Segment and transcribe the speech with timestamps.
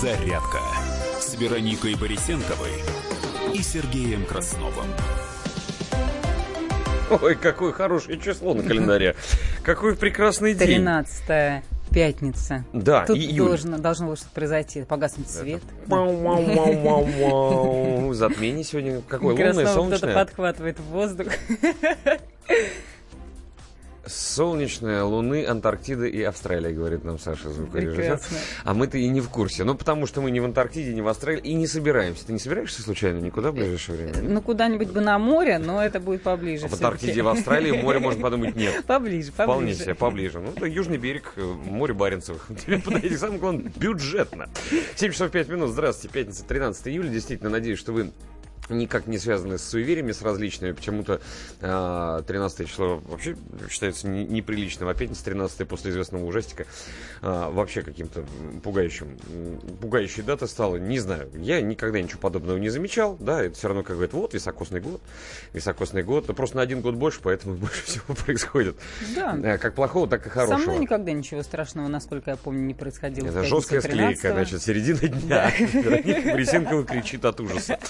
[0.00, 0.60] «Зарядка»
[1.20, 2.70] с Вероникой Борисенковой
[3.52, 4.86] и Сергеем Красновым.
[7.20, 9.16] Ой, какое хорошее число на календаре.
[9.64, 10.84] Какой прекрасный день.
[10.84, 12.64] 13 пятница.
[12.72, 13.48] Да, Тут июль.
[13.48, 14.82] должно, должно было что-то произойти.
[14.82, 15.62] Погаснуть свет.
[15.86, 18.12] Мау-мау-мау-мау-мау.
[18.14, 19.30] Затмение сегодня какое?
[19.32, 20.14] Лунное, Краснова кто-то солнечное?
[20.14, 21.26] подхватывает воздух.
[24.06, 28.20] Солнечное, Луны, Антарктида и Австралия, говорит нам Саша, звукорежиссер.
[28.64, 29.64] А мы-то и не в курсе.
[29.64, 32.26] Ну, потому что мы не в Антарктиде, не в Австралии и не собираемся.
[32.26, 34.28] Ты не собираешься случайно никуда в ближайшее время?
[34.28, 36.66] Ну, куда-нибудь бы на море, но это будет поближе.
[36.66, 36.74] А в.
[36.74, 38.84] Антарктиде, в Австралии море, можно подумать, нет.
[38.86, 39.82] Поближе, Вполне поближе.
[39.82, 40.40] себе, поближе.
[40.40, 42.48] Ну, это южный берег, э, море Баренцевых.
[42.66, 44.48] Тебе подойти, самое главное, бюджетно.
[44.96, 45.70] 7 часов 5 минут.
[45.70, 47.08] Здравствуйте, пятница, 13 июля.
[47.08, 48.10] Действительно, надеюсь, что вы
[48.68, 50.72] никак не связаны с суевериями, с различными.
[50.72, 51.20] Почему-то
[51.60, 53.36] а, 13 число вообще
[53.70, 56.66] считается не- неприличным, а пятница 13 после известного ужастика
[57.22, 58.24] а, вообще каким-то
[58.62, 59.16] пугающим.
[59.80, 60.76] Пугающей дата стала.
[60.76, 63.16] Не знаю, я никогда ничего подобного не замечал.
[63.20, 65.00] Да, это все равно как говорят, вот, високосный год.
[65.52, 66.26] Високосный год.
[66.26, 68.76] Да просто на один год больше, поэтому больше всего происходит.
[69.14, 69.38] Да.
[69.42, 70.70] Э, Как плохого, так и Со хорошего.
[70.70, 73.26] мной никогда ничего страшного, насколько я помню, не происходило.
[73.28, 74.34] Это жесткая склейка, 13-го.
[74.34, 75.50] значит, середина дня.
[75.58, 77.78] Вероника Борисенкова кричит от ужаса.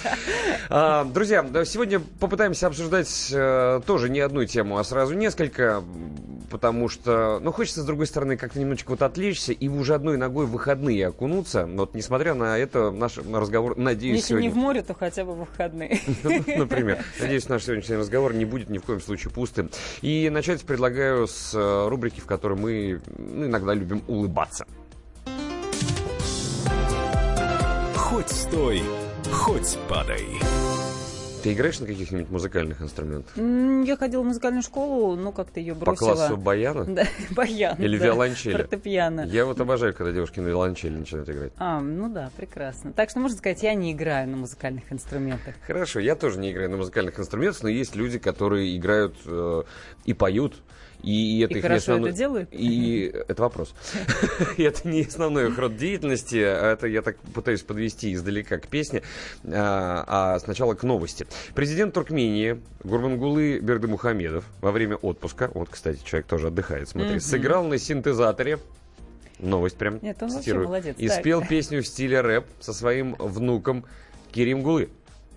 [0.69, 5.83] А, Друзья, сегодня попытаемся обсуждать э, тоже не одну тему, а сразу несколько,
[6.49, 10.45] потому что, ну, хочется, с другой стороны, как-то немножечко вот отвлечься и уже одной ногой
[10.45, 11.65] в выходные окунуться.
[11.65, 14.51] Но вот, несмотря на это, наш разговор, надеюсь, Если не сегодня...
[14.51, 15.99] в море, то хотя бы в выходные.
[16.57, 17.03] Например.
[17.19, 19.69] Надеюсь, наш сегодняшний разговор не будет ни в коем случае пустым.
[20.01, 24.65] И начать предлагаю с э, рубрики, в которой мы ну, иногда любим улыбаться.
[27.95, 28.81] Хоть стой,
[29.31, 30.25] хоть падай.
[31.43, 33.33] Ты играешь на каких-нибудь музыкальных инструментах?
[33.37, 36.13] Я ходила в музыкальную школу, ну как-то ее По бросила.
[36.15, 36.83] классу баяна?
[36.87, 37.77] Да, баян.
[37.81, 38.57] Или да, виолончели?
[38.57, 39.21] Фортепиано.
[39.21, 41.53] Я вот обожаю, когда девушки на виолончели начинают играть.
[41.57, 42.91] А, ну да, прекрасно.
[42.91, 45.55] Так что можно сказать, я не играю на музыкальных инструментах.
[45.65, 49.63] Хорошо, я тоже не играю на музыкальных инструментах, но есть люди, которые играют э,
[50.03, 50.55] и поют.
[51.03, 52.09] И, это И их хорошо основной...
[52.09, 52.49] это делают?
[52.51, 53.73] И это вопрос.
[54.57, 58.67] И это не основной их род деятельности, а это я так пытаюсь подвести издалека к
[58.67, 59.01] песне,
[59.45, 61.25] а а сначала к новости.
[61.55, 67.77] Президент Туркмении Гурбангулы Бердымухамедов во время отпуска, вот, кстати, человек тоже отдыхает, смотри, сыграл на
[67.77, 68.59] синтезаторе
[69.39, 69.99] Новость прям.
[70.01, 71.19] Нет, он вообще молодец, И так.
[71.19, 73.85] спел песню в стиле рэп со своим внуком
[74.31, 74.89] Кирим Гулы.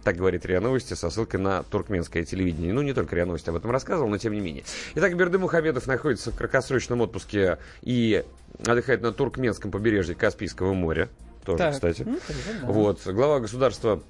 [0.04, 2.72] Так говорит РИА Новости со ссылкой на туркменское телевидение.
[2.72, 4.64] Ну, не только РИА Новости об этом рассказывал, но тем не менее.
[4.96, 8.24] Итак, Берды Мухамедов находится в краткосрочном отпуске и
[8.66, 11.08] отдыхает на туркменском побережье Каспийского моря.
[11.44, 12.02] Тоже, Так, кстати.
[12.02, 12.66] ну, тогда да.
[12.72, 13.00] Вот.
[13.06, 14.02] Глава государства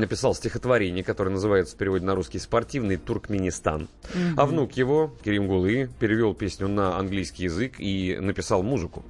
[0.00, 3.88] написал стихотворение, которое называется в переводе на русский «Спортивный Туркменистан».
[4.36, 9.04] А внук его, Керим Гулы, перевел песню на английский язык и написал музыку.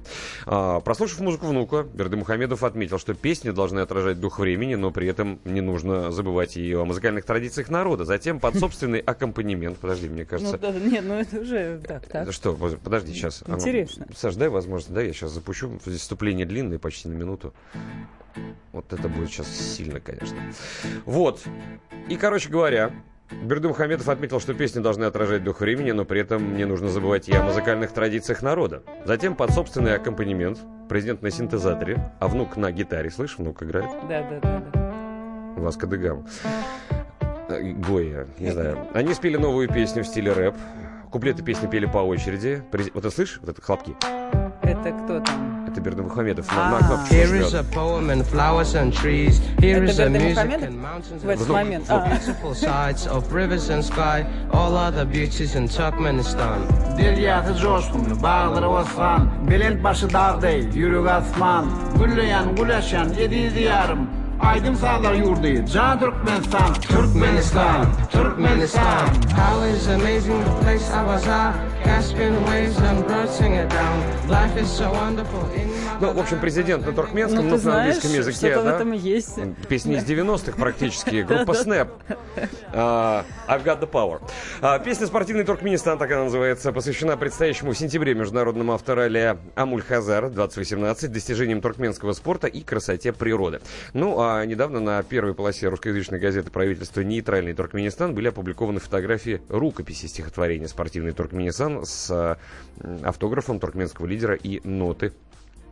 [0.45, 5.07] А, прослушав музыку внука, Берды Мухамедов отметил, что песни должны отражать дух времени, но при
[5.07, 8.05] этом не нужно забывать и о музыкальных традициях народа.
[8.05, 10.57] Затем под собственный аккомпанемент, подожди, мне Ну, кажется...
[10.57, 12.31] да, нет, ну это уже так, так.
[12.31, 13.43] Что, подожди, сейчас.
[13.45, 14.07] А ну, Интересно.
[14.15, 15.79] Саш, дай возможность, да, я сейчас запущу.
[15.85, 17.53] Вступление длинное, почти на минуту.
[18.71, 20.37] Вот это будет сейчас сильно, конечно.
[21.05, 21.41] Вот.
[22.09, 22.91] И, короче говоря,
[23.31, 27.27] Берды Мухамедов отметил, что песни должны отражать дух времени, но при этом не нужно забывать
[27.27, 28.83] и о музыкальных традициях народа.
[29.05, 33.09] Затем под собственный аккомпанемент президент на синтезаторе, а внук на гитаре.
[33.09, 33.89] Слышь, внук играет?
[34.07, 34.93] Да, да, да, да.
[35.57, 36.25] Васка де Гама.
[37.49, 38.87] Э, Гоя, не знаю.
[38.93, 40.55] Они спели новую песню в стиле рэп.
[41.11, 42.63] Куплеты песни пели по очереди.
[42.93, 43.39] Вот ты слышишь?
[43.41, 43.95] Вот это хлопки.
[44.61, 45.56] Это кто там?
[45.86, 46.50] Это Берды Мухамедов.
[46.52, 46.82] На, на А.
[46.82, 47.54] кнопочку Here is жмет.
[47.54, 49.40] a poem and flowers and trees.
[49.60, 51.90] Here Это is a Берды music Мухамедов and mountains в этот and момент?
[51.90, 54.24] А, beautiful sights of rivers and sky.
[54.52, 56.60] All other beauties in Turkmenistan.
[56.98, 61.64] Deryatı coşkun, bağları osman Belent başı dağday, yürük asman
[61.98, 64.06] Gülleyen, güleşen, yedi diyarım
[64.40, 69.06] Aydın sağlar yurdu, can Türkmenistan Türkmenistan, Türkmenistan
[69.36, 71.54] How is amazing the place I was at.
[71.84, 74.28] Caspian waves and birds sing it down.
[74.28, 77.65] Life is so wonderful in my Ну, в общем, президент на туркменском, ну но ты
[77.65, 78.75] на английском языке, что-то в да?
[78.75, 79.39] этом есть.
[79.67, 81.89] Песни из 90-х практически, группа Snap.
[82.71, 84.21] А, I've got the power.
[84.61, 90.29] А, Песня «Спортивный Туркменистан», так она называется, посвящена предстоящему в сентябре международному авторалли Амуль Хазар
[90.29, 93.61] 2018, достижениям туркменского спорта и красоте природы.
[93.93, 100.05] Ну, а недавно на первой полосе русскоязычной газеты правительства «Нейтральный Туркменистан» были опубликованы фотографии рукописи
[100.05, 102.37] стихотворения «Спортивный Туркменистан» с
[103.03, 105.13] автографом туркменского лидера и ноты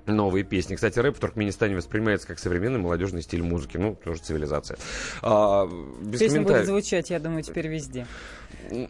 [0.05, 0.75] новые песни.
[0.75, 3.77] Кстати, рэп в Туркменистане воспринимается как современный молодежный стиль музыки.
[3.77, 4.77] Ну, тоже цивилизация.
[5.21, 6.65] А, без Песня будет комментариев.
[6.67, 8.05] звучать, я думаю, теперь везде.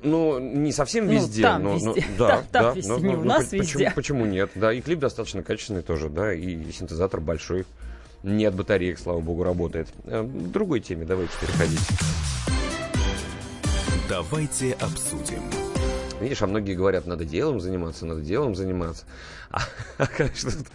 [0.03, 1.41] Ну, не совсем Ну, везде.
[1.43, 2.05] там но, но- везде.
[2.17, 3.91] да, Там- там да, везде, но- не но- у но нас почему- везде.
[3.95, 4.51] Почему нет?
[4.55, 7.65] Да, и клип достаточно качественный тоже, да, и синтезатор большой.
[8.23, 9.87] Нет батареек, слава богу, работает.
[10.05, 11.79] Э, к другой теме давайте переходить.
[14.09, 15.41] Давайте обсудим.
[16.25, 19.05] Видишь, а многие говорят, надо делом заниматься, надо делом заниматься.
[19.51, 19.61] А,
[20.17, 20.65] конечно, тут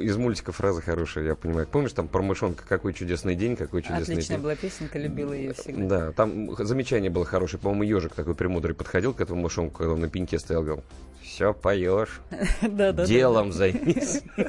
[0.00, 1.68] из мультика фраза хорошая, я понимаю.
[1.70, 4.42] Помнишь, там про мышонка «Какой чудесный день, какой чудесный Отличная день».
[4.42, 5.86] была песенка, любила ее всегда.
[5.86, 7.60] Да, там замечание было хорошее.
[7.60, 10.84] По-моему, ежик такой премудрый подходил к этому мышонку, когда он на пеньке стоял, говорил,
[11.26, 12.20] все поешь,
[12.62, 14.22] Да, да, делом займись.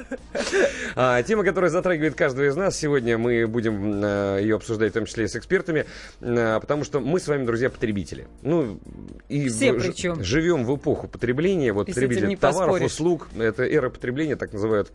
[0.94, 2.76] А, Тема, которая затрагивает каждого из нас.
[2.76, 5.86] Сегодня мы будем э, ее обсуждать, в том числе и с экспертами,
[6.20, 8.26] э, потому что мы с вами, друзья, потребители.
[8.42, 8.80] Ну,
[9.28, 10.22] и Все причем.
[10.22, 11.72] живем в эпоху потребления.
[11.72, 13.28] Вот не товаров, услуг.
[13.38, 14.92] Это эра потребления, так называют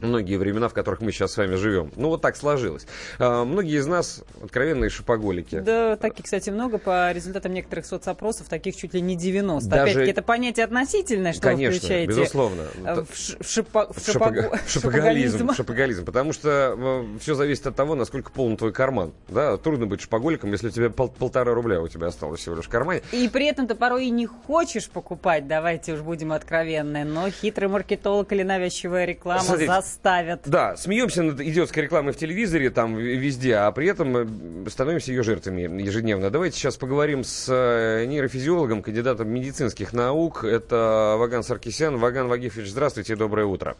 [0.00, 1.90] многие времена, в которых мы сейчас с вами живем.
[1.96, 2.86] Ну, вот так сложилось.
[3.18, 5.58] А, Многие из нас откровенные шопоголики.
[5.60, 6.78] Да, таких, кстати, много.
[6.78, 9.68] По результатам некоторых соцопросов, таких чуть ли не 90.
[9.68, 12.62] Даже- Опять-таки, это понятие относительное, что вы Конечно, включаете безусловно.
[12.84, 14.00] э, в, ш- в шипа- в
[14.70, 16.04] Шопоголизм, шопоголизм.
[16.04, 19.12] потому что все зависит от того, насколько полон твой карман.
[19.28, 22.66] Да, трудно быть шопоголиком, если у тебя пол- полтора рубля у тебя осталось всего лишь
[22.66, 23.02] в кармане.
[23.12, 27.68] И при этом ты порой и не хочешь покупать, давайте уж будем откровенны, но хитрый
[27.68, 30.42] маркетолог или навязчивая реклама Смотрите, заставят.
[30.46, 35.22] Да, смеемся над идиотской рекламой в телевизоре, там везде, а при этом э, становимся ее
[35.22, 36.30] жертвами ежедневно.
[36.30, 40.44] Давайте сейчас поговорим с э, нейрофизиологом, кандидатом медицинских наук.
[40.44, 41.98] Это Ваган Саркисян.
[41.98, 43.76] Ваган Вагифович, здравствуйте, доброе утро.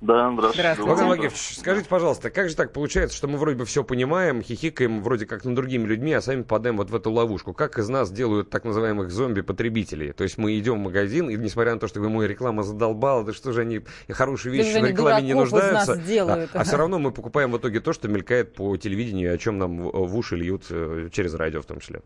[0.00, 0.60] Да, здравствуйте.
[0.62, 0.90] Здравствуйте.
[0.90, 4.40] Ваган Доброе Вагифович, скажите, пожалуйста, как же так получается, что мы вроде бы все понимаем,
[4.40, 7.52] хихикаем вроде как над другими людьми, а сами попадаем вот в эту ловушку?
[7.52, 10.12] Как из нас делают так называемых зомби-потребителей?
[10.12, 13.34] То есть мы идем в магазин, и несмотря на то, что ему реклама задолбала, да
[13.34, 16.50] что же они хорошие вещи в рекламе не дураков из нас нуждаются, делают.
[16.54, 19.58] Да, а все равно мы покупаем в итоге то, что мелькает по телевидению, о чем
[19.58, 22.00] нам в уши льют э, через радио в том числе.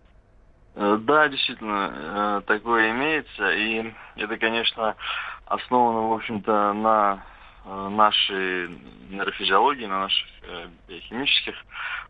[0.75, 4.97] Э, Да, действительно, э, такое имеется, и это, конечно,
[5.47, 7.23] основано, в общем-то, на
[7.65, 8.69] нашей
[9.11, 11.55] нейрофизиологии, на наших э, биохимических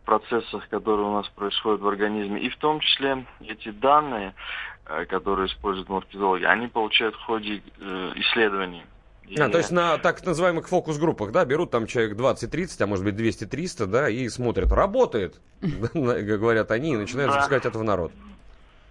[0.04, 2.40] процессах, которые у нас происходят в организме.
[2.40, 4.34] И в том числе эти данные,
[4.86, 8.82] э, которые используют маркетологи, они получают в ходе э, исследований.
[9.26, 13.04] И- А, то есть на так называемых фокус-группах, да, берут там человек 20-30, а может
[13.04, 15.40] быть 200-300, да, и смотрят, работает,
[15.94, 18.12] говорят они, и начинают запускать это в народ.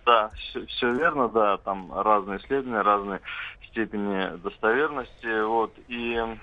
[0.06, 0.32] Да,
[0.68, 3.22] все, верно, да, там разные исследования, разные
[3.70, 6.36] степени достоверности, вот, и, э,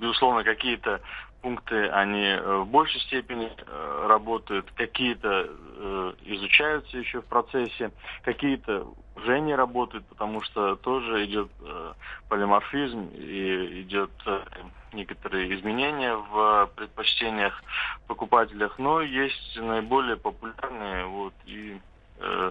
[0.00, 1.00] безусловно, какие-то
[1.42, 7.90] пункты, они э, в большей степени э, работают, какие-то э, изучаются еще в процессе,
[8.22, 8.86] какие-то
[9.16, 11.92] уже не работают, потому что тоже идет э,
[12.28, 14.40] полиморфизм и идет э,
[14.92, 17.62] некоторые изменения в предпочтениях
[18.06, 21.78] покупателях, но есть наиболее популярные вот и
[22.18, 22.50] э,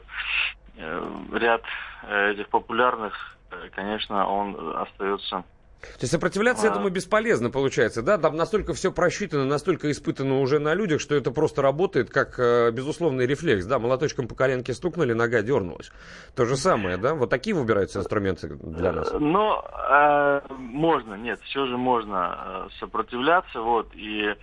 [0.77, 1.63] э, ряд
[2.03, 5.43] э, этих популярных, э, конечно, он остается
[5.81, 6.71] То есть сопротивляться А.
[6.71, 8.17] этому бесполезно, получается, да?
[8.17, 12.71] Там настолько все просчитано, настолько испытано уже на людях, что это просто работает как э,
[12.71, 13.77] безусловный рефлекс, да?
[13.79, 15.91] Молоточком по коленке стукнули, нога дернулась.
[16.35, 17.13] То же самое, да?
[17.13, 19.11] Вот такие выбираются инструменты для нас.
[19.11, 24.35] Э, Но э, можно, нет, все же можно э, сопротивляться, вот, и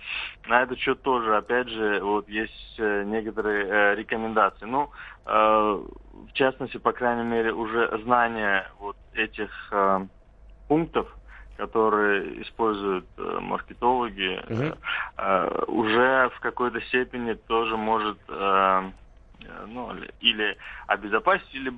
[0.47, 4.65] на этот счет тоже, опять же, вот есть э, некоторые э, рекомендации.
[4.65, 4.89] Ну,
[5.25, 10.05] э, в частности, по крайней мере, уже знание вот этих э,
[10.67, 11.07] пунктов,
[11.57, 14.73] которые используют э, маркетологи, э,
[15.17, 18.91] э, уже в какой-то степени тоже может э,
[19.41, 20.57] э, ну, или-
[20.87, 21.71] обезопасить, или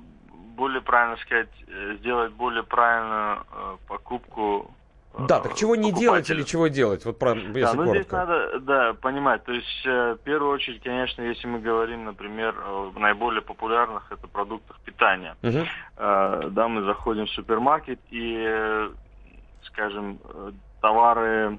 [0.56, 4.74] более правильно сказать, э, сделать более правильную э, покупку.
[5.14, 7.04] э, Да, так чего не делать или чего делать?
[7.04, 8.16] Вот про, если Да, ну здесь коротко.
[8.16, 9.44] надо, да, понимать.
[9.44, 14.26] То есть, э, в первую очередь, конечно, если мы говорим, например, о наиболее популярных это
[14.26, 15.36] продуктах питания.
[15.96, 18.88] Э, да, мы заходим в супермаркет и,
[19.64, 21.58] скажем, э, товары,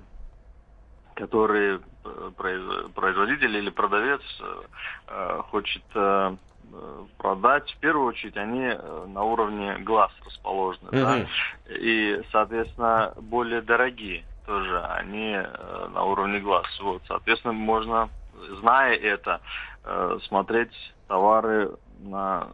[1.16, 4.22] которые э, произ- производитель или продавец
[5.08, 5.84] э, хочет
[7.18, 8.68] продать, в первую очередь они
[9.14, 10.90] на уровне глаз расположены.
[10.92, 11.16] да.
[11.16, 11.28] Мгм.
[11.70, 15.38] И, соответственно, более дорогие тоже они
[15.94, 16.68] на уровне глаз.
[16.82, 18.10] Вот, соответственно, можно,
[18.60, 19.40] зная это,
[20.28, 20.74] смотреть
[21.08, 22.48] товары на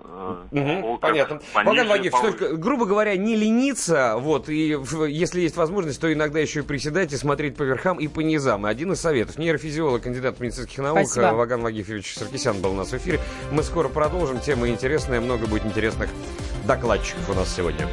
[0.51, 1.39] э, полках понятно.
[1.53, 6.61] Ваган Вагифович, только, грубо говоря, не лениться, вот, и если есть возможность, то иногда еще
[6.61, 8.65] и приседать и смотреть по верхам и по низам.
[8.65, 9.37] И Один из советов.
[9.37, 11.35] Нейрофизиолог, кандидат медицинских наук Спасибо.
[11.35, 13.19] Ваган Вагифович Саркисян был у нас в эфире.
[13.51, 14.39] Мы скоро продолжим.
[14.39, 16.09] Тема интересная, много будет интересных
[16.65, 17.87] докладчиков у нас сегодня.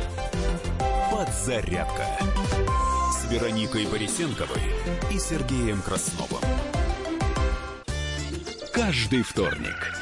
[1.11, 2.07] Подзарядка
[3.13, 4.61] с Вероникой Борисенковой
[5.13, 6.41] и Сергеем Красновым.
[8.73, 10.02] Каждый вторник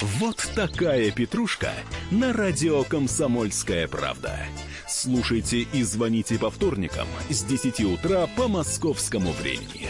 [0.00, 1.72] Вот такая петрушка
[2.12, 4.38] на радио «Комсомольская правда».
[4.86, 9.88] Слушайте и звоните по вторникам с 10 утра по московскому времени.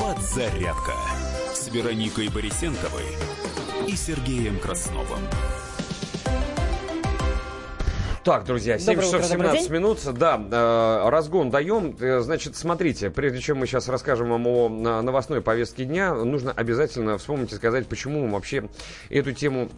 [0.00, 0.94] Подзарядка
[1.54, 3.06] с Вероникой Борисенковой
[3.88, 5.20] и Сергеем Красновым.
[8.26, 10.00] Так, друзья, 7 Доброе часов утро, добрый 17 минут.
[10.18, 11.96] Да, э, разгон даем.
[12.00, 16.50] Э, Значит, смотрите, прежде чем мы сейчас расскажем вам о на- новостной повестке дня, нужно
[16.50, 18.68] обязательно вспомнить и сказать, почему мы вообще
[19.10, 19.68] эту тему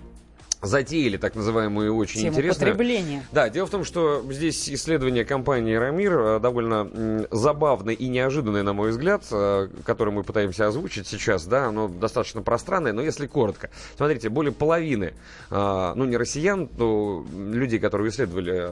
[0.62, 2.72] затеяли, так называемую, очень Тему интересную.
[2.72, 3.26] потребления.
[3.32, 8.72] Да, дело в том, что здесь исследование компании «Рамир» э, довольно забавное и неожиданное, на
[8.72, 13.70] мой взгляд, э, которое мы пытаемся озвучить сейчас, да, оно достаточно пространное, но если коротко.
[13.96, 15.14] Смотрите, более половины,
[15.50, 18.70] э, ну, не россиян, но людей, которые исследовали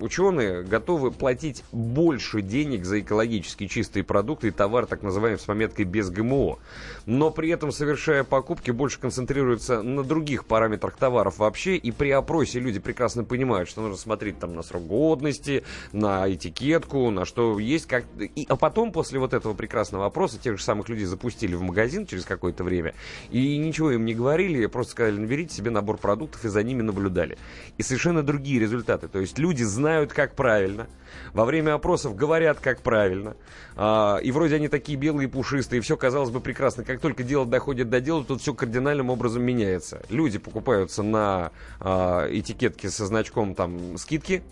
[0.00, 5.86] ученые, готовы платить больше денег за экологически чистые продукты и товар, так называемый, с пометкой
[5.86, 6.58] «без ГМО».
[7.06, 12.58] Но при этом, совершая покупки, больше концентрируются на других параметрах товаров вообще, и при опросе
[12.58, 17.86] люди прекрасно понимают, что нужно смотреть там на срок годности, на этикетку, на что есть,
[17.86, 18.04] как...
[18.18, 22.06] И, а потом, после вот этого прекрасного опроса, тех же самых людей запустили в магазин
[22.06, 22.92] через какое-то время,
[23.30, 27.38] и ничего им не говорили, просто сказали, наберите себе набор продуктов, и за ними наблюдали.
[27.78, 29.06] И совершенно другие результаты.
[29.06, 30.88] То есть люди знают, как правильно,
[31.32, 33.36] во время опросов говорят, как правильно,
[33.76, 36.82] а, и вроде они такие белые пушистые, все казалось бы прекрасно.
[36.84, 40.02] Как только дело доходит до дела, тут все кардинальным образом меняется.
[40.08, 44.42] Люди покупаются на а, этикетки со значком там скидки,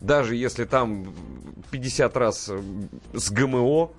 [0.00, 1.14] даже если там
[1.70, 2.60] 50 раз э,
[3.12, 3.90] с ГМО,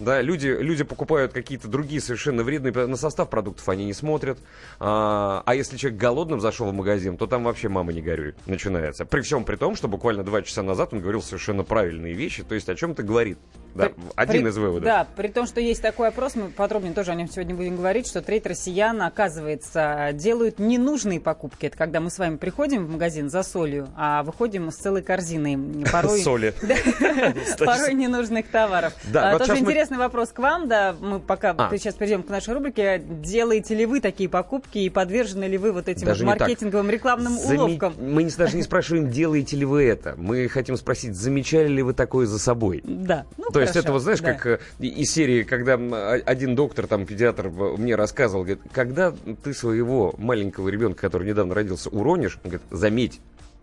[0.00, 4.38] да, люди, люди покупают какие-то другие совершенно вредные, на состав продуктов они не смотрят.
[4.78, 9.04] А, а если человек голодным зашел в магазин, то там вообще мама не горюй начинается.
[9.04, 12.54] При всем при том, что буквально два часа назад он говорил совершенно правильные вещи, то
[12.54, 13.38] есть о чем-то говорит.
[13.74, 14.82] Да, При- один из выводов.
[14.84, 18.08] Да, при том, что есть такой опрос, мы подробнее тоже о нем сегодня будем говорить,
[18.08, 21.66] что треть россиян, оказывается, делают ненужные покупки.
[21.66, 25.84] Это когда мы с вами приходим в магазин за солью, а выходим с целой корзиной
[25.92, 26.20] порой...
[26.20, 26.52] Соли.
[27.58, 28.92] Порой ненужных товаров.
[29.12, 31.76] Да, А, вот сейчас мы- интересный вопрос к вам, да, мы пока А.
[31.76, 33.02] сейчас перейдем к нашей рубрике.
[33.04, 36.48] Делаете ли вы такие покупки и подвержены ли вы вот этим Даже вот не так.
[36.48, 37.94] маркетинговым рекламным Заме- уловкам?
[38.00, 40.14] Мы не- даже не спрашиваем, делаете ли вы это.
[40.16, 42.82] Мы хотим спросить, замечали ли вы такое за собой.
[42.84, 43.26] Да.
[43.36, 44.32] Ну, То есть хорошо, это вот знаешь, да.
[44.34, 49.52] как э, из серии, когда а- один доктор, там, педиатр мне рассказывал, говорит, когда ты
[49.52, 53.20] своего маленького ребенка, который недавно родился, уронишь, он говорит, заметь,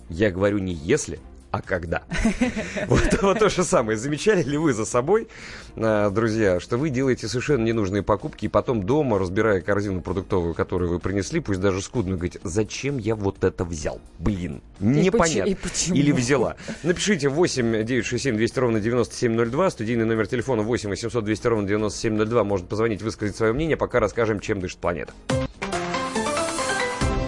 [0.09, 1.19] я говорю не если,
[1.57, 2.03] а когда.
[2.87, 3.97] Вот, вот то же самое.
[3.97, 5.27] Замечали ли вы за собой,
[5.75, 10.91] а, друзья, что вы делаете совершенно ненужные покупки, и потом дома, разбирая корзину продуктовую, которую
[10.91, 13.99] вы принесли, пусть даже скудную, говорите, зачем я вот это взял?
[14.19, 15.49] Блин, непонятно.
[15.49, 15.95] и почему?
[15.95, 16.55] Или взяла.
[16.83, 22.43] Напишите 8 967 200 ровно 9702, студийный номер телефона 8 800 200 ровно 9702.
[22.43, 25.13] Можно позвонить, высказать свое мнение, пока расскажем, чем дышит планета.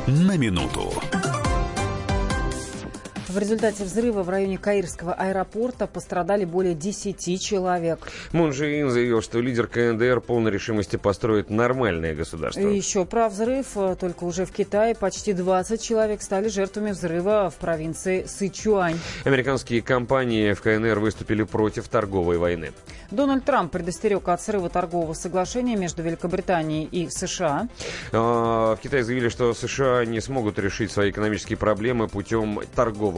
[0.07, 0.93] На минуту.
[3.29, 7.99] В результате взрыва в районе Каирского аэропорта пострадали более 10 человек.
[8.31, 12.59] Мун Ин заявил, что лидер КНДР полной решимости построить нормальное государство.
[12.59, 13.67] И еще про взрыв.
[13.99, 18.97] Только уже в Китае почти 20 человек стали жертвами взрыва в провинции Сычуань.
[19.25, 22.71] Американские компании в КНР выступили против торговой войны.
[23.11, 27.67] Дональд Трамп предостерег от срыва торгового соглашения между Великобританией и США.
[28.11, 32.59] А, В Китае заявили, что США не смогут решить свои экономические проблемы путем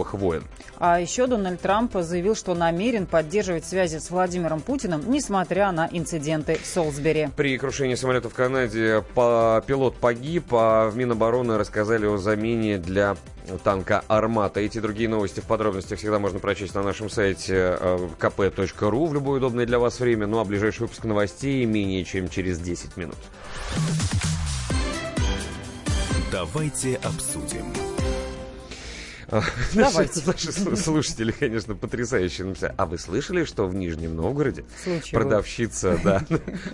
[0.01, 0.43] торговых войн.
[0.79, 6.57] А еще Дональд Трамп заявил, что намерен поддерживать связи с Владимиром Путиным, несмотря на инциденты
[6.61, 7.29] в Солсбери.
[7.35, 13.15] При крушении самолета в Канаде пилот погиб, а в Минобороны рассказали о замене для
[13.63, 14.59] танка «Армата».
[14.59, 19.13] Эти и другие новости в подробностях всегда можно прочесть на нашем сайте э, kp.ru в
[19.13, 20.27] любое удобное для вас время.
[20.27, 23.17] Ну а ближайший выпуск новостей менее чем через 10 минут.
[26.31, 27.65] Давайте обсудим.
[29.73, 30.21] Давайте.
[30.25, 32.45] Наши слу- слушатели, конечно, потрясающие.
[32.47, 32.73] написали.
[32.77, 36.25] А вы слышали, что в Нижнем Новгороде Случай продавщица да,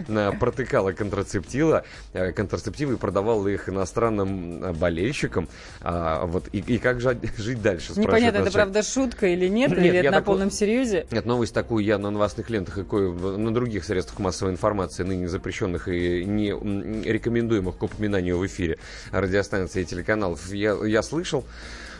[0.07, 1.83] на- протыкала контрацептила,
[2.13, 5.47] э, контрацептивы и продавала их иностранным э, болельщикам?
[5.81, 7.93] А, вот, и, и как же жить дальше?
[7.95, 11.05] Непонятно, это правда шутка или нет, Нет, или это на такой- полном серьезе.
[11.11, 15.27] Нет, новость такую я на новостных лентах и кое на других средствах массовой информации, ныне
[15.27, 16.49] запрещенных и не
[17.03, 18.77] рекомендуемых к упоминанию в эфире
[19.11, 21.45] радиостанций и телеканалов, я, я слышал.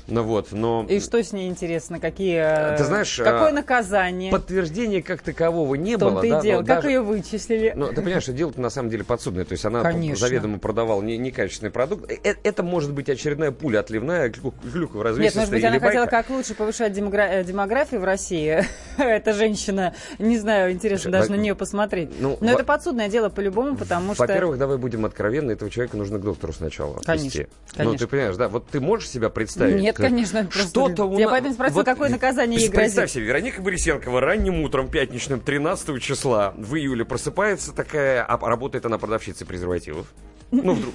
[0.07, 0.85] Ну вот, но...
[0.87, 1.99] И что с ней интересно?
[1.99, 4.31] Какие, э, Ты знаешь, какое а, наказание?
[4.31, 6.23] Подтверждения как такового не было.
[6.23, 6.59] и да, дело.
[6.59, 7.73] Как даже- ее вычислили?
[7.75, 9.43] Ну, ты понимаешь, что дело-то на самом деле подсудное.
[9.43, 10.15] То есть она Конечно.
[10.27, 12.09] заведомо продавала не- некачественный продукт.
[12.09, 16.05] Э, Это может быть очередная пуля отливная, глю- глюково Нет, развесистая может быть, она хотела
[16.05, 16.23] байка.
[16.23, 18.63] как лучше повышать демогра- э, демографию в России.
[18.97, 22.11] Эта женщина, не знаю, интересно даже на нее посмотреть.
[22.19, 24.23] ну, Но во- это подсудное дело по-любому, потому что...
[24.23, 27.47] Во-первых, давай будем откровенны, этого человека нужно к доктору сначала Конечно, отвезти.
[27.73, 27.97] Ну, конечно.
[27.99, 29.81] ты понимаешь, да, вот ты можешь себя представить?
[29.81, 33.13] Нет, Как- конечно, Что-то у Я поэтому спросила, какое наказание ей ж Представь грозит.
[33.15, 38.99] себе, Вероника Борисенкова ранним утром пятничным 13 числа в июле просыпается такая, а работает она
[38.99, 40.05] продавщицей презервативов.
[40.51, 40.93] Ну, вдруг.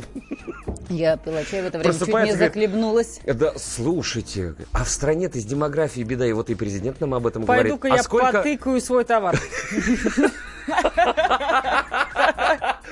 [0.88, 3.20] Я пила чай в это время, чуть не говорит, захлебнулась.
[3.26, 7.44] Да, слушайте, а в стране-то с демографией беда, и вот и президент нам об этом
[7.44, 7.78] говорит.
[7.78, 9.38] Пойду-ка а я потыкаю свой товар.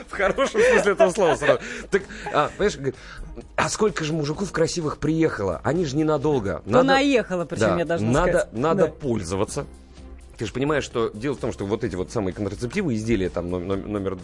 [0.08, 1.60] В хорошем смысле этого слова сразу.
[1.90, 2.02] Так,
[2.32, 2.94] а, понимаешь,
[3.56, 5.60] а сколько же мужиков красивых приехало?
[5.64, 6.62] Они же ненадолго.
[6.70, 8.52] Понаехала, причем, Да, я должна надо, сказать.
[8.52, 8.92] Надо Да.
[8.92, 9.66] пользоваться.
[10.40, 13.50] Ты же понимаешь, что дело в том, что вот эти вот самые контрацептивы, изделия там
[13.50, 14.16] ном- ном- номер,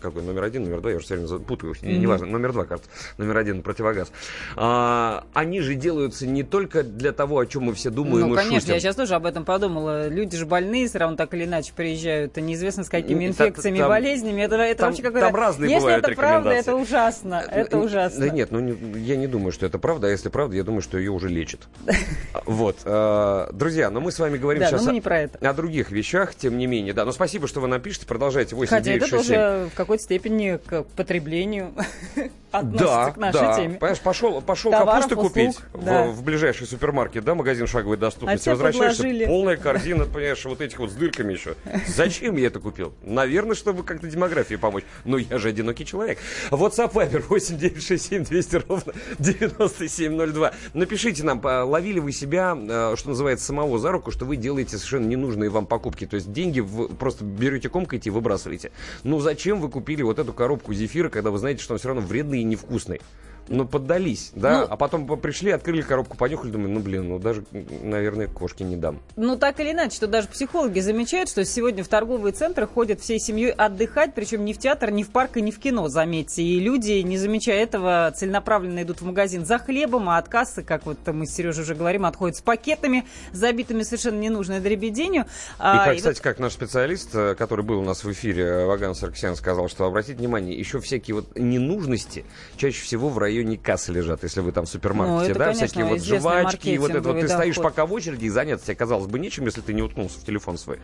[0.00, 2.90] какой, номер один, номер два, я уже все время путаю, не- неважно, номер два, кажется,
[3.16, 4.10] номер один, противогаз.
[4.56, 8.36] А, они же делаются не только для того, о чем мы все думаем Ну, и
[8.36, 8.74] конечно, шутим.
[8.74, 10.08] я сейчас тоже об этом подумала.
[10.08, 13.88] Люди же больные, все равно так или иначе приезжают, неизвестно с какими Ну, инфекциями, там-
[13.88, 14.42] болезнями.
[14.42, 15.28] Это, это там- вообще какое-то...
[15.28, 17.44] там разные Если бывают это правда, это ужасно.
[17.48, 18.18] Это Э, ужасно.
[18.26, 20.82] Да нет, ну не- я не думаю, что это правда, а если правда, я думаю,
[20.82, 21.60] что ее уже лечат.
[22.46, 22.78] Вот.
[22.84, 25.35] э, Друзья, но мы с вами говорим Да, сейчас но мы не про это.
[25.40, 26.94] О других вещах, тем не менее.
[26.94, 29.34] Да, но спасибо, что вы напишите, продолжайте 8 Хотя 9 это 6 7.
[29.34, 31.72] тоже в какой-то степени к потреблению
[32.58, 33.56] относится Да, к нашей да.
[33.56, 33.74] теме.
[33.74, 36.06] Понимаешь, пошел, пошел Товаров, капусты услуг, купить да.
[36.06, 38.48] в, в ближайший супермаркет, да, магазин шаговой доступности.
[38.48, 39.26] А Возвращаешься, подложили.
[39.26, 41.54] полная корзина, понимаешь, вот этих вот с дырками еще.
[41.86, 42.94] Зачем я это купил?
[43.02, 44.84] Наверное, чтобы как-то демографии помочь.
[45.04, 46.18] Ну, я же одинокий человек.
[46.50, 50.52] WhatsApp Viber 8967 200 ровно 9702.
[50.74, 54.76] Напишите нам, а, ловили вы себя, э, что называется, самого за руку, что вы делаете
[54.76, 56.06] совершенно ненужные вам покупки.
[56.06, 58.72] То есть деньги вы просто берете, комкаете и выбрасываете.
[59.04, 62.02] Ну, зачем вы купили вот эту коробку зефира, когда вы знаете, что он все равно
[62.02, 63.00] вредный и невкусный?
[63.48, 67.18] Ну, поддались, да, Ну- а потом по- пришли, открыли коробку, понюхали, думаю, ну, блин, ну,
[67.18, 67.44] даже,
[67.82, 69.00] наверное, кошки не дам.
[69.16, 73.20] Ну, так или иначе, что даже психологи замечают, что сегодня в торговые центры ходят всей
[73.20, 76.42] семьей отдыхать, причем не в театр, не в парк и не в кино, заметьте.
[76.42, 80.84] И люди, не замечая этого, целенаправленно идут в магазин за хлебом, а от кассы, как
[80.86, 85.22] вот мы с Сережей уже говорим, отходят с пакетами, забитыми совершенно ненужной дребеденью.
[85.22, 85.26] И,
[85.58, 88.66] А, как, и кстати, как наш специалист, э, который был у нас в эфире, э,
[88.66, 92.24] Ваган Сарксян, сказал, что, обратите внимание, еще всякие вот ненужности
[92.56, 95.84] чаще всего в районе кассы лежат, если вы там в супермаркете, Ну, да, конечно, всякие
[95.84, 97.72] вот жвачки, и вот это вот, ты маркетинговый стоишь доход.
[97.72, 100.58] пока в очереди, и заняться тебе, казалось бы, нечем, если ты не уткнулся в телефон
[100.58, 100.78] свой.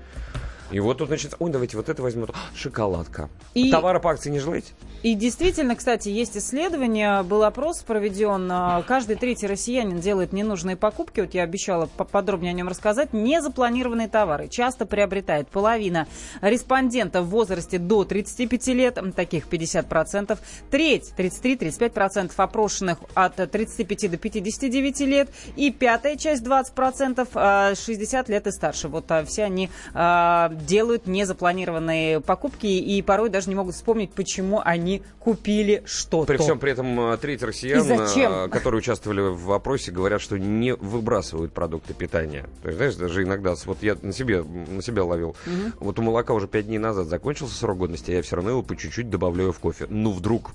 [0.73, 2.25] И вот тут, значит, ой, давайте вот это возьмем.
[2.33, 3.29] А, Шоколадка.
[3.55, 4.73] И- Товара по акции не желаете?
[5.03, 8.49] И действительно, кстати, есть исследование, был опрос проведен.
[8.51, 11.21] а, Каждый третий россиянин делает ненужные покупки.
[11.21, 13.13] Вот я обещала по- подробнее о нем рассказать.
[13.13, 16.07] Незапланированные товары часто приобретает половина
[16.41, 20.39] респондентов в возрасте до 35 лет, таких 50%.
[20.71, 25.29] Треть, 33-35% опрошенных от 35 до 59 лет.
[25.57, 28.89] И пятая часть, 20%, а, 60 лет и старше.
[28.89, 34.61] Вот а, все они а, делают незапланированные покупки и порой даже не могут вспомнить, почему
[34.65, 36.27] они купили что-то.
[36.27, 40.75] При всем при этом э, треть россиян, э, которые участвовали в опросе, говорят, что не
[40.75, 42.49] выбрасывают продукты питания.
[42.63, 45.37] То есть, знаешь, даже иногда, вот я на себе, на себя ловил,
[45.79, 48.63] вот у молока уже пять дней назад закончился срок годности, а я все равно его
[48.63, 49.87] по чуть-чуть добавляю в кофе.
[49.89, 50.53] Ну, вдруг.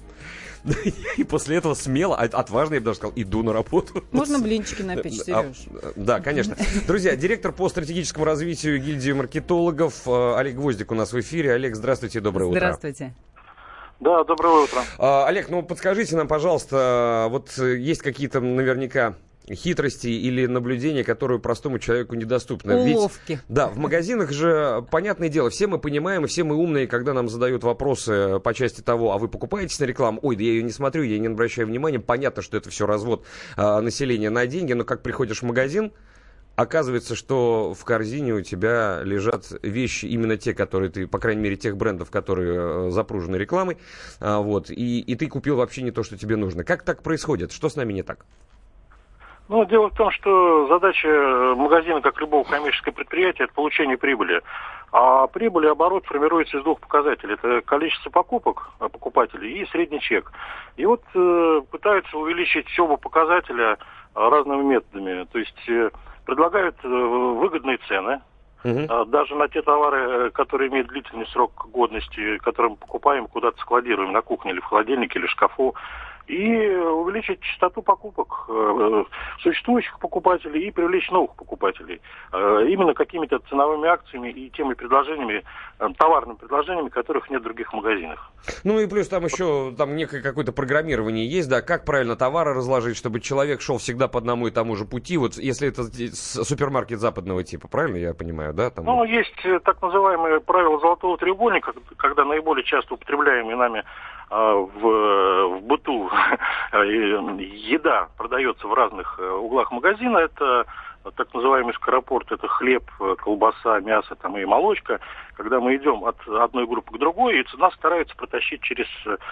[1.18, 4.04] И после этого смело, а- отважно, я бы даже сказал, иду на работу.
[4.12, 5.58] Можно блинчики напечь, А, Сереж?
[5.96, 6.56] Да, конечно.
[6.88, 11.54] Друзья, директор по стратегическому развитию гильдии маркетологов э, Олег Гвоздик у нас в эфире.
[11.54, 12.60] Олег, здравствуйте, доброе утро.
[12.60, 13.14] Здравствуйте.
[14.00, 14.82] Да, доброе утро.
[15.00, 19.16] А, Олег, ну подскажите нам, пожалуйста, вот есть какие-то наверняка
[19.54, 22.84] хитрости или наблюдения, которые простому человеку недоступны.
[22.86, 23.40] Ведь- Уловки.
[23.48, 27.30] да, в магазинах же, понятное дело, все мы понимаем, и все мы умные, когда нам
[27.30, 30.20] задают вопросы по части того, а вы покупаетесь на рекламу?
[30.22, 32.00] Ой, да я ее не смотрю, я не обращаю внимания.
[32.00, 35.92] Понятно, что это все развод а, населения на деньги, но как приходишь в магазин,
[36.58, 41.56] Оказывается, что в корзине у тебя лежат вещи, именно те, которые ты, по крайней мере,
[41.56, 43.78] тех брендов, которые э, запружены рекламой,
[44.20, 46.64] а, вот, и, и ты купил вообще не то, что тебе нужно.
[46.64, 47.52] Как так происходит?
[47.52, 48.26] Что с нами не так?
[49.50, 54.42] Ну, дело в том, что задача э, магазина, как любого коммерческого предприятия, это получение прибыли.
[54.92, 57.36] А прибыль и оборот формируется из двух показателей.
[57.36, 60.32] Это количество покупок э, покупателей и средний чек.
[60.76, 63.78] И вот э, пытаются увеличить оба показателя
[64.16, 65.26] э, разными методами.
[65.32, 65.92] То есть э,
[66.26, 68.22] предлагают э, выгодные цены,
[68.64, 74.12] а, Даже на те товары, которые имеют длительный срок годности, которые мы покупаем, куда-то складируем
[74.12, 75.76] на кухне или в холодильнике или в шкафу.
[76.28, 79.04] И увеличить частоту покупок э,
[79.40, 82.02] существующих покупателей и привлечь новых покупателей.
[82.34, 85.44] Э, именно какими-то ценовыми акциями и теми предложениями,
[85.80, 88.32] э, товарными предложениями, которых нет в других магазинах.
[88.66, 92.98] Ну и плюс там еще там некое какое-то программирование есть, да, как правильно товары разложить,
[92.98, 95.18] чтобы человек шел всегда по одному и тому же пути.
[95.18, 98.70] Вот если это супермаркет западного типа, правильно я понимаю, да?
[98.70, 98.84] Там...
[98.84, 103.84] Ну, есть так называемые правила золотого треугольника, когда наиболее часто употребляемые нами
[104.30, 106.10] в, в быту
[106.74, 110.18] еда продается в разных э, углах магазина.
[110.18, 110.66] Это
[111.16, 115.00] так называемый скоропорт, это хлеб, э, колбаса, мясо там, и молочка.
[115.36, 118.88] Когда мы идем от одной группы к другой, и цена старается протащить через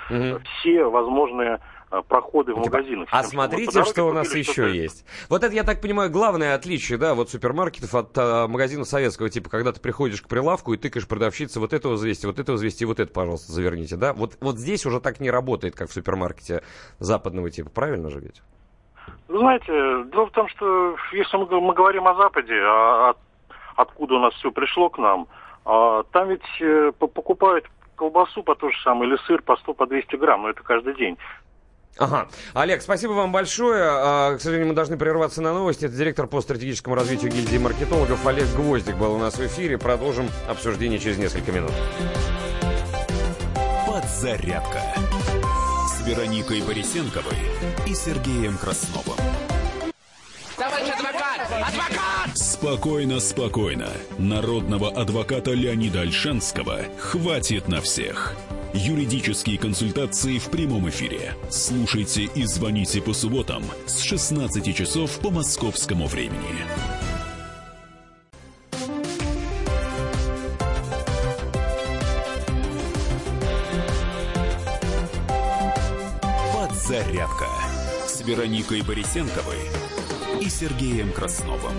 [0.09, 0.41] Мгм.
[0.59, 1.59] все возможные
[2.01, 3.07] проходы в магазинах.
[3.11, 5.05] А с тем, чтобы по смотрите, что у нас еще что-то есть.
[5.29, 9.49] Вот это, я так понимаю, главное отличие, да, вот супермаркетов от а, магазинов советского типа,
[9.49, 12.99] когда ты приходишь к прилавку и тыкаешь продавщице вот этого взвесьте, вот этого взвесьте, вот
[12.99, 14.13] это, пожалуйста, заверните, да?
[14.13, 16.63] Вот, вот здесь уже так не работает, как в супермаркете
[16.99, 18.41] западного типа, правильно же ведь?
[19.27, 19.65] Вы знаете,
[20.11, 23.17] дело в том, что если мы, мы говорим о Западе, а от-
[23.75, 25.27] откуда у нас все пришло к нам,
[25.65, 29.73] а, там ведь э, по- покупают колбасу по то же самое, или сыр по 100,
[29.73, 31.17] по 200 грамм, но это каждый день.
[31.97, 32.27] Ага.
[32.53, 33.83] Олег, спасибо вам большое.
[33.87, 35.85] А, К сожалению, мы должны прерваться на новости.
[35.85, 39.77] Это директор по стратегическому развитию гильдии маркетологов Олег Гвоздик был у нас в эфире.
[39.77, 41.71] Продолжим обсуждение через несколько минут.
[43.87, 44.81] Подзарядка
[45.87, 47.37] с Вероникой Борисенковой
[47.87, 49.17] и Сергеем Красновым.
[50.57, 51.41] Товарищ адвокат!
[51.49, 52.14] Адвокат!
[52.35, 53.87] Спокойно, спокойно.
[54.17, 58.35] Народного адвоката Леонида Альшанского хватит на всех.
[58.73, 61.33] Юридические консультации в прямом эфире.
[61.49, 66.65] Слушайте и звоните по субботам с 16 часов по московскому времени.
[76.53, 77.47] Подзарядка
[78.07, 79.59] с Вероникой Борисенковой
[80.41, 81.75] и Сергеем Красновым.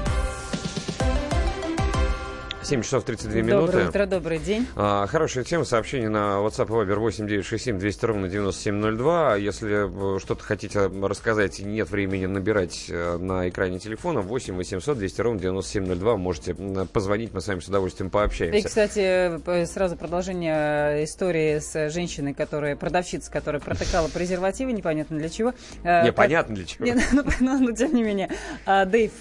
[2.66, 3.66] 7 часов 32 минуты.
[3.66, 4.66] Доброе утро, добрый день.
[4.74, 5.64] А, хорошая тема.
[5.64, 9.37] Сообщение на WhatsApp и Viber 8967 200 ровно 9702.
[9.37, 14.98] Если э, что-то хотите рассказать и нет времени набирать э, на экране телефона, 8 800
[14.98, 16.16] 200 ровно 9702.
[16.16, 16.55] Можете
[16.92, 18.66] позвонить, мы с вами с удовольствием И, пообщаемся.
[18.66, 25.55] кстати, п- сразу продолжение истории с женщиной, которая, продавщица, которая протыкала презервативы, непонятно для чего.
[25.85, 26.85] Э, Непонятно для чего.
[26.85, 28.29] Не, ну, ну, ну, тем не менее.
[28.64, 29.12] А, Дэйв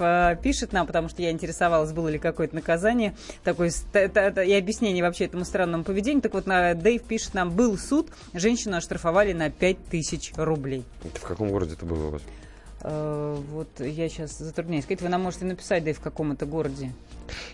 [0.41, 4.47] пишет нам, потому что я интересовалась, было ли какое-то наказание такое, с- т- т- т-
[4.47, 6.21] и объяснение вообще этому странному поведению.
[6.21, 10.83] Так вот, на, Дэйв пишет нам, был суд, женщину оштрафовали на 5000 рублей.
[11.03, 12.21] Это в каком городе это было у вас?
[12.81, 14.83] Э, вот я сейчас затрудняюсь.
[14.83, 16.91] Сказать, вы нам можете написать, Дэйв, в каком это городе.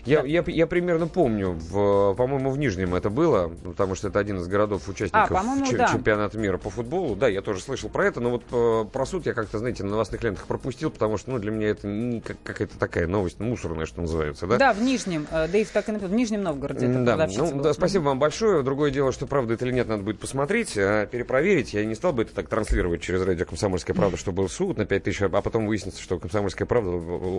[0.04, 4.38] Я, я, я примерно помню, в, по-моему, в Нижнем это было, потому что это один
[4.38, 5.88] из городов участников А, чем- да.
[5.88, 7.16] чемпионата мира по футболу.
[7.16, 9.90] Да, я тоже слышал про это, но вот э, про суд я как-то, знаете, на
[9.90, 13.86] новостных лентах пропустил, потому что, ну, для меня это не как, какая-то такая новость мусорная,
[13.86, 14.56] что называется, да?
[14.58, 15.26] Да, в Нижнем.
[15.30, 16.10] Э, Дэйв так и написал.
[16.10, 18.62] В Нижнем Новгороде Да, ну, да, спасибо вам большое.
[18.62, 21.74] Другое дело, что правда это или нет, надо будет посмотреть, а, перепроверить.
[21.74, 24.84] Я не стал бы это так транслировать через радио «Комсомольская правда», что был суд на
[24.86, 26.90] 5000, а потом выяснится, что «Комсомольская правда»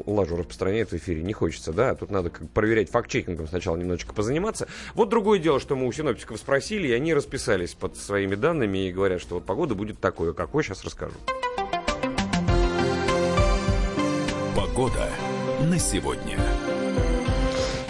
[0.06, 1.24] лажу распространяет в эфире.
[1.24, 1.96] Не хочется, да?
[1.96, 4.68] Тут надо как проверять факт-чекингом сначала немножечко позаниматься.
[4.94, 8.92] Вот другое дело, что мы у синоптиков спросили, и они расписались под своими данными и
[8.92, 10.34] говорят, что вот погода будет такое.
[10.34, 11.16] Какой, сейчас расскажу.
[14.56, 15.10] Погода
[15.62, 16.38] на сегодня.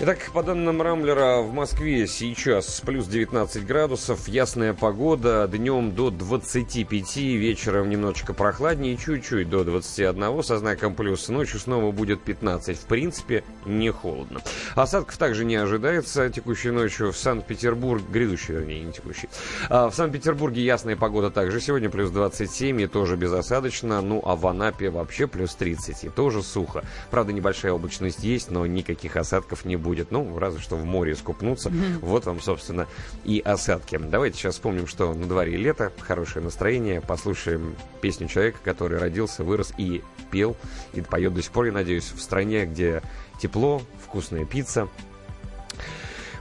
[0.05, 7.15] Итак, по данным Рамблера, в Москве сейчас плюс 19 градусов, ясная погода, днем до 25,
[7.15, 13.45] вечером немножечко прохладнее, чуть-чуть до 21, со знаком плюс, ночью снова будет 15, в принципе,
[13.65, 14.41] не холодно.
[14.75, 19.29] Осадков также не ожидается текущей ночью в Санкт-Петербург, грядущей, вернее, не текущей.
[19.69, 24.45] А в Санкт-Петербурге ясная погода также сегодня, плюс 27, и тоже безосадочно, ну а в
[24.47, 26.83] Анапе вообще плюс 30, и тоже сухо.
[27.09, 29.92] Правда, небольшая облачность есть, но никаких осадков не будет.
[30.09, 31.71] Ну, разве что в море скупнуться.
[32.01, 32.87] Вот вам, собственно,
[33.23, 33.97] и осадки.
[33.97, 37.01] Давайте сейчас вспомним, что на дворе лето, хорошее настроение.
[37.01, 40.55] Послушаем песню человека, который родился, вырос и пел,
[40.93, 43.01] и поет до сих пор, я надеюсь, в стране, где
[43.39, 44.87] тепло, вкусная пицца,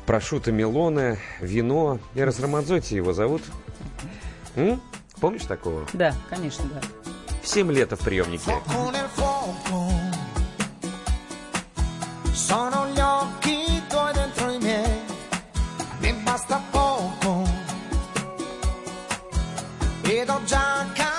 [0.07, 1.99] прошута мелоны, вино.
[2.15, 3.43] Эрос Рамадзотти его зовут.
[4.57, 4.81] М?
[5.21, 5.87] Помнишь такого?
[5.93, 6.81] Да, конечно, да.
[7.43, 8.53] В 7 лет в приемнике.
[12.49, 12.82] Fuoco
[20.12, 21.12] 铁道炸开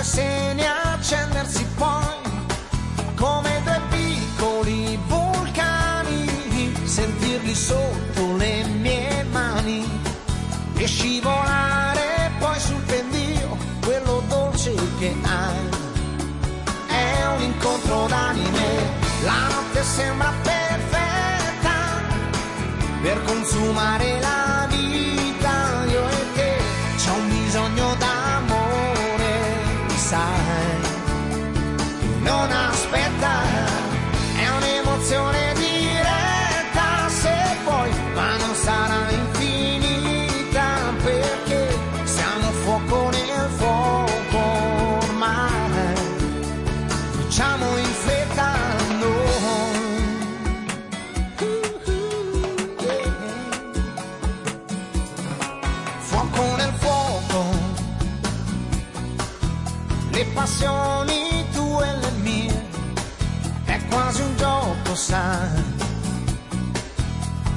[0.00, 2.16] due seni accendersi poi
[3.16, 9.86] come due piccoli vulcani, sentirli sotto le mie mani
[10.74, 15.68] e scivolare poi sul pendio, quello dolce che hai.
[16.86, 18.68] È un incontro d'anime,
[19.24, 21.76] la notte sembra perfetta
[23.02, 24.49] per consumare la
[32.90, 33.42] aspetta,
[34.36, 35.39] è un'emozione
[65.10, 65.62] sai,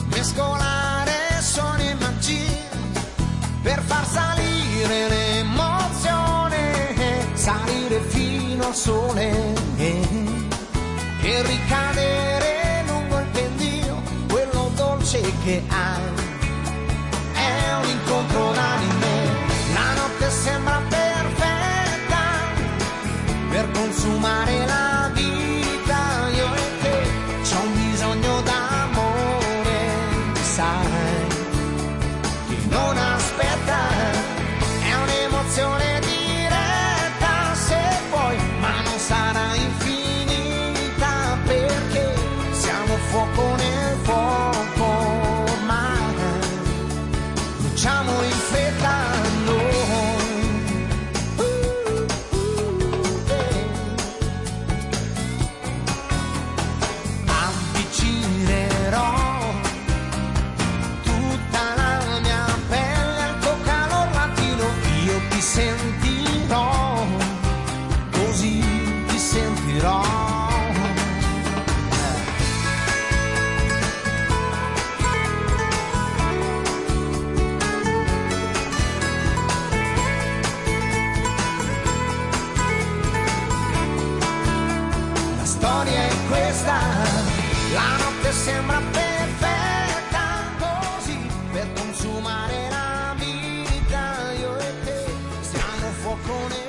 [0.06, 2.70] mescolare suoni e magie
[3.62, 6.58] per far salire l'emozione,
[7.36, 16.22] salire fino al sole e ricadere lungo il pendio, quello dolce che hai.
[17.34, 18.93] È un incontro d'anime,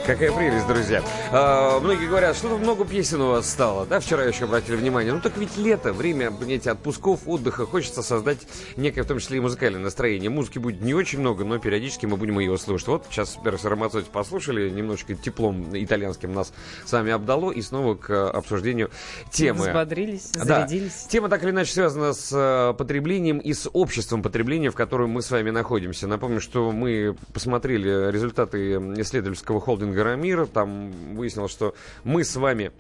[0.07, 1.03] Какая прелесть, друзья.
[1.33, 3.87] А, многие говорят, что много песен у вас стало.
[3.87, 5.15] Да, вчера еще обратили внимание.
[5.15, 7.65] Ну так ведь лето, время, понимаете, отпусков, отдыха.
[7.65, 8.41] Хочется создать
[8.77, 10.29] некое, в том числе и музыкальное настроение.
[10.29, 12.87] Музыки будет не очень много, но периодически мы будем ее слушать.
[12.89, 16.53] Вот сейчас Перс Рамацоти послушали, немножечко теплом итальянским нас
[16.85, 17.51] с вами обдало.
[17.51, 18.91] И снова к обсуждению
[19.31, 19.69] темы.
[19.69, 20.45] Взбодрились, Да.
[20.45, 21.07] зарядились.
[21.09, 25.23] Тема так или иначе связана с э, потреблением и с обществом потребления, в котором мы
[25.23, 26.07] с вами находимся.
[26.07, 30.47] Напомню, что мы посмотрели результаты исследовательского холдинга «Рамир».
[30.47, 32.73] Там выяснилось, что мы с вами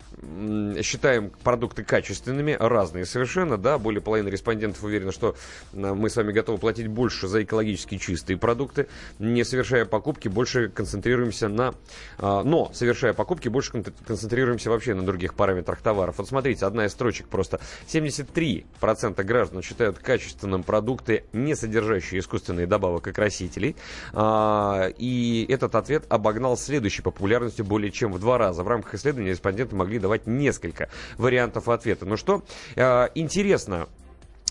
[0.83, 3.79] считаем продукты качественными, разные совершенно, да.
[3.79, 5.37] Более половины респондентов уверены, что
[5.72, 8.88] э, мы с вами готовы платить больше за экологически чистые продукты.
[9.18, 11.74] Не совершая покупки, больше концентрируемся на...
[12.18, 16.16] а, но, совершая покупки, больше кон- концентрируемся вообще на других параметрах товаров.
[16.18, 17.61] Вот смотрите, одна из строчек просто.
[17.87, 23.77] 73% граждан считают качественным продукты, не содержащие искусственные добавок и красителей.
[24.12, 28.64] А, и этот ответ обогнал следующей популярностью более чем в два раза.
[28.64, 30.88] В рамках исследования респонденты могли давать несколько
[31.18, 32.04] вариантов ответа.
[32.06, 32.42] Ну что,
[32.76, 33.86] а, интересно,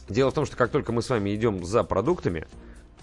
[0.10, 2.46] Дело в том, что как только мы с вами идем за продуктами,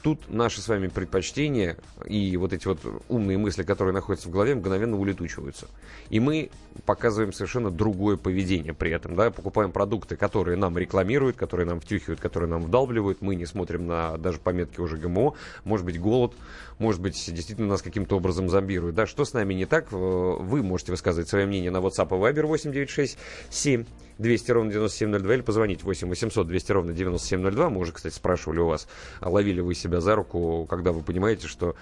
[0.02, 4.54] тут наши с вами предпочтения и вот эти вот умные мысли, которые находятся в голове,
[4.54, 5.66] мгновенно улетучиваются.
[6.08, 6.50] И мы
[6.86, 9.16] показываем совершенно другое поведение при этом.
[9.16, 9.30] Да?
[9.30, 13.20] Покупаем продукты, которые нам рекламируют, которые нам втюхивают, которые нам вдалбливают.
[13.20, 15.34] Мы не смотрим на даже пометки уже ГМО.
[15.64, 16.34] Может быть, голод,
[16.78, 18.94] может быть, действительно нас каким-то образом зомбируют.
[18.94, 19.06] Да?
[19.06, 19.88] Что с нами не так?
[19.92, 23.84] Э, Вы можете высказывать свое мнение на WhatsApp и Viber 8967
[24.20, 27.70] 200 ровно 9702 или позвонить 8 800 200 ровно 9702.
[27.70, 28.86] Мы уже, кстати, спрашивали у вас,
[29.20, 31.74] а ловили вы себя за руку, когда вы понимаете, что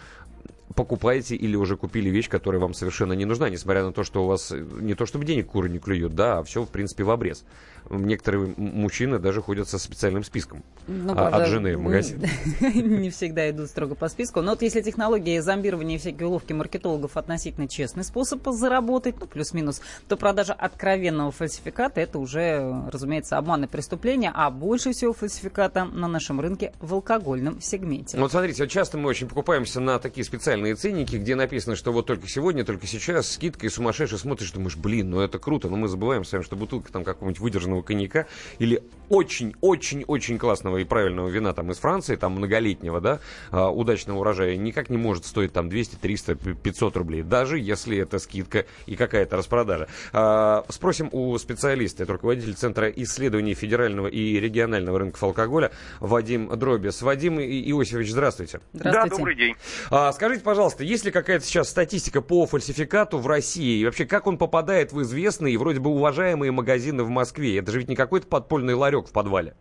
[0.74, 4.26] покупаете или уже купили вещь, которая вам совершенно не нужна, несмотря на то, что у
[4.28, 7.44] вас не то чтобы денег куры не клюют, да, а все, в принципе, в обрез.
[7.90, 12.22] Некоторые мужчины даже ходят со специальным списком Ну, а, от жены в магазин.
[12.60, 14.42] Не всегда идут строго по списку.
[14.42, 19.80] Но вот если технологии зомбирования и всякие уловки маркетологов относительно честный способ заработать, ну, плюс-минус,
[20.08, 26.08] то продажа откровенного фальсификата– это уже, разумеется, обман и преступление, а больше всего фальсификата на
[26.08, 28.18] нашем рынке в алкогольном сегменте.
[28.18, 31.92] Вот смотрите, вот часто мы очень покупаемся на такие специальные специальные ценники, где написано, что
[31.92, 35.76] вот только сегодня, только сейчас, скидка и сумасшедший смотришь, думаешь, блин, ну это круто, но
[35.76, 38.26] мы забываем с вами, что бутылка там какого-нибудь выдержанного коньяка
[38.58, 44.56] или очень-очень-очень классного и правильного вина там из Франции, там многолетнего, да, а, удачного урожая,
[44.56, 49.36] никак не может стоить там 200, 300, 500 рублей, даже если это скидка и какая-то
[49.36, 49.88] распродажа.
[50.12, 57.02] А, Спросим у специалиста, это руководитель Центра исследований федерального и регионального рынков алкоголя Вадим Дробис.
[57.02, 58.60] Вадим Иосифович, здравствуйте.
[58.72, 59.54] Да, добрый день.
[59.90, 63.80] А, скажите, пожалуйста, есть ли какая-то сейчас статистика по фальсификату в России?
[63.80, 67.57] И вообще, как он попадает в известные и вроде бы уважаемые магазины в Москве?
[67.58, 69.54] Это же ведь не какой-то подпольный ларек в подвале.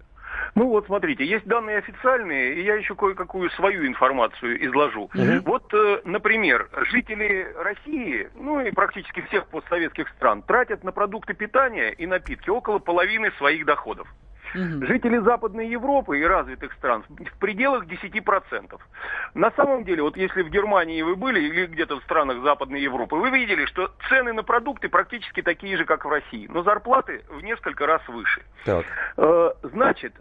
[0.56, 5.10] Ну вот смотрите, есть данные официальные, и я еще кое-какую свою информацию изложу.
[5.46, 11.92] Вот, э, например, жители России, ну и практически всех постсоветских стран, тратят на продукты питания
[11.92, 14.08] и напитки около половины своих доходов.
[14.54, 18.80] Жители Западной Европы и развитых стран в пределах 10%.
[19.34, 23.16] На самом деле, вот если в Германии вы были или где-то в странах Западной Европы,
[23.16, 27.42] вы видели, что цены на продукты практически такие же, как в России, но зарплаты в
[27.44, 28.42] несколько раз выше.
[28.66, 28.86] Так.
[29.18, 30.14] Э, Значит,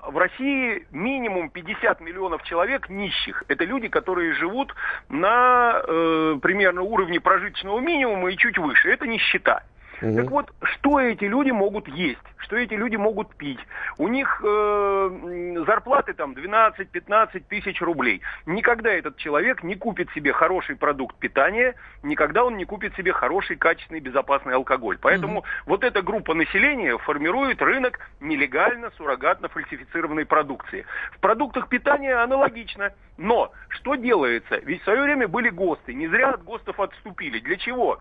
[0.00, 3.44] в России минимум 50 миллионов человек нищих.
[3.48, 4.74] Это люди, которые живут
[5.08, 8.90] на э, примерно уровне прожиточного минимума и чуть выше.
[8.90, 9.62] Это нищета.
[10.00, 13.60] Так вот, что эти люди могут есть, что эти люди могут пить?
[13.98, 18.22] У них э, зарплаты там 12-15 тысяч рублей.
[18.46, 23.56] Никогда этот человек не купит себе хороший продукт питания, никогда он не купит себе хороший,
[23.56, 24.98] качественный, безопасный алкоголь.
[25.00, 30.86] Поэтому вот эта группа населения формирует рынок нелегально, суррогатно фальсифицированной продукции.
[31.12, 32.92] В продуктах питания аналогично.
[33.18, 34.56] Но что делается?
[34.64, 35.92] Ведь в свое время были ГОСТы.
[35.92, 37.38] Не зря от ГОСТов отступили.
[37.40, 38.00] Для чего?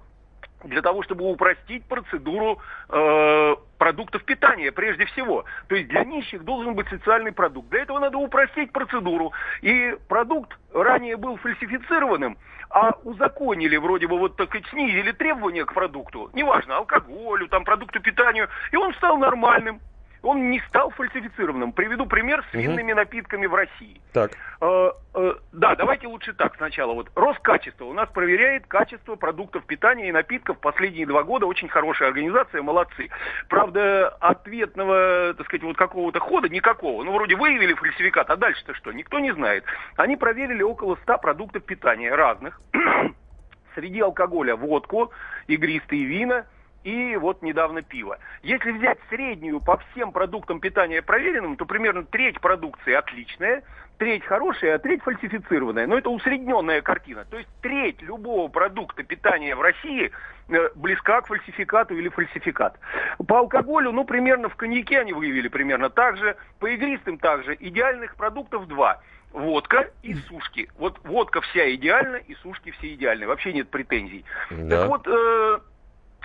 [0.63, 5.45] Для того, чтобы упростить процедуру э, продуктов питания прежде всего.
[5.67, 7.69] То есть для нищих должен быть социальный продукт.
[7.69, 9.31] Для этого надо упростить процедуру.
[9.61, 12.37] И продукт ранее был фальсифицированным,
[12.69, 17.99] а узаконили вроде бы вот так и снизили требования к продукту, неважно, алкоголю, там, продукту
[17.99, 19.79] питанию, и он стал нормальным.
[20.21, 21.71] Он не стал фальсифицированным.
[21.71, 24.01] Приведу пример с винными напитками в России.
[24.13, 24.31] Так.
[24.59, 26.93] Э, э, да, давайте лучше так сначала.
[26.93, 31.45] Вот Роскачество у нас проверяет качество продуктов питания и напитков последние два года.
[31.45, 33.09] Очень хорошая организация, молодцы.
[33.47, 37.03] Правда, ответного, так сказать, вот какого-то хода никакого.
[37.03, 38.91] Ну, вроде выявили фальсификат, а дальше-то что?
[38.91, 39.63] Никто не знает.
[39.95, 42.59] Они проверили около 100 продуктов питания разных.
[43.75, 45.11] Среди алкоголя водку,
[45.47, 46.45] игристые вина–
[46.83, 48.19] и вот недавно пиво.
[48.41, 53.63] Если взять среднюю по всем продуктам питания проверенным, то примерно треть продукции отличная,
[53.97, 55.87] треть хорошая, а треть фальсифицированная.
[55.87, 57.25] Но это усредненная картина.
[57.25, 60.11] То есть треть любого продукта питания в России
[60.47, 62.79] э, близка к фальсификату или фальсификат.
[63.27, 67.55] По алкоголю, ну, примерно в коньяке они выявили примерно так же, по игристым также.
[67.59, 69.01] Идеальных продуктов два.
[69.33, 70.69] Водка и сушки.
[70.77, 73.27] Вот водка вся идеальна, и сушки все идеальны.
[73.27, 74.25] Вообще нет претензий.
[74.49, 74.77] Да.
[74.77, 75.59] Так вот, э,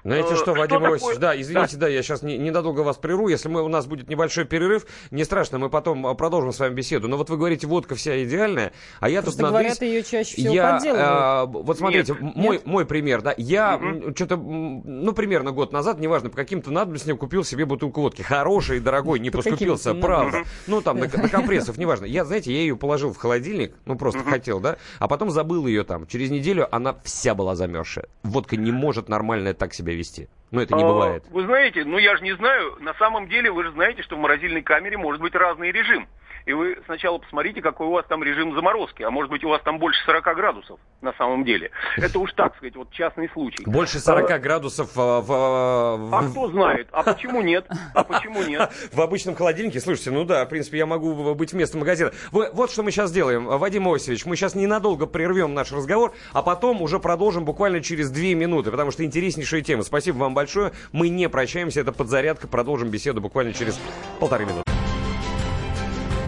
[0.05, 2.99] Знаете Э, что, что Вадим такое- Иосифович, да, извините, да, я сейчас не- ненадолго вас
[2.99, 3.29] прерву.
[3.29, 6.75] Если мы, у нас будет небольшой перерыв, не страшно, мы потом а, продолжим с вами
[6.75, 7.09] беседу.
[7.09, 10.37] Но вот вы говорите, водка вся идеальная, а я Просто тут говорят, надысь- ее чаще
[10.37, 11.07] всего я, подделывают.
[11.09, 12.37] а, вот смотрите, Нет.
[12.37, 12.67] мой, Нет?
[12.67, 13.81] мой пример, да, я
[14.15, 18.21] что-то, ну, примерно год назад, неважно, по каким-то надобностям купил себе бутылку водки.
[18.21, 20.39] Хороший, дорогой, не По поскупился, каким-то правда.
[20.67, 22.05] Ну, там, на, на компрессов, неважно.
[22.05, 25.83] Я, знаете, я ее положил в холодильник, ну, просто хотел, да, а потом забыл ее
[25.83, 26.07] там.
[26.07, 28.07] Через неделю она вся была замерзшая.
[28.23, 30.29] Водка не может нормально так себя вести.
[30.51, 31.25] Ну, это не А, бывает.
[31.31, 34.21] Вы знаете, ну я же не знаю, на самом деле вы же знаете, что в
[34.21, 36.07] морозильной камере может быть разный режим.
[36.47, 39.03] И вы сначала посмотрите, какой у вас там режим заморозки.
[39.03, 41.71] А может быть у вас там больше 40 градусов на самом деле.
[41.97, 43.65] Это уж так сказать, вот частный случай.
[43.67, 46.89] Больше 40 А, градусов а, в, в- А в- кто знает?
[46.93, 47.67] А почему нет?
[47.95, 48.71] А почему нет?
[48.93, 49.81] в обычном холодильнике.
[49.81, 52.13] Слушайте, ну да, в принципе, я могу быть вместо магазина.
[52.31, 54.27] Вы- вот что мы сейчас делаем, Вадим Осевич.
[54.27, 58.91] Мы сейчас ненадолго прервем наш разговор, а потом уже продолжим буквально через две минуты, потому
[58.91, 59.83] что интереснейшая тема.
[59.83, 60.73] Спасибо вам большое.
[60.93, 62.49] Мы не прощаемся, это подзарядка.
[62.49, 63.81] Продолжим беседу буквально через
[64.21, 64.74] полторы минуты.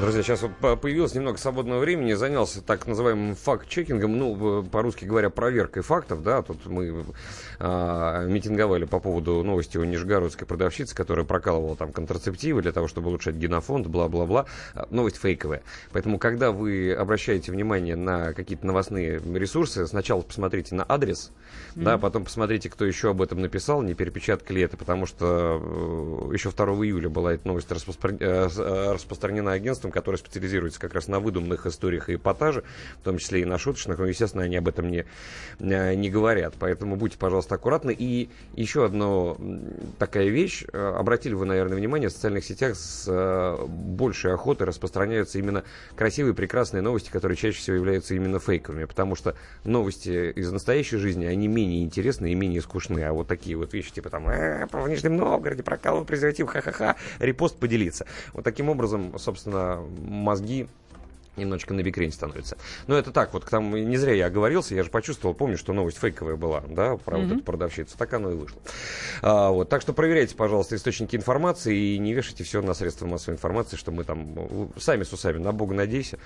[0.00, 5.28] Друзья, сейчас вот по- появилось немного свободного времени, занялся так называемым факт-чекингом, ну, по-русски говоря,
[5.28, 7.04] проверкой фактов, да, тут мы
[7.58, 13.08] а, митинговали по поводу новости о нижегородской продавщице, которая прокалывала там контрацептивы для того, чтобы
[13.08, 14.46] улучшать генофонд, бла-бла-бла.
[14.72, 15.62] А, Новость фейковая.
[15.90, 21.32] Поэтому, когда вы обращаете внимание на какие-то новостные ресурсы, сначала посмотрите на адрес,
[21.74, 22.00] да, Мгм.
[22.00, 25.60] потом посмотрите, кто еще об этом написал, не перепечатка ли это, потому что
[26.30, 30.94] э, еще 2 июля была эта новость распро- э, э, распространена агентством, которое специализируется как
[30.94, 32.64] раз на выдуманных историях и эпатаже,
[33.00, 35.04] в том числе и на шуточных, но, естественно, они об этом не,
[35.58, 36.54] э, не говорят.
[36.58, 37.94] Поэтому будьте, пожалуйста, аккуратны.
[37.98, 39.36] И еще одна
[39.98, 40.64] такая вещь.
[40.72, 45.64] Э, Обратили вы, наверное, внимание, в социальных сетях с э, большей охотой распространяются именно
[45.96, 49.34] красивые, прекрасные новости, которые чаще всего являются именно фейковыми, потому что
[49.64, 53.92] новости из настоящей жизни, они менее интересны и менее скучны, а вот такие вот вещи,
[53.92, 58.06] типа там, «Э, про в Нижнем Новгороде прокалывал презерватив, ха-ха-ха, репост поделиться.
[58.32, 60.68] Вот таким образом, собственно, мозги
[61.38, 62.58] немножечко на бикрень становится.
[62.86, 65.98] Но это так, вот там не зря я оговорился, я же почувствовал, помню, что новость
[65.98, 67.36] фейковая была, да, про вот Мгм.
[67.36, 68.60] эту продавщицу, так оно и вышло.
[69.22, 73.34] А, вот, так что проверяйте, пожалуйста, источники информации и не вешайте все на средства массовой
[73.36, 76.18] информации, что мы там э, сами с усами, на Бога надейся,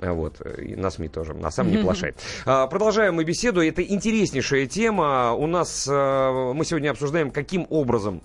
[0.00, 2.14] А, вот, и на СМИ тоже, на сам не плашай.
[2.46, 8.22] А, Продолжаем мы беседу, это интереснейшая тема, у нас, э, мы сегодня обсуждаем, каким образом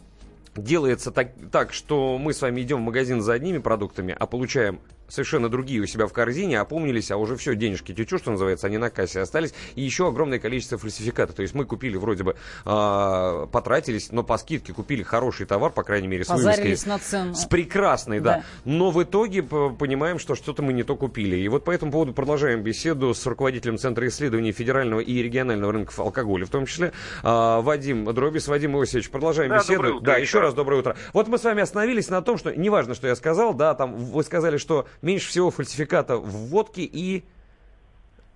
[0.55, 4.79] делается так, так, что мы с вами идем в магазин за одними продуктами, а получаем
[5.11, 8.77] совершенно другие у себя в корзине, опомнились, а уже все, денежки течу, что называется, они
[8.77, 11.33] на кассе остались, и еще огромное количество фальсификата.
[11.33, 12.35] То есть мы купили вроде бы,
[12.65, 16.77] а, потратились, но по скидке купили хороший товар, по крайней мере, с вывеской.
[16.85, 17.35] на цену.
[17.35, 18.31] С прекрасной, да.
[18.37, 18.43] Да.
[18.65, 21.35] Но в итоге понимаем, что что-то мы не то купили.
[21.35, 25.99] И вот по этому поводу продолжаем беседу с руководителем Центра исследований федерального и регионального рынков
[25.99, 26.93] алкоголя, в том числе
[27.23, 28.47] а, Вадим Дробис.
[28.47, 29.73] Вадим Иосифович, продолжаем Да, беседу.
[29.75, 30.95] доброе утро да, еще раз доброе утро.
[31.13, 34.23] Вот мы с вами остановились на том, что неважно, что я сказал, да, там вы
[34.23, 37.23] сказали, что меньше всего фальсификата в водке и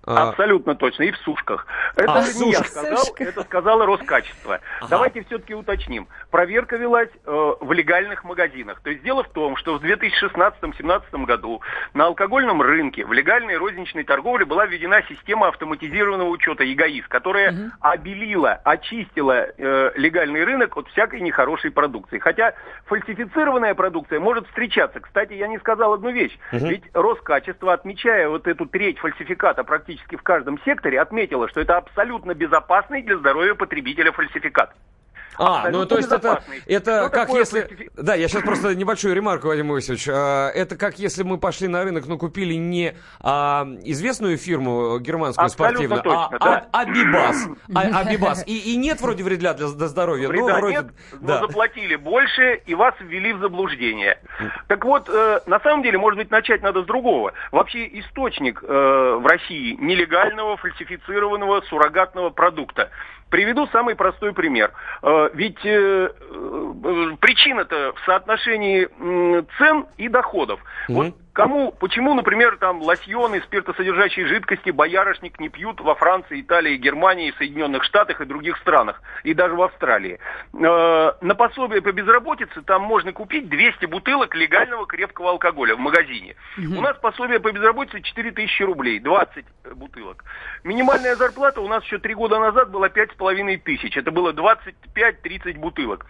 [0.06, 1.02] Абсолютно точно.
[1.04, 1.66] И в сушках.
[1.96, 2.66] Это А, не я сушках.
[2.66, 4.60] сказал, это сказала Роскачество.
[4.88, 6.06] Давайте все-таки уточним.
[6.30, 8.80] Проверка велась э, в легальных магазинах.
[8.80, 11.60] То есть дело в том, что в 2016-2017 году
[11.92, 18.60] на алкогольном рынке в легальной розничной торговле была введена система автоматизированного учета ЕГАИС, которая обелила,
[18.64, 22.18] очистила э, легальный рынок от всякой нехорошей продукции.
[22.18, 22.54] Хотя
[22.84, 25.00] фальсифицированная продукция может встречаться.
[25.00, 26.38] Кстати, я не сказал одну вещь.
[26.52, 26.66] Мгм.
[26.68, 32.34] Ведь Роскачество, отмечая вот эту треть фальсификата практически в каждом секторе, отметило, что это абсолютно
[32.34, 34.74] безопасный для здоровья потребителя фальсификат.
[35.38, 37.90] А, ну то есть это, это Что как такое если...
[37.96, 40.08] Да, я сейчас просто небольшую ремарку, Вадим Иосифович.
[40.08, 45.46] А, Это как если мы пошли на рынок, но купили не а, известную фирму германскую
[45.46, 46.66] Абсолютно спортивную, а, точно, да.
[46.72, 47.48] а- Абибас.
[47.74, 48.44] А- Абибас.
[48.46, 50.28] И, и нет вроде вреда для, для здоровья.
[50.28, 50.76] Вреда но вроде...
[50.76, 50.86] нет,
[51.20, 51.40] но да.
[51.40, 54.18] заплатили больше и вас ввели в заблуждение.
[54.68, 57.32] Так вот, э, на самом деле, может быть, начать надо с другого.
[57.52, 62.90] Вообще источник э, в России нелегального, фальсифицированного, суррогатного продукта.
[63.30, 64.72] Приведу самый простой пример.
[65.02, 68.86] Э, ведь э, э, причина-то в соотношении
[69.58, 70.60] цен и доходов.
[70.88, 77.34] Вот Кому, почему, например, там лосьоны, спиртосодержащие жидкости, боярышник не пьют во Франции, Италии, Германии,
[77.36, 80.18] Соединенных Штатах и других странах, и даже в Австралии?
[80.54, 86.36] Э, на пособие по безработице там можно купить 200 бутылок легального крепкого алкоголя в магазине.
[86.56, 90.24] У нас пособие по безработице 4000 рублей, 20 бутылок.
[90.64, 96.06] Минимальная зарплата у нас еще три года назад была 5500 тысяч, это было 25-30 бутылок.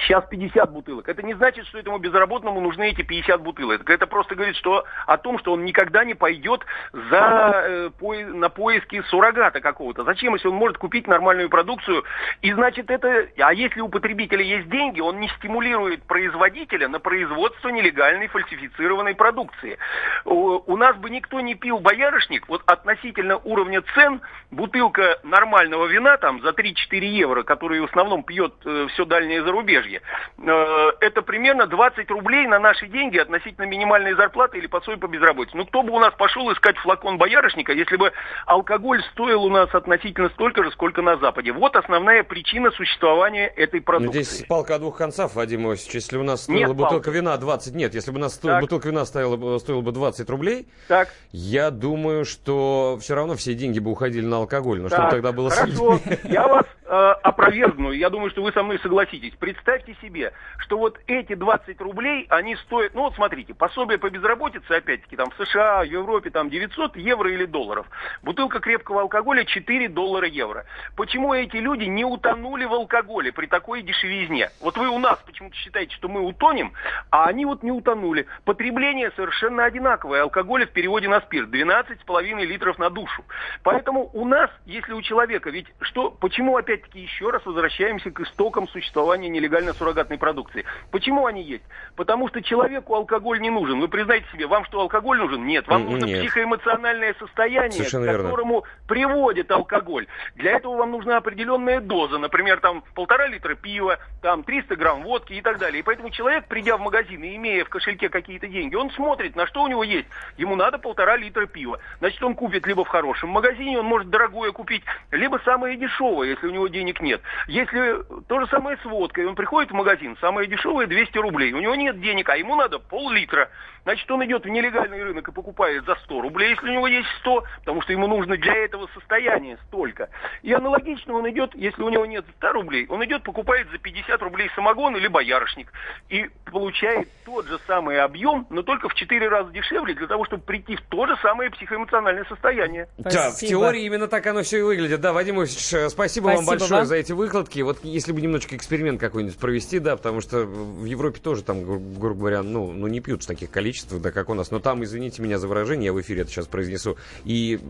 [0.00, 1.08] Сейчас 50 бутылок.
[1.08, 3.88] Это не значит, что этому безработному нужны эти 50 бутылок.
[3.88, 8.48] Это просто говорит что, о том, что он никогда не пойдет за, э, пое- на
[8.48, 10.04] поиски суррогата какого-то.
[10.04, 12.04] Зачем, если он может купить нормальную продукцию?
[12.42, 13.28] И значит это...
[13.38, 19.78] А если у потребителя есть деньги, он не стимулирует производителя на производство нелегальной фальсифицированной продукции.
[20.24, 22.48] У, нас бы никто не пил боярышник.
[22.48, 24.20] Вот относительно уровня цен
[24.50, 26.74] бутылка нормального вина там за 3-4
[27.04, 32.58] евро, который в основном пьет э, все дальнее зарубежье, э, это примерно 20 рублей на
[32.58, 35.56] наши деньги относительно минимальной зарплаты или пособия по безработице.
[35.56, 38.12] Ну кто бы у нас пошел искать флакон боярышника, если бы
[38.46, 41.52] алкоголь стоил у нас относительно столько же, сколько на Западе.
[41.52, 44.22] Вот основная причина существования этой Ну, продукции.
[44.22, 45.94] здесь палка о двух концах, Вадим Иосифович.
[45.94, 47.16] Если у нас Нет стоила бутылка палки.
[47.16, 48.60] вина 20, нет, если бы у нас Так.
[48.60, 51.08] бутылка вина стоила, бы- стоила бы 20 рублей, Так.
[51.32, 54.80] я думаю, что все равно все деньги бы уходили на алкоголь.
[54.80, 56.90] Но чтобы Так, тогда было Хорошо, я вас э,
[57.22, 57.90] опровергну.
[57.92, 59.32] Я думаю, что вы со мной согласитесь.
[59.38, 64.08] Представьте, представьте себе, что вот эти 20 рублей, они стоят, ну вот смотрите, пособие по
[64.08, 67.86] безработице, опять-таки, там в США, в Европе, там 900 евро или долларов.
[68.22, 70.64] Бутылка крепкого алкоголя 4 доллара евро.
[70.96, 74.48] Почему эти люди не утонули в алкоголе при такой дешевизне?
[74.62, 76.72] Вот вы у нас почему-то считаете, что мы утонем,
[77.10, 78.26] а они вот не утонули.
[78.46, 80.22] Потребление совершенно одинаковое.
[80.22, 83.22] Алкоголя в переводе на спирт 12,5 литров на душу.
[83.62, 88.66] Поэтому у нас, если у человека, ведь что, почему опять-таки еще раз возвращаемся к истокам
[88.68, 90.64] существования нелегальной суррогатной продукции?
[90.90, 91.64] Почему они есть?
[91.96, 93.80] Потому что человеку алкоголь не нужен.
[93.80, 95.46] Вы признаете себе, вам что, алкоголь нужен?
[95.46, 95.66] Нет.
[95.68, 96.20] Вам нужно нет.
[96.20, 98.24] психоэмоциональное состояние, Совершенно к верно.
[98.24, 100.06] которому приводит алкоголь.
[100.34, 102.18] Для этого вам нужна определенная доза.
[102.18, 105.80] Например, там полтора литра пива, там 300 грамм водки и так далее.
[105.80, 109.46] И поэтому человек, придя в магазин и имея в кошельке какие-то деньги, он смотрит, на
[109.46, 110.08] что у него есть.
[110.36, 111.80] Ему надо полтора литра пива.
[111.98, 116.46] Значит, он купит либо в хорошем магазине, он может дорогое купить, либо самое дешевое, если
[116.46, 117.20] у него денег нет.
[117.46, 121.60] Если то же самое с водкой, он приходит в магазин, самое дешевое 200 рублей, у
[121.60, 123.48] него нет денег, а ему надо пол-литра.
[123.88, 127.08] Значит, он идет в нелегальный рынок и покупает за 100 рублей, если у него есть
[127.20, 130.10] 100, потому что ему нужно для этого состояние столько.
[130.42, 134.20] И аналогично он идет, если у него нет 100 рублей, он идет, покупает за 50
[134.20, 135.72] рублей самогон или боярышник.
[136.10, 140.42] И получает тот же самый объем, но только в 4 раза дешевле, для того, чтобы
[140.42, 142.88] прийти в то же самое психоэмоциональное состояние.
[142.98, 145.00] Да, в теории именно так оно все и выглядит.
[145.00, 146.86] Да, Вадим Ильич, э, спасибо, вам Спасибо большое вам.
[146.88, 147.60] за эти выкладки.
[147.60, 151.80] Вот если бы немножечко эксперимент какой-нибудь провести, да, потому что в Европе тоже там, гру-
[151.80, 154.50] грубо говоря, ну, ну не пьют в таких количествах, да, как у нас.
[154.50, 157.60] Но там, извините меня за выражение, я в эфире это сейчас произнесу, и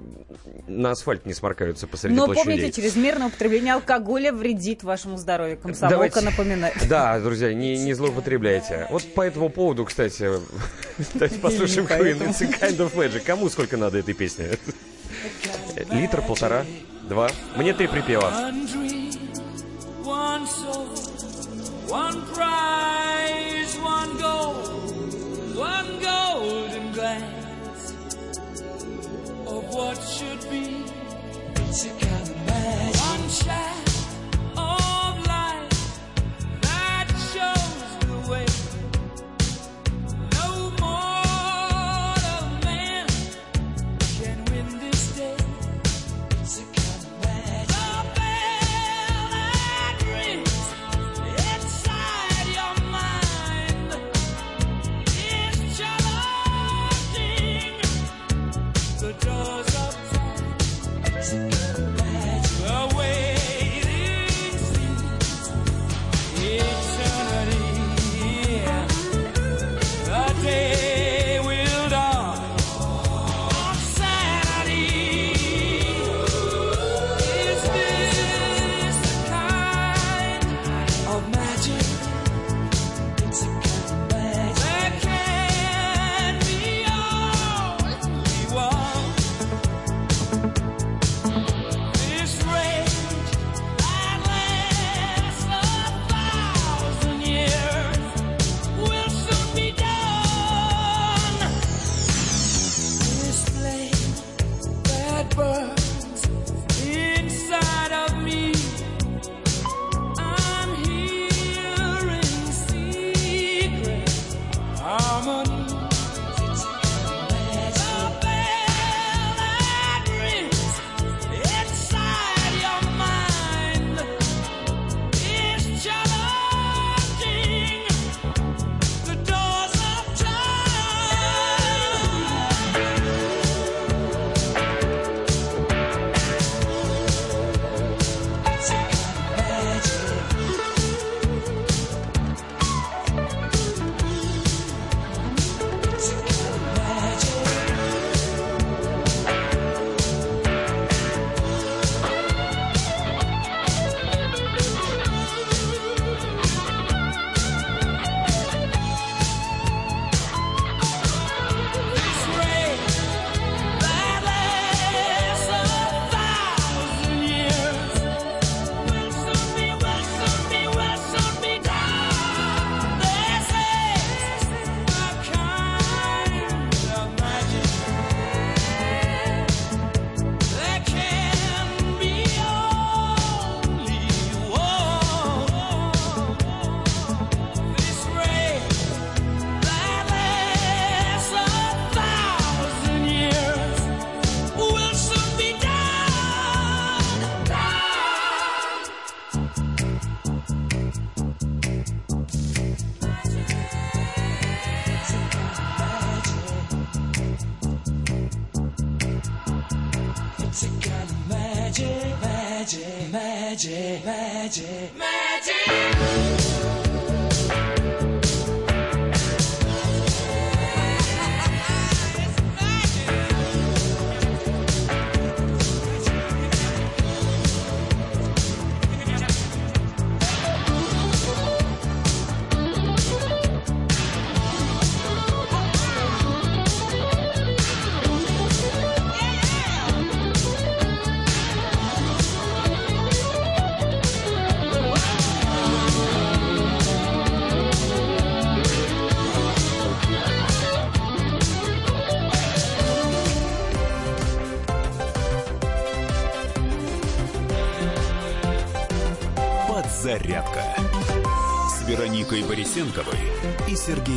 [0.66, 2.56] на асфальт не сморкаются посреди Но площадей.
[2.56, 5.58] помните, чрезвмерное употребление алкоголя вредит вашему здоровью.
[5.58, 6.74] Комсомолка Давайте- напоминает.
[6.88, 8.86] Да, друзья, не, не злоупотребляйте.
[8.90, 10.28] Вот по этому поводу, кстати,
[11.14, 12.18] давайте послушаем Queen.
[12.28, 13.20] It's a kind of magic.
[13.24, 14.46] Кому сколько надо этой песни?
[15.90, 16.64] Литр, полтора,
[17.08, 17.28] два.
[17.56, 18.32] Мне три припева.
[21.88, 24.54] One prize, one goal,
[25.58, 27.92] one golden glance
[29.44, 30.84] of what should be
[31.72, 33.87] to come and one shine.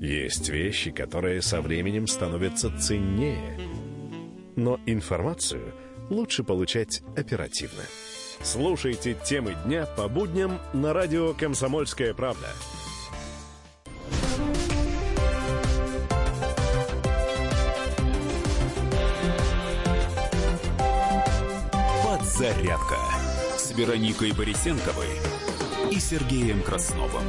[0.00, 3.60] Есть вещи, которые со временем становятся ценнее.
[4.56, 5.74] Но информацию
[6.08, 7.82] лучше получать оперативно.
[8.42, 12.48] Слушайте темы дня по будням на радио «Комсомольская правда».
[22.06, 22.96] Подзарядка
[23.58, 25.10] с Вероникой Борисенковой
[25.90, 27.24] и Сергеем Красновым.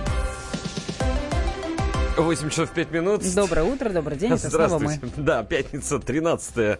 [2.17, 3.23] 8 часов 5 минут.
[3.35, 4.93] Доброе утро, добрый день, это снова мы.
[4.93, 5.15] Здравствуйте.
[5.17, 6.79] Да, пятница, 13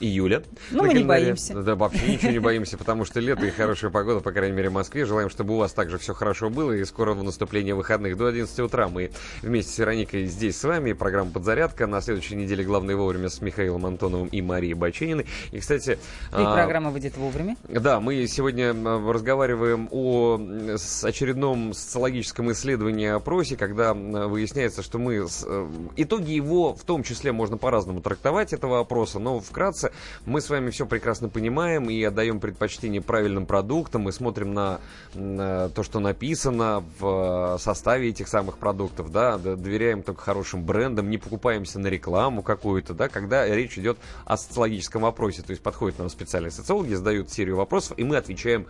[0.00, 0.42] июля.
[0.72, 1.54] Ну, мы не боимся.
[1.62, 4.72] Да, вообще ничего не боимся, потому что лето и хорошая погода, по крайней мере, в
[4.72, 5.04] Москве.
[5.06, 8.88] Желаем, чтобы у вас также все хорошо было, и скорого наступления выходных до 11 утра.
[8.88, 10.92] Мы вместе с Вероникой здесь с вами.
[10.94, 11.86] Программа «Подзарядка».
[11.86, 15.26] На следующей неделе главное вовремя с Михаилом Антоновым и Марией Бачениной.
[15.52, 15.92] И, кстати...
[15.92, 15.96] И
[16.32, 17.56] а, программа выйдет вовремя.
[17.68, 18.74] да, мы сегодня
[19.12, 20.40] разговариваем о
[21.04, 25.28] очередном социологическом исследовании опросе, когда м, выясняется, что мы...
[25.28, 29.92] с, э, итоги его в том числе можно по-разному трактовать, этого опроса, но вкратце
[30.24, 34.80] мы с вами все прекрасно понимаем и отдаем предпочтение правильным продуктам, мы смотрим на,
[35.14, 41.10] на то, что написано в э, составе этих самых продуктов, да, доверяем только хорошим брендам,
[41.10, 45.98] не покупаемся на рекламу какую-то, да, когда речь идет о социологическом опросе, то есть подходят
[45.98, 48.66] нам специальные социологи, задают серию вопросов, и мы отвечаем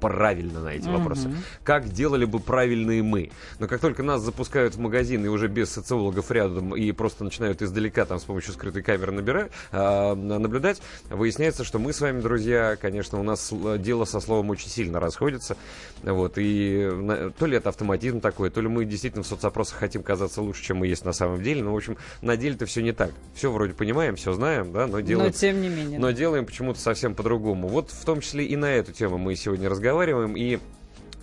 [0.00, 0.96] правильно на эти Мгм.
[0.98, 1.30] вопросы.
[1.62, 3.30] Как делали бы правильные мы.
[3.58, 7.62] Но как только нас запускают в магазин и уже без социологов рядом и просто начинают
[7.62, 10.80] издалека там с помощью скрытой камеры набира- а, наблюдать,
[11.10, 15.56] выясняется, что мы с вами, друзья, конечно, у нас дело со словом очень сильно расходится.
[16.02, 20.02] Вот, и на- то ли это автоматизм такой, то ли мы действительно в соцопросах хотим
[20.02, 21.62] казаться лучше, чем мы есть на самом деле.
[21.62, 23.10] Но, в общем, на деле-то все не так.
[23.34, 25.26] Все вроде понимаем, все знаем, да, но делаем...
[25.28, 25.98] Но тем не менее.
[25.98, 27.68] Но делаем почему-то совсем по-другому.
[27.68, 29.89] Вот в том числе и на эту тему мы сегодня разговариваем.
[30.36, 30.58] И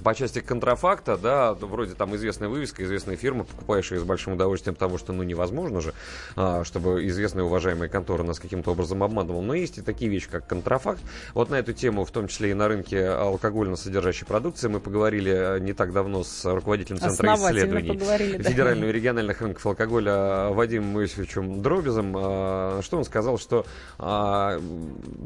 [0.03, 4.75] по части контрафакта, да, вроде там известная вывеска, известная фирма, покупаешь ее с большим удовольствием,
[4.75, 5.93] потому что, ну, невозможно же,
[6.35, 9.41] а, чтобы известная уважаемая контора нас каким-то образом обманывала.
[9.41, 11.01] Но есть и такие вещи, как контрафакт.
[11.33, 15.57] Вот на эту тему, в том числе и на рынке алкогольно содержащей продукции, мы поговорили
[15.57, 18.49] э, не так давно с руководителем Центра исследований да.
[18.49, 22.13] федерального и региональных рынков алкоголя Вадимом Иосифовичем Дробизом.
[22.17, 23.65] А, Что он сказал, что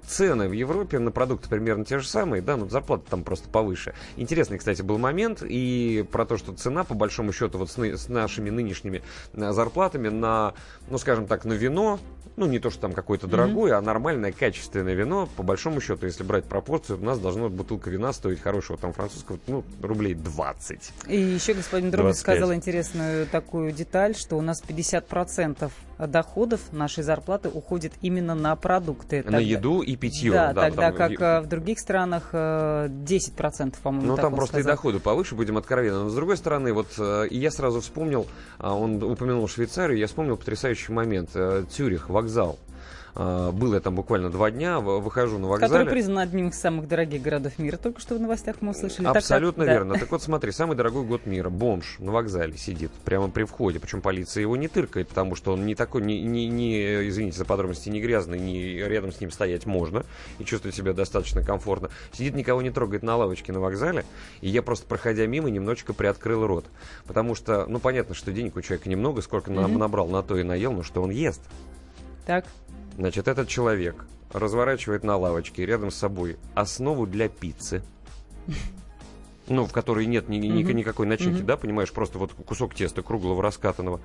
[0.07, 3.93] цены в Европе на продукты примерно те же самые, да, но зарплаты там просто повыше.
[4.17, 7.97] Интересный, кстати, был момент и про то, что цена, по большому счету, вот с, ны-
[7.97, 9.01] с нашими нынешними
[9.33, 10.53] а, зарплатами на,
[10.87, 11.99] ну, скажем так, на вино,
[12.37, 16.23] ну, не то, что там какое-то дорогое, а нормальное, качественное вино, по большому счету, если
[16.23, 20.93] брать пропорцию, у нас должна бутылка вина стоить хорошего там французского, ну, рублей 20.
[21.07, 22.15] И еще господин Дробин 25.
[22.19, 25.71] сказал интересную такую деталь, что у нас 50%
[26.07, 29.17] доходов нашей зарплаты уходит именно на продукты.
[29.17, 30.31] На Тогда- еду и питье.
[30.31, 34.35] Да, да, тогда потому- как э, в других странах э, 10%, по-моему, Ну, так там
[34.35, 34.77] просто и сказал.
[34.77, 36.03] доходы повыше, будем откровенны.
[36.03, 38.27] Но, с другой стороны, вот э, и я сразу вспомнил,
[38.57, 41.29] а, он упомянул Швейцарию, я вспомнил потрясающий момент.
[41.35, 42.57] Э, Цюрих, вокзал.
[43.15, 45.89] А, Был я там буквально два дня, выхожу на Который вокзале.
[45.89, 47.77] признан одним из самых дорогих городов мира.
[47.77, 49.03] Только что в новостях мы услышали.
[49.05, 49.71] Так, так, Абсолютно да.
[49.73, 49.93] верно.
[49.99, 51.49] Так вот, смотри, самый дорогой год мира.
[51.49, 53.79] Бомж на вокзале сидит прямо при входе.
[53.79, 57.45] Причем полиция его не тыркает, потому что он не такой, не, не, не, извините за
[57.45, 60.05] подробности, не грязный, не рядом с ним стоять можно
[60.39, 61.89] и чувствовать себя достаточно комфортно.
[62.13, 64.05] Сидит, никого не трогает на лавочке на вокзале.
[64.41, 66.65] И я просто, проходя мимо, немножечко приоткрыл рот.
[67.05, 69.77] Потому что, ну, понятно, что денег у человека немного, сколько Мгм.
[69.77, 71.41] набрал, на то и наел, но что он ест.
[72.25, 72.45] Так.
[72.97, 77.81] Значит, этот человек разворачивает на лавочке рядом с собой основу для пиццы.
[79.47, 80.75] ну, в которой нет ни, ни- Мгм.
[80.77, 81.45] никакой начинки, Мгм.
[81.47, 83.99] да, понимаешь, просто вот кусок теста круглого раскатанного,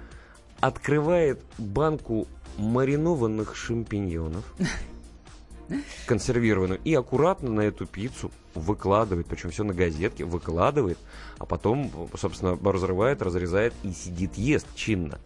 [0.61, 2.27] открывает банку
[2.59, 4.45] маринованных шампиньонов,
[6.07, 10.99] консервированную, и аккуратно на эту пиццу выкладывает, причем все на газетке, выкладывает,
[11.39, 15.19] а потом, собственно, разрывает, разрезает и сидит, ест чинно.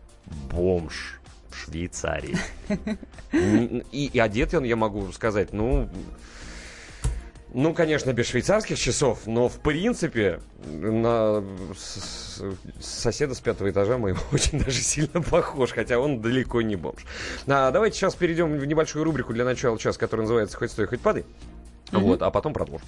[0.51, 1.20] Бомж
[1.51, 2.37] в Швейцарии.
[3.33, 5.89] И, и одет он, я могу сказать, ну,
[7.53, 11.43] ну, конечно, без швейцарских часов, но в принципе на
[11.77, 12.43] с-
[12.81, 17.05] соседа с пятого этажа моего очень даже сильно похож, хотя он далеко не бомж.
[17.49, 21.01] А, давайте сейчас перейдем в небольшую рубрику для начала часа, которая называется «Хоть стой, хоть
[21.01, 21.25] падай».
[21.91, 22.03] Мгм.
[22.05, 22.87] Вот, а потом продолжим.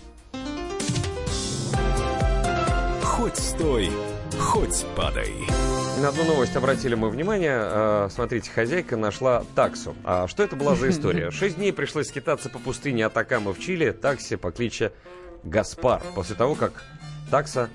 [3.02, 3.90] Хоть стой,
[4.38, 5.32] хоть падай.
[6.02, 7.60] На одну новость обратили мы внимание.
[7.62, 9.94] Э, Смотрите, хозяйка нашла таксу.
[10.02, 11.30] А что это была за история?
[11.30, 14.90] Шесть дней пришлось скитаться по пустыне Атакама в Чили такси по кличе
[15.44, 16.02] Гаспар.
[16.16, 16.82] После того, как
[17.30, 17.70] такса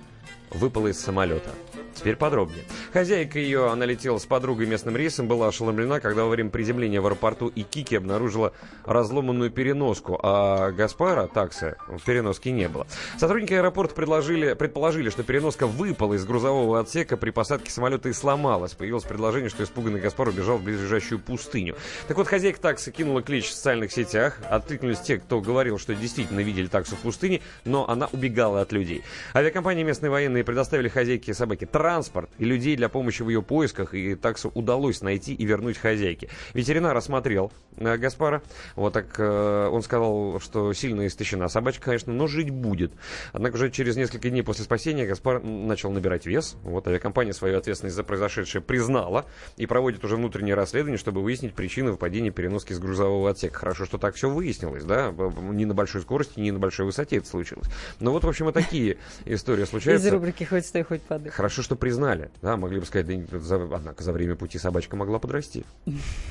[0.49, 1.51] выпала из самолета.
[1.97, 2.63] Теперь подробнее.
[2.93, 7.05] Хозяйка ее, она летела с подругой местным рейсом, была ошеломлена, когда во время приземления в
[7.05, 8.53] аэропорту Икики обнаружила
[8.85, 12.85] разломанную переноску, а Гаспара, такса, в переноске не было.
[13.17, 18.73] Сотрудники аэропорта предложили, предположили, что переноска выпала из грузового отсека при посадке самолета и сломалась.
[18.73, 21.75] Появилось предложение, что испуганный Гаспар убежал в близлежащую пустыню.
[22.07, 24.39] Так вот, хозяйка таксы кинула клич в социальных сетях.
[24.49, 29.03] Откликнулись те, кто говорил, что действительно видели таксу в пустыне, но она убегала от людей.
[29.33, 34.15] Авиакомпания местные военные предоставили хозяйке собаки транспорт и людей для помощи в ее поисках, и
[34.15, 36.27] таксу удалось найти и вернуть хозяйке.
[36.53, 38.41] Ветеринар осмотрел э, Гаспара.
[38.75, 42.91] Вот так э, он сказал, что сильно истощена собачка, конечно, но жить будет.
[43.31, 46.57] Однако уже через несколько дней после спасения Гаспар начал набирать вес.
[46.63, 49.25] Вот авиакомпания свою ответственность за произошедшее признала
[49.55, 53.59] и проводит уже внутреннее расследование, чтобы выяснить причины выпадения переноски с грузового отсека.
[53.59, 55.13] Хорошо, что так все выяснилось, да?
[55.51, 57.69] Не на большой скорости, не на большой высоте это случилось.
[58.01, 60.11] Но вот, в общем, и такие истории Из случаются.
[60.11, 61.31] рубрики «Хоть стой, хоть падай».
[61.31, 62.29] Хорошо, что признали.
[62.41, 65.63] Да, могли бы сказать, да, за- однако за время пути собачка могла подрасти.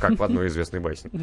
[0.00, 1.10] Как в одной известной басне.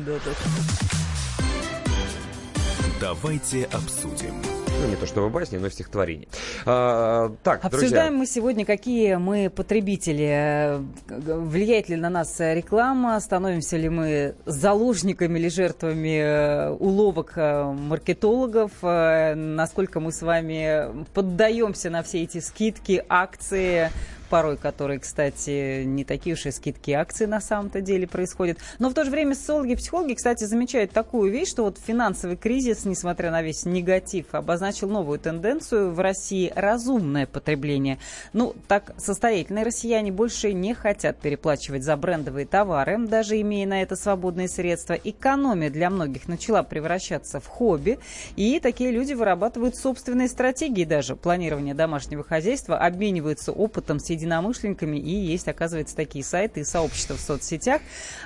[3.01, 4.34] Давайте обсудим.
[4.82, 6.28] Ну, не то что в басне, но в стихотворении.
[6.65, 7.78] А, так, друзья.
[7.78, 10.80] Обсуждаем мы сегодня, какие мы потребители.
[11.07, 13.19] Влияет ли на нас реклама?
[13.19, 18.71] Становимся ли мы заложниками или жертвами э, уловок э, маркетологов?
[18.82, 23.89] Э, Насколько мы с вами поддаемся на все эти скидки, акции?
[24.34, 28.57] Порой которые, кстати, не такие уж и скидки акции на самом-то деле происходят.
[28.79, 32.36] Но в то же время социологи и психологи, кстати, замечают такую вещь, что вот финансовый
[32.36, 37.99] кризис, несмотря на весь негатив, обозначил новую тенденцию в России– разумное потребление.
[38.34, 43.95] Ну, так состоятельные россияне больше не хотят переплачивать за брендовые товары, даже имея на это
[43.95, 44.93] свободные средства.
[44.93, 47.99] Экономия для многих начала превращаться в хобби,
[48.36, 55.11] и такие люди вырабатывают собственные стратегии даже планирования домашнего хозяйства, обмениваются опытом с единомышленниками, и
[55.11, 57.82] есть, оказывается, такие сайты и сообщества в соцсетях.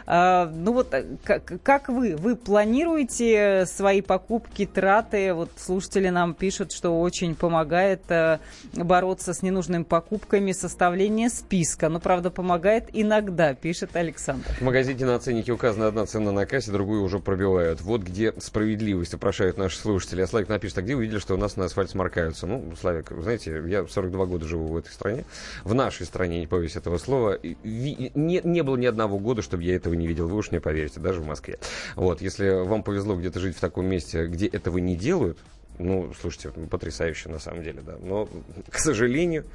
[0.06, 2.16] А, ну вот, э, как, вы?
[2.16, 5.34] Вы планируете свои покупки, траты?
[5.34, 8.40] Вот слушатели нам пишут, что очень помогает э,
[8.74, 11.90] бороться с ненужными покупками составление списка.
[11.90, 14.48] Но, правда, помогает иногда, пишет Александр.
[14.60, 17.82] В магазине на ценнике указана одна цена на кассе, другую уже пробивают.
[17.82, 20.22] Вот где справедливость, упрошают наши слушатели.
[20.22, 22.48] А Славик напишет, а где увидели, что у нас на асфальт сморкаются?
[22.48, 25.26] Ну, Славик, знаете, я 42 года живу в этой стране.
[25.64, 29.76] В нашей стране, не боюсь этого слова, не, не было ни одного года, чтобы я
[29.76, 30.28] этого не видел.
[30.28, 31.60] Вы уж мне поверите, даже в Москве.
[31.96, 35.38] Вот, если вам повезло где-то жить в таком месте, где этого не делают,
[35.80, 37.96] ну, слушайте, потрясающе на самом деле, да.
[38.02, 38.28] Но,
[38.70, 39.46] к сожалению,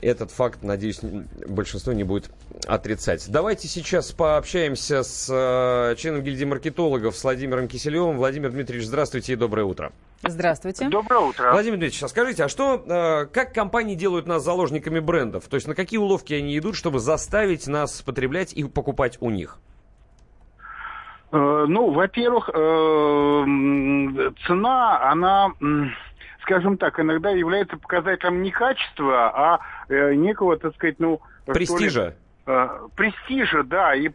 [0.00, 2.30] этот факт, надеюсь, большинство не будет
[2.66, 3.30] отрицать.
[3.30, 8.16] Давайте сейчас пообщаемся с э, членом гильдии маркетологов, с Владимиром Киселевым.
[8.16, 9.92] Владимир Дмитриевич, здравствуйте и доброе утро.
[10.22, 10.88] Здравствуйте.
[10.88, 11.52] Доброе утро.
[11.52, 15.44] Владимир Дмитриевич, а скажите, а что, э, как компании делают нас заложниками брендов?
[15.48, 19.58] То есть на какие уловки они идут, чтобы заставить нас потреблять и покупать у них?
[21.32, 25.52] Э, Ну, во-первых, э, цена, она,
[26.42, 31.20] скажем так, иногда является показателем не качества, а э, некого, так сказать, ну...
[31.64, 32.14] что ли,
[32.50, 32.70] Престижа.
[32.74, 33.94] э, Престижа, да.
[33.94, 34.12] И э,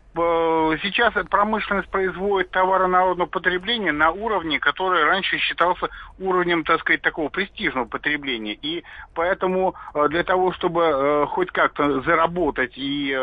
[0.81, 7.29] сейчас промышленность производит товары народного потребления на уровне, который раньше считался уровнем, так сказать, такого
[7.29, 8.53] престижного потребления.
[8.53, 8.83] И
[9.13, 13.15] поэтому э, для того, чтобы хоть как-то заработать и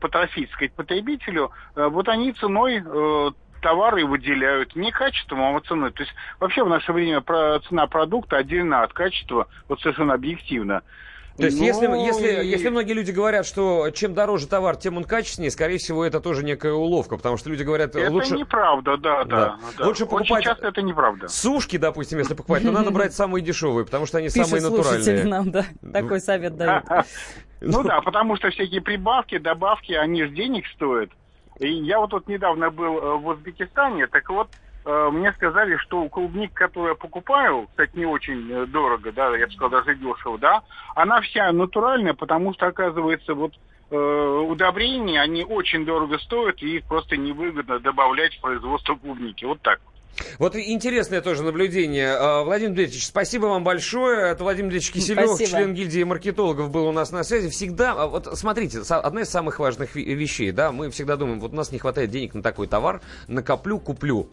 [0.00, 2.82] потрофить, сказать, потребителю, вот они ценой
[3.62, 5.90] товары выделяют не качеством, а ценой.
[5.92, 7.22] То есть вообще в наше время
[7.68, 10.82] цена продукта отдельно от качества, вот совершенно объективно.
[11.36, 14.96] То есть, Ну, если, если, и- если многие люди говорят, что чем дороже товар, тем
[14.96, 18.34] он качественнее, скорее всего, это тоже некая уловка, потому что люди говорят, Это лучше...
[18.36, 19.58] неправда, да, да.
[19.76, 19.86] да.
[19.86, 21.28] Лучше Очень покупать часто это неправда.
[21.28, 25.24] сушки, допустим, если покупать, то надо брать самые дешевые, потому что они Пишет самые натуральные.
[25.24, 26.84] нам, да, такой совет дает.
[27.60, 31.10] Ну да, потому что всякие прибавки, добавки, они же денег стоят.
[31.58, 34.48] И я вот тут недавно был э, в Узбекистане, так вот,
[34.86, 39.52] мне сказали, что клубник, которую я покупаю, кстати, не очень э, дорого, да, я бы
[39.52, 40.62] сказал, даже дешево, да,
[40.94, 43.52] она вся натуральная, потому что, оказывается, вот
[43.90, 49.44] э, удобрения, они очень дорого стоят, и их просто невыгодно добавлять в производство клубники.
[49.44, 49.80] Вот так.
[50.38, 52.12] Вот и интересное тоже наблюдение.
[52.12, 54.30] А, Владимир Дмитриевич, спасибо вам большое.
[54.30, 55.50] Это Владимир Дмитриевич Киселев, Спасибо.
[55.50, 57.50] член гильдии маркетологов, был у нас на связи.
[57.50, 61.72] Всегда, вот смотрите, одна из самых важных вещей, да, мы всегда думаем, вот у нас
[61.72, 64.28] не хватает денег на такой товар, накоплю, куплю.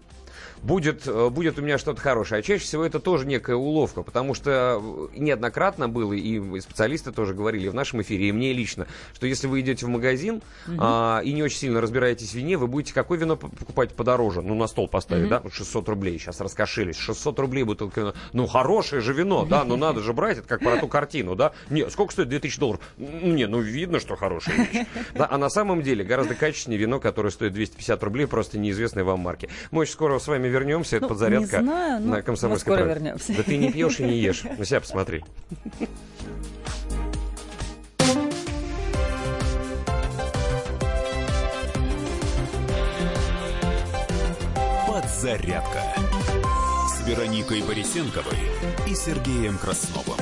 [0.63, 2.39] Будет, э, будет у меня что-то хорошее.
[2.39, 4.81] А чаще всего это тоже некая уловка, потому что
[5.13, 9.47] э, неоднократно было, и специалисты тоже говорили в нашем эфире, и мне лично, что если
[9.47, 10.77] вы идете в магазин Мгм.
[10.81, 14.41] а, и не очень сильно разбираетесь в вине, вы будете какое вино покупать подороже?
[14.41, 15.43] Ну, на стол поставить, Мгм.
[15.43, 15.49] да?
[15.51, 16.17] 600 рублей.
[16.17, 16.95] Сейчас раскошелись.
[16.97, 18.13] 600 рублей бутылка вина.
[18.31, 19.65] Ну, хорошее же вино, да?
[19.65, 21.51] Ну, надо же брать, это как про ту картину, да?
[21.69, 22.81] Не, сколько стоит 2000 долларов?
[22.97, 24.85] Не, ну, видно, что хорошая вещь.
[25.13, 29.19] Да, а на самом деле гораздо качественнее вино, которое стоит 250 рублей, просто неизвестной вам
[29.19, 29.49] марки.
[29.71, 30.95] Мы очень скоро с вами вернемся.
[30.97, 32.93] Это Ну, подзарядка не знаю, на мы комсомольской скоро правде.
[32.93, 33.33] вернемся.
[33.35, 34.43] Да ты не пьешь и не ешь.
[34.57, 35.23] На себя посмотри.
[44.87, 45.81] Подзарядка
[46.87, 48.37] с Вероникой Борисенковой
[48.87, 50.17] и Сергеем Красновым.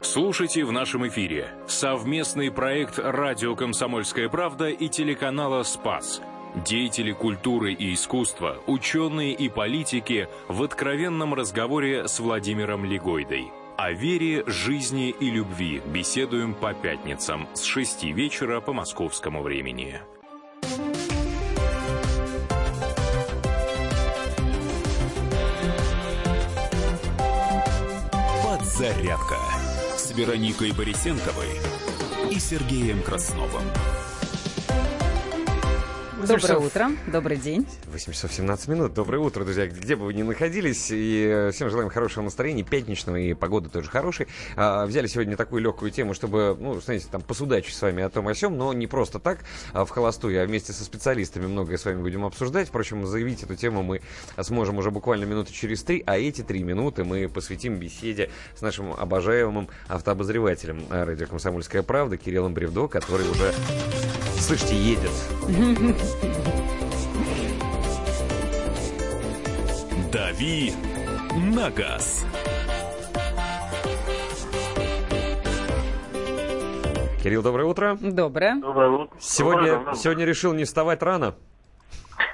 [0.00, 6.20] Слушайте в нашем эфире совместный проект «Радио Комсомольская правда» и телеканала «Спас».
[6.54, 13.50] Деятели культуры и искусства, ученые и политики в откровенном разговоре с Владимиром Легойдой.
[13.76, 20.00] О вере, жизни и любви беседуем по пятницам с 6 вечера по московскому времени.
[28.44, 29.38] Подзарядка
[29.96, 31.58] с Вероникой Борисенковой
[32.30, 33.64] и Сергеем Красновым.
[36.24, 36.64] Доброе часов.
[36.64, 37.66] утро, добрый день.
[37.92, 38.94] 8 часов 17 минут.
[38.94, 39.66] Доброе утро, друзья.
[39.66, 40.90] Где бы вы ни находились.
[40.90, 44.26] И э, всем желаем хорошего настроения, пятничного, и погода тоже хорошей.
[44.56, 48.26] А, взяли сегодня такую легкую тему, чтобы, ну, знаете, там посудачить с вами о том
[48.28, 49.40] о сём, но не просто так,
[49.74, 52.68] а в холостую, а вместе со специалистами многое с вами будем обсуждать.
[52.68, 54.00] Впрочем, заявить эту тему мы
[54.40, 58.94] сможем уже буквально минуты через три, а эти три минуты мы посвятим беседе с нашим
[58.94, 63.52] обожаемым автообозревателем э, радио «Комсомольская правда» Кириллом Бревдо, который уже,
[64.44, 65.10] слышите, едет.
[70.12, 70.74] Дави
[71.34, 72.26] на газ.
[77.22, 77.96] Кирилл, доброе утро.
[77.98, 78.60] Доброе.
[78.60, 79.16] Доброе утро.
[79.18, 79.94] Сегодня, Доброе утро.
[79.94, 81.34] сегодня решил не вставать рано.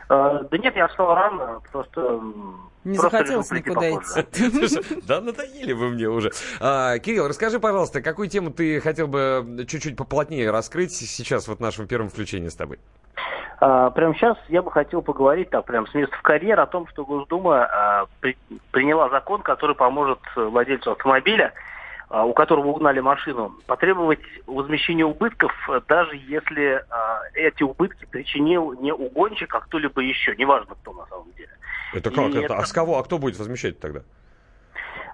[0.08, 2.20] А, да нет, я встал рано, просто...
[2.82, 4.20] Не просто захотелось никуда попозже.
[4.22, 5.02] идти.
[5.06, 6.30] Да надоели вы мне уже.
[6.60, 11.60] А, Кирилл, расскажи, пожалуйста, какую тему ты хотел бы чуть-чуть поплотнее раскрыть сейчас вот в
[11.60, 12.78] нашем первом включении с тобой?
[13.60, 16.88] А, прямо сейчас я бы хотел поговорить, так, прям с места в карьер, о том,
[16.88, 18.38] что Госдума а, при-
[18.70, 21.52] приняла закон, который поможет э, владельцу автомобиля,
[22.10, 28.92] у которого угнали машину, потребовать возмещения убытков, э, даже если а, эти убытки причинил не
[28.92, 31.50] угонщик, а кто-либо еще, неважно кто на самом деле.
[31.94, 32.54] Это как И это?
[32.54, 32.98] А это- с кого?
[32.98, 34.02] А кто будет возмещать тогда?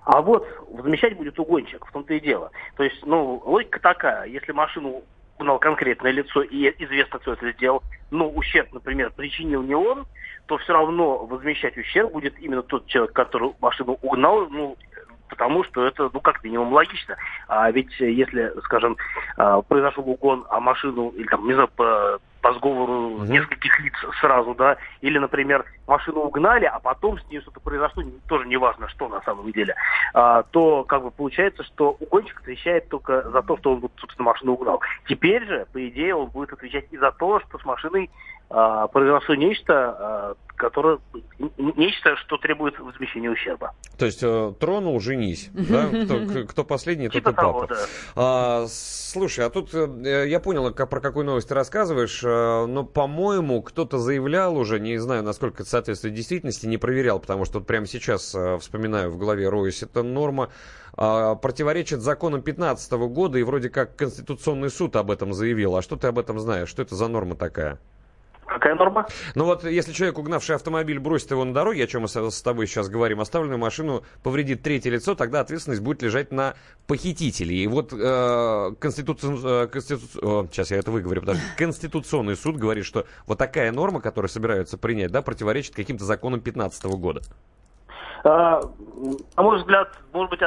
[0.05, 2.51] А вот возмещать будет угонщик, в том-то и дело.
[2.77, 5.03] То есть, ну, логика такая, если машину
[5.39, 10.07] угнал конкретное лицо и известно, кто это сделал, но ущерб, например, причинил не он,
[10.47, 14.77] то все равно возмещать ущерб будет именно тот человек, который машину угнал, ну,
[15.29, 17.17] потому что это, ну, как минимум логично.
[17.49, 18.97] А ведь э, если, скажем,
[19.37, 24.55] а, произошел угон, а машину, или там, не знаю, по, по сговору нескольких лиц сразу,
[24.55, 29.21] да, или, например, машину угнали, а потом с ней что-то произошло, тоже неважно, что на
[29.23, 29.75] самом деле,
[30.15, 34.53] а, то как бы получается, что угонщик отвечает только за то, что он, собственно, машину
[34.53, 34.81] угнал.
[35.09, 38.11] Теперь же, по идее, он будет отвечать и за то, что с машиной
[38.49, 40.99] а, произошло нечто, а, которое,
[41.59, 43.75] нечто, что требует возмещения ущерба.
[43.99, 45.51] То есть э, тронул, женись.
[45.53, 45.89] Да?
[45.89, 47.43] Кто, кто последний, тот Типа и папа.
[47.43, 47.77] того, да.
[48.17, 52.85] А, слушай, а тут э, я понял, как, про какую новость ты рассказываешь, э, но,
[52.85, 57.67] по-моему, кто-то заявлял уже, не знаю, насколько это соответствует действительности, не проверял, потому что вот
[57.67, 60.51] прямо сейчас э, вспоминаю в голове роюсь, эта норма
[60.97, 65.77] противоречит законам 15 года, и вроде как Конституционный суд об этом заявил.
[65.77, 66.71] А что ты об этом знаешь?
[66.71, 67.79] Что это за норма такая?
[68.47, 69.07] Какая норма?
[69.35, 72.67] Ну вот, если человек, угнавший автомобиль, бросит его на дороге, о чем мы с тобой
[72.67, 76.55] сейчас говорим, оставленную машину повредит третье лицо, тогда ответственность будет лежать на
[76.87, 77.57] похитителе.
[77.57, 77.97] И вот э,
[78.81, 81.43] конституци- э, конститу- о, сейчас я это выговорю, подожди.
[81.59, 86.85] Конституционный суд говорит, что вот такая норма, которую собираются принять, да, противоречит каким-то законам 15
[86.85, 87.23] года.
[88.25, 88.61] А,
[89.37, 90.41] На мой взгляд, может быть,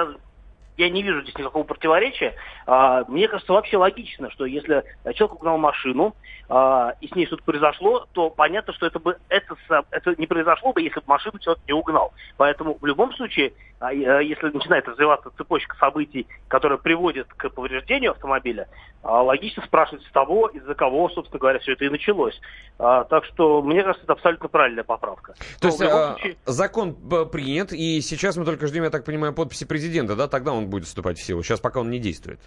[0.79, 2.33] я не вижу здесь никакого противоречия.
[2.65, 6.15] А, Мне кажется, вообще логично, что если человек угнал машину,
[6.47, 9.55] а, и с ней что-то произошло, то понятно, что это бы это,
[9.91, 12.13] это не произошло бы, если бы машину человек не угнал.
[12.37, 18.11] Поэтому в любом случае, а, а, если начинает развиваться цепочка событий, которая приводит к повреждению
[18.11, 18.67] автомобиля,
[19.03, 22.39] а, логично спрашивать с того, из-за кого, собственно говоря, все это и началось.
[22.79, 25.33] А, Так что, мне кажется, это абсолютно правильная поправка.
[25.59, 29.05] То Но есть э, случае- закон э, принят, и сейчас мы только ждем, я так
[29.05, 31.43] понимаю, подписи президента, да, тогда он будет вступать в силу.
[31.43, 32.39] Сейчас пока он не действует.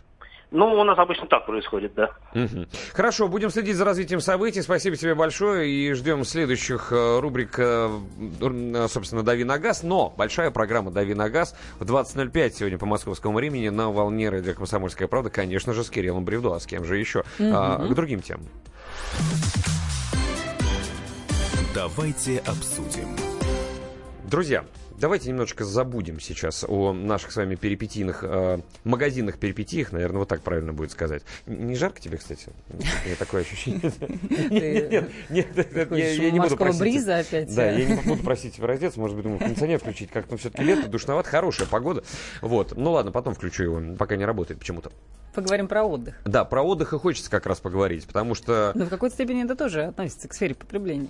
[0.54, 2.10] Ну, у нас обычно так происходит, да.
[2.34, 2.68] Мгм.
[2.92, 4.60] Хорошо, будем следить за развитием событий.
[4.60, 7.88] Спасибо тебе большое и ждем следующих э, рубрик, э,
[8.42, 9.82] э, собственно, «Дави на газ».
[9.82, 14.52] Но большая программа «Дави на газ» в 20.05 сегодня по московскому времени на волне радио
[14.52, 17.24] «Комсомольская правда», конечно же, с Кириллом Бревдо, а с кем же еще?
[17.40, 17.88] А, Мгм.
[17.88, 18.46] к другим темам.
[21.74, 23.08] Давайте обсудим.
[24.24, 24.64] Друзья,
[25.02, 30.42] давайте немножечко забудем сейчас о наших с вами перипетийных, э, магазинных перипетиях, наверное, вот так
[30.42, 31.24] правильно будет сказать.
[31.46, 32.46] Не жарко тебе, кстати?
[32.70, 32.76] У
[33.06, 33.80] меня такое ощущение.
[34.50, 36.80] Нет, нет, нет, я- не буду просить.
[36.80, 40.36] бриза опять, Да, я не буду просить тебя раздеться, может быть, думаю, кондиционер включить, как-то
[40.36, 42.04] все-таки лето, душновато, хорошая погода.
[42.40, 44.92] Вот, ну ладно, потом включу его, пока не работает почему-то.
[45.34, 46.20] Поговорим про отдых.
[46.24, 48.72] Да, про отдых и хочется как раз поговорить, потому что...
[48.74, 51.08] Но в какой-то степени это тоже относится к сфере потребления.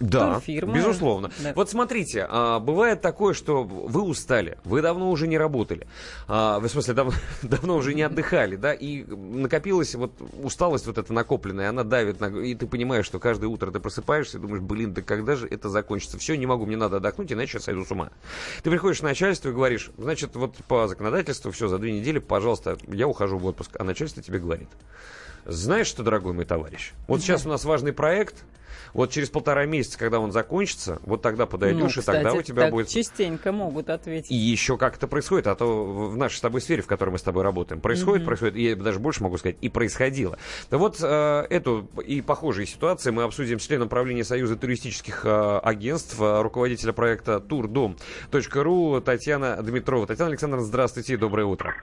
[0.00, 0.74] Да, Турфирмы.
[0.74, 1.30] безусловно.
[1.42, 1.52] Да.
[1.54, 5.86] Вот смотрите, а, бывает такое, что вы устали, вы давно уже не работали,
[6.26, 11.12] а, в смысле, дав- давно уже не отдыхали, да, и накопилась вот усталость вот эта
[11.12, 14.92] накопленная, она давит, на, и ты понимаешь, что каждое утро ты просыпаешься и думаешь, блин,
[14.94, 16.18] да когда же это закончится?
[16.18, 18.10] Все, не могу, мне надо отдохнуть, иначе я сойду с ума.
[18.62, 22.76] Ты приходишь к начальству и говоришь, значит, вот по законодательству, все, за две недели, пожалуйста,
[22.88, 24.68] я ухожу в отпуск, а начальство тебе говорит,
[25.46, 28.44] знаешь что, дорогой мой товарищ, вот сейчас у нас важный проект,
[28.94, 32.42] вот через полтора месяца, когда он закончится, вот тогда подойдешь, Ну, и тогда кстати, у
[32.42, 32.88] тебя так будет...
[32.88, 34.30] частенько могут ответить.
[34.30, 37.18] И еще как это происходит, а то в нашей с тобой сфере, в которой мы
[37.18, 38.26] с тобой работаем, происходит, Мгм.
[38.26, 40.38] происходит, и я даже больше могу сказать, и происходило.
[40.70, 45.58] Да вот э, эту и похожие ситуации мы обсудим с членом правления Союза туристических э,
[45.62, 50.06] агентств, э, руководителя проекта турдом.ру Татьяна Дмитрова.
[50.06, 51.74] Татьяна Александровна, здравствуйте, доброе утро.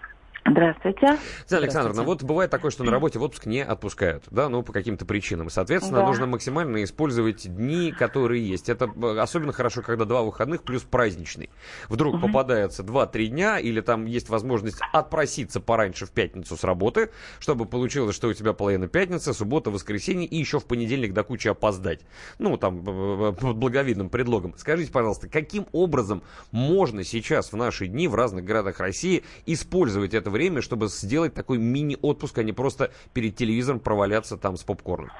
[0.43, 1.19] Здравствуйте.
[1.43, 4.73] Татьяна Александровна, вот бывает такое, что на работе в отпуск не отпускают, да, ну, по
[4.73, 5.51] каким-то причинам.
[5.51, 6.07] Соответственно, Да.
[6.07, 8.67] нужно максимально использовать дни, которые есть.
[8.67, 11.51] Это э, особенно хорошо, когда два выходных плюс праздничный.
[11.89, 17.65] Вдруг попадается 2-3 дня, или там есть возможность отпроситься пораньше в пятницу с работы, чтобы
[17.65, 22.01] получилось, что у тебя половина пятница, суббота, воскресенье, и еще в понедельник до кучи опоздать.
[22.39, 24.55] Ну, там, э, под благовидным предлогом.
[24.57, 30.30] Скажите, пожалуйста, каким образом можно сейчас в наши дни в разных городах России использовать это
[30.31, 35.11] время, чтобы сделать такой мини-отпуск, а не просто перед телевизором проваляться там с попкорном?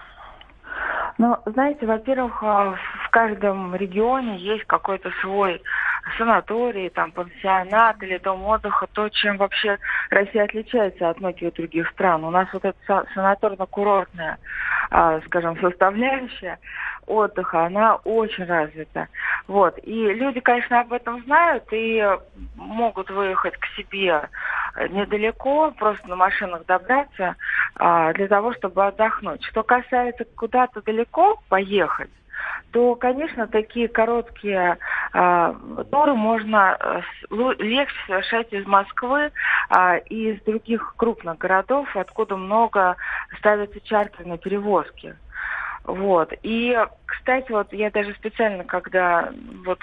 [1.18, 5.62] Ну, знаете, во-первых, а, в каждом регионе есть какой-то свой
[6.18, 9.78] санаторий, там, пансионат или дом отдыха, то, чем вообще
[10.10, 12.24] Россия отличается от многих других стран.
[12.24, 14.38] У нас вот эта са- санаторно-курортная,
[14.90, 16.60] а, скажем, составляющая
[17.08, 19.08] отдыха, она очень развита.
[19.48, 19.78] Вот.
[19.84, 22.04] И люди, конечно, об этом знают и
[22.56, 24.30] могут выехать к себе
[24.90, 27.36] недалеко, просто на машинах добраться
[27.76, 29.44] а, для того, чтобы отдохнуть.
[29.46, 32.10] Что касается куда-то далеко поехать,
[32.72, 34.78] то, конечно, такие короткие
[35.14, 35.54] а,
[35.92, 39.32] туры можно лу- легче совершать из Москвы
[39.70, 42.96] а, и из других крупных городов, откуда много
[43.38, 45.16] ставятся чартерные перевозки.
[45.84, 46.32] Вот.
[46.44, 49.32] И, кстати, вот я даже специально, когда
[49.66, 49.80] вот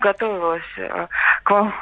[0.00, 1.06] готовилась э,
[1.44, 1.72] к вам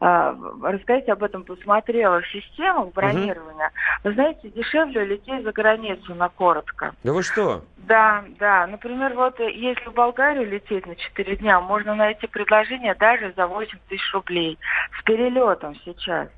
[0.00, 3.70] э, рассказать об этом, посмотрела в систему бронирования.
[4.02, 6.92] Вы знаете, дешевле лететь за границу на коротко.
[7.04, 7.64] Да вы что?
[7.76, 8.66] Да, да.
[8.66, 13.46] Например, вот э, если в Болгарию лететь на 4 дня, можно найти предложение даже за
[13.46, 14.58] 8 тысяч рублей
[14.98, 16.28] с перелетом сейчас.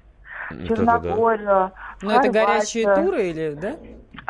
[0.51, 0.77] В Вот это да.
[0.77, 3.77] Черногорию, Но это горячие туры или, да?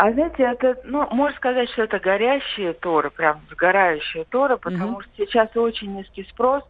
[0.03, 5.11] А знаете, это, ну, можно сказать, что это горящие туры, прям сгорающие туры, потому что
[5.15, 6.63] сейчас очень низкий спрос.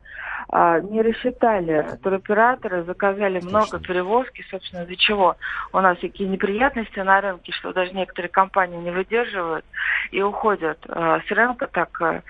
[0.49, 5.37] А, не рассчитали туроператоры, заказали много перевозки, собственно, из-за чего
[5.73, 9.65] у нас такие неприятности на рынке, что даже некоторые компании не выдерживают
[10.11, 12.23] и уходят а, с рынка так, а,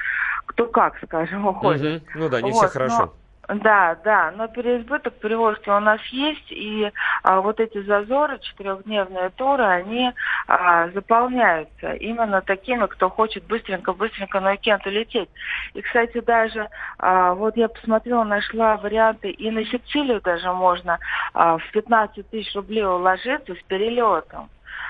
[0.44, 2.03] кто как, скажем, уходит.
[2.03, 2.11] Мгм.
[2.20, 2.98] Ну да, не Вот, все хорошо.
[2.98, 3.14] но-
[3.55, 6.88] Да, да, но переизбыток Приволжья у нас есть, и
[7.24, 10.12] а, вот эти зазоры, четырехдневные туры, они
[10.46, 15.30] а, заполняются именно такими, кто хочет быстренько-быстренько на уикенд улететь.
[15.74, 21.01] И, кстати, даже а, вот я посмотрела, нашла варианты, и на Сицилию даже можно
[21.34, 24.48] а, в 15 тысяч рублей уложиться с перелетом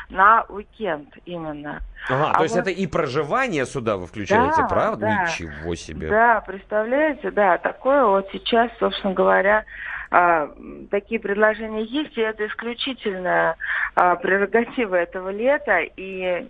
[0.08, 1.80] на уикенд именно.
[2.08, 5.00] Ага, А то есть вот- это и проживание сюда вы включаете, Да, правда?
[5.06, 5.24] да.
[5.24, 6.08] Ничего себе.
[6.08, 9.64] Да, представляете, да, такое вот сейчас, собственно говоря,
[10.12, 10.50] а,
[10.90, 13.56] такие предложения есть, и это исключительная
[13.94, 15.80] а, прерогатива этого лета.
[15.96, 16.46] И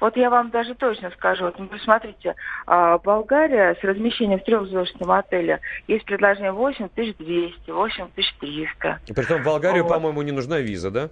[0.00, 2.34] вот я вам даже точно скажу, вот, ну, посмотрите,
[2.66, 9.00] а, Болгария с размещением в трехзвездочном отеле есть предложение 8200, 8300.
[9.06, 9.92] И Притом в Болгарию, Вот.
[9.92, 11.08] по-моему, не нужна виза, да?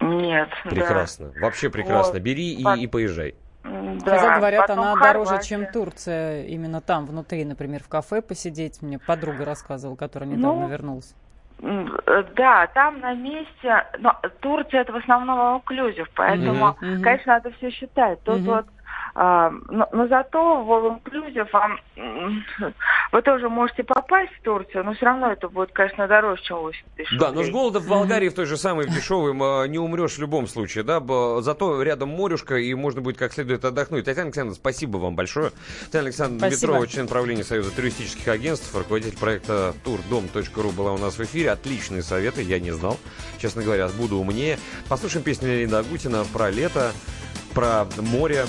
[0.00, 0.48] Нет.
[0.64, 0.70] да.
[0.70, 1.32] Прекрасно.
[1.40, 2.14] Вообще прекрасно.
[2.14, 2.22] Вот.
[2.22, 3.34] Бери и, По- и поезжай.
[3.64, 5.12] М, Хотя да, говорят, потом она Хорватия.
[5.30, 6.44] дороже, чем Турция.
[6.46, 8.80] Именно там, внутри, например, в кафе посидеть.
[8.82, 11.14] Мне подруга рассказывала, которая недавно Ну, вернулась.
[11.62, 16.76] Э, Да, там на месте, но Турция это в основном инклюзив, поэтому.
[16.80, 17.02] Мгм.
[17.02, 18.22] конечно, надо все считать.
[18.22, 18.46] Тут Мгм.
[18.46, 18.66] вот,
[19.14, 21.78] но, но зато в All Inclusive вам,
[23.12, 26.80] вы тоже можете попасть в Турцию, но все равно это будет, конечно, дороже, чем 8
[26.96, 29.78] тысяч Да, но с голода в Болгарии в той же самой в дешевом э, не
[29.78, 31.00] умрешь в любом случае, да,
[31.40, 34.04] зато рядом морюшка, и можно будет как следует отдохнуть.
[34.04, 35.50] Татьяна Александровна, спасибо вам большое.
[35.86, 36.72] Татьяна Александровна Спасибо.
[36.72, 41.50] Дмитрова, член правления Союза туристических агентств, руководитель проекта турдом.ру была у нас в эфире.
[41.50, 42.98] Отличные советы, я не знал.
[43.38, 44.58] Честно говоря, буду умнее.
[44.88, 46.92] Послушаем песню Леонида Агутина про лето,
[47.54, 48.46] про море.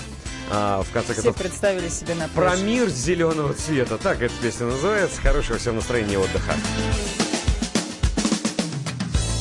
[0.53, 3.97] А, в конце Все концов, представили себе на про мир зеленого цвета.
[3.97, 5.21] Так эта песня называется.
[5.21, 6.53] Хорошего всем настроения и отдыха.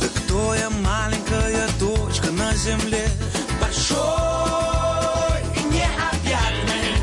[0.01, 3.05] Да кто я, маленькая точка на земле
[3.61, 3.99] Большой
[5.57, 6.95] и необъятный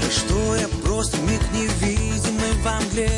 [0.00, 3.10] Да что я просто миг невидимый во мгле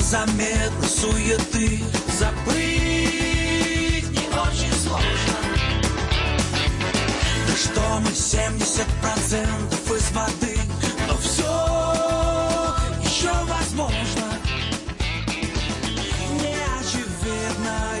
[0.00, 1.80] незаметно суеты
[2.18, 5.38] Забыть не очень сложно.
[7.46, 10.56] Да что мы, 70% из воды
[11.06, 11.52] Но все
[13.02, 14.24] еще возможно.
[16.40, 18.00] Неочевидное,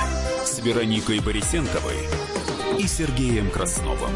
[0.63, 2.07] Вероникой Борисенковой
[2.77, 4.11] и Сергеем Красновым.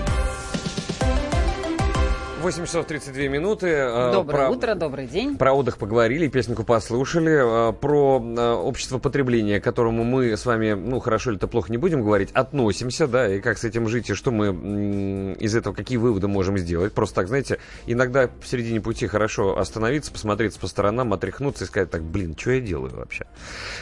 [2.46, 3.70] 8 часов 32 минуты.
[3.70, 5.36] Э, Доброе про- утро, добрый день.
[5.36, 10.74] Про отдых поговорили, песенку послушали, э, про э, общество потребления, к которому мы с вами,
[10.74, 14.12] ну, хорошо или то плохо не будем говорить, относимся, да, и как с этим жить,
[14.12, 16.94] и что мы из этого, какие выводы можем сделать.
[16.94, 17.58] Просто так, знаете,
[17.88, 22.52] иногда в середине пути хорошо остановиться, посмотреться по сторонам, отряхнуться и сказать так, блин, что
[22.52, 23.26] я делаю вообще?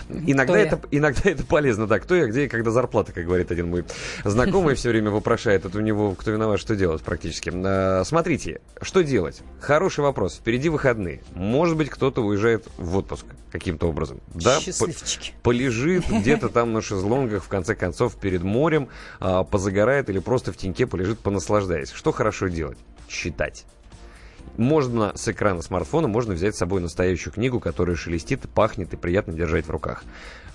[0.07, 0.67] Иногда я?
[0.67, 3.83] это, иногда это полезно, да, кто я, где и когда зарплата, как говорит один мой
[4.23, 7.51] знакомый, все время вопрошает, это у него кто виноват, что делать практически.
[7.53, 8.05] Э,
[8.53, 9.41] Смотрите, что делать?
[9.59, 10.35] Хороший вопрос.
[10.35, 11.21] Впереди выходные.
[11.35, 14.19] Может быть, кто-то уезжает в отпуск каким-то образом.
[14.33, 15.33] Да, по- Счастливчики.
[15.43, 18.89] полежит где-то там на шезлонгах, в конце концов, перед морем,
[19.19, 21.91] а, позагорает или просто в теньке полежит, понаслаждаясь.
[21.91, 22.77] Что хорошо делать?
[23.07, 23.65] Читать.
[24.57, 29.33] Можно с экрана смартфона, можно взять с собой настоящую книгу, которая шелестит, пахнет и приятно
[29.33, 30.03] держать в руках.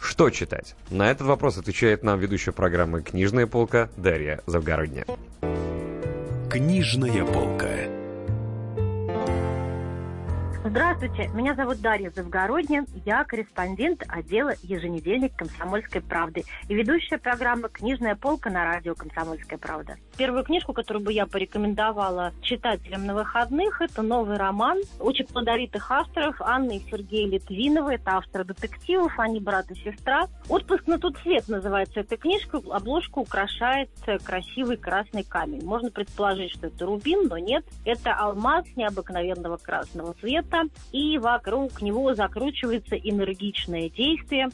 [0.01, 0.77] Что читать?
[0.91, 5.07] На этот вопрос отвечает нам ведущая программы «Книжная полка» Дарья Завгородняя.
[6.51, 7.69] Книжная полка.
[10.69, 18.15] Здравствуйте, меня зовут Дарья Завгородня, я корреспондент отдела «Еженедельник Комсомольской правды» и ведущая программы «Книжная
[18.17, 19.97] полка» на радио «Комсомольская правда».
[20.19, 26.37] Первую книжку, которую бы я порекомендовала читателям на выходных, это новый роман очень плодовитых авторов
[26.43, 27.95] Анны и Сергея Литвинова.
[27.95, 30.27] Это авторы детективов, они брат и сестра.
[30.51, 32.61] «Отпуск на тот свет» называется эта книжка.
[32.71, 33.89] Обложку украшает
[34.23, 35.65] красивый красный камень.
[35.65, 37.65] Можно предположить, что это рубин, но нет.
[37.87, 40.58] Это алмаз необыкновенного красного цвета
[40.93, 44.49] и вокруг него закручивается энергичное действие,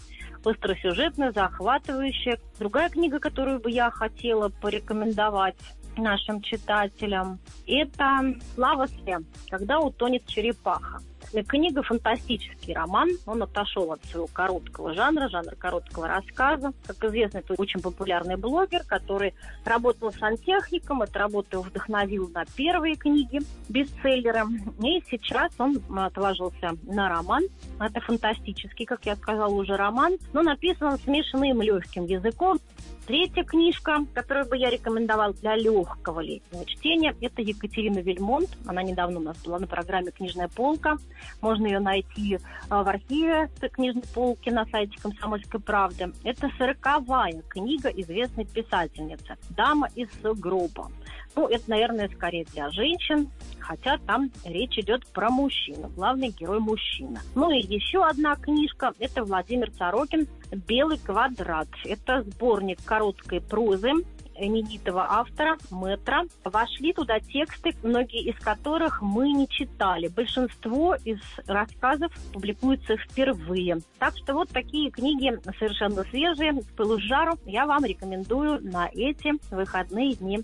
[0.45, 2.39] остросюжетное, захватывающее.
[2.59, 5.57] Другая книга, которую бы я хотела порекомендовать
[5.97, 9.19] нашим читателям, это «Слава Све»,
[9.49, 11.01] когда утонет черепаха.
[11.49, 13.09] Книга «Фантастический роман».
[13.27, 16.73] Он отошел от своего короткого жанра, жанра короткого рассказа.
[16.87, 19.35] Как известно, это очень популярный блогер, который
[19.65, 21.03] работал сантехником.
[21.03, 24.47] Эта работа его вдохновила на первые книги бестселлера.
[24.83, 27.45] И сейчас он отложился на роман.
[27.81, 32.59] Это фантастический, как я сказала, уже роман, но написан он смешанным легким языком.
[33.07, 38.49] Третья книжка, которую бы я рекомендовала для легкого летнего чтения, это Екатерина Вельмонт.
[38.67, 40.97] Она недавно у нас была на программе «Книжная полка».
[41.41, 42.39] Можно ее найти
[42.69, 46.13] а, в архиве книжной полки на сайте «Комсомольской правды».
[46.25, 50.91] Это сороковая книга известной писательницы «Дама из гроба».
[51.37, 53.29] Ну, это, наверное, скорее для женщин,
[53.59, 55.91] хотя там речь идет про мужчину.
[55.97, 57.21] Главный герой мужчина.
[57.35, 60.29] Ну и еще одна книжка, это Владимир Сорокин
[60.69, 61.69] «Белый квадрат».
[61.85, 63.93] Это сборник короткой прозы
[64.37, 66.25] именитого автора, Метра.
[66.45, 70.09] Вошли туда тексты, многие из которых мы не читали.
[70.09, 73.79] Большинство из рассказов публикуются впервые.
[73.99, 79.33] Так что вот такие книги совершенно свежие, с пылу жару, я вам рекомендую на эти
[79.55, 80.43] выходные дни.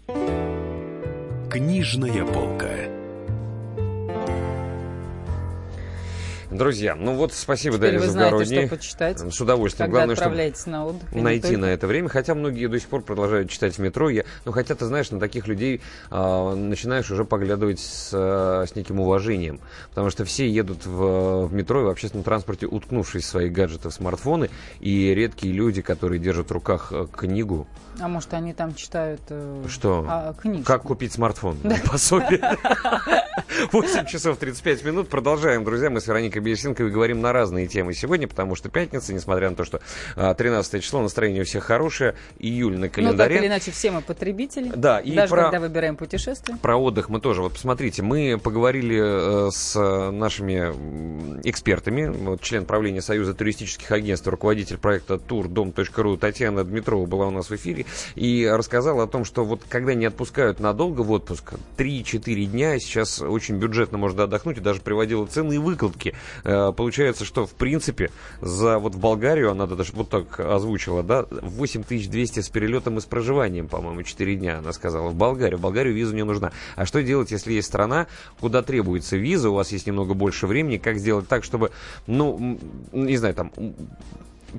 [1.50, 2.99] Книжная полка.
[6.50, 8.66] Друзья, ну вот спасибо, Теперь Дарья Завгородней.
[8.66, 9.86] что почитать, С удовольствием.
[9.86, 11.12] когда Главное, чтобы отправляетесь на отдых.
[11.12, 12.08] не найти на это время.
[12.08, 14.08] Хотя многие до сих пор продолжают читать в метро.
[14.10, 18.74] Я, ну, хотя, ты знаешь, на таких людей а, начинаешь уже поглядывать с, а, с
[18.74, 19.60] неким уважением.
[19.90, 23.90] Потому что все едут в, в метро и в общественном транспорте, уткнувшись в свои гаджеты,
[23.90, 24.50] в смартфоны.
[24.80, 27.68] И редкие люди, которые держат в руках э, книгу.
[28.00, 30.04] А может, они там читают э, Что?
[30.08, 30.64] а, книжку?
[30.64, 31.58] Как купить смартфон?
[31.90, 32.40] Пособие.
[33.72, 35.08] 8 часов 35 минут.
[35.08, 35.90] Продолжаем, друзья.
[35.90, 39.64] Мы с Вероникой Белесинковой говорим на разные темы сегодня, потому что пятница, несмотря на то,
[39.64, 39.80] что
[40.16, 43.36] а, 13 число, настроение у всех хорошее, июль на Ну, так календаре.
[43.38, 44.72] или иначе, все мы потребители.
[44.74, 46.56] Да, и Даже про- когда выбираем путешествие.
[46.60, 47.42] Про отдых мы тоже.
[47.42, 49.78] Вот посмотрите, мы поговорили э, с
[50.10, 50.72] нашими
[51.48, 52.06] экспертами.
[52.08, 57.54] Вот член правления Союза туристических агентств, руководитель проекта турдом.ру Татьяна Дмитрова была у нас в
[57.56, 62.78] эфире и рассказала о том, что вот когда не отпускают надолго в отпуск, 3-4 дня,
[62.78, 66.14] сейчас очень бюджетно можно отдохнуть, и даже приводила цены и выкладки.
[66.44, 71.26] Э, Получается, что в принципе за вот в Болгарию, она даже вот так озвучила, да,
[71.30, 75.58] 8200 с перелетом и с проживанием, по-моему, 4 дня, она сказала, в Болгарию.
[75.58, 76.52] В Болгарию виза не нужна.
[76.76, 78.06] А что делать, если есть страна,
[78.40, 81.70] куда требуется виза, у вас есть немного больше времени, как сделать так, чтобы,
[82.06, 82.58] ну,
[82.92, 83.52] не знаю, там,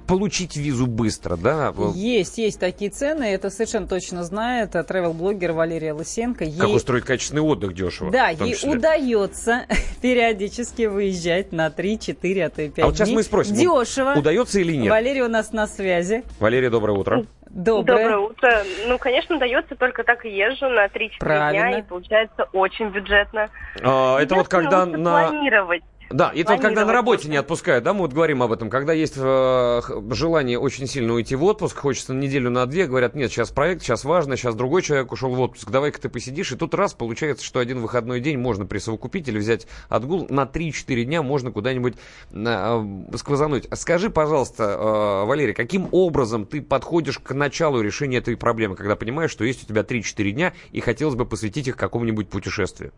[0.07, 1.73] получить визу быстро, да?
[1.93, 6.45] Есть, есть такие цены, это совершенно точно знает э, travel-блогер Валерия Лысенко.
[6.45, 8.11] Как Ей- устроить качественный отдых дешево.
[8.11, 9.65] Да, ей удается
[10.01, 13.15] периодически выезжать на 3-4, а то и 5 А вот сейчас дней.
[13.15, 14.13] мы спросим, Дешево.
[14.17, 14.89] удается или нет?
[14.89, 16.23] Валерия у нас на связи.
[16.39, 17.25] Валерия, доброе утро.
[17.49, 18.17] Доброе.
[18.17, 18.63] утро.
[18.87, 23.49] Ну, конечно, дается, только так и езжу на 3-4 дня, и получается очень бюджетно.
[23.83, 25.27] А, это вот когда на...
[25.29, 25.83] планировать.
[26.13, 28.69] Да, это вот когда на работе не отпускают, да, мы вот говорим об этом.
[28.69, 29.81] Когда есть э,
[30.11, 33.81] желание очень сильно уйти в отпуск, хочется на неделю, на две, говорят, нет, сейчас проект,
[33.83, 36.51] сейчас важно, сейчас другой человек ушел в отпуск, давай-ка ты посидишь.
[36.51, 41.03] И тут раз получается, что один выходной день можно присовокупить или взять отгул, на 3-4
[41.03, 41.95] дня можно куда-нибудь
[42.31, 42.85] э,
[43.15, 43.67] сквозануть.
[43.73, 49.31] Скажи, пожалуйста, э, Валерий, каким образом ты подходишь к началу решения этой проблемы, когда понимаешь,
[49.31, 52.91] что есть у тебя 3-4 дня и хотелось бы посвятить их какому-нибудь путешествию?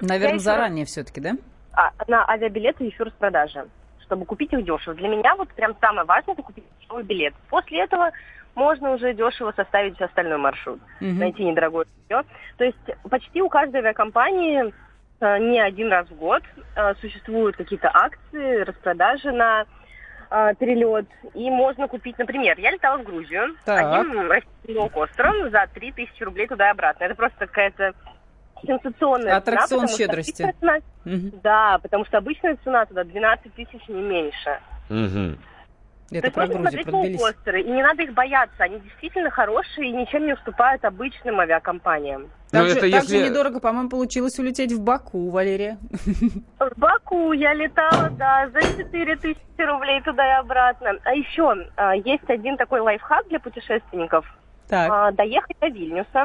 [0.00, 1.36] Наверное, заранее все-таки, да?
[1.72, 3.68] А, на авиабилеты еще распродажи,
[4.04, 4.94] чтобы купить их дешево.
[4.94, 7.34] Для меня вот прям самое важное это купить дешевый билет.
[7.48, 8.10] После этого
[8.54, 11.18] можно уже дешево составить остальной маршрут, Мгм.
[11.18, 12.24] найти недорогое жилье.
[12.56, 12.78] То есть
[13.08, 14.74] почти у каждой авиакомпании
[15.20, 16.42] э, не один раз в год
[16.74, 19.64] э, существуют какие-то акции, распродажи на
[20.30, 21.06] э, перелет.
[21.34, 23.78] И можно купить, например, я летала в Грузию Так.
[23.84, 27.04] одним российским лоукостером за 3000 рублей туда и обратно.
[27.04, 27.92] Это просто какая-то
[28.66, 30.54] сенсационная Аттракцион цена, щедрости.
[30.60, 30.78] цена-
[31.42, 34.58] Да, потому что обычная цена туда 12 тысяч, не меньше.
[34.88, 35.38] Мгм.
[36.12, 37.20] Это То есть про смотреть Тбилиси.
[37.20, 42.28] лоукостеры, и не надо их бояться, они действительно хорошие и ничем не уступают обычным авиакомпаниям.
[42.50, 45.78] Так, же, это так если- же недорого, по-моему, получилось улететь в Баку, Валерия.
[46.58, 50.94] В Баку я летала, да, за 4 тысячи рублей туда и обратно.
[51.04, 54.26] А еще а, есть один такой лайфхак для путешественников.
[54.72, 56.24] А, доехать до Вильнюса,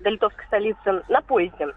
[0.00, 1.68] до литовской столицы, на поезде.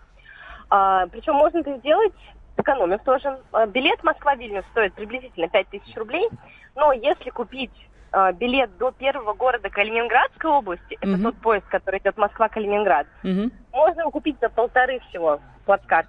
[0.69, 2.14] А, причем можно это сделать,
[2.56, 3.39] сэкономив тоже.
[3.52, 6.30] А, билет Москва-Вильнюс стоит приблизительно 5 тысяч рублей.
[6.76, 7.72] Но если купить
[8.11, 11.23] а, билет до первого города Калининградской области, это Мгм.
[11.23, 13.52] тот поезд, который идет Москва-Калининград, Мгм.
[13.72, 16.07] можно его купить за полторы всего плацкарт.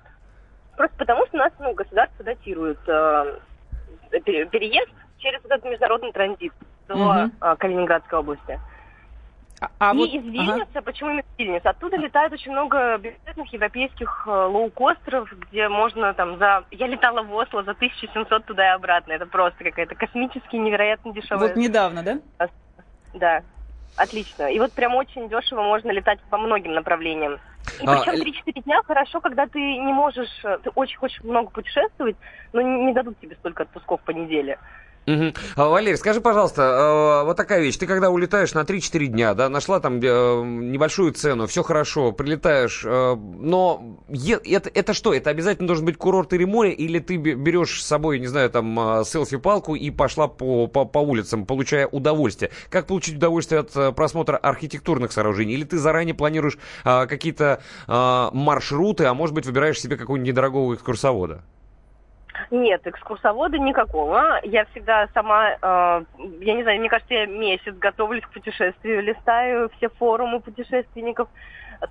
[0.77, 3.39] Просто потому, что у нас ну, государство датирует э,
[4.25, 6.53] пере- переезд через вот этот международный транзит
[6.89, 8.59] до э, Калининградской области.
[9.79, 11.65] А и вот- из Вильнюса, почему именно Вильнюс?
[11.65, 16.65] Оттуда летает очень много бюджетных европейских э, лоукостеров, где можно там за...
[16.71, 19.13] Я летала в Осло за 1700 туда и обратно.
[19.13, 21.49] Это просто какая-то космически невероятно дешевая...
[21.49, 22.19] Вот недавно, да?
[23.15, 23.43] Да,
[23.97, 24.51] отлично.
[24.51, 27.39] И вот прям очень дешево можно летать по многим направлениям.
[27.79, 31.21] И А, причем л- 3-4 дня хорошо, когда ты не можешь, э, ты очень хочешь
[31.23, 32.17] много путешествовать,
[32.53, 34.59] но не, не дадут тебе столько отпусков по неделе.
[35.07, 35.35] Мгм.
[35.57, 37.77] А, Валерий, скажи, пожалуйста, э, вот такая вещь.
[37.77, 42.83] Ты когда улетаешь на 3-4 дня, да, нашла там э, небольшую цену, все хорошо, прилетаешь,
[42.85, 45.13] э, но это, это что?
[45.13, 48.49] Это обязательно должен быть курорт или море, или ты бе- берешь с собой, не знаю,
[48.51, 52.53] там, э, селфи-палку и пошла по, по, по улицам, получая удовольствие?
[52.71, 55.55] Как получить удовольствие от э, просмотра архитектурных сооружений?
[55.55, 61.43] Или ты заранее планируешь э, какие-то маршруты, а может быть, выбираешь себе какого-нибудь недорогого экскурсовода?
[62.51, 64.41] Нет, экскурсовода никакого.
[64.43, 66.05] Я всегда сама, э,
[66.41, 71.29] я не знаю, мне кажется, я месяц готовлюсь к путешествию, листаю все форумы путешественников,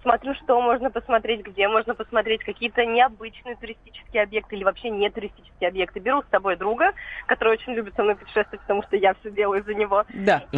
[0.01, 5.69] смотрю, что можно посмотреть, где можно посмотреть, какие-то необычные туристические объекты или вообще не туристические
[5.69, 5.99] объекты.
[5.99, 6.91] Беру с собой друга,
[7.27, 10.03] который очень любит со мной путешествовать, потому что я все делаю за него.
[10.13, 10.43] Да.
[10.51, 10.57] И,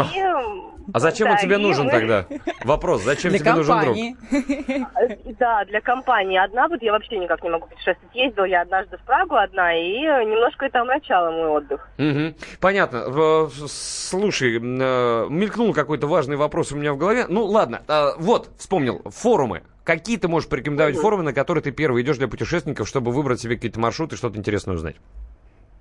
[0.93, 2.25] А зачем да, он тебе нужен мы- тогда?
[2.63, 3.95] Вопрос, зачем Для тебе нужен друг?
[3.95, 4.15] компании.
[5.39, 6.37] Да, для компании.
[6.37, 8.15] Одна вот я вообще никак не могу путешествовать.
[8.15, 11.87] Ездила я однажды в Прагу одна, и немножко это омрачало мой отдых.
[11.97, 12.35] Мгм.
[12.61, 13.09] Понятно.
[13.09, 14.59] В- Слушай, э,
[15.29, 17.25] мелькнул какой-то важный вопрос у меня в голове.
[17.27, 17.81] Ну, ладно.
[17.87, 19.01] а, Вот, вспомнил.
[19.23, 19.63] Форумы.
[19.85, 23.55] Какие ты можешь порекомендовать форумы, на которые ты первый идешь для путешественников, чтобы выбрать себе
[23.55, 24.97] какие-то маршруты, что-то интересное узнать?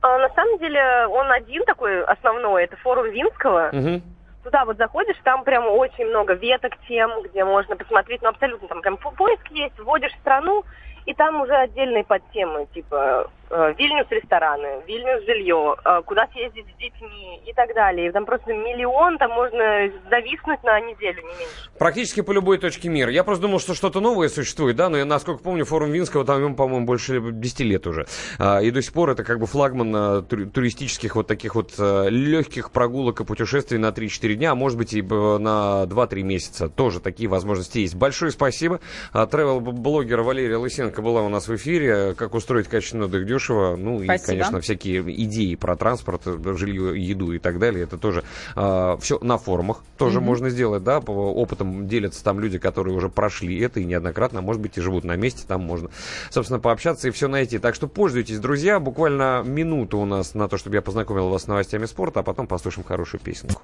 [0.00, 3.70] А, на самом деле он один такой основной, это форум Винского.
[3.72, 4.02] Мгм.
[4.44, 8.80] Туда вот заходишь, там прям очень много веток тем, где можно посмотреть, ну абсолютно там
[8.80, 10.64] прям по- поиск есть, вводишь страну,
[11.06, 17.40] и там уже отдельные подтемы, типа Вильнюс рестораны, Вильнюс жилье, э, куда съездить с детьми
[17.46, 18.08] и так далее.
[18.08, 21.70] И там просто миллион, там можно зависнуть на неделю, не меньше.
[21.78, 23.10] Практически по любой точке мира.
[23.10, 26.42] Я просто думал, что что-то новое существует, да, но я, насколько помню, форум Винского, там
[26.42, 28.06] ему, по-моему, больше 10 лет уже.
[28.38, 31.72] А, и до сих пор это как бы флагман а, тури- туристических вот таких вот
[31.78, 36.68] а, легких прогулок и путешествий на 3-4 дня, а может быть и на 2-3 месяца.
[36.68, 37.96] Тоже такие возможности есть.
[37.96, 38.80] Большое спасибо.
[39.12, 42.14] Тревел-блогер Валерия Лысенко была у нас в эфире.
[42.14, 43.76] Как устроить качественный отдых дешево.
[43.76, 44.26] Ну и, Спасибо.
[44.26, 46.22] конечно, всякие идеи про транспорт,
[46.56, 47.84] жилье, еду и так далее.
[47.84, 48.22] Это тоже
[48.54, 50.26] все на форумах тоже Мгм.
[50.26, 54.42] можно сделать, да, по опытам делятся там люди, которые уже прошли это и неоднократно, а
[54.42, 55.90] может быть, и живут на месте, там можно,
[56.30, 57.58] собственно, пообщаться и все найти.
[57.58, 61.46] Так что пользуйтесь, друзья, буквально минуту у нас на то, чтобы я познакомил вас с
[61.46, 63.62] новостями спорта, а потом послушаем хорошую песенку.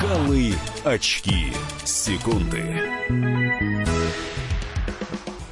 [0.00, 0.52] Голы,
[0.84, 1.52] очки,
[1.84, 2.80] секунды.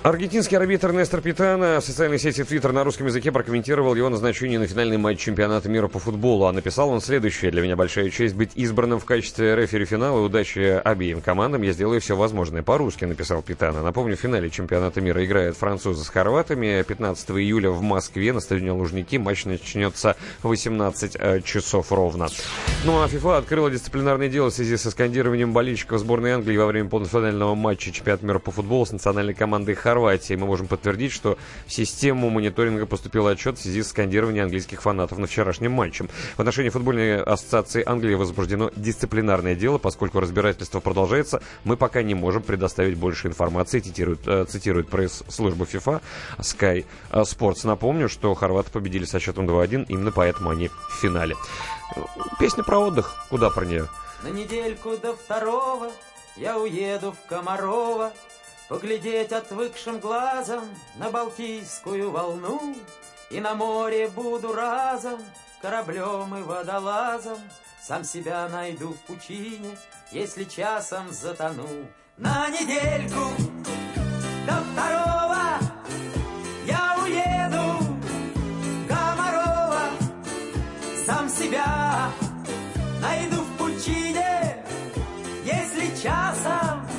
[0.02, 4.66] Аргентинский арбитр Нестор Питана в социальной сети Twitter на русском языке прокомментировал его назначение на
[4.66, 6.46] финальный матч чемпионата мира по футболу.
[6.46, 7.52] А написал он следующее.
[7.52, 10.18] Для меня большая честь быть избранным в качестве рефери финала.
[10.18, 11.62] Удачи обеим командам.
[11.62, 12.64] Я сделаю все возможное.
[12.64, 13.80] По-русски написал Питана.
[13.80, 16.82] Напомню, в финале чемпионата мира играют французы с хорватами.
[16.82, 22.26] 15 июля в Москве на стадионе Лужники матч начнется в 18 э, часов ровно.
[22.84, 26.88] Ну а ФИФА открыла дисциплинарное дело в связи со скандированием болельщиков сборной Англии во время
[26.88, 29.91] полуфинального матча чемпионата мира по футболу с национальной командой Хорватии.
[29.94, 35.19] Мы можем подтвердить, что в систему мониторинга поступил отчет в связи с скандированием английских фанатов
[35.19, 36.06] на вчерашнем матче.
[36.36, 41.43] В отношении футбольной ассоциации Англии возбуждено дисциплинарное дело, поскольку разбирательство продолжается.
[41.64, 46.01] Мы пока не можем предоставить больше информации, цитирует, э, цитирует пресс-служба FIFA
[46.39, 47.66] Sky Sports.
[47.66, 51.36] Напомню, что хорваты победили со счетом 2-1, именно поэтому они в финале.
[52.39, 53.14] Песня про отдых.
[53.28, 53.89] Куда про нее?
[54.23, 55.90] На недельку до второго
[56.36, 58.12] я уеду в Комарова
[58.72, 60.64] Поглядеть отвыкшим глазом
[60.96, 62.74] на Балтийскую волну
[63.28, 65.20] И на море буду разом
[65.60, 67.38] кораблем и водолазом.
[67.82, 69.76] Сам себя найду в пучине,
[70.10, 71.68] если часом затону.
[72.16, 73.34] На недельку
[74.46, 75.58] до второго
[76.64, 78.00] я уеду.
[78.88, 79.82] Комарова
[81.04, 82.10] Сам себя
[83.02, 84.64] найду в пучине,
[85.44, 86.91] если часом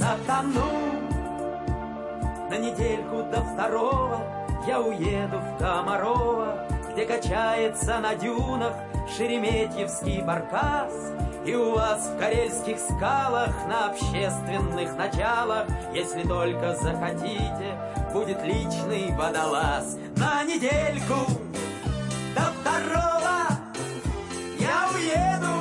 [0.00, 0.70] затону.
[2.48, 4.20] На недельку до второго
[4.66, 8.72] я уеду в Комарова, где качается на дюнах
[9.14, 11.12] Шереметьевский баркас.
[11.44, 17.78] И у вас в карельских скалах на общественных началах, если только захотите,
[18.12, 19.96] будет личный водолаз.
[20.16, 21.30] На недельку
[22.34, 23.48] до второго
[24.58, 25.59] я уеду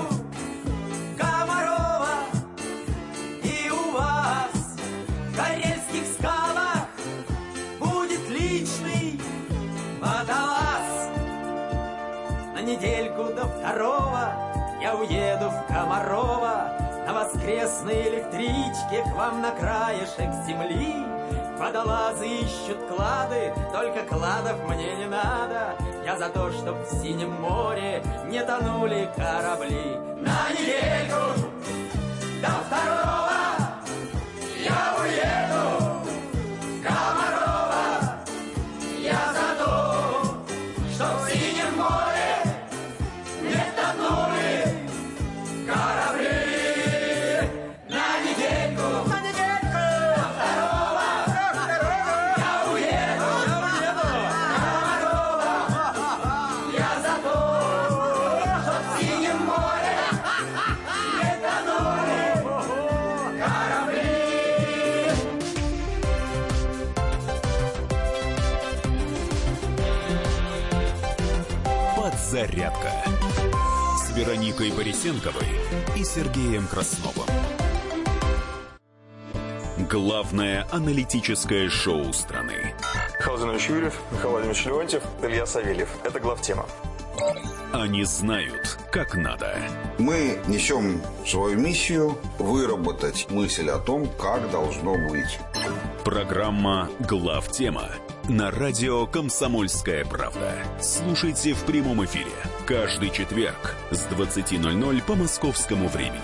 [12.69, 14.33] недельку до второго.
[14.81, 16.71] Я уеду в Комарова
[17.05, 20.95] На воскресной электричке к вам на краешек земли.
[21.57, 25.75] Водолазы ищут клады, только кладов мне не надо.
[26.05, 29.97] Я за то, чтоб в синем море не тонули корабли.
[30.21, 31.41] На недельку
[32.41, 33.39] до второго
[34.63, 36.05] я уеду
[36.61, 37.28] в Комарова
[74.60, 75.48] Вероникой Борисенковой
[75.95, 77.27] и Сергеем Красновым.
[79.90, 82.76] Главное аналитическое шоу страны.
[83.18, 85.90] Михаил Владимирович Юрьев, Михаил Владимирович Леонтьев, Илья Савельев.
[86.03, 86.65] Это главтема.
[87.72, 89.57] Они знают, как надо.
[89.98, 95.40] Мы несем свою миссию выработать мысль о том, как должно быть.
[96.03, 97.90] Программа «Главтема»
[98.27, 100.53] на радио «Комсомольская правда».
[100.81, 102.31] Слушайте в прямом эфире
[102.69, 106.19] каждый четверг с 20.00 по московскому времени.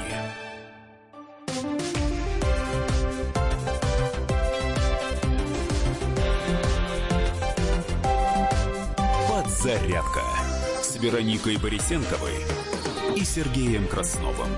[9.27, 10.22] Подзарядка
[10.84, 12.35] с Вероникой Борисенковой
[13.15, 14.49] и Сергеем Красновым.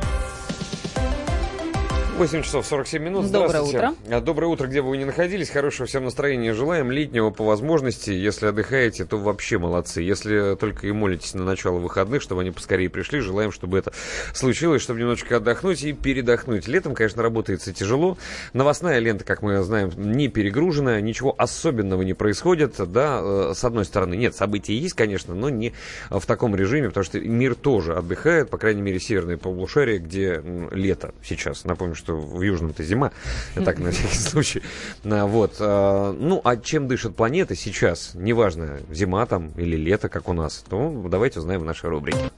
[2.18, 3.32] 8 часов 47 минут.
[3.32, 3.94] Доброе Здравствуйте.
[4.10, 5.52] А, Доброе утро, где бы вы ни находились.
[5.52, 6.90] Хорошего всем настроения желаем.
[6.90, 8.10] Летнего по возможности.
[8.10, 10.02] Если отдыхаете, то вообще молодцы.
[10.02, 13.94] Если только и молитесь на начало выходных, чтобы они поскорее пришли, желаем, чтобы это
[14.34, 16.68] случилось, чтобы немножечко отдохнуть и передохнуть.
[16.68, 18.18] Летом, конечно, работается тяжело.
[18.52, 21.00] Новостная лента, как мы знаем, не перегружена.
[21.00, 22.78] Ничего особенного не происходит.
[22.92, 25.74] Да, э, с одной стороны, нет, события есть, конечно, но не
[26.10, 30.42] в таком режиме, потому что мир тоже отдыхает, по крайней мере, северное полушарие, где
[30.72, 31.64] лето сейчас.
[31.64, 33.12] Напомню, что в Южном-то зима.
[33.56, 34.62] Я так, на всякий случай.
[35.06, 35.56] А, Вот.
[35.60, 38.12] а, Ну, а чем дышит планета сейчас?
[38.14, 40.64] Неважно, зима там или лето, как у нас.
[40.70, 42.32] То давайте узнаем в нашей рубрике.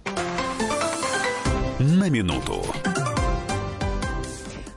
[1.79, 2.65] На минуту.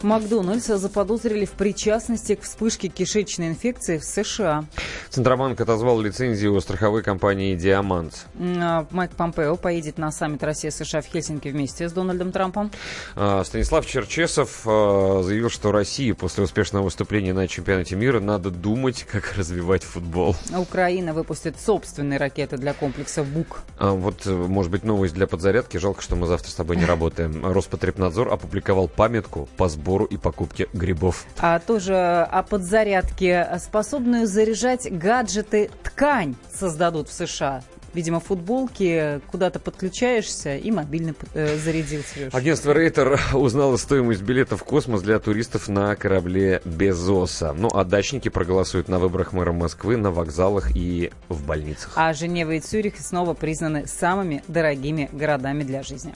[0.02, 4.64] Макдональдс заподозрили в причастности к вспышке кишечной инфекции в США.
[5.10, 8.26] Центробанк отозвал лицензию страховой компании «Диамант».
[8.38, 12.70] А, Майк Помпео поедет на саммит Россия-США в Хельсинки вместе с Дональдом Трампом.
[13.14, 19.04] А, Станислав Черчесов а, заявил, что России после успешного выступления на чемпионате мира надо думать,
[19.04, 20.36] как развивать футбол.
[20.56, 23.62] Украина выпустит собственные ракеты для комплекса БУК.
[23.78, 25.76] А, Вот, э, может быть, новость для подзарядки.
[25.76, 27.44] Жалко, что мы завтра с тобой не работаем.
[27.44, 31.26] Роспотребнадзор опубликовал памятку по сбору и покупке грибов.
[31.38, 37.62] А тоже о подзарядке, способную заряжать гаджеты ткань создадут в США.
[37.94, 42.34] Видимо, футболки куда-то подключаешься и мобильно э, зарядил, Сереж.
[42.34, 47.52] Агентство Рейтер узнало стоимость билетов в космос для туристов на корабле Безоса.
[47.56, 51.92] Ну, а дачники проголосуют на выборах мэра Москвы на вокзалах и в больницах.
[51.96, 56.14] А Женева и Цюрих снова признаны самыми дорогими городами для жизни.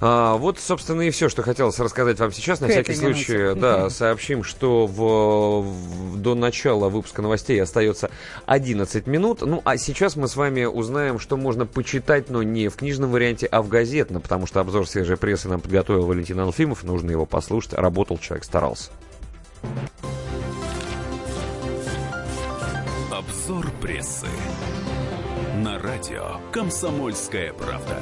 [0.00, 2.60] А, вот, собственно, и все, что хотелось рассказать вам сейчас.
[2.60, 3.60] На К всякий случай, минуте.
[3.60, 8.10] да, сообщим, что в, в- до начала выпуска новостей остается
[8.46, 9.40] 11 минут.
[9.42, 13.46] Ну, а сейчас мы с вами узнаем, что можно почитать, но не в книжном варианте,
[13.46, 16.84] а в газетном, потому что обзор свежей прессы нам подготовил Валентин Алфимов.
[16.84, 17.72] Нужно его послушать.
[17.72, 18.90] Работал человек, старался.
[23.10, 24.26] Обзор прессы.
[25.64, 27.98] На радио «Комсомольская правда».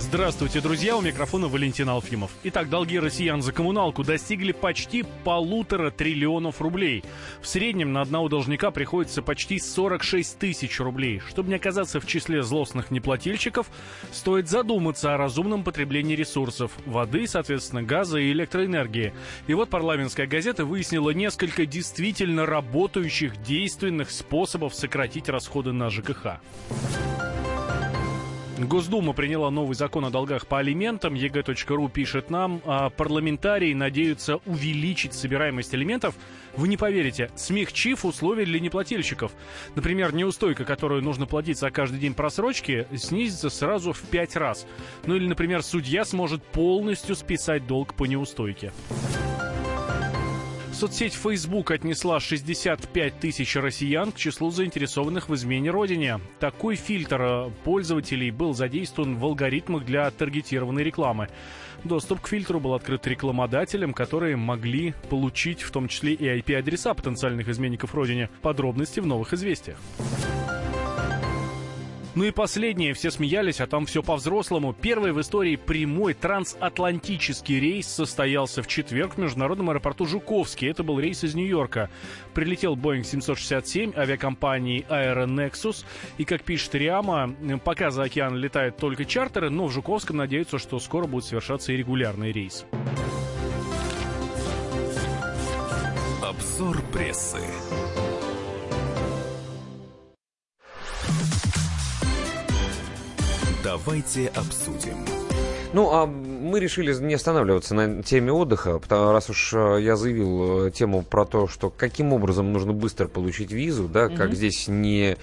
[0.00, 2.30] Здравствуйте, друзья, у микрофона Валентин Алфимов.
[2.42, 7.04] Итак, долги россиян за коммуналку достигли почти полутора триллионов рублей.
[7.42, 11.20] В среднем на одного должника приходится почти 46 тысяч рублей.
[11.28, 13.66] Чтобы не оказаться в числе злостных неплательщиков,
[14.10, 19.12] стоит задуматься о разумном потреблении ресурсов– воды, соответственно, газа и электроэнергии.
[19.48, 26.40] И вот парламентская газета выяснила несколько действительно работающих действенных способов сократить расходы на ЖКХ.
[28.66, 31.14] Госдума приняла новый закон о долгах по алиментам.
[31.14, 36.14] ЕГЭ.ру пишет нам, а парламентарии надеются увеличить собираемость алиментов,
[36.56, 39.32] вы не поверите, смягчив условия для неплательщиков.
[39.76, 44.66] Например, неустойка, которую нужно платить за каждый день просрочки, снизится сразу в пять раз.
[45.06, 48.72] Ну или, например, судья сможет полностью списать долг по неустойке.
[50.80, 56.20] Соцсеть Facebook отнесла 65 тысяч россиян к числу заинтересованных в измене родине.
[56.38, 61.28] Такой фильтр э, пользователей был задействован в алгоритмах для таргетированной рекламы.
[61.84, 67.50] Доступ к фильтру был открыт рекламодателям, которые могли получить в том числе и IP-адреса потенциальных
[67.50, 68.30] изменников родине.
[68.40, 69.76] Подробности в новых известиях.
[72.16, 74.72] Ну и последнее, все смеялись, а там все по-взрослому.
[74.72, 80.68] Первый в истории прямой трансатлантический рейс состоялся в четверг в международном аэропорту Жуковский.
[80.68, 81.88] Это был рейс из Нью-Йорка.
[82.34, 85.84] Прилетел Boeing 767 авиакомпании Aeronexus.
[86.18, 87.32] И, как пишет Риама,
[87.62, 91.76] пока за океан летают только чартеры, но в Жуковском надеются, что скоро будет совершаться и
[91.76, 92.66] регулярный рейс.
[96.22, 97.38] Обзор прессы.
[103.62, 104.96] Давайте обсудим.
[105.74, 106.06] Ну, а
[106.40, 111.02] мы решили не останавливаться на теме отдыха, потому, раз уж э, я заявил э, тему
[111.02, 114.16] про то, что каким образом нужно быстро получить визу, да, Мгм.
[114.16, 115.16] как здесь не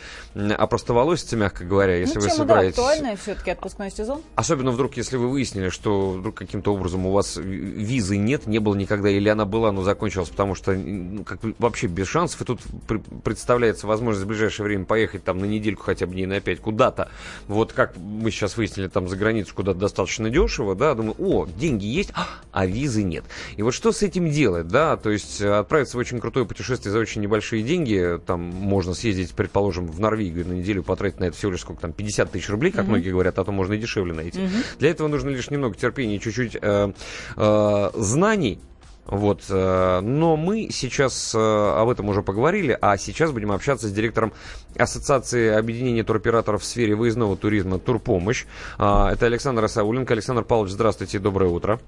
[0.56, 2.76] опростоволоситься, мягко говоря, если ну, вы тема, собираетесь...
[2.76, 4.22] да, актуальная все-таки отпускной сезон.
[4.35, 8.60] Особенно вдруг, если вы выяснили, что вдруг каким-то образом у вас ви- визы нет, не
[8.60, 12.45] было никогда, или она была, но закончилась, потому что ну, как вообще без шансов, и
[12.45, 16.39] тут пр- представляется возможность в ближайшее время поехать там на недельку хотя бы дней на
[16.39, 17.10] пять куда-то.
[17.48, 21.85] Вот как мы сейчас выяснили там за границу куда-то достаточно дешево, да, думаю, о, деньги
[21.85, 22.11] есть,
[22.51, 23.23] а визы нет.
[23.55, 26.91] И вот что с этим делать, да, то есть э, отправиться в очень крутое путешествие
[26.91, 31.38] за очень небольшие деньги, там можно съездить, предположим, в Норвегию на неделю, потратить на это
[31.38, 32.93] всего лишь сколько там, 50 тысяч рублей, как Мгм.
[32.93, 34.39] многие говорят, а то можно и дешевле найти.
[34.39, 34.51] Мгм.
[34.79, 36.91] Для этого нужно лишь немного терпения и чуть-чуть э,
[37.35, 38.59] э, знаний.
[39.07, 43.91] Вот, э, но мы сейчас э, об этом уже поговорили, а сейчас будем общаться с
[43.91, 44.34] директором
[44.77, 48.45] Ассоциации объединения туроператоров в сфере выездного туризма «Турпомощь».
[48.77, 50.13] А, Это Александр Асауленко.
[50.13, 51.79] Александр Павлович, здравствуйте, доброе утро.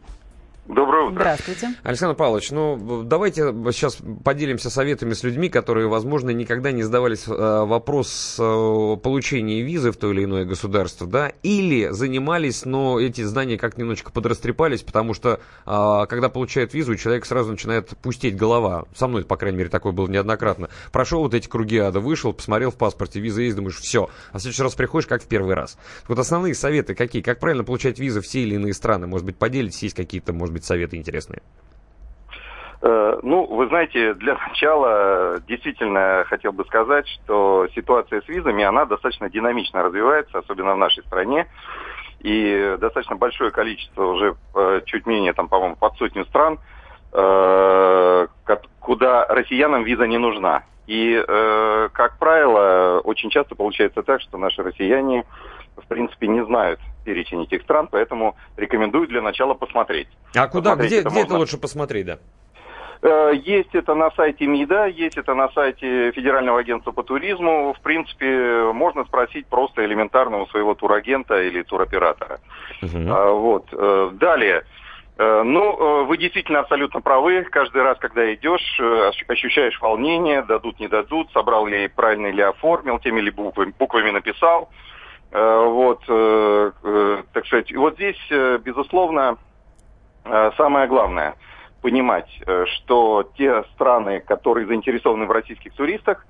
[0.70, 1.22] Доброе утро.
[1.22, 1.70] Здравствуйте.
[1.82, 3.42] Александр Павлович, ну давайте
[3.72, 9.92] сейчас поделимся советами с людьми, которые, возможно, никогда не задавались э, вопрос э, получения визы
[9.92, 15.16] в то или иное государство, да, или занимались, но эти знания как немножечко подрастрепались, потому
[15.16, 18.86] что э, когда получает визу, человек сразу начинает пустеть голова.
[18.94, 20.70] Со мной, по крайней мере, такое было неоднократно.
[20.92, 24.12] Прошел вот эти круги ада, вышел, посмотрел в паспорте, виза есть, думаешь, все.
[24.32, 25.80] А в следующий раз приходишь, как в первый раз.
[26.08, 27.24] Вот основные советы какие?
[27.24, 29.08] Как правильно получать визы в те или иные страны?
[29.08, 31.42] Может быть, поделитесь, есть какие-то, может быть, советы интересные?
[32.82, 38.64] Э, Ну, вы знаете, для начала э, действительно хотел бы сказать, что ситуация с визами,
[38.64, 41.48] она достаточно динамично развивается, особенно в нашей стране.
[42.22, 46.60] И достаточно большое количество, уже э, чуть менее, там, по-моему, под сотню стран,
[48.80, 50.62] куда россиянам виза не нужна.
[50.86, 51.20] И,
[51.94, 55.26] как правило, очень часто получается так, что наши россияне,
[55.80, 60.08] в принципе, не знают перечень этих стран, поэтому рекомендую для начала посмотреть.
[60.36, 61.40] А куда, Посмотреть где, это где это можно.
[61.40, 62.18] лучше посмотреть, да?
[63.02, 67.74] Э, Есть это на сайте МИДа, есть это на сайте Федерального агентства по туризму.
[67.74, 72.40] В принципе, можно спросить просто элементарно у своего турагента или туроператора.
[72.84, 73.68] А, Вот.
[73.72, 74.64] э, Далее.
[75.18, 77.44] Э, Ну, вы действительно абсолютно правы.
[77.44, 83.00] Каждый раз, когда идешь, ощ- ощущаешь волнение, дадут, не дадут, собрал ли правильно или оформил,
[83.00, 84.70] теми ли буквами, буквами написал.
[85.32, 88.20] Э, Вот, э, э, так сказать, и вот здесь,
[88.64, 89.38] безусловно,
[90.58, 91.36] самое главное
[91.82, 92.30] понимать,
[92.66, 96.26] что те страны, которые заинтересованы в российских туристах,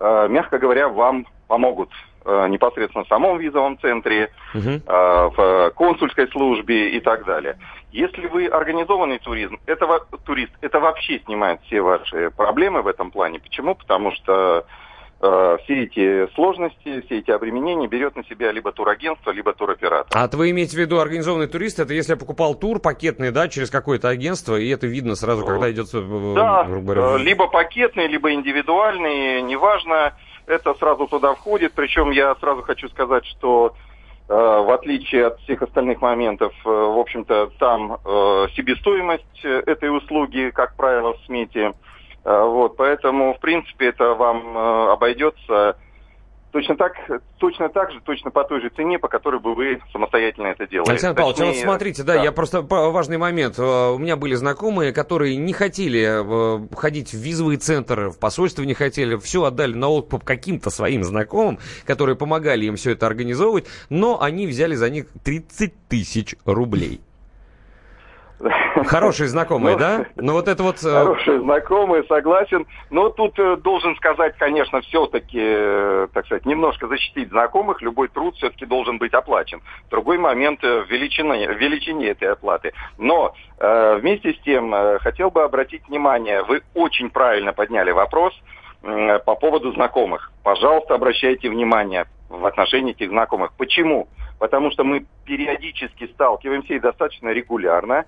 [0.00, 1.90] мягко говоря, вам помогут
[2.24, 7.58] непосредственно в самом визовом центре, э, в консульской службе и так далее.
[7.92, 9.86] Если вы организованный туризм, это,
[10.24, 13.40] турист, это вообще снимает все ваши проблемы в этом плане.
[13.40, 13.74] Почему?
[13.74, 14.64] Потому что
[15.20, 20.10] э, все эти сложности, все эти обременения берет на себя либо турагентство, либо туроператор.
[20.12, 21.78] А вы имеете в виду организованный турист?
[21.80, 25.70] Это если я покупал тур пакетный, да, через какое-то агентство, и это видно сразу, когда
[25.70, 30.14] идет, э, Да, говоря, э, либо пакетный, либо индивидуальный, неважно,
[30.46, 31.72] это сразу туда входит.
[31.74, 33.74] Причем я сразу хочу сказать, что
[34.28, 39.96] э, в отличие от всех остальных моментов, э, в общем-то, там э, себестоимость э, этой
[39.96, 41.72] услуги, как правило, в смете.
[42.24, 45.76] Э, Вот, поэтому, в принципе, это вам э, обойдется
[46.52, 46.92] точно так,
[47.38, 50.88] точно так же, точно по той же цене, по которой бы вы самостоятельно это делали.
[50.88, 53.58] Александр Павлович, а вот Точнее, смотрите, да, я просто важный момент.
[53.58, 58.74] Э, У меня были знакомые, которые не хотели ходить в визовый центр, в посольство не
[58.74, 64.22] хотели, все отдали на откуп каким-то своим знакомым, которые помогали им все это организовывать, но
[64.22, 67.00] они взяли за них 30 тысяч рублей.
[68.86, 70.06] Хорошие знакомые, Ну, да?
[70.16, 70.76] Но вот это вот...
[70.84, 72.66] э, Хорошие знакомые, согласен.
[72.90, 77.80] Но тут э, должен сказать, конечно, все-таки, э, так сказать, немножко защитить знакомых.
[77.82, 79.60] Любой труд все-таки должен быть оплачен.
[79.90, 82.72] Другой момент в величине, в величине этой оплаты.
[82.98, 88.34] Но э, вместе с тем хотел бы обратить внимание, вы очень правильно подняли вопрос
[88.82, 90.30] по поводу знакомых.
[90.42, 93.52] Пожалуйста, обращайте внимание в отношении этих знакомых.
[93.56, 94.08] Почему?
[94.38, 98.04] Потому что мы периодически сталкиваемся и достаточно регулярно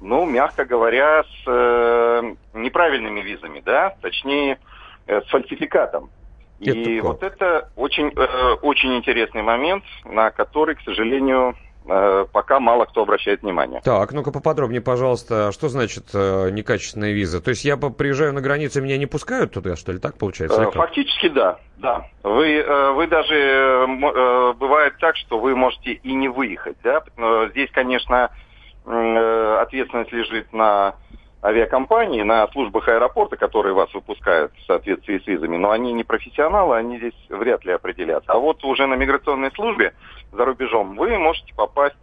[0.00, 4.58] ну, мягко говоря, с э, неправильными визами, да, точнее,
[5.06, 6.10] э, с фальсификатом.
[6.58, 11.56] И Это вот это очень, э, очень интересный момент, на который, к сожалению,
[11.86, 13.80] э, пока мало кто обращает внимание.
[13.82, 17.40] Так, ну-ка поподробнее, пожалуйста, что значит э, некачественная виза?
[17.40, 20.62] То есть я приезжаю на границу, меня не пускают туда, что ли, так получается?
[20.62, 20.70] Э?
[20.70, 22.06] Фактически да, да.
[22.22, 27.02] Вы, э, вы даже э, э, бывает так, что вы можете и не выехать, да.
[27.16, 28.30] Э, Здесь, конечно,
[28.86, 30.94] ответственность лежит на
[31.42, 36.76] авиакомпании, на службах аэропорта, которые вас выпускают в соответствии с визами, но они не профессионалы,
[36.76, 38.32] они здесь вряд ли определятся.
[38.32, 39.94] А вот уже на миграционной службе
[40.32, 41.96] за рубежом вы можете попасть,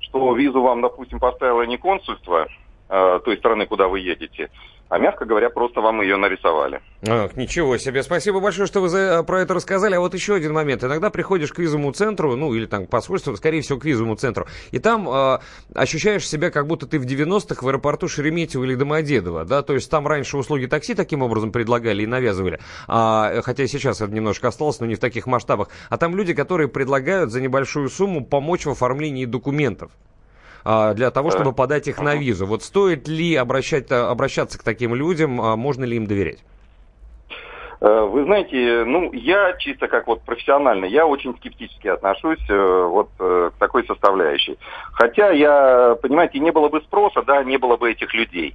[0.00, 2.46] что визу вам, допустим, поставило не консульство
[2.88, 4.50] э, той страны, куда вы едете,
[4.92, 6.82] а, мягко говоря, просто вам ее нарисовали.
[7.08, 8.02] Ах, ничего себе.
[8.02, 9.94] Спасибо большое, что вы за- про это рассказали.
[9.94, 10.84] А вот еще один момент.
[10.84, 14.46] Иногда приходишь к визовому центру, ну, или там к посольству, скорее всего, к визовому центру,
[14.70, 15.38] и там э,
[15.74, 19.90] ощущаешь себя, как будто ты в 90-х в аэропорту Шереметьево или Домодедово, да, то есть
[19.90, 24.78] там раньше услуги такси таким образом предлагали и навязывали, а, хотя сейчас это немножко осталось,
[24.80, 25.68] но не в таких масштабах.
[25.88, 29.90] А там люди, которые предлагают за небольшую сумму помочь в оформлении документов
[30.64, 32.46] для того, чтобы подать их на визу.
[32.46, 36.38] Вот стоит ли обращать, обращаться к таким людям, а можно ли им доверять?
[37.82, 43.08] Э, Вы знаете, ну, я чисто как вот профессионально, я очень скептически отношусь э, вот
[43.18, 44.56] э, к такой составляющей.
[44.92, 48.54] Хотя я, понимаете, не было бы спроса, да, не было бы этих людей.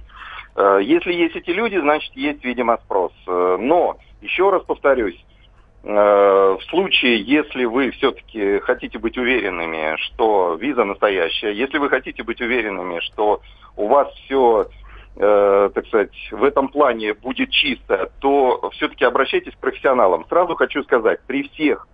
[0.56, 3.12] Если есть эти люди, значит, есть, видимо, спрос.
[3.26, 5.24] Но, еще раз повторюсь,
[5.82, 12.40] в случае, если вы все-таки хотите быть уверенными, что виза настоящая, если вы хотите быть
[12.40, 13.40] уверенными, что
[13.76, 14.68] у вас все
[15.18, 20.24] э, так сказать, в этом плане будет чисто, то все-таки обращайтесь к профессионалам.
[20.28, 21.86] Сразу хочу сказать, при всех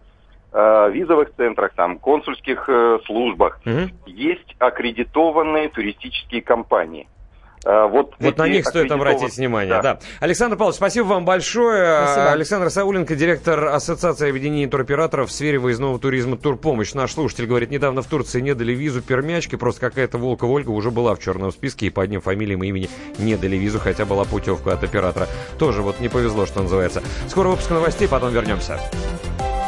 [0.53, 3.61] э, визовых центрах, там, консульских э, службах
[4.07, 7.09] есть аккредитованные туристические компании.
[7.65, 9.83] Э, вот Вот на них стоит обратить внимание, да.
[9.83, 9.99] Да.
[10.21, 12.05] Александр Павлович, спасибо вам большое.
[12.05, 12.33] Спасибо.
[12.33, 16.95] Александр Сауленко, директор Ассоциации объединений туроператоров в сфере выездного туризма «Турпомощь».
[16.95, 20.91] Наш слушатель говорит, недавно в Турции не дали визу пермячки, просто какая-то Волкова Ольга уже
[20.91, 24.25] была в черном списке и по одним фамилиям и имени не дали визу, хотя была
[24.25, 25.27] путевка от оператора.
[25.59, 27.03] Тоже вот не повезло, что называется.
[27.29, 28.79] Скоро выпуск новостей, потом вернемся.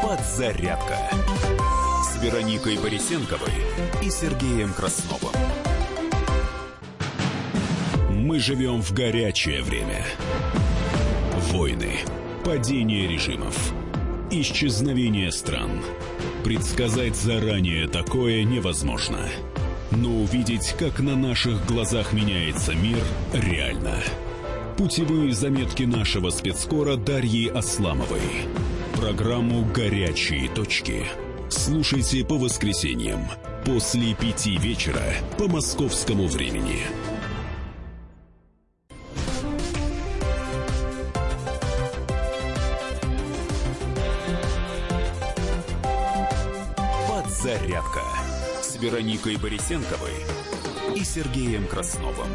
[0.03, 0.97] Подзарядка
[2.03, 3.53] с Вероникой Борисенковой
[4.03, 5.33] и Сергеем Красновым.
[8.27, 10.05] Мы живем в горячее время.
[11.53, 11.93] Войны,
[12.45, 13.73] падение режимов,
[14.33, 15.71] исчезновение стран.
[16.43, 19.29] Предсказать заранее такое невозможно.
[19.93, 22.99] Но увидеть, как на наших глазах меняется мир,
[23.33, 23.95] реально.
[24.77, 28.49] Путевые заметки нашего спецскора Дарьи Асламовой.
[28.97, 31.05] Программу «Горячие точки».
[31.49, 33.21] Слушайте по воскресеньям
[33.65, 36.81] после пяти вечера по московскому времени.
[48.77, 50.15] Вероникой Борисенковой
[50.95, 52.29] и Сергеем Красновым.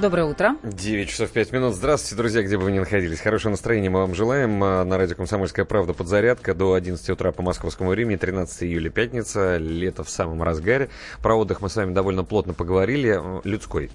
[0.00, 0.56] Доброе утро.
[0.62, 1.74] 9 часов 5 минут.
[1.74, 3.20] Здравствуйте, друзья, где бы вы ни находились.
[3.20, 4.64] Хорошего настроения мы вам желаем.
[4.64, 9.58] А, На радио «Комсомольская правда» подзарядка до 11 утра по московскому времени, 13 июля, пятница,
[9.58, 10.88] лето в самом разгаре.
[11.20, 13.20] Про отдых мы с вами довольно плотно поговорили.
[13.44, 13.90] Людской.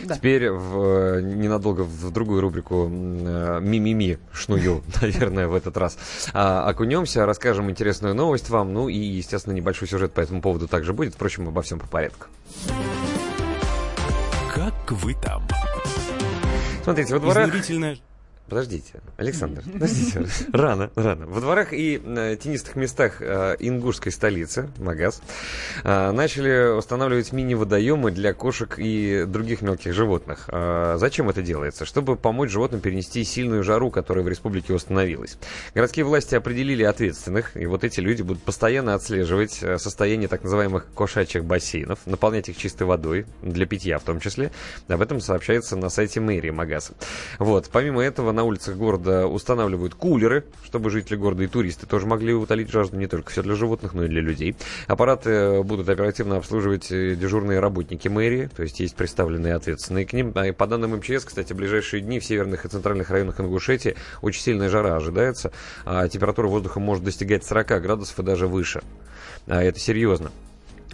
[0.00, 0.16] Да.
[0.16, 5.96] Теперь в, э, ненадолго в другую рубрику э, «Ми-ми-ми» шную, наверное, в этот раз.
[6.32, 8.72] А, окунемся, расскажем интересную новость вам.
[8.72, 11.14] Ну и, естественно, небольшой сюжет по этому поводу также будет.
[11.14, 12.26] Впрочем, обо всем по порядку.
[14.86, 15.42] Как вы там?
[16.82, 17.48] Смотрите, во дворах...
[17.48, 17.98] Изнурительная-
[18.48, 21.26] Подождите, Александр, подождите, рано, рано.
[21.26, 25.22] Во дворах и э, тенистых местах э, ингушской столицы, Магаз,
[25.82, 30.48] э, начали устанавливать мини-водоемы для кошек и других мелких животных.
[30.96, 31.86] Зачем это делается?
[31.86, 35.38] Чтобы помочь животным перенести сильную жару, которая в республике установилась.
[35.74, 41.44] Городские власти определили ответственных, и вот эти люди будут постоянно отслеживать состояние так называемых кошачьих
[41.44, 44.50] бассейнов, наполнять их чистой водой, для питья в том числе.
[44.88, 46.92] Об этом сообщается на сайте мэрии Магаза.
[47.38, 52.34] Вот, помимо этого, на улицах города устанавливают кулеры, чтобы жители города и туристы тоже могли
[52.34, 54.56] утолить жажду не только все для животных, но и для людей.
[54.86, 60.12] Аппараты э, будут оперативно обслуживать э, дежурные работники мэрии, то есть есть представленные ответственные к
[60.12, 60.32] ним.
[60.34, 64.42] А по данным МЧС, кстати, в ближайшие дни в северных и центральных районах Ингушетии очень
[64.42, 65.52] сильная жара ожидается,
[65.84, 68.82] а температура воздуха может достигать 40 градусов и даже выше.
[69.46, 70.30] А это серьезно.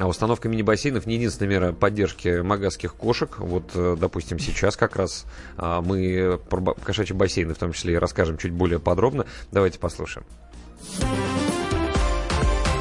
[0.01, 3.39] А установка мини-бассейнов не единственная мера поддержки магазских кошек.
[3.39, 5.27] Вот, э, допустим, сейчас как раз
[5.59, 9.27] а, мы про кошачьи бассейны в том числе и расскажем чуть более подробно.
[9.53, 10.27] Давайте послушаем.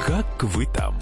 [0.08, 0.98] Как вы там?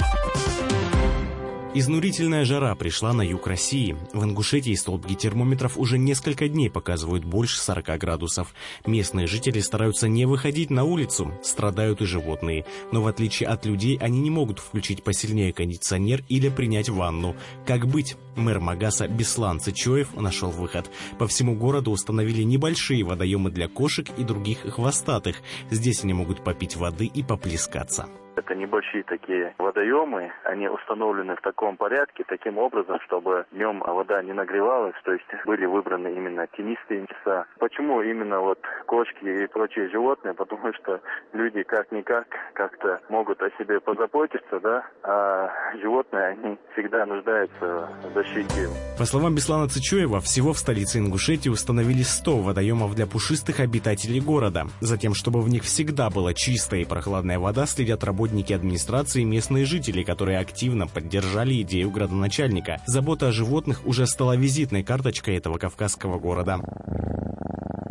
[1.79, 3.95] Изнурительная жара пришла на юг России.
[4.11, 8.55] В Ингушетии столбики термометров уже несколько дней показывают больше 40 градусов.
[8.87, 12.65] Местные жители стараются не выходить на улицу, страдают и животные.
[12.91, 17.35] Но в отличие от людей, они не могут включить посильнее кондиционер или принять ванну.
[17.67, 18.15] Как быть?
[18.35, 20.89] Мэр Магаса Беслан Цычоев нашел выход.
[21.19, 25.43] По всему городу установили небольшие водоемы для кошек и других хвостатых.
[25.69, 28.07] Здесь они могут попить воды и поплескаться.
[28.37, 34.31] Это небольшие такие водоемы, они установлены в таком порядке, таким образом, чтобы днем вода не
[34.31, 37.47] нагревалась, то есть были выбраны именно тенистые места.
[37.57, 40.35] Почему именно вот кошки и прочие животные?
[40.35, 41.01] Потому что
[41.33, 45.49] люди как-никак как-то могут о себе позаботиться, да, а
[45.81, 48.69] животные, они всегда нуждаются в защите.
[48.99, 54.67] По словам Беслана Цычуева, всего в столице Ингушетии установили 100 водоемов для пушистых обитателей города.
[54.79, 59.65] Затем, чтобы в них всегда была чистая и прохладная вода, следят работники администрации и местные
[59.65, 62.81] жители, которые активно поддержали идею градоначальника.
[62.85, 66.59] Забота о животных уже стала визитной карточкой этого кавказского города.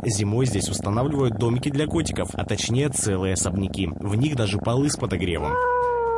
[0.04, 3.88] Зимой здесь устанавливают домики для котиков, а точнее целые особняки.
[3.88, 5.52] В них даже полы с подогревом.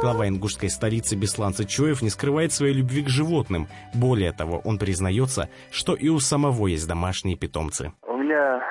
[0.01, 3.67] Глава ингушской столицы Беслан Цычоев не скрывает своей любви к животным.
[3.95, 7.93] Более того, он признается, что и у самого есть домашние питомцы.
[8.03, 8.63] У меня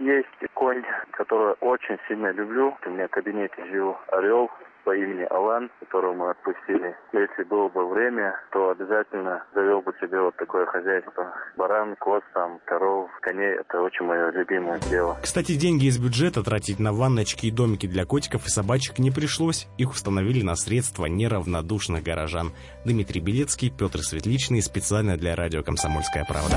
[0.00, 2.74] есть конь, которого очень сильно люблю.
[2.84, 4.50] У меня в кабинете жил орел
[4.84, 6.96] по имени Алан, которого мы отпустили.
[7.12, 11.32] Если было бы время, то обязательно завел бы себе вот такое хозяйство.
[11.56, 13.54] Баран, коз, там, коров, коней.
[13.60, 15.16] Это очень мое любимое дело.
[15.22, 19.68] Кстати, деньги из бюджета тратить на ванночки и домики для котиков и собачек не пришлось.
[19.78, 22.52] Их установили на средства неравнодушных горожан.
[22.84, 26.56] Дмитрий Белецкий, Петр Светличный, специально для радио «Комсомольская правда».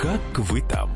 [0.00, 0.90] Как вы там?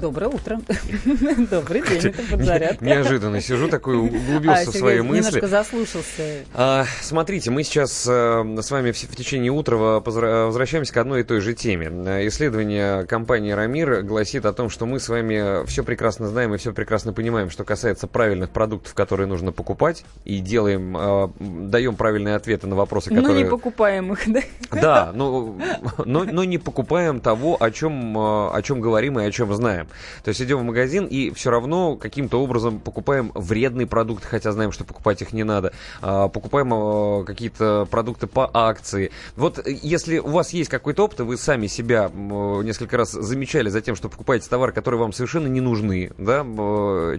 [0.00, 0.60] Доброе утро.
[1.50, 2.82] Добрый день, это подзарядка.
[2.82, 5.26] Неожиданно сижу такой, углубился а, в свои мысли.
[5.26, 6.44] Немножко заслушался.
[6.54, 11.40] А, смотрите, мы сейчас а, с вами в, течение утра возвращаемся к одной и той
[11.40, 11.88] же теме.
[12.28, 16.72] Исследование компании «Рамир» гласит о том, что мы с вами все прекрасно знаем и все
[16.72, 22.66] прекрасно понимаем, что касается правильных продуктов, которые нужно покупать, и делаем, а, даем правильные ответы
[22.66, 23.32] на вопросы, которые...
[23.32, 24.40] Но не покупаем их, да?
[24.72, 25.58] Да, но,
[26.06, 29.89] но, но не покупаем того, о чем, о чем говорим и о чем знаем.
[30.24, 34.72] То есть идем в магазин и все равно каким-то образом покупаем вредные продукты, хотя знаем,
[34.72, 35.72] что покупать их не надо.
[36.02, 39.10] А, покупаем а, какие-то продукты по акции.
[39.36, 43.68] Вот э, если у вас есть какой-то опыт, и вы сами себя несколько раз замечали
[43.68, 46.40] за тем, что покупаете товары, которые вам совершенно не нужны, да?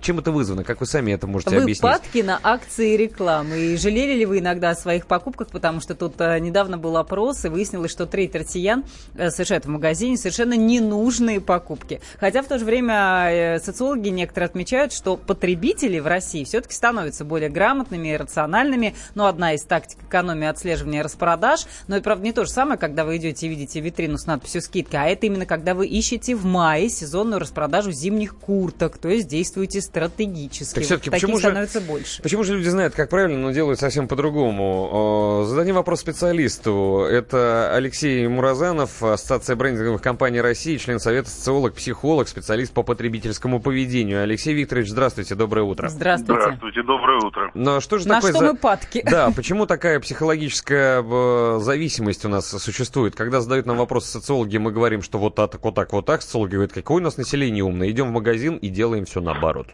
[0.01, 0.63] Чем это вызвано?
[0.63, 1.83] Как вы сами это можете вы объяснить?
[1.83, 3.57] Выпадки на акции и рекламы.
[3.57, 7.49] И жалели ли вы иногда о своих покупках, потому что тут недавно был опрос, и
[7.49, 8.83] выяснилось, что треть россиян
[9.15, 12.01] совершают в магазине совершенно ненужные покупки.
[12.19, 17.25] Хотя в то же время э, социологи некоторые отмечают, что потребители в России все-таки становятся
[17.25, 18.95] более грамотными и рациональными.
[19.15, 21.61] Но одна из тактик экономии отслеживания распродаж.
[21.87, 24.61] Но это, правда, не то же самое, когда вы идете и видите витрину с надписью
[24.61, 29.27] «скидка», а это именно когда вы ищете в мае сезонную распродажу зимних курток, то есть
[29.27, 30.75] действуете стратегически.
[30.75, 32.21] Так все-таки вот почему же, становится больше.
[32.21, 35.45] Почему же люди знают, как правильно, но делают совсем по-другому?
[35.47, 37.05] Зададим вопрос специалисту.
[37.09, 43.61] Это Алексей Муразанов, Ассоциация брендинговых компаний России, член Совета социолог, психолог, специалист специалист по потребительскому
[43.61, 44.23] поведению.
[44.23, 45.87] Алексей Викторович, здравствуйте, доброе утро.
[45.87, 46.41] Здравствуйте.
[46.41, 47.49] Здравствуйте, доброе утро.
[47.53, 48.45] Но что же На такое что за...
[48.47, 49.01] мы падки?
[49.09, 53.15] Да, почему такая психологическая э, зависимость у нас существует?
[53.15, 56.21] Когда задают нам вопросы социологи, мы говорим, что вот так, вот так, вот так.
[56.21, 57.89] Социологи говорят, какое у нас население умное.
[57.89, 59.67] Идем в магазин и делаем все наоборот.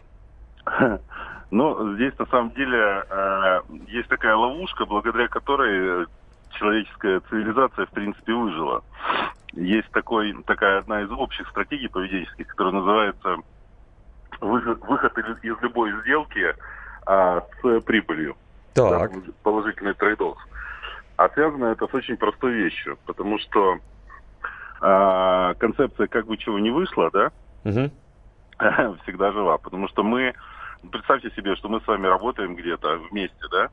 [1.50, 6.06] Ну, здесь на самом деле э, есть такая ловушка, благодаря которой
[6.50, 8.82] человеческая цивилизация, в принципе, выжила.
[9.58, 13.36] Есть такой, такая одна из общих стратегий поведенческих, которая называется
[14.40, 16.54] выход, выход из, из любой сделки
[17.06, 18.36] а, с прибылью.
[18.74, 19.12] Так.
[19.12, 20.20] Да, положительный трейд
[21.16, 23.78] А связано это с очень простой вещью, потому что
[24.80, 27.32] а, концепция как бы чего не вышло, да,
[27.64, 27.90] Мгм.
[29.02, 30.34] всегда жива, потому что мы
[30.90, 33.68] представьте себе, что мы с вами работаем где-то вместе, да,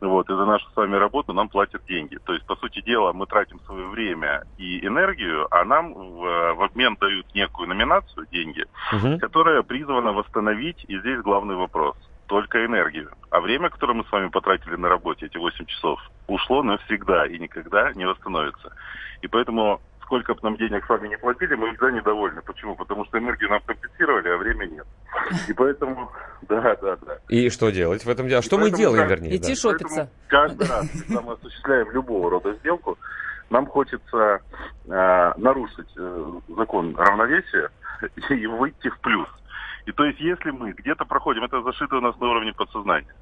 [0.00, 2.16] вот, и за нашу с вами работу нам платят деньги.
[2.24, 6.62] То есть, по сути дела, мы тратим свое время и энергию, а нам в, в
[6.62, 8.64] обмен дают некую номинацию, деньги,
[9.18, 11.96] которая призвана восстановить, и здесь главный вопрос,
[12.26, 13.10] только энергию.
[13.30, 17.38] А время, которое мы с вами потратили на работе, эти 8 часов, ушло навсегда и
[17.38, 18.72] никогда не восстановится.
[19.22, 19.80] И поэтому
[20.10, 22.42] сколько бы нам денег с вами не платили, мы всегда недовольны.
[22.42, 22.74] Почему?
[22.74, 24.84] Потому что энергию нам компенсировали, а время нет.
[25.48, 26.10] И поэтому,
[26.42, 27.18] да, да, да.
[27.28, 28.38] И что делать в этом деле?
[28.38, 29.36] А что мы делаем, как- вернее?
[29.36, 29.54] Идти да?
[29.54, 30.10] шопиться.
[30.26, 32.98] Каждый раз, когда мы осуществляем любого рода сделку,
[33.50, 34.40] нам хочется
[34.88, 37.70] э, нарушить э, закон равновесия
[38.30, 39.28] и выйти в плюс.
[39.86, 43.14] И то есть, если мы где-то проходим, это зашито у нас на уровне подсознания.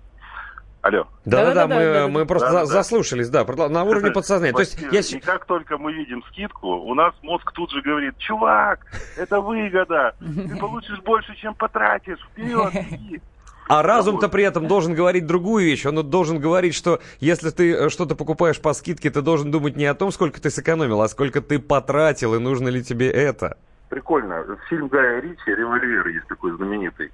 [0.81, 1.07] Алло.
[1.25, 4.53] Да-да-да, мы, мы просто за- заслушались, да, на уровне подсознания.
[4.53, 5.01] То есть я...
[5.01, 8.87] И как только мы видим скидку, у нас мозг тут же говорит, чувак,
[9.17, 13.21] это выгода, ты получишь больше, чем потратишь, вперед, иди.
[13.69, 15.85] А разум-то при этом должен говорить другую вещь.
[15.85, 19.85] Он должен говорить, что если ты э, что-то покупаешь по скидке, ты должен думать не
[19.85, 23.59] о том, сколько ты сэкономил, а сколько ты потратил, и нужно ли тебе это.
[23.89, 24.45] Прикольно.
[24.69, 27.11] Фильм Гая Ричи «Револьвер» есть такой знаменитый.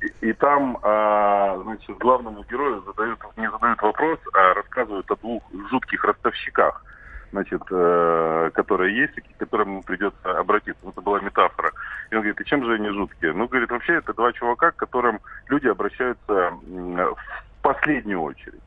[0.00, 5.42] И, и там, а, значит, главному герою задают, не задают вопрос, а рассказывают о двух
[5.70, 6.84] жутких ростовщиках,
[7.32, 10.88] значит, э, которые есть, и к которым ему придется обратиться.
[10.88, 11.72] Это была метафора.
[12.10, 13.32] И он говорит, и чем же они жуткие?
[13.32, 15.18] Ну, говорит, вообще это два чувака, к которым
[15.48, 17.16] люди обращаются в
[17.62, 18.62] последнюю очередь.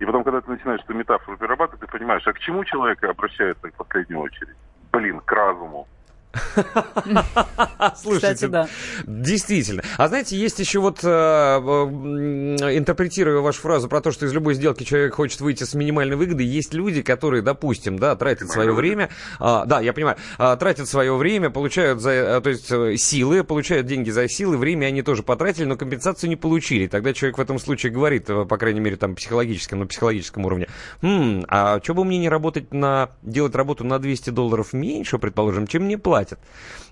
[0.00, 3.68] И потом, когда ты начинаешь эту метафору перерабатывать, ты понимаешь, а к чему человек обращается
[3.68, 4.56] в последнюю очередь?
[4.90, 5.86] Блин, к разуму.
[7.96, 8.68] Слушайте, Кстати, да.
[9.06, 9.82] действительно.
[9.96, 14.84] А знаете, есть еще вот, э, интерпретируя вашу фразу про то, что из любой сделки
[14.84, 19.64] человек хочет выйти с минимальной выгодой, есть люди, которые, допустим, да, тратят свое время, а,
[19.64, 23.86] да, я понимаю, а, тратят свое время, получают за, э, то есть э, силы, получают
[23.86, 26.86] деньги за силы, время они тоже потратили, но компенсацию не получили.
[26.86, 30.68] Тогда человек в этом случае говорит, по крайней мере, там психологическом, на психологическом уровне,
[31.02, 35.66] «М, а что бы мне не работать на, делать работу на 200 долларов меньше, предположим,
[35.66, 36.23] чем мне платят?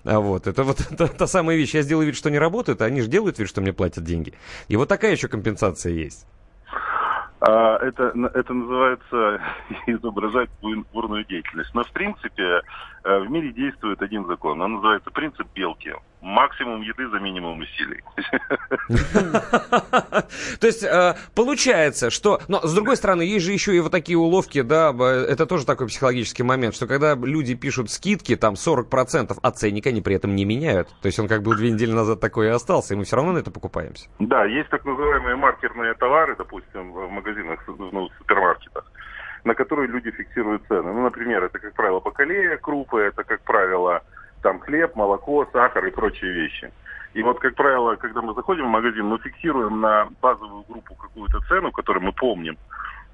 [0.05, 1.73] А вот, это вот та, та самая вещь.
[1.73, 4.33] Я сделаю вид, что не работают, а они же делают вид, что мне платят деньги.
[4.67, 6.25] И вот такая еще компенсация есть.
[7.45, 9.41] А, это, это называется
[9.87, 11.73] изображать бур- бурную деятельность.
[11.73, 12.61] Но, в принципе,
[13.03, 14.61] э, в мире действует один закон.
[14.61, 15.93] Он называется принцип белки.
[16.23, 18.01] Максимум еды за минимум усилий.
[20.59, 22.39] То есть э, получается, что...
[22.47, 25.87] Но с другой стороны, есть же еще и вот такие уловки, да, это тоже такой
[25.87, 30.45] психологический момент, что когда люди пишут скидки, там 40%, а ценник они при этом не
[30.45, 30.87] меняют.
[31.01, 33.33] То есть он как бы две недели назад такой и остался, и мы все равно
[33.33, 34.07] на это покупаемся.
[34.19, 38.89] Да, есть так называемые маркерные товары, допустим, в магазинах, ну, в супермаркетах,
[39.43, 40.93] на которые люди фиксируют цены.
[40.93, 44.03] Ну, например, это, как правило, бакалея, крупы, это, как правило,
[44.43, 46.71] там хлеб, молоко, сахар и прочие вещи.
[47.13, 51.39] И вот, как правило, когда мы заходим в магазин, мы фиксируем на базовую группу какую-то
[51.47, 52.57] цену, которую мы помним,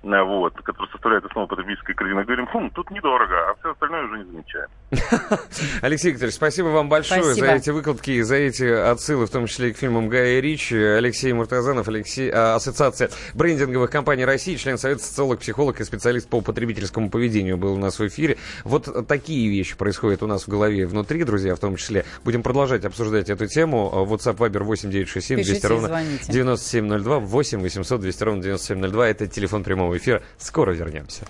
[0.02, 4.24] вот, которая составляет основу потребительской корзины, говорим, хм, тут недорого, а все остальное уже не
[4.26, 4.68] замечаем.
[5.82, 7.48] Алексей Викторович, спасибо вам большое Спасибо.
[7.48, 10.78] за эти выкладки и за эти отсылы, в том числе и к фильмам Гая Ричи.
[10.78, 16.42] Алексей Муртазанов, Алексей, а, Ассоциация брендинговых компаний России, член Совета социолог, психолог и специалист по
[16.42, 18.38] потребительскому поведению был у нас в эфире.
[18.64, 22.06] Вот такие вещи происходят у нас в голове и внутри, друзья, в том числе.
[22.24, 23.92] Будем продолжать обсуждать эту тему.
[24.10, 26.32] WhatsApp Viber 8967 200 Пишите и ровно звоните.
[26.32, 29.10] 9702 8 800 200 ровно 9702.
[29.10, 30.22] Это телефон прямого эфира.
[30.38, 31.26] Скоро вернемся.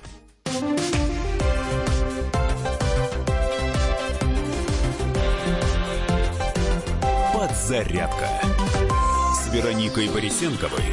[7.34, 8.28] Подзарядка
[9.34, 10.84] с Вероникой Борисенковой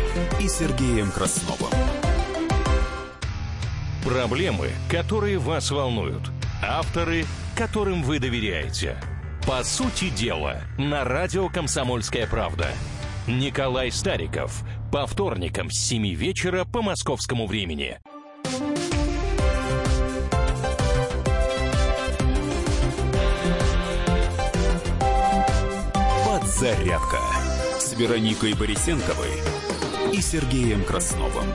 [0.41, 1.73] и Сергеем Красновым.
[4.05, 6.23] Проблемы, которые вас волнуют.
[6.63, 7.25] Авторы,
[7.57, 8.97] которым вы доверяете.
[9.47, 12.69] По сути дела, на радио «Комсомольская правда».
[13.27, 14.63] Николай Стариков.
[14.93, 17.99] По вторникам с 7 вечера по московскому времени.
[26.25, 27.19] Подзарядка
[27.79, 29.33] с Вероникой Борисенковой
[30.13, 31.47] и Сергеем Красновым.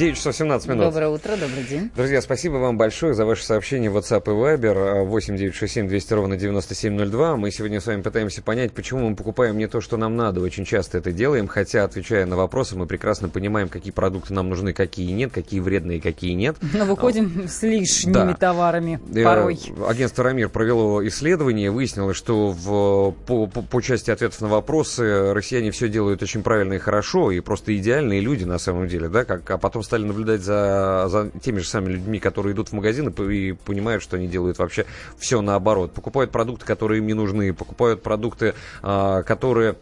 [0.00, 0.84] 9 часов 17 минут.
[0.86, 1.90] Доброе утро, добрый день.
[1.94, 6.36] Друзья, спасибо вам большое за ваши сообщения в WhatsApp и Viber 8 967 200 ровно
[6.38, 7.36] 9702.
[7.36, 10.40] Мы сегодня с вами пытаемся понять, почему мы покупаем не то, что нам надо.
[10.40, 14.72] Очень часто это делаем, хотя, отвечая на вопросы, мы прекрасно понимаем, какие продукты нам нужны,
[14.72, 16.56] какие нет, какие вредные, какие нет.
[16.72, 18.32] Но выходим с лишними Да.
[18.32, 19.60] товарами Э, порой.
[19.86, 25.70] Агентство «Рамир» провело исследование, выяснилось, что в, по, по- по части ответов на вопросы россияне
[25.72, 29.50] все делают очень правильно и хорошо, и просто идеальные люди на самом деле, да, как,
[29.50, 33.10] а потом стали наблюдать за, за теми же самыми людьми, которые идут в магазин и,
[33.10, 34.86] по- и понимают, что они делают вообще
[35.18, 35.92] все наоборот.
[35.92, 39.74] Покупают продукты, которые им не нужны, покупают продукты, а, которые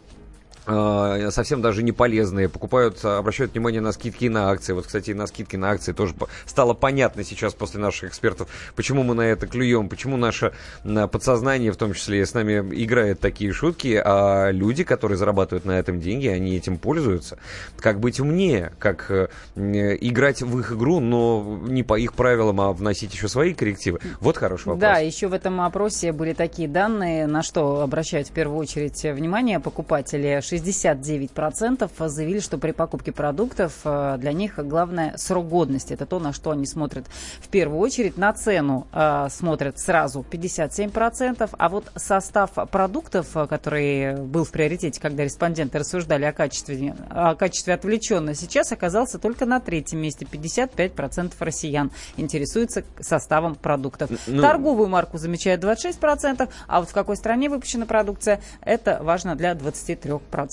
[0.69, 4.73] совсем даже не полезные, покупают, а, обращают внимание на скидки и на акции.
[4.73, 6.15] Вот, кстати, и на скидки на акции тоже
[6.47, 10.53] стало понятно сейчас после наших экспертов, почему мы на это клюем, почему наше
[10.85, 16.01] подсознание, в том числе, с нами играет такие шутки, а люди, которые зарабатывают на этом
[16.01, 17.39] деньги, они этим пользуются.
[17.79, 22.73] Как быть умнее, как э, играть в их игру, но не по их правилам, а
[22.73, 24.01] вносить еще свои коррективы.
[24.21, 24.81] Вот хороший вопрос.
[24.81, 29.61] Да, еще в этом опросе были такие данные, на что обращают в первую очередь внимание
[29.61, 30.41] покупатели.
[30.59, 35.93] 69% заявили, что при покупке продуктов э, для них главное срок годности.
[35.93, 37.07] Это то, на что они смотрят
[37.41, 38.17] в первую очередь.
[38.17, 45.01] На цену э, смотрят сразу 57%, а вот состав продуктов, э, который был в приоритете,
[45.01, 50.27] когда респонденты рассуждали о качестве, о качестве отвлеченно, сейчас оказался только на третьем месте.
[50.31, 54.11] 55% россиян интересуются составом продуктов.
[54.27, 59.53] Ну- Торговую марку замечает 26%, а вот в какой стране выпущена продукция, это важно для
[59.55, 60.48] 23%.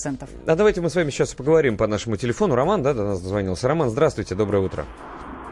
[0.46, 2.54] А давайте мы с вами сейчас поговорим по нашему телефону.
[2.54, 3.66] Роман, да, до нас дозвонился.
[3.68, 4.84] Роман, здравствуйте, доброе утро.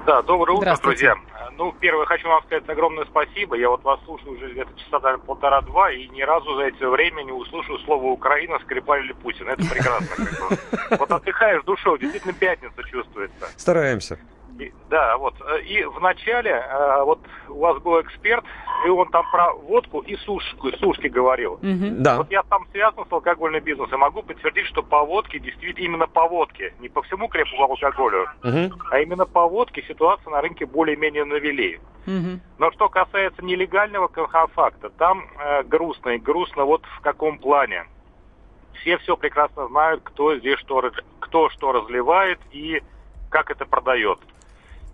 [0.06, 1.06] Да, доброе утро, Здравствуйте.
[1.14, 1.50] друзья.
[1.56, 3.56] Ну, первое, хочу вам сказать огромное спасибо.
[3.56, 7.22] Я вот вас слушаю уже где-то часа наверное, полтора-два, и ни разу за это время
[7.22, 9.48] не услышу слово «Украина», «Скрипаль» или «Путин».
[9.48, 10.08] Это прекрасно.
[10.16, 10.58] как бы.
[10.98, 13.48] Вот отдыхаешь душой, действительно пятница чувствуется.
[13.56, 14.18] Стараемся.
[14.58, 15.34] И- да, вот.
[15.40, 18.44] э, И в начале, э, вот у вас был эксперт,
[18.86, 21.58] и он там про водку и сушку, сушки говорил.
[22.02, 22.18] Да.
[22.18, 26.28] Вот я там связан с алкогольным бизнесом, могу подтвердить, что по водке, действительно, именно по
[26.28, 28.26] водке, не по всему крепкому алкоголю,
[28.90, 31.80] а именно по водке ситуация на рынке более-менее навели.
[32.58, 36.10] Но что касается нелегального контрафакта, там э, грустно.
[36.10, 37.86] И грустно вот в каком плане.
[38.74, 42.82] Все все прекрасно знают, кто здесь что, раз- кто что разливает и
[43.30, 44.18] как это продает.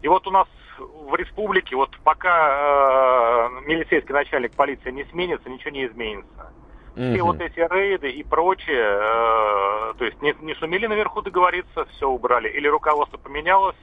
[0.03, 0.49] И вот у нас
[0.79, 6.53] в республике, вот пока э, милицейский начальник полиции не сменится, ничего не изменится.
[6.95, 7.23] Все Мгм.
[7.27, 12.49] вот эти рейды и прочее, э, то есть не, не сумели наверху договориться, все убрали.
[12.49, 13.77] Или руководство поменялось,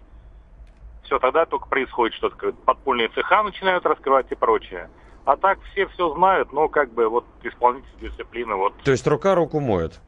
[1.03, 4.89] все, тогда только происходит что-то, подпольные цеха начинают раскрывать и прочее.
[5.25, 8.75] А так все все знают, но как бы вот исполнитель дисциплины, вот.
[8.83, 9.99] То есть рука руку моет.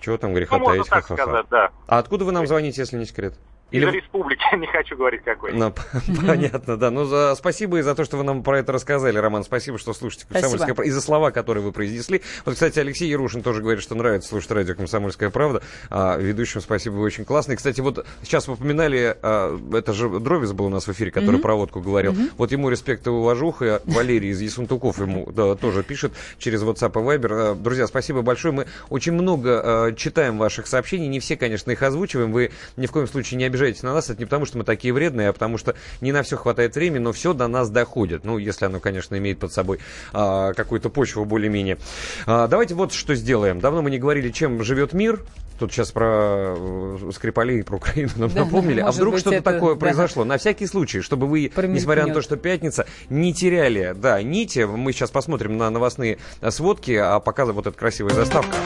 [0.00, 1.22] Чего там греха Ну, можно таить, так ха-ха-ха.
[1.22, 1.70] сказать, да.
[1.88, 3.34] А откуда вы нам звоните, если не секрет?
[3.70, 5.52] Из республики, не хочу говорить какой.
[5.52, 5.72] Ну,
[6.26, 6.90] понятно, да.
[6.90, 7.34] Ну, за...
[7.36, 9.44] спасибо и за то, что вы нам про это рассказали, Роман.
[9.44, 10.74] Спасибо, что слушаете «Комсомольская Спасибо.
[10.76, 10.88] правда».
[10.88, 12.22] И за слова, которые вы произнесли.
[12.46, 15.62] Вот, кстати, Алексей Ярушин тоже говорит, что нравится слушать радио «Комсомольская правда».
[15.90, 17.56] А, ведущим спасибо, вы очень классный.
[17.56, 21.34] Кстати, вот сейчас вы упоминали, а, это же Дровис был у нас в эфире, который
[21.34, 21.42] Мгм.
[21.42, 22.12] про водку говорил.
[22.12, 22.30] Мгм.
[22.38, 23.82] Вот ему респект и уважуха.
[23.84, 27.28] Валерий из Ессентуков ему да, тоже пишет через WhatsApp и Viber.
[27.30, 28.54] А, Друзья, спасибо большое.
[28.54, 31.06] Мы очень много а, читаем ваших сообщений.
[31.08, 32.32] Не все, конечно, их озвучиваем.
[32.32, 34.08] Вы ни в коем случае не обижайтесь на нас.
[34.08, 36.98] Это не потому, что мы такие вредные, а потому что не на все хватает времени,
[37.02, 38.24] но все до нас доходит.
[38.24, 39.80] Ну, если оно, конечно, имеет под собой
[40.12, 41.78] а, какую-то почву более-менее.
[42.26, 43.60] А, давайте вот что сделаем.
[43.60, 45.20] Давно мы не говорили, чем живет мир.
[45.58, 48.80] Тут сейчас про э, Скрипалей и про Украину нам Да, напомнили.
[48.80, 49.80] А вдруг что-то это- такое да.
[49.80, 50.24] произошло?
[50.24, 54.60] На всякий случай, чтобы вы, несмотря на то, что пятница, не теряли, да, нити.
[54.60, 58.56] Мы сейчас посмотрим на новостные э, сводки, а пока вот эта красивая заставка.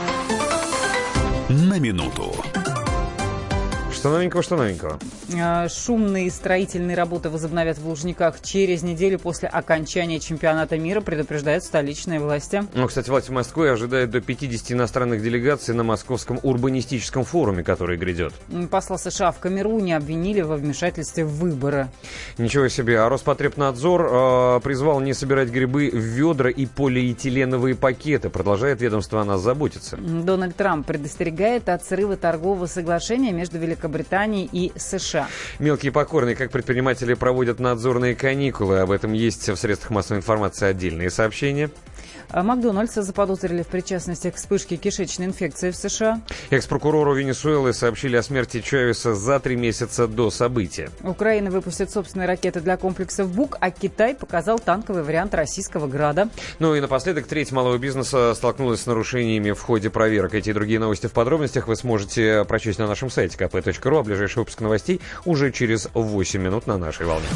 [1.49, 2.35] На минуту.
[4.03, 4.99] Что новенького, что новенького?
[5.33, 12.19] Э, Шумные строительные работы возобновят в Лужниках через неделю после окончания чемпионата мира, предупреждают столичные
[12.19, 12.65] власти.
[12.75, 18.33] Ну, кстати, власти Москвы ожидают до 50 иностранных делегаций на Московском урбанистическом форуме, который грядет.
[18.73, 21.87] Посла США в Камеруне обвинили во вмешательстве в выборы.
[22.39, 22.99] Ничего себе.
[22.99, 28.31] А Роспотребнадзор э, призвал не собирать грибы в ведра и полиэтиленовые пакеты.
[28.31, 29.97] Продолжает ведомство о нас заботиться.
[29.97, 33.92] Дональд Трамп предостерегает от срыва торгового соглашения между Великобританией
[34.53, 35.29] и США.
[35.59, 38.79] Мелкие покорные, как предприниматели проводят надзорные каникулы.
[38.81, 41.71] Об этом есть в средствах массовой информации отдельные сообщения.
[42.33, 46.23] А Макдональдса заподозрили в причастности к вспышке кишечной инфекции в США.
[46.51, 50.91] Экс-прокурору Венесуэлы сообщили о смерти Чавеса за три месяца до события.
[51.03, 56.29] Украина выпустит собственные ракеты для комплексов БУК, а Китай показал танковый вариант российского «Града».
[56.59, 60.35] Ну и напоследок, треть малого бизнеса столкнулась с нарушениями в ходе проверок.
[60.35, 64.39] Эти и другие новости в подробностях вы сможете прочесть на нашем сайте kp.ru, а ближайший
[64.39, 67.27] выпуск новостей уже через 8 минут на нашей волне.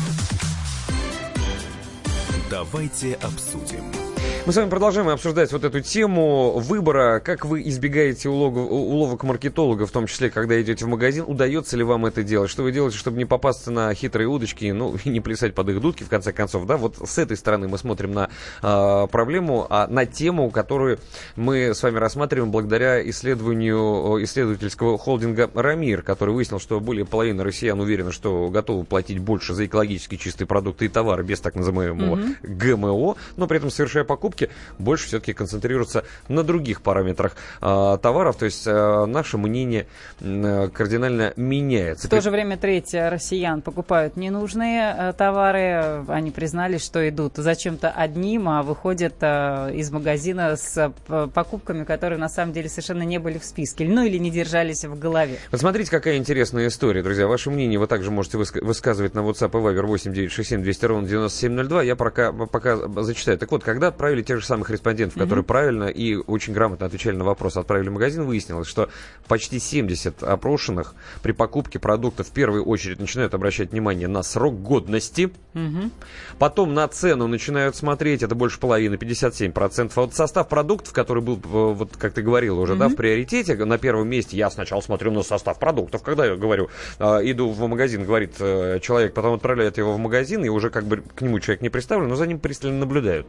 [2.51, 4.06] Давайте обсудим.
[4.47, 9.87] Мы с вами продолжаем обсуждать вот эту тему выбора, как вы избегаете улогов, уловок маркетолога,
[9.87, 12.97] в том числе, когда идете в магазин, удается ли вам это делать, что вы делаете,
[12.97, 16.33] чтобы не попасться на хитрые удочки, ну, и не плясать под их дудки, в конце
[16.33, 18.31] концов, да, вот с этой стороны мы смотрим на
[18.63, 21.01] э, проблему, а на тему, которую
[21.35, 27.81] мы с вами рассматриваем благодаря исследованию исследовательского холдинга «Рамир», который выяснил, что более половины россиян
[27.81, 32.77] уверены, что готовы платить больше за экологически чистые продукты и товары без так называемого mm-hmm.
[32.77, 38.37] ГМО, но при этом совершая покупки покупки, больше все-таки концентрируются на других параметрах э, товаров.
[38.37, 39.87] То есть э, наше мнение
[40.21, 42.07] э, кардинально меняется.
[42.07, 46.05] В то же время треть россиян покупают ненужные э, товары.
[46.09, 52.19] Они признались, что идут зачем-то одним, а выходят э, из магазина с э, покупками, которые
[52.19, 53.87] на самом деле совершенно не были в списке.
[53.87, 55.39] Ну или не держались в голове.
[55.51, 57.27] Вот смотрите, какая интересная история, друзья.
[57.27, 61.83] Ваше мнение вы также можете высказывать на WhatsApp и Viber 8967 200 ровно 9702.
[61.83, 63.39] Я пока, пока зачитаю.
[63.39, 65.47] Так вот, когда отправили тех же самых респондентов, которые mm-hmm.
[65.47, 68.91] правильно и очень грамотно отвечали на вопрос, отправили в магазин, выяснилось, что
[69.29, 75.31] почти 70 опрошенных при покупке продуктов в первую очередь начинают обращать внимание на срок годности,
[75.55, 75.91] mm-hmm.
[76.39, 79.93] потом на цену начинают смотреть, это больше половины, 57%.
[79.95, 82.79] А вот состав продуктов, который был, э, вот как ты говорил уже, mm-hmm.
[82.79, 86.69] да, в приоритете, на первом месте я сначала смотрю на состав продуктов, когда я говорю,
[86.99, 90.85] э, иду в магазин, говорит э, человек, потом отправляет его в магазин, и уже как
[90.85, 93.27] бы к нему человек не представлен, но за ним пристально наблюдают.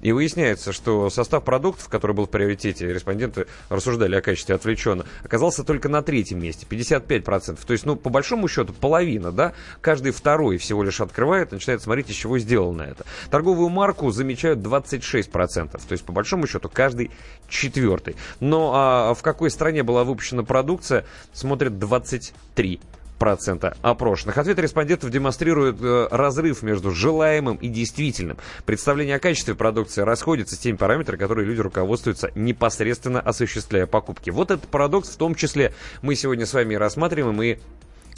[0.00, 0.37] И выясняется,
[0.72, 6.02] что состав продуктов, который был в приоритете, респонденты рассуждали о качестве отвлеченно, оказался только на
[6.02, 7.58] третьем месте, 55%.
[7.66, 12.10] То есть, ну, по большому счету, половина, да, каждый второй всего лишь открывает, начинает смотреть,
[12.10, 13.04] из чего сделано это.
[13.30, 15.70] Торговую марку замечают 26%.
[15.70, 17.10] То есть, по большому счету, каждый
[17.48, 18.16] четвертый.
[18.40, 22.80] Но а, в какой стране была выпущена продукция, смотрят 23
[23.18, 24.38] процента опрошенных.
[24.38, 28.38] Ответы респондентов демонстрируют э, разрыв между желаемым и действительным.
[28.64, 34.30] Представление о качестве продукции расходится с теми параметрами, которые люди руководствуются непосредственно осуществляя покупки.
[34.30, 35.72] Вот этот парадокс в том числе
[36.02, 37.58] мы сегодня с вами рассматриваем и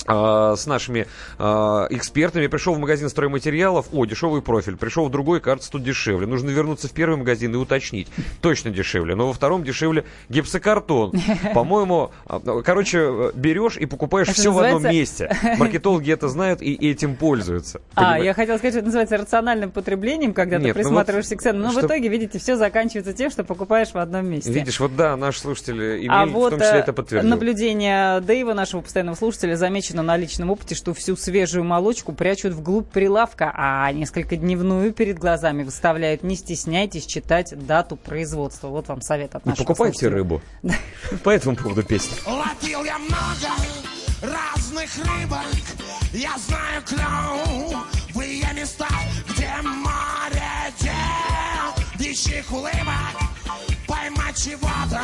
[0.07, 1.07] с нашими
[1.39, 2.47] а, экспертами.
[2.47, 4.77] Пришел в магазин стройматериалов, о, дешевый профиль.
[4.77, 6.27] Пришел в другой, кажется, тут дешевле.
[6.27, 8.09] Нужно вернуться в первый магазин и уточнить.
[8.41, 9.15] Точно дешевле.
[9.15, 11.13] Но во втором дешевле гипсокартон.
[11.55, 14.75] По-моему, а, ну, короче, берешь и покупаешь это все называется...
[14.75, 15.37] в одном месте.
[15.59, 17.81] Маркетологи это знают и этим пользуются.
[17.95, 21.41] А, я хотела сказать, что это называется рациональным потреблением, когда Нет, ты присматриваешься ну вот,
[21.41, 21.63] к ценам.
[21.63, 21.81] Но что...
[21.83, 24.53] в итоге, видите, все заканчивается тем, что покупаешь в одном месте.
[24.53, 27.31] Видишь, вот да, наши слушатели имели а вот в том числе это подтвердил.
[27.31, 32.55] наблюдение Дэйва, нашего постоянного слушателя, замечено замечено на личном опыте, что всю свежую молочку прячут
[32.55, 36.23] вглубь прилавка, а несколько дневную перед глазами выставляют.
[36.23, 38.69] Не стесняйтесь читать дату производства.
[38.69, 40.17] Вот вам совет от нашего покупайте слушателя.
[40.17, 40.43] рыбу.
[41.25, 42.17] По этому поводу песня.
[42.27, 43.51] Ловил я много
[44.23, 45.47] разных рыбок,
[46.13, 48.89] я знаю клевые места,
[49.29, 53.17] где море дел, дичьих улыбок,
[53.87, 55.03] поймать чего-то,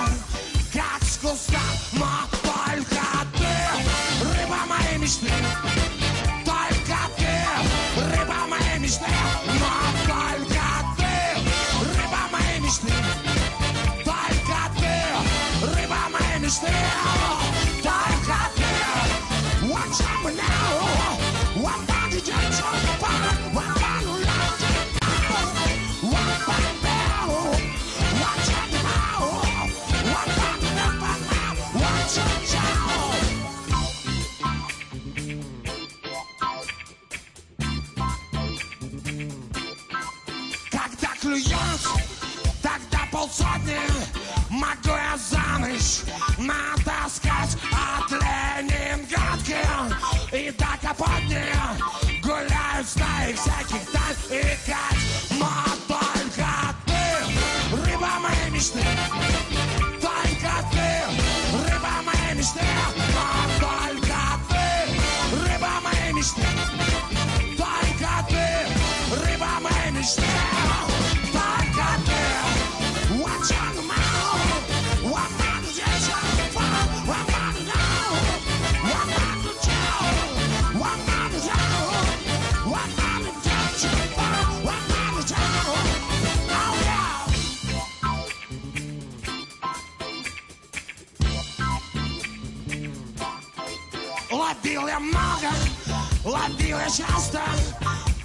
[0.73, 1.61] как с куска,
[1.93, 2.07] но
[2.43, 3.36] только
[5.07, 5.31] моей мечты
[6.45, 9.05] Только ты, рыба моей мечты
[9.47, 10.67] Но только
[10.97, 11.15] ты,
[11.95, 12.93] рыба моей мечты
[14.05, 17.46] Только ты, рыба моей мечты
[45.17, 46.03] за ночь
[46.39, 49.57] натаскать от Ленинградки
[50.33, 51.43] и до Капотни
[52.23, 54.99] гуляют стаи всяких даль и кать,
[55.31, 55.49] но
[55.89, 56.49] только
[56.85, 58.85] ты, рыба моей мечты,
[60.01, 60.89] только ты,
[61.65, 62.61] рыба моей мечты,
[63.15, 64.21] но только
[64.51, 64.65] ты,
[65.41, 66.47] рыба моей мечты,
[67.57, 68.47] только ты,
[69.17, 70.56] рыба моей мечты.
[94.77, 95.51] Ловил я много,
[96.23, 97.41] ловил я часто.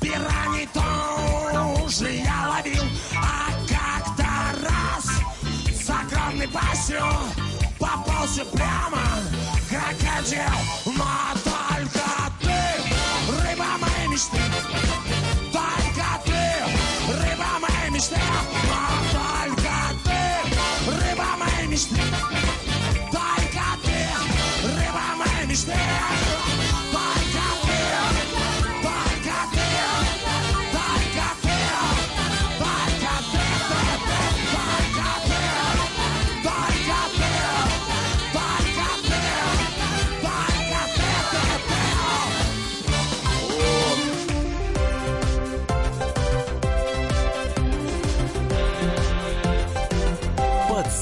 [0.02, 2.84] Пираний тоже я ловил.
[3.15, 4.26] А как-то
[4.61, 5.06] раз
[5.73, 7.02] с огромной пастью
[7.80, 8.99] Попался прямо.
[9.69, 10.41] Крокодил
[10.88, 12.60] Но только ты,
[13.32, 14.41] рыба моей мечты.
[15.53, 18.19] Только ты, рыба моей мечты.
[18.68, 19.73] Но только
[20.03, 22.31] ты, рыба моей мечты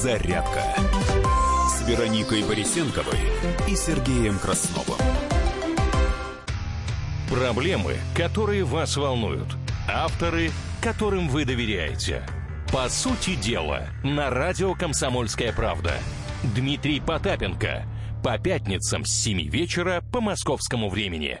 [0.00, 0.62] Подзарядка
[1.68, 3.18] с Вероникой Борисенковой
[3.68, 4.96] и Сергеем Красновым.
[7.28, 9.48] Проблемы, которые вас волнуют.
[9.86, 12.22] Авторы, которым вы доверяете.
[12.72, 15.92] По сути дела, на радио «Комсомольская правда».
[16.54, 17.84] Дмитрий Потапенко.
[18.24, 21.40] По пятницам с 7 вечера по московскому времени.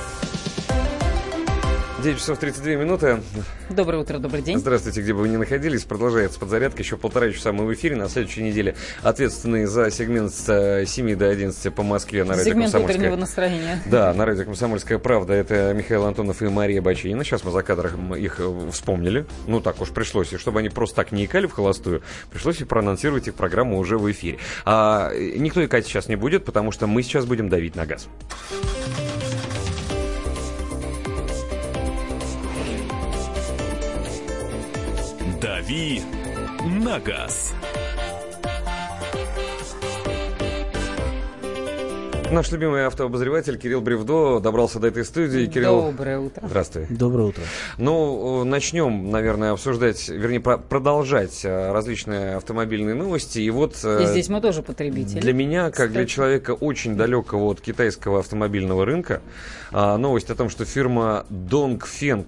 [2.01, 3.21] 9 часов 32 минуты.
[3.69, 4.57] Доброе утро, добрый день.
[4.57, 5.83] Здравствуйте, где бы вы ни находились.
[5.83, 6.81] Продолжается подзарядка.
[6.81, 7.95] Еще полтора часа мы в эфире.
[7.95, 12.45] На следующей неделе ответственные за сегмент с э, 7 до 11 по Москве на радио
[12.45, 12.97] Сегмент «Комсомольская».
[12.97, 13.81] утреннего настроения.
[13.85, 15.33] Да, на радио «Комсомольская правда».
[15.33, 17.23] Это Михаил Антонов и Мария Бачинина.
[17.23, 19.27] Сейчас мы за кадром их э, вспомнили.
[19.45, 20.33] Ну, так уж пришлось.
[20.33, 22.01] И чтобы они просто так не икали в холостую,
[22.31, 24.39] пришлось и проанонсировать их программу уже в эфире.
[24.65, 28.07] А э, никто икать сейчас не будет, потому что мы сейчас будем давить на газ.
[35.41, 36.01] «Дави
[36.83, 37.53] на газ».
[42.31, 45.47] Наш любимый автообозреватель Кирилл Бревдо добрался до этой студии.
[45.47, 46.47] Кирилл, Доброе утро.
[46.47, 46.85] Здравствуй.
[46.89, 47.43] Доброе утро.
[47.77, 53.39] Ну, начнем, наверное, обсуждать, вернее, про- продолжать э, различные автомобильные новости.
[53.39, 55.19] И вот э, И здесь мы тоже потребители.
[55.19, 56.09] для меня, как для Кстати.
[56.09, 59.21] человека очень далекого от китайского автомобильного рынка,
[59.73, 62.27] а, новость о том, что фирма Dongfeng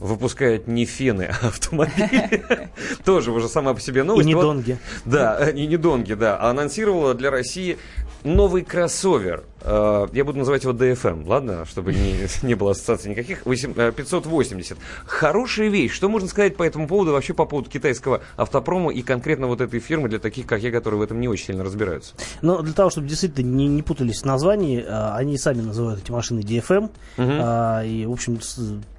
[0.00, 2.70] выпускает не фены, а автомобили.
[3.04, 4.26] Тоже уже сама по себе новость.
[4.26, 4.78] И не донги.
[5.04, 6.36] Да, и не донги, да.
[6.36, 7.78] А Анонсировала для России
[8.24, 9.44] новый кроссовер.
[9.62, 11.64] Э, Я буду называть его DFM, ладно?
[11.64, 13.44] Чтобы не, не было ассоциаций никаких.
[13.46, 14.78] Восемь- э, 580.
[15.06, 15.92] Хорошая вещь.
[15.92, 19.80] Что можно сказать по этому поводу, вообще по поводу китайского автопрома и конкретно вот этой
[19.80, 22.14] фирмы для таких, как я, которые в этом не очень сильно разбираются?
[22.42, 26.10] Но для того, чтобы действительно не, не путались в названии, а, они сами называют эти
[26.10, 26.90] машины DFM.
[27.18, 28.38] А, и, в общем,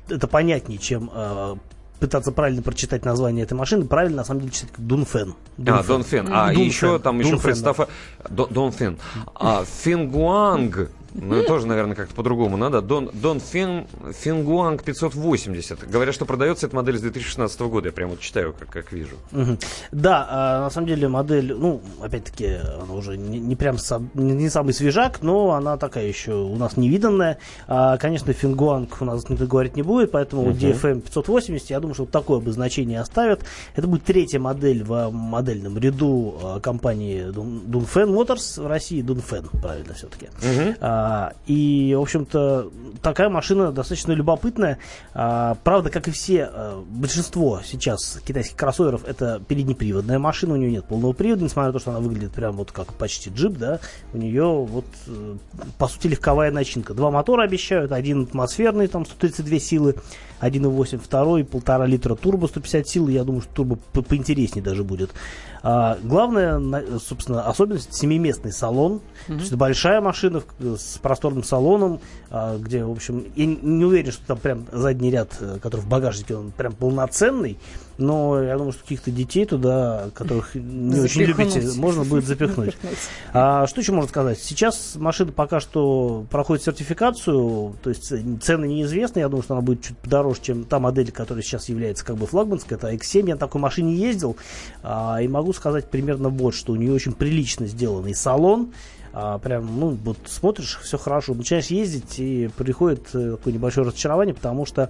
[0.09, 1.11] это понятнее, чем
[1.99, 3.85] пытаться правильно прочитать название этой машины.
[3.85, 5.35] Правильно, на самом деле, читать как Дунфен.
[5.67, 6.27] А, Донфен.
[6.31, 6.63] А, и Дунфен.
[6.69, 7.77] еще там еще Дунфен, представь...
[8.29, 8.97] Дон- Донфен.
[9.35, 10.89] А, Фингуанг.
[11.13, 12.81] Ну, тоже, наверное, как-то по-другому надо.
[12.81, 15.89] Дон, Дон Фин, Фингуанг 580.
[15.89, 17.87] Говорят, что продается эта модель с 2016 года.
[17.89, 19.15] Я прям вот читаю, как, как вижу.
[19.91, 24.49] Да, а, на самом деле модель, ну, опять-таки, она уже не, не прям сам- не,
[24.49, 27.37] самый свежак, но она такая еще у нас невиданная.
[27.67, 30.53] А, конечно, Фингуанг у нас никто говорить не будет, поэтому Мгм.
[30.53, 33.41] DFM 580, я думаю, что вот такое обозначение оставят.
[33.75, 39.93] Это будет третья модель в модельном ряду а, компании Dongfeng Motors в России, Dongfeng, правильно
[39.93, 40.27] все-таки.
[40.41, 40.75] Мгм.
[40.99, 42.71] А, и, в общем-то,
[43.01, 44.79] такая машина достаточно любопытная.
[45.13, 50.71] А, правда, как и все, а, большинство сейчас китайских кроссоверов это переднеприводная машина, у нее
[50.71, 53.79] нет полного привода, несмотря на то, что она выглядит прям вот как почти джип, да,
[54.13, 55.37] у нее вот, э,
[55.77, 56.93] по сути, легковая начинка.
[56.93, 59.95] Два мотора обещают, один атмосферный, там 132 силы,
[60.41, 65.11] 1.8, второй, полтора литра турбо, 150 сил, я думаю, что турбо по- поинтереснее даже будет.
[65.61, 69.01] А, главная, на- собственно, особенность семиместный салон.
[69.27, 71.99] То есть это большая машина с просторным салоном,
[72.29, 75.81] а, где, в общем, я не- не уверен, что там прям задний ряд, э, который
[75.81, 77.57] в багажнике, он прям полноценный.
[77.99, 82.77] Но я думаю, что каких-то детей туда, которых не очень любите, можно будет запихнуть.
[83.33, 84.39] А, что еще можно сказать?
[84.39, 89.19] Сейчас машина пока что проходит сертификацию, то есть цены неизвестны.
[89.19, 92.25] Я думаю, что она будет чуть подороже, чем та модель, которая сейчас является как бы
[92.25, 92.77] флагманской.
[92.77, 93.27] Это X7.
[93.27, 94.37] Я на такой машине ездил
[94.81, 98.71] а, и могу сказать примерно вот, что у нее очень прилично сделанный салон.
[99.11, 101.33] А, прям, ну, вот смотришь, все хорошо.
[101.33, 104.89] Начинаешь ездить, и приходит э, такое небольшое разочарование, потому что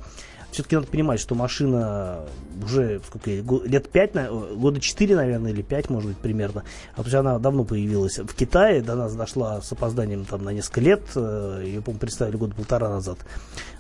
[0.51, 2.25] все-таки надо понимать, что машина
[2.63, 6.63] уже сколько, лет 5, года 4, наверное, или 5, может быть, примерно.
[6.93, 10.49] А то есть она давно появилась в Китае, до нас дошла с опозданием там, на
[10.49, 11.01] несколько лет.
[11.15, 13.19] Э, ее, по-моему, представили года полтора назад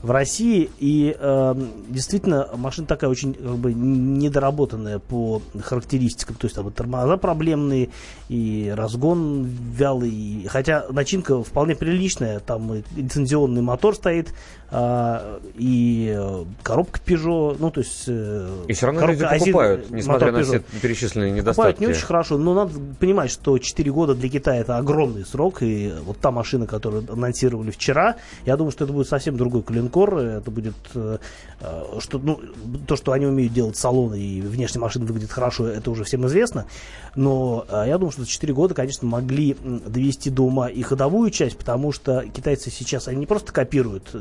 [0.01, 0.69] в России.
[0.79, 1.55] И э,
[1.89, 6.35] действительно, машина такая очень как бы, недоработанная по характеристикам.
[6.35, 7.89] То есть там и тормоза проблемные,
[8.29, 10.45] и разгон вялый.
[10.49, 12.39] Хотя начинка вполне приличная.
[12.39, 14.33] Там и лицензионный мотор стоит,
[14.71, 17.57] э, и коробка Peugeot.
[17.59, 18.03] Ну, то есть...
[18.07, 21.55] Э, и все равно люди покупают, несмотря на все перечисленные недостатки.
[21.55, 25.63] Покупают не очень хорошо, но надо понимать, что 4 года для Китая это огромный срок.
[25.63, 30.19] И вот та машина, которую анонсировали вчера, я думаю, что это будет совсем другой клинкор.
[30.19, 31.17] Это будет э,
[31.61, 32.39] э, что, ну,
[32.85, 36.67] то, что они умеют делать салоны и внешняя машина выглядит хорошо, это уже всем известно.
[37.15, 41.31] Но э, я думаю, что за 4 года, конечно, могли довести до ума и ходовую
[41.31, 44.13] часть, потому что китайцы сейчас, они не просто копируют,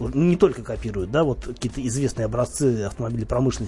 [0.00, 3.67] не только копируют, да, вот какие-то известные образцы автомобилей промышленности,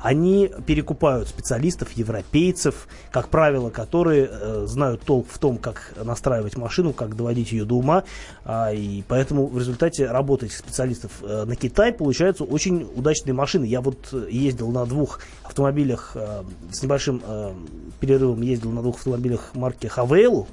[0.00, 6.92] они перекупают специалистов, европейцев, как правило, которые э, знают толк в том, как настраивать машину,
[6.92, 8.04] как доводить ее до ума,
[8.44, 13.64] а, и поэтому в результате работы этих специалистов э, на Китай получаются очень удачные машины.
[13.64, 17.52] Я вот э, ездил на двух автомобилях э, с небольшим э,
[18.00, 20.46] перерывом, ездил на двух автомобилях марки Хавейл,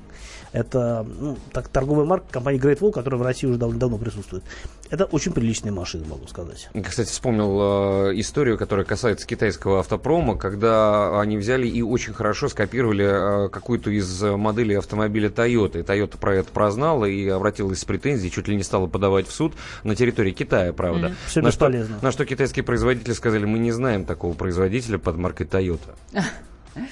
[0.52, 4.44] это ну, так, торговая марка компании Great Wall, которая в России уже довольно давно присутствует.
[4.90, 6.70] Это очень приличные машины, могу сказать.
[6.74, 12.48] Я, кстати, вспомнил э, историю, которая касается китайского автопрома, когда они взяли и очень хорошо
[12.48, 15.80] скопировали э, какую-то из моделей автомобиля Toyota.
[15.80, 19.32] И Toyota про это прознала и обратилась с претензией, чуть ли не стала подавать в
[19.32, 19.54] суд
[19.84, 21.08] на территории Китая, правда.
[21.08, 21.16] Mm-hmm.
[21.28, 21.96] Все на бесполезно.
[21.98, 25.96] Что, на что китайские производители сказали, мы не знаем такого производителя под маркой Toyota.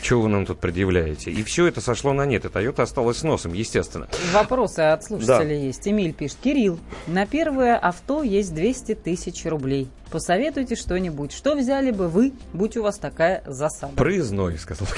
[0.02, 1.32] Чего вы нам тут предъявляете?
[1.32, 2.46] И все это сошло на нет.
[2.46, 4.08] И Toyota осталась с носом, естественно.
[4.34, 5.66] Вопросы от слушателей да.
[5.66, 5.88] есть.
[5.88, 6.38] Эмиль пишет.
[6.44, 9.90] Кирилл, на первое авто есть 200 тысяч рублей.
[10.12, 11.32] Посоветуйте что-нибудь.
[11.32, 13.94] Что взяли бы вы, будь у вас такая засада?
[13.96, 14.88] Проездной, сказал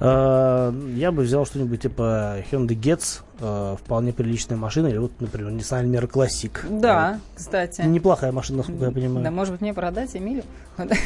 [0.00, 5.52] а, Я бы взял что-нибудь типа Hyundai Getz, а, вполне приличная машина, или вот, например,
[5.52, 6.80] Nissan Almera Classic.
[6.80, 7.82] Да, кстати.
[7.82, 9.24] Неплохая машина, насколько я понимаю.
[9.24, 10.42] Да, может быть, мне продать Эмилю?
[10.76, 10.96] Это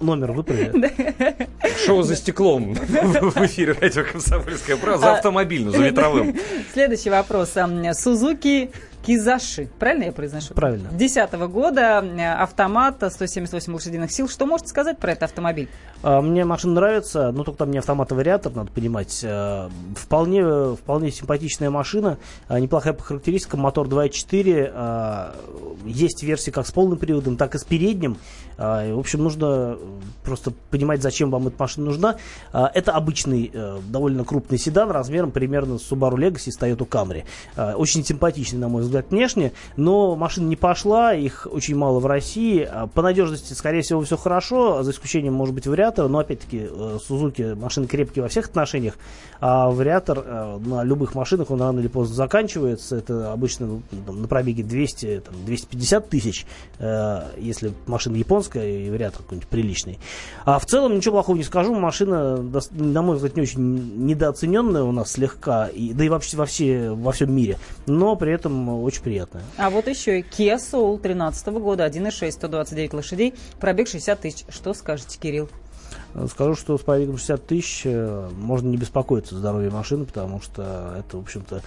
[0.00, 0.92] номер выправили.
[1.86, 6.36] Шоу за стеклом в эфире радио «Комсомольская правда» за а, автомобильным, за ветровым.
[6.72, 7.54] Следующий вопрос.
[7.94, 8.70] Сузуки
[9.02, 9.68] Кизаши.
[9.78, 10.54] Правильно я произношу?
[10.54, 10.88] Правильно.
[10.90, 14.28] 2010 года э, автомат 178 лошадиных сил.
[14.28, 15.68] Что можете сказать про этот автомобиль?
[16.02, 19.20] А, мне машина нравится, но только там не автомат-вариатор, надо понимать.
[19.22, 22.18] Э, вполне, вполне симпатичная машина,
[22.48, 25.32] э, неплохая по характеристикам, мотор 2.4.
[25.84, 28.16] Есть версии как с полным приводом, так и с передним.
[28.56, 29.78] В общем, нужно
[30.24, 32.16] просто понимать, зачем вам эта машина нужна.
[32.52, 33.52] Это обычный,
[33.88, 37.24] довольно крупный седан размером примерно с Subaru Legacy с Toyota Camry.
[37.76, 42.62] Очень симпатичный, на мой взгляд внешне, но машина не пошла, их очень мало в России.
[42.62, 47.54] А по надежности, скорее всего, все хорошо, за исключением, может быть, вариатора, но, опять-таки, э,
[47.54, 48.94] машины крепкие во всех отношениях,
[49.40, 54.22] а вариатор э, на любых машинах, он рано или поздно заканчивается, это обычно ну, там,
[54.22, 56.46] на пробеге 200, там, 250 тысяч,
[56.78, 59.98] э, если машина японская и вариатор какой-нибудь приличный.
[60.44, 62.36] А в целом ничего плохого не скажу, машина,
[62.70, 66.90] на мой взгляд, не очень недооцененная у нас слегка, и, да и вообще во, все,
[66.90, 69.42] во всем мире, но при этом очень приятная.
[69.56, 74.44] А вот еще и Kia Soul 13 года, 1.6, 129 лошадей, пробег 60 тысяч.
[74.48, 75.48] Что скажете, Кирилл?
[76.30, 80.94] Скажу, что с пробегом 60 тысяч э, можно не беспокоиться о здоровье машины, потому что
[80.98, 81.62] это, в общем-то,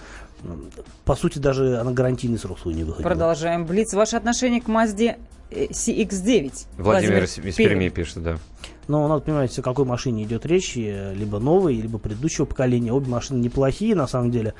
[1.04, 3.08] по сути, даже она гарантийный срок свой не выходила.
[3.08, 3.66] Продолжаем.
[3.66, 5.18] Блиц, ваше отношение к Мазде
[5.50, 6.66] CX-9?
[6.78, 8.38] Владимир, Владимир из Перми пишет, да.
[8.88, 12.92] Но надо понимать, о какой машине идет речь, либо новой, либо предыдущего поколения.
[12.92, 14.54] Обе машины неплохие, на самом деле.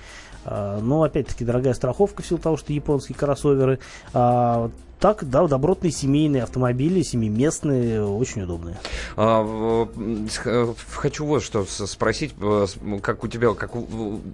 [0.44, 3.78] А, но, опять-таки, дорогая страховка в силу того, что японские кроссоверы.
[4.12, 8.78] А, так, да, добротные семейные автомобили, семиместные, очень удобные.
[9.16, 9.86] А,
[10.90, 12.66] хочу вот что спросить, э,
[13.02, 13.72] как у тебя, как,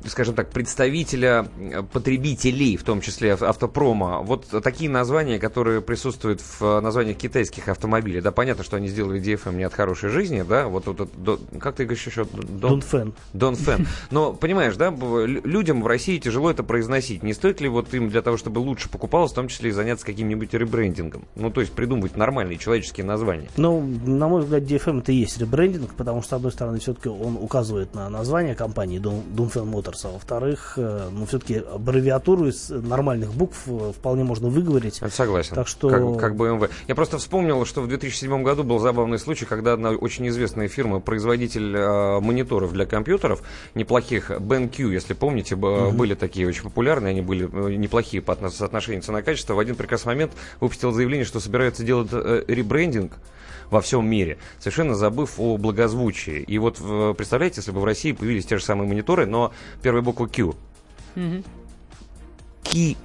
[0.06, 6.62] скажем так, представителя э, потребителей, в том числе автопрома, вот такие названия, которые присутствуют в
[6.62, 10.68] э, названиях китайских автомобилей, да, понятно, что они сделали DFM не от хорошей жизни, да,
[10.68, 12.24] вот, вот, вот как ты говоришь еще?
[12.24, 13.14] Донфен.
[13.32, 13.88] Донфен.
[14.12, 17.24] Но, понимаешь, да, людям в России тяжело это произносить.
[17.24, 20.06] Не стоит ли вот им для того, чтобы лучше покупалось, в том числе и заняться
[20.06, 21.24] каким-нибудь ребрендингом.
[21.34, 23.48] Ну, то есть придумывать нормальные человеческие названия.
[23.56, 27.09] Ну, на мой взгляд, DFM это и есть ребрендинг, потому что, с одной стороны, все-таки
[27.09, 33.34] он указывает на название компании Dunfen Motors, а во-вторых, э, но все-таки аббревиатуру из нормальных
[33.34, 35.00] букв э, вполне можно выговорить.
[35.10, 35.56] Согласен.
[35.56, 35.88] Так что...
[35.88, 36.70] Как, как БМВ.
[36.86, 41.01] Я просто вспомнил, что в 2007 году был забавный случай, когда одна очень известная фирма,
[41.01, 43.43] производитель э, мониторов для компьютеров,
[43.74, 45.93] неплохих, BenQ, если помните, mm-hmm.
[45.93, 50.32] были такие очень популярные, они были э, неплохие по соотношению цена-качество, в один прекрасный момент
[50.61, 53.12] выпустил заявление, что собирается делать э, ребрендинг
[53.70, 56.40] во всем мире, совершенно забыв о благозвучии.
[56.40, 56.77] И вот
[57.16, 60.55] представляете, если бы в России появились те же самые мониторы, но первая буква Q.
[61.15, 61.44] Mm-hmm.
[62.65, 62.97] Ки...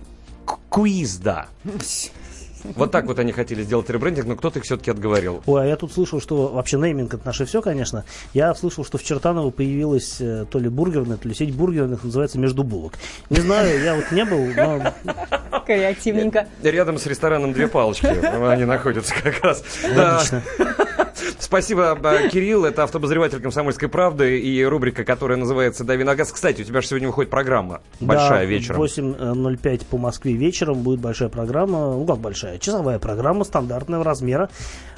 [0.69, 1.47] Куиз, да.
[2.75, 5.41] Вот так вот они хотели сделать ребрендинг, но кто-то их все-таки отговорил.
[5.45, 8.05] Ой, а я тут слышал, что вообще нейминг это наше все, конечно.
[8.33, 12.39] Я слышал, что в Чертаново появилась э, то ли бургерная, то ли сеть бургерных, называется
[12.39, 12.93] «Между булок».
[13.29, 14.93] Не знаю, я вот не был, но...
[15.65, 16.47] Креативненько.
[16.63, 19.63] Рядом с рестораном «Две палочки» они находятся как раз.
[19.83, 20.43] Логично.
[21.39, 21.97] Спасибо,
[22.31, 22.65] Кирилл.
[22.65, 26.31] Это автобозреватель «Комсомольской правды» и рубрика, которая называется «Дави на газ».
[26.31, 28.81] Кстати, у тебя же сегодня выходит программа большая да, вечером.
[28.81, 31.93] 8.05 по Москве вечером будет большая программа.
[31.93, 32.56] Ну, как большая?
[32.59, 34.49] Часовая программа стандартного размера.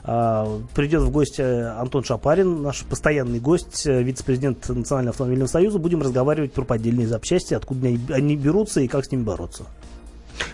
[0.03, 5.80] А, придет в гости Антон Шапарин, наш постоянный гость, вице-президент Национального автомобильного союза.
[5.80, 9.65] Будем разговаривать про поддельные запчасти, откуда они берутся и как с ними бороться.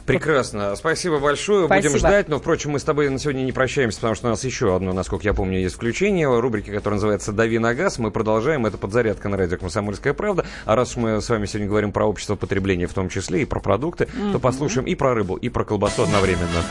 [0.05, 0.75] Прекрасно.
[0.75, 1.65] Спасибо большое.
[1.65, 1.93] Спасибо.
[1.93, 2.29] Будем ждать.
[2.29, 4.93] Но, впрочем, мы с тобой на сегодня не прощаемся, потому что у нас еще одно,
[4.93, 6.27] насколько я помню, есть включение.
[6.39, 7.97] Рубрики, которая называется «Дави на газ».
[7.99, 8.65] Мы продолжаем.
[8.65, 10.45] Это подзарядка на радио «Комсомольская правда».
[10.65, 13.59] А раз мы с вами сегодня говорим про общество потребления в том числе и про
[13.59, 14.31] продукты, mm-hmm.
[14.33, 16.63] то послушаем и про рыбу, и про колбасу одновременно.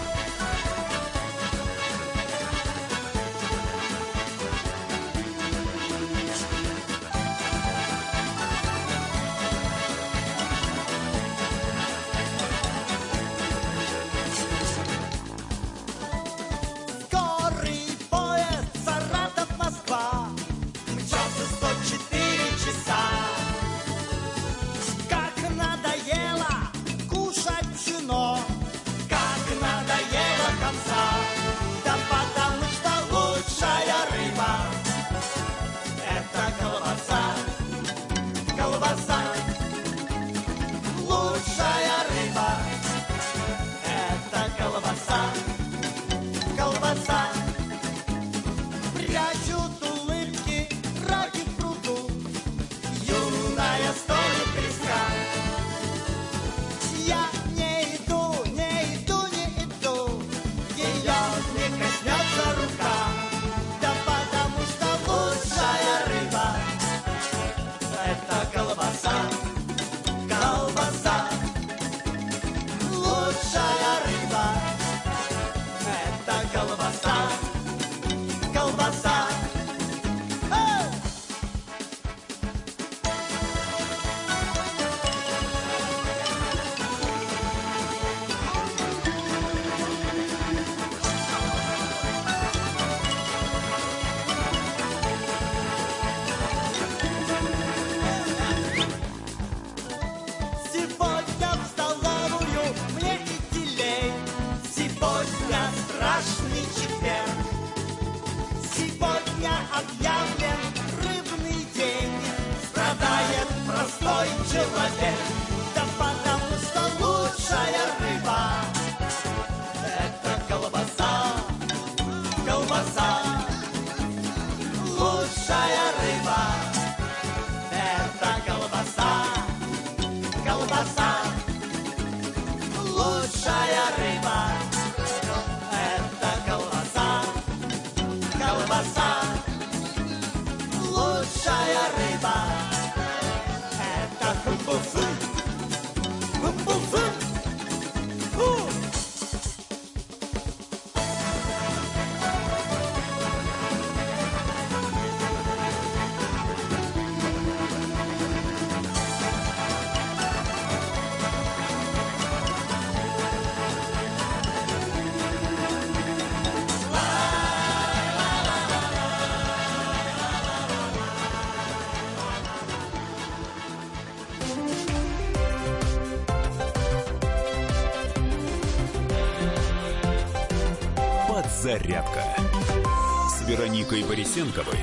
[184.34, 184.78] Борисенковой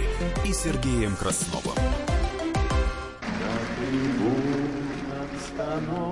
[0.45, 1.75] и Сергеем Красновым.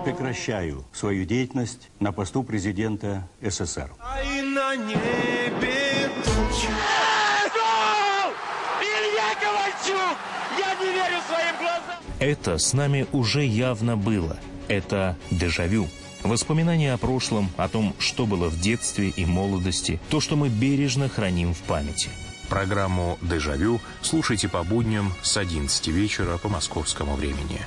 [0.04, 3.92] Прекращаю свою деятельность на посту президента СССР.
[4.00, 6.12] А и на небе.
[8.82, 10.18] Илья Ковальчук!
[10.58, 12.04] Я не верю своим глазам!
[12.20, 14.38] Это с нами уже явно было–
[14.68, 15.88] Это дежавю.
[16.24, 21.08] Воспоминания о прошлом, о том, что было в детстве и молодости, то, что мы бережно
[21.08, 22.10] храним в памяти.
[22.50, 27.62] Программу «Дежавю» слушайте по будням с 11 вечера по московскому времени.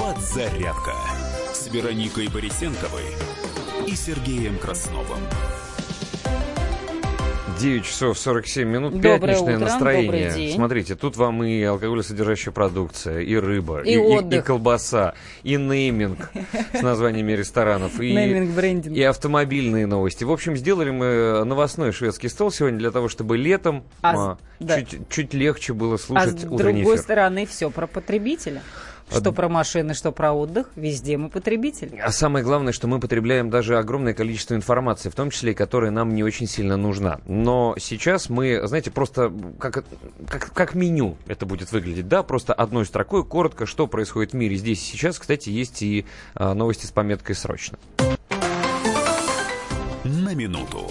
[0.00, 0.94] Подзарядка
[1.52, 3.04] с Вероникой Борисенковой
[3.86, 5.20] и Сергеем Красновым.
[7.58, 10.52] 9 часов 47 минут, Доброе пятничное утро, настроение.
[10.54, 14.44] Смотрите, тут вам и алкоголесодержащая продукция, и рыба, И и, отдых.
[14.44, 16.30] и колбаса, и нейминг
[16.72, 20.24] с названиями ресторанов, и, Нейминг, и автомобильные новости.
[20.24, 24.80] В общем, сделали мы новостной шведский стол сегодня для того, чтобы летом А а, да.
[24.82, 26.98] чуть, чуть легче было А с слушать другой эфир.
[26.98, 28.62] стороны, все про потребителя.
[29.10, 31.96] Что про машины, что про отдых, везде мы потребители.
[31.98, 35.90] А самое главное, что мы потребляем даже огромное количество информации, в том числе и которая
[35.90, 37.20] нам не очень сильно нужна.
[37.26, 39.84] Но сейчас мы, знаете, просто как,
[40.28, 44.56] как, как меню это будет выглядеть, да, просто одной строкой, коротко, что происходит в мире
[44.56, 45.18] здесь и сейчас.
[45.18, 46.04] Кстати, есть и
[46.34, 47.78] а, новости с пометкой «Срочно».
[50.04, 50.90] На минуту.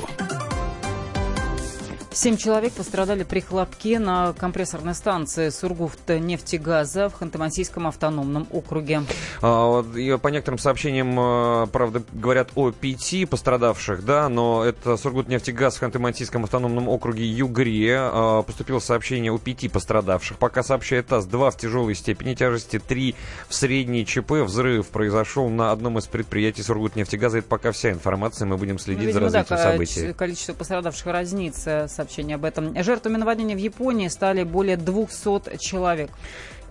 [2.17, 9.03] Семь человек пострадали при хлопке на компрессорной станции Сургуфт-нефтегаза в Ханты-Мансийском автономном округе.
[9.43, 14.97] А, вот, и по некоторым сообщениям, а, правда, говорят о пяти пострадавших, да, но это
[14.97, 17.97] Сургутнефтегаз в Ханты-Мансийском автономном округе Югре.
[17.99, 20.39] А, Поступило сообщение о пяти пострадавших.
[20.39, 23.13] Пока сообщает ТАСС, два в тяжелой степени тяжести, три
[23.47, 24.31] в средней ЧП.
[24.43, 27.37] Взрыв произошел на одном из предприятий Сургутнефтегаза.
[27.37, 30.13] Это пока вся информация, мы будем Ну, следить видимо, за да, развитием ко- событий.
[30.13, 32.81] количество пострадавших разнится, сообщение об этом.
[32.83, 36.09] Жертвами наводнения в Японии стали более 200 человек.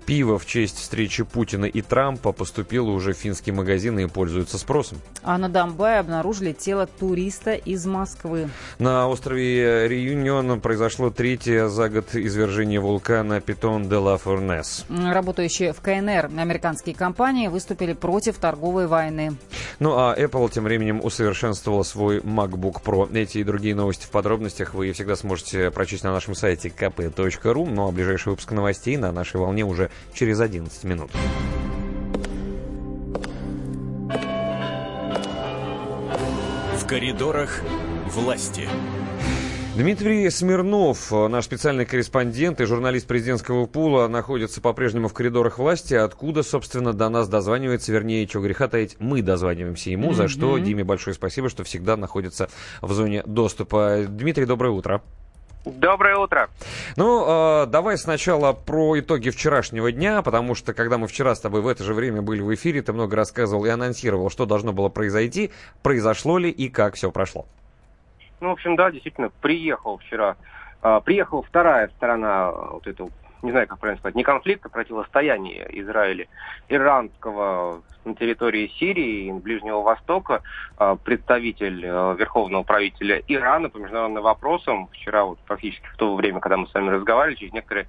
[0.06, 4.98] Пиво в честь встречи Путина и Трампа поступило уже в финские магазины и пользуется спросом.
[5.24, 8.48] А на Донбайе обнаружили тело туриста из Москвы.
[8.78, 14.86] На острове Реюнион произошло третье за год извержение вулкана Питон де ла Фурнес.
[14.88, 19.36] Работающие в КНР американские компании выступили против торговой войны.
[19.80, 23.12] Ну а Apple тем временем усовершенствовала свой MacBook Pro.
[23.12, 27.68] Эти и другие новости в подробностях вы всегда сможете прочесть на нашем сайте kp.ru.
[27.68, 31.10] Ну а ближайший выпуск новостей на нашей волне уже через 11 минут.
[36.78, 37.60] В коридорах
[38.06, 38.68] власти.
[39.76, 45.92] Дмитрий Смирнов, э, наш специальный корреспондент и журналист президентского пула, находится по-прежнему в коридорах власти,
[45.92, 50.56] откуда, собственно, до нас дозванивается, вернее, чего греха таить, мы дозваниваемся ему, за что.
[50.56, 52.48] Диме большое спасибо, что всегда находится
[52.80, 54.06] в зоне доступа.
[54.08, 55.02] Дмитрий, доброе утро.
[55.66, 56.48] Доброе утро.
[56.96, 61.60] Ну, э, давай сначала про итоги вчерашнего дня, потому что, когда мы вчера с тобой
[61.60, 64.88] в это же время были в эфире, ты много рассказывал и анонсировал, что должно было
[64.90, 65.50] произойти,
[65.82, 67.46] произошло ли и как все прошло.
[68.40, 70.36] Ну, в общем, да, действительно, приехал вчера.
[70.82, 73.10] а, приехала вторая сторона а, вот этого,
[73.42, 76.26] не знаю, как правильно сказать, не конфликта, противостояния Израиля,
[76.68, 80.42] иранского на территории Сирии и Ближнего Востока,
[80.76, 84.88] а, представитель а, верховного правителя Ирана по международным вопросам.
[84.92, 87.88] Вчера, вот практически в то время, когда мы с вами разговаривали, через некоторые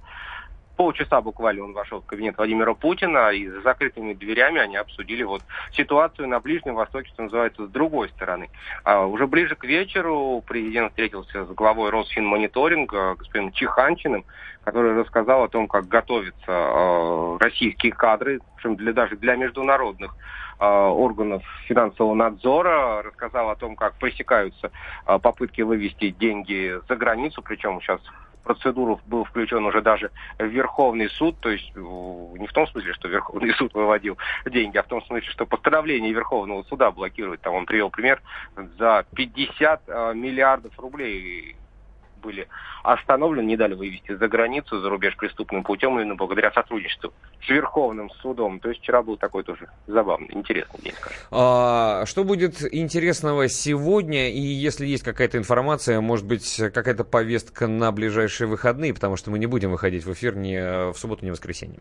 [0.78, 5.42] полчаса буквально он вошел в кабинет Владимира Путина, и за закрытыми дверями они обсудили вот
[5.72, 8.48] ситуацию на Ближнем Востоке, что называется, с другой стороны.
[8.84, 14.24] А уже ближе к вечеру президент встретился с главой Росфинмониторинга, господином Чиханчиным,
[14.62, 20.14] который рассказал о том, как готовятся э, российские кадры, причем для, даже для международных
[20.60, 24.70] э, органов финансового надзора, рассказал о том, как пресекаются
[25.06, 28.00] э, попытки вывести деньги за границу, причем сейчас
[28.48, 33.08] процедуру был включен уже даже Верховный суд, то есть э, не в том смысле, что
[33.08, 34.16] Верховный суд выводил
[34.46, 37.42] деньги, а в том смысле, что постановление Верховного суда блокирует.
[37.42, 38.22] Там он привел пример
[38.78, 41.56] за 50 э, миллиардов рублей
[42.28, 42.46] были
[42.82, 48.10] остановлены, не дали вывести за границу, за рубеж преступным путем, именно благодаря сотрудничеству с Верховным
[48.20, 48.60] судом.
[48.60, 51.18] То есть вчера был такой тоже забавный, интересный день, скажем.
[51.30, 54.30] А, что будет интересного сегодня?
[54.30, 59.38] И если есть какая-то информация, может быть, какая-то повестка на ближайшие выходные, потому что мы
[59.38, 61.80] не будем выходить в эфир ни в субботу, ни в воскресенье.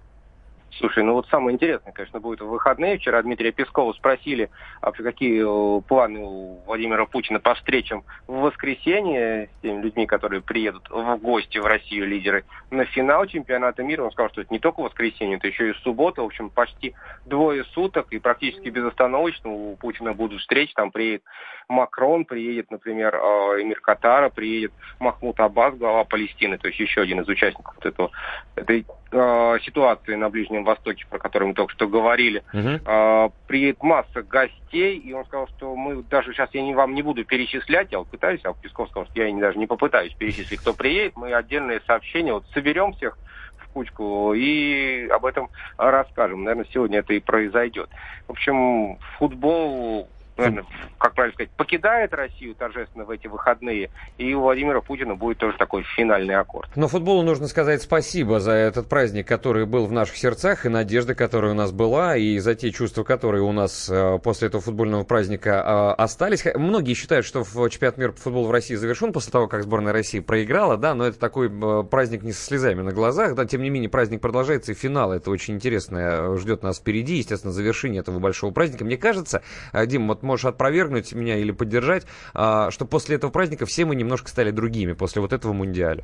[0.80, 3.00] Слушай, ну вот самое интересное, конечно, будет в выходные.
[3.00, 4.52] Вчера Дмитрия Пескова спросили,
[4.82, 10.42] а какие э, планы у Владимира Путина по встречам в воскресенье с теми людьми, которые
[10.42, 14.04] приедут в гости в Россию, лидеры, на финал чемпионата мира.
[14.04, 16.22] Он сказал, что это не только воскресенье, это еще и суббота.
[16.22, 16.94] В общем, почти
[17.26, 20.74] двое суток и практически безостановочно у Путина будут встречи.
[20.74, 21.24] Там приедет
[21.70, 27.22] Макрон, приедет, например, э, эмир Катара, приедет Махмуд Аббас, глава Палестины, то есть еще один
[27.22, 28.12] из участников вот этого,
[28.56, 32.82] этой э, ситуации на Ближнем Востоке, про который мы только что говорили, Мгм.
[32.86, 37.02] а, приедет масса гостей, и он сказал, что мы даже сейчас я не, вам не
[37.02, 40.60] буду перечислять, я вот пытаюсь, а Песков сказал, что я не- даже не попытаюсь перечислить,
[40.60, 43.18] кто приедет, мы отдельные сообщения, вот соберем всех
[43.58, 46.44] в кучку и об этом расскажем.
[46.44, 47.90] Наверное, сегодня это и произойдет.
[48.28, 50.66] В общем, футбол наверное,
[50.98, 55.58] как правильно сказать, покидает Россию торжественно в эти выходные, и у Владимира Путина будет тоже
[55.58, 56.70] такой финальный аккорд.
[56.76, 61.16] Но футболу нужно сказать спасибо за этот праздник, который был в наших сердцах, и надежда,
[61.16, 65.04] которая у нас была, и за те чувства, которые у нас э, после этого футбольного
[65.04, 66.46] праздника э, остались.
[66.56, 70.20] Многие считают, что чемпионат мира по футболу в России завершен после того, как сборная России
[70.20, 73.70] проиграла, да, но это такой э, праздник не со слезами на глазах, да, тем не
[73.70, 78.52] менее праздник продолжается, и финал, это очень интересное ждет нас впереди, естественно, завершение этого большого
[78.52, 78.86] праздника.
[78.86, 79.42] Мне кажется,
[79.74, 84.30] Дим, вот можешь опровергнуть меня или поддержать, а, что после этого праздника все мы немножко
[84.30, 86.04] стали другими, после вот этого мундиаля.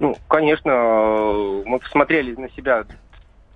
[0.00, 2.84] Ну, конечно, э, мы посмотрели на себя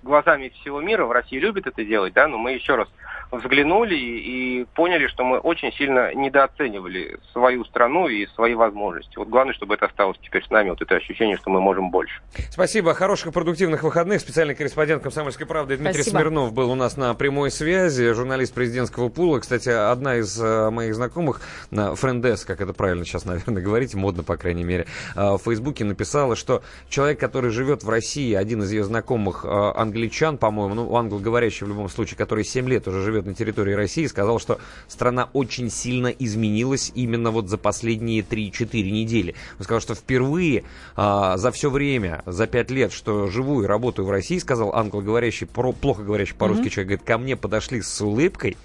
[0.03, 2.87] глазами всего мира, в России любят это делать, да, но мы еще раз
[3.31, 9.17] взглянули и, и поняли, что мы очень сильно недооценивали свою страну и свои возможности.
[9.17, 12.21] Вот главное, чтобы это осталось теперь с нами, вот это ощущение, что мы можем больше.
[12.49, 12.93] Спасибо.
[12.93, 14.21] Хороших и продуктивных выходных.
[14.21, 16.17] Специальный корреспондент «Комсомольской правды» Дмитрий Спасибо.
[16.17, 18.13] Смирнов был у нас на прямой связи.
[18.13, 19.39] Журналист президентского пула.
[19.39, 24.23] Кстати, одна из э, моих знакомых, на Френдес, как это правильно сейчас, наверное, говорить, модно,
[24.23, 28.71] по крайней мере, э, в Фейсбуке написала, что человек, который живет в России, один из
[28.71, 33.25] ее знакомых э, англичан, по-моему, ну, англоговорящий в любом случае, который 7 лет уже живет
[33.25, 39.35] на территории России, сказал, что страна очень сильно изменилась именно вот за последние 3-4 недели.
[39.57, 40.63] Он сказал, что впервые
[40.95, 45.47] а, за все время, за 5 лет, что живу и работаю в России, сказал англоговорящий,
[45.47, 46.69] про, плохо говорящий по-русски Мгм.
[46.69, 48.57] человек, говорит, ко мне подошли с улыбкой,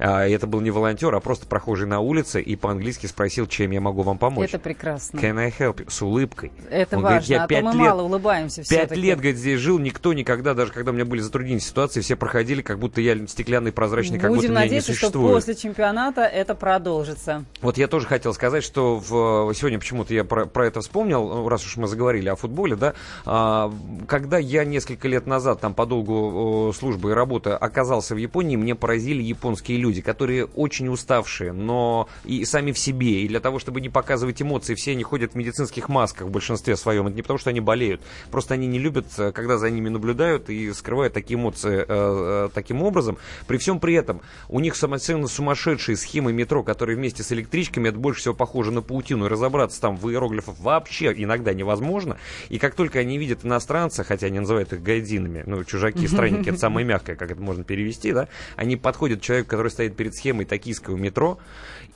[0.00, 4.02] это был не волонтер, а просто прохожий на улице, и по-английски спросил, чем я могу
[4.02, 4.48] вам помочь.
[4.48, 5.18] Это прекрасно.
[5.18, 5.90] Can I help you?
[5.90, 6.52] С улыбкой.
[6.70, 9.00] Это Он важно, говорит, я а то пять мы лет, мало улыбаемся Пять всё-таки.
[9.00, 12.62] лет, говорит, здесь жил, никто никогда, даже когда у меня были затруднительные ситуации, все проходили,
[12.62, 15.34] как будто я стеклянный, прозрачный, как будто Будем меня не надеяться, что существует.
[15.34, 17.44] после чемпионата это продолжится.
[17.60, 21.48] Вот я тоже хотел сказать, что в, сегодня почему-то я про, про это вспомнил, ну,
[21.48, 22.94] раз уж мы заговорили о футболе, да,
[23.26, 23.72] а,
[24.06, 28.56] когда я несколько лет назад, там, по долгу э, службы и работы оказался в Японии,
[28.56, 33.58] мне поразили японские люди, которые очень уставшие, но и сами в себе, и для того,
[33.58, 37.22] чтобы не показывать эмоции, все они ходят в медицинских масках в большинстве своем, это не
[37.22, 38.00] потому, что они болеют,
[38.30, 42.48] просто они не любят, э, когда за ними наблюдают и скрывают такие эмоции э, э,
[42.54, 43.18] таким образом.
[43.46, 47.98] При всем при этом у них совершенно сумасшедшие схемы метро, которые вместе с электричками, это
[47.98, 52.18] больше всего похоже на паутину, и разобраться там в иероглифах вообще иногда невозможно.
[52.48, 56.58] И как только они видят иностранца, хотя они называют их гайдинами, ну, чужаки, странники, это
[56.58, 60.44] самое мягкое, как это можно перевести, да, они подходят к человеку, который стоит перед схемой
[60.44, 61.38] токийского метро,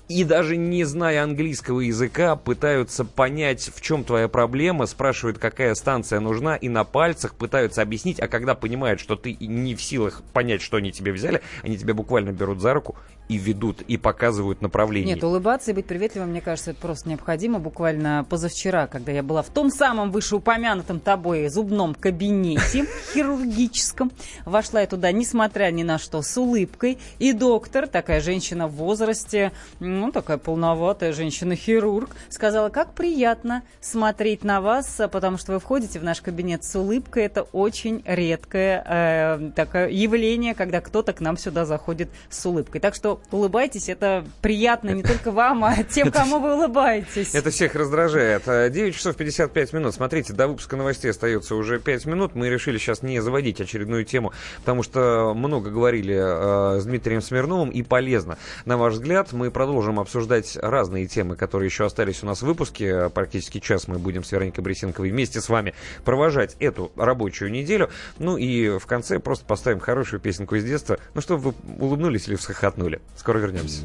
[0.09, 6.20] и даже не зная английского языка, пытаются понять, в чем твоя проблема, спрашивают, какая станция
[6.20, 10.62] нужна, и на пальцах пытаются объяснить, а когда понимают, что ты не в силах понять,
[10.62, 12.97] что они тебе взяли, они тебя буквально берут за руку
[13.29, 15.15] и ведут, и показывают направление.
[15.15, 17.59] Нет, улыбаться и быть приветливым, мне кажется, это просто необходимо.
[17.59, 24.13] Буквально позавчера, когда я была в том самом вышеупомянутом тобой зубном кабинете хирургическом,
[24.45, 26.99] вошла я туда, несмотря ни на что, с улыбкой.
[27.19, 34.61] И доктор, такая женщина в возрасте, ну, такая полноватая женщина-хирург, сказала, как приятно смотреть на
[34.61, 37.25] вас, потому что вы входите в наш кабинет с улыбкой.
[37.25, 42.81] Это очень редкое э, такое явление, когда кто-то к нам сюда заходит с улыбкой.
[42.81, 47.35] Так что улыбайтесь, это приятно не только вам, а тем, кому вы улыбаетесь.
[47.35, 48.43] Это всех раздражает.
[48.47, 49.95] А, 9 часов 55 минут.
[49.95, 52.35] Смотрите, до выпуска новостей остается уже 5 минут.
[52.35, 57.70] Мы решили сейчас не заводить очередную тему, потому что много говорили э, с Дмитрием Смирновым
[57.70, 58.39] и полезно.
[58.65, 63.09] На ваш взгляд, мы продолжим обсуждать разные темы, которые еще остались у нас в выпуске.
[63.11, 65.74] Практически час мы будем с Вероникой Бресенковой вместе с вами
[66.05, 67.91] провожать эту рабочую неделю.
[68.19, 72.36] Ну и в конце просто поставим хорошую песенку из детства, ну чтобы вы улыбнулись или
[72.36, 73.01] всхохотнули.
[73.16, 73.82] Скоро вернемся.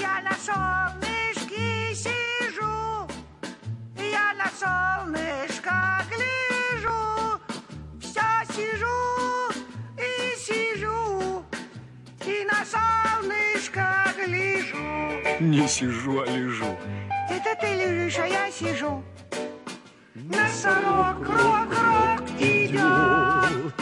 [0.00, 3.08] Я на солнышке сижу,
[3.96, 7.40] я на солнышко гляжу,
[8.00, 8.20] все
[8.54, 9.52] сижу
[9.96, 11.44] и сижу,
[12.26, 13.86] и на солнышко
[14.16, 14.78] гляжу.
[15.40, 16.76] Не сижу, а лежу.
[17.30, 19.02] Это ты лежишь, а я сижу.
[20.14, 23.74] Носорог, крок, крок идет,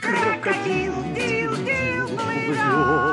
[0.00, 3.11] крокодил, дил, дил плывет.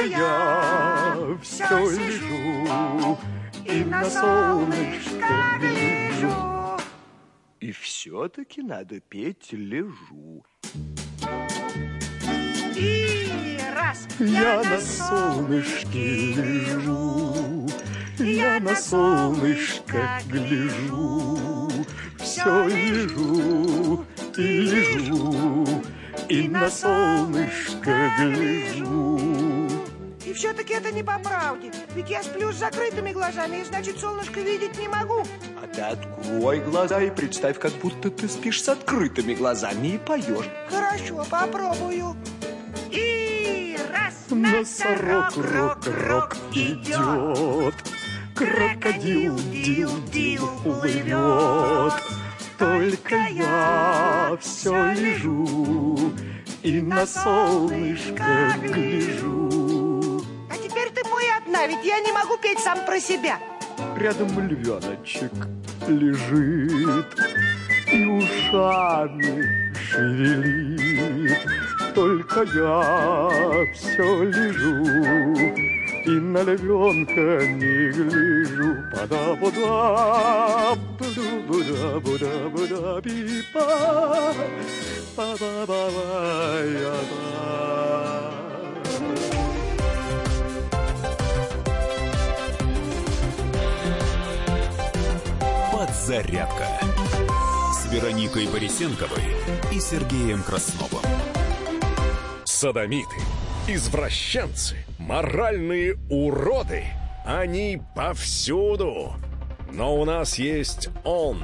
[0.00, 3.18] Только я все лежу
[3.66, 6.80] и на солнышко гляжу.
[7.60, 10.42] И все-таки надо петь лежу.
[12.74, 17.68] И раз Я на солнышке лежу,
[18.18, 21.70] я на солнышко гляжу,
[22.18, 24.06] все лежу
[24.38, 25.66] и лежу,
[26.30, 29.59] и на солнышко гляжу.
[30.30, 31.72] И все-таки это не по правде.
[31.96, 35.24] Ведь я сплю с закрытыми глазами, и значит солнышко видеть не могу.
[35.60, 40.48] А ты открой глаза и представь, как будто ты спишь с открытыми глазами и поешь.
[40.68, 42.14] Хорошо, попробую.
[42.92, 47.74] И раз Носорог, рок, рок идет.
[48.36, 51.94] Крокодил, дил, дил плывет.
[52.56, 56.12] Только я все лежу
[56.62, 59.69] и на солнышко гляжу.
[61.10, 63.38] Пой одна, ведь я не могу петь сам про себя.
[63.96, 65.32] Рядом львеночек
[65.88, 67.06] лежит
[67.92, 71.38] и ушами шевелит.
[71.94, 75.70] Только я все лежу
[76.06, 78.76] и на львенка не гляжу.
[78.92, 83.66] пада буда буда буда буда буда пипа
[85.16, 88.39] па ба ба ба я ба
[95.90, 96.68] Подзарядка
[97.74, 99.24] с Вероникой Борисенковой
[99.72, 101.02] и Сергеем Красновым.
[102.44, 103.16] Садомиты,
[103.66, 106.84] извращенцы, моральные уроды.
[107.26, 109.14] Они повсюду.
[109.72, 111.42] Но у нас есть он,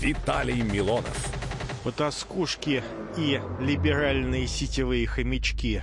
[0.00, 1.28] Виталий Милонов.
[1.82, 2.84] Потаскушки
[3.16, 5.82] и либеральные сетевые хомячки.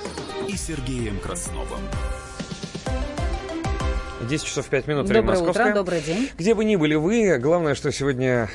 [0.51, 1.79] и Сергеем Красновым.
[4.27, 6.29] 10 часов 5 минут, Доброе утро, добрый день.
[6.37, 8.49] Где бы ни были вы, главное, что сегодня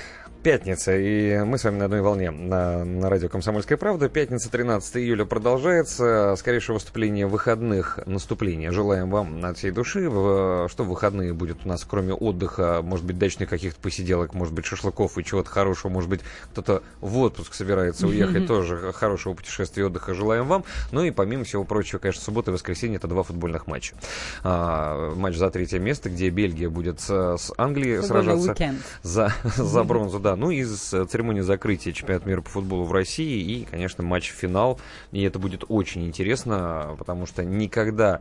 [0.46, 4.08] пятница, и мы с вами на одной волне на, на радио «Комсомольская правда».
[4.08, 6.36] Пятница, 13 июля продолжается.
[6.38, 8.70] Скорейшее выступление выходных, наступления.
[8.70, 10.04] Желаем вам от всей души.
[10.04, 14.66] Что в выходные будет у нас, кроме отдыха, может быть, дачных каких-то посиделок, может быть,
[14.66, 16.20] шашлыков и чего-то хорошего, может быть,
[16.52, 20.62] кто-то в отпуск собирается уехать, тоже хорошего путешествия и отдыха желаем вам.
[20.92, 23.96] Ну и помимо всего прочего, конечно, суббота и воскресенье это два футбольных матча.
[24.44, 28.78] А, матч за третье место, где Бельгия будет с, с Англией Футбольный сражаться уикенд.
[29.02, 30.35] за, за бронзу, да.
[30.36, 33.40] Ну и с церемонии закрытия чемпионата мира по футболу в России.
[33.40, 34.80] И, конечно, матч-финал.
[35.12, 38.20] И это будет очень интересно, потому что никогда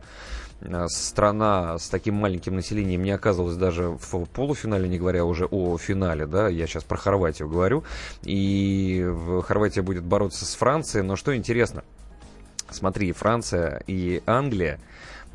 [0.60, 5.76] э, страна с таким маленьким населением не оказывалась даже в полуфинале, не говоря уже о
[5.78, 7.84] финале, да, я сейчас про Хорватию говорю,
[8.22, 9.08] и
[9.44, 11.84] Хорватия будет бороться с Францией, но что интересно,
[12.70, 14.80] смотри, Франция и Англия,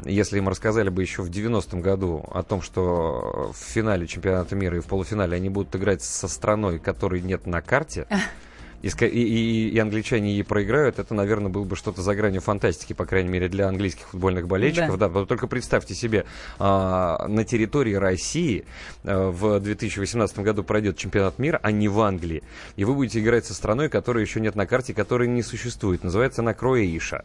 [0.06, 4.78] если им рассказали бы еще в 90-м году о том, что в финале чемпионата мира
[4.78, 8.08] и в полуфинале они будут играть со страной, которой нет на карте,
[8.82, 13.06] и, и- и- англичане ей проиграют, это, наверное, было бы что-то за гранью фантастики, по
[13.06, 14.98] крайней мере, для английских футбольных болельщиков.
[14.98, 15.08] Да.
[15.08, 16.26] вот только представьте себе,
[16.58, 18.66] а, на территории России
[19.04, 22.42] а, в 2018 году пройдет чемпионат мира, а не в Англии.
[22.76, 26.04] И вы будете играть со страной, которой еще нет на карте, которой не существует.
[26.04, 27.24] Называется она Кроэйша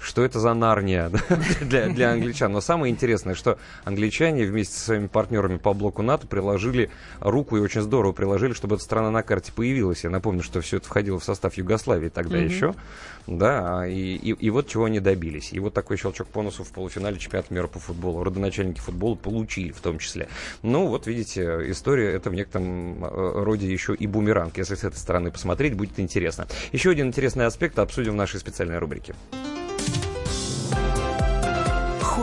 [0.00, 1.10] что это за Нарния
[1.60, 2.52] для, для англичан.
[2.52, 7.60] Но самое интересное, что англичане вместе со своими партнерами по блоку НАТО приложили руку и
[7.60, 10.04] очень здорово приложили, чтобы эта страна на карте появилась.
[10.04, 12.46] Я напомню, что все это входило в состав Югославии тогда Мгм.
[12.46, 12.74] еще.
[13.26, 15.52] Да, и, и, и вот чего они добились.
[15.52, 18.24] И вот такой щелчок по носу в полуфинале чемпионата мира по футболу.
[18.24, 20.28] Родоначальники футбола получили в том числе.
[20.62, 24.56] Ну, вот видите, история это в некотором э, роде еще и бумеранг.
[24.56, 26.46] Если с этой стороны посмотреть, будет интересно.
[26.72, 29.14] Еще один интересный аспект обсудим в нашей специальной рубрике.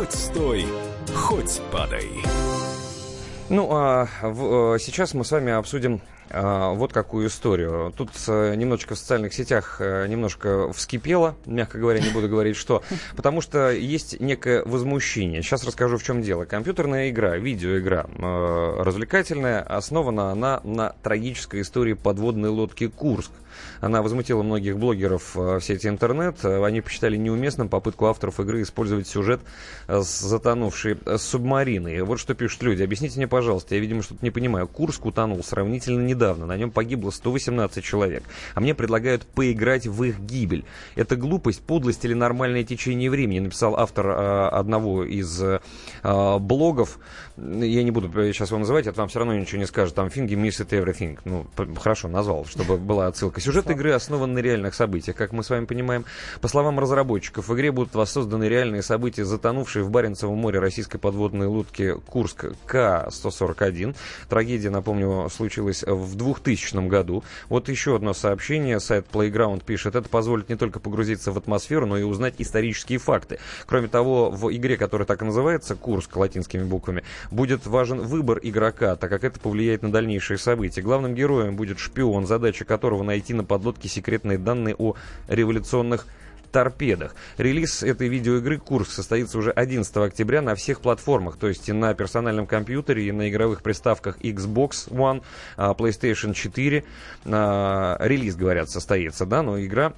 [0.05, 0.65] Хоть стой,
[1.15, 2.07] хоть падай.
[3.49, 7.91] Ну, а в- э, сейчас мы с вами обсудим а, вот какую историю.
[7.97, 12.83] Тут э, немножечко в социальных сетях э, немножко вскипело, мягко говоря, не буду говорить что,
[13.15, 15.41] потому что есть некое возмущение.
[15.41, 16.45] Сейчас расскажу, в чем дело.
[16.45, 23.31] Компьютерная игра, видеоигра, развлекательная, основана она на трагической истории подводной лодки «Курск».
[23.81, 26.43] Она возмутила многих блогеров э, в сети интернет.
[26.43, 29.41] Э, Они посчитали неуместным попытку авторов игры использовать сюжет
[29.87, 32.01] э, с затонувшей субмариной.
[32.01, 32.83] Вот что пишут люди.
[32.83, 34.67] Объясните мне, пожалуйста, я, видимо, что-то не понимаю.
[34.67, 36.45] Курск утонул сравнительно недавно.
[36.45, 38.23] На нем погибло 118 человек.
[38.53, 40.65] А мне предлагают поиграть в их гибель.
[40.95, 45.41] Это глупость, подлость или нормальное течение времени, написал автор одного из
[46.03, 46.99] блогов.
[47.37, 49.95] Я не буду сейчас его называть, это вам все равно ничего не скажет.
[49.95, 51.19] Там Финги Miss It Everything.
[51.25, 51.45] Ну,
[51.79, 55.65] хорошо, назвал, чтобы была отсылка Сюжет игры основан на реальных событиях, как мы с вами
[55.65, 56.05] понимаем.
[56.41, 61.47] По словам разработчиков, в игре будут воссозданы реальные события, затонувшие в Баренцевом море российской подводной
[61.47, 63.95] лодки Курск К-141.
[64.29, 67.23] Трагедия, напомню, случилась в 2000 году.
[67.49, 68.79] Вот еще одно сообщение.
[68.79, 73.39] Сайт Playground пишет, это позволит не только погрузиться в атмосферу, но и узнать исторические факты.
[73.65, 78.95] Кроме того, в игре, которая так и называется, Курск латинскими буквами, будет важен выбор игрока,
[78.95, 80.81] так как это повлияет на дальнейшие события.
[80.81, 84.95] Главным героем будет шпион, задача которого найти на подлодке секретные данные о
[85.27, 86.07] революционных
[86.51, 87.15] торпедах.
[87.37, 91.93] Релиз этой видеоигры «Курс» состоится уже 11 октября на всех платформах, то есть и на
[91.93, 95.21] персональном компьютере, и на игровых приставках Xbox One,
[95.57, 96.85] а, PlayStation 4.
[97.25, 99.93] А, релиз, говорят, состоится, да, но игра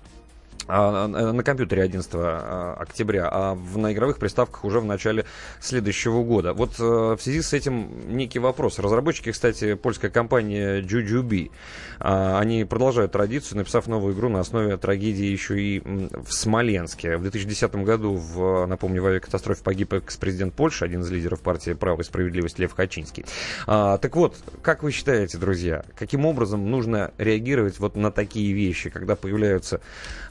[0.68, 5.26] на компьютере 11 а, октября, а в, на игровых приставках уже в начале
[5.60, 6.54] следующего года.
[6.54, 8.80] Вот э, в связи с этим некий вопрос.
[8.80, 11.52] Разработчики, кстати, польская компания Jujubee,
[12.00, 17.18] а, они продолжают традицию, написав новую игру на основе трагедии еще и в Смоленске.
[17.18, 22.02] В 2010 году, в, напомню, в авиакатастрофе погиб экс-президент Польши, один из лидеров партии «Право
[22.02, 23.26] и справедливость» Лев Хачинский.
[23.66, 28.90] А, так вот, как вы считаете, друзья, каким образом нужно реагировать вот на такие вещи,
[28.90, 29.82] когда появляются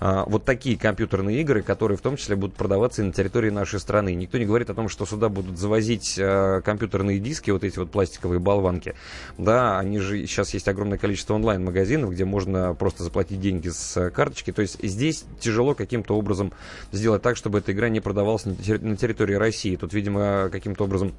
[0.00, 3.78] а, вот такие компьютерные игры, которые в том числе будут продаваться и на территории нашей
[3.78, 4.14] страны.
[4.14, 7.90] Никто не говорит о том, что сюда будут завозить э, компьютерные диски, вот эти вот
[7.90, 8.94] пластиковые болванки.
[9.38, 14.52] Да, они же сейчас есть огромное количество онлайн-магазинов, где можно просто заплатить деньги с карточки.
[14.52, 16.52] То есть здесь тяжело каким-то образом
[16.90, 19.76] сделать так, чтобы эта игра не продавалась на территории России.
[19.76, 21.12] Тут, видимо, каким-то образом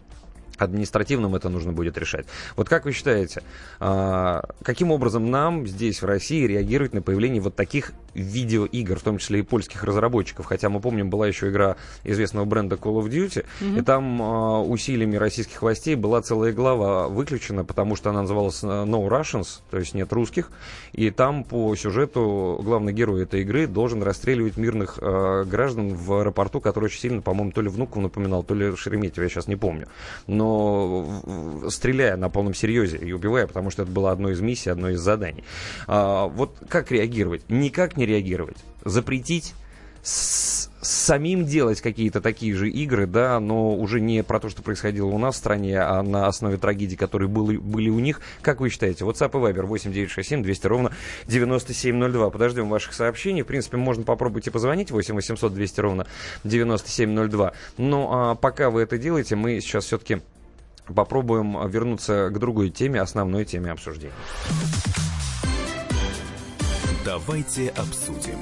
[0.57, 2.25] административным это нужно будет решать.
[2.55, 3.43] Вот как вы считаете,
[3.79, 9.17] а, каким образом нам здесь, в России, реагировать на появление вот таких видеоигр, в том
[9.19, 10.45] числе и польских разработчиков?
[10.45, 13.79] Хотя мы помним, была еще игра известного бренда Call of Duty, mm-hmm.
[13.79, 18.67] и там а, усилиями российских властей была целая глава выключена, потому что она называлась э,
[18.67, 20.51] No Russians, то есть нет русских,
[20.93, 26.59] и там по сюжету главный герой этой игры должен расстреливать мирных э, граждан в аэропорту,
[26.59, 29.87] который очень сильно, по-моему, то ли Внуков напоминал, то ли Шереметьево, я сейчас не помню.
[30.25, 34.69] Но но стреляя на полном серьезе и убивая, потому что это было одной из миссий,
[34.69, 35.43] одно из заданий.
[35.87, 37.43] А, вот как реагировать?
[37.49, 38.57] Никак не реагировать.
[38.85, 39.53] Запретить
[40.03, 45.07] с, самим делать какие-то такие же игры, да, но уже не про то, что происходило
[45.07, 48.21] у нас в стране, а на основе трагедий, которые были, были у них.
[48.41, 49.03] Как вы считаете?
[49.03, 50.91] WhatsApp и Viber 8967 200 ровно
[51.27, 52.29] 9702.
[52.29, 53.41] Подождем ваших сообщений.
[53.41, 56.07] В принципе, можно попробовать и позвонить 8 800 200 ровно
[56.45, 57.53] 9702.
[57.77, 60.21] Но а, пока вы это делаете, мы сейчас все-таки
[60.93, 64.13] попробуем вернуться к другой теме, основной теме обсуждения.
[67.05, 68.37] Давайте обсудим.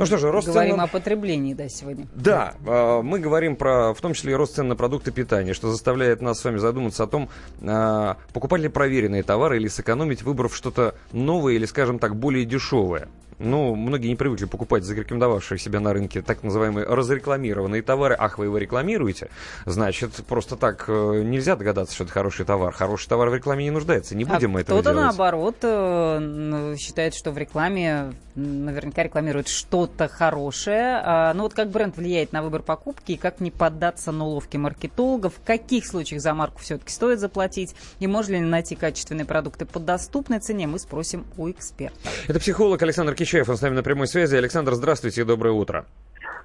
[0.00, 0.80] Ну что же, рост Говорим цен...
[0.80, 2.06] о потреблении, да, сегодня.
[2.14, 5.70] Да, э, мы говорим про, в том числе, и рост цен на продукты питания, что
[5.70, 7.28] заставляет нас с вами задуматься о том,
[7.60, 13.08] э, покупать ли проверенные товары или сэкономить, выбрав что-то новое или, скажем так, более дешевое
[13.40, 18.14] ну, многие не привыкли покупать зарекомендовавшие себя на рынке так называемые разрекламированные товары.
[18.18, 19.30] Ах, вы его рекламируете?
[19.64, 22.72] Значит, просто так э, нельзя догадаться, что это хороший товар.
[22.72, 24.14] Хороший товар в рекламе не нуждается.
[24.14, 24.84] Не будем а мы этого делать.
[24.84, 31.00] Кто-то, наоборот, э, считает, что в рекламе наверняка рекламирует что-то хорошее.
[31.02, 34.58] А, ну, вот как бренд влияет на выбор покупки и как не поддаться на уловки
[34.58, 39.64] маркетологов, в каких случаях за марку все-таки стоит заплатить и можно ли найти качественные продукты
[39.64, 41.96] по доступной цене, мы спросим у эксперта.
[42.28, 44.34] Это психолог Александр Кич Чаев, он с нами на прямой связи.
[44.34, 45.86] Александр, здравствуйте и доброе утро.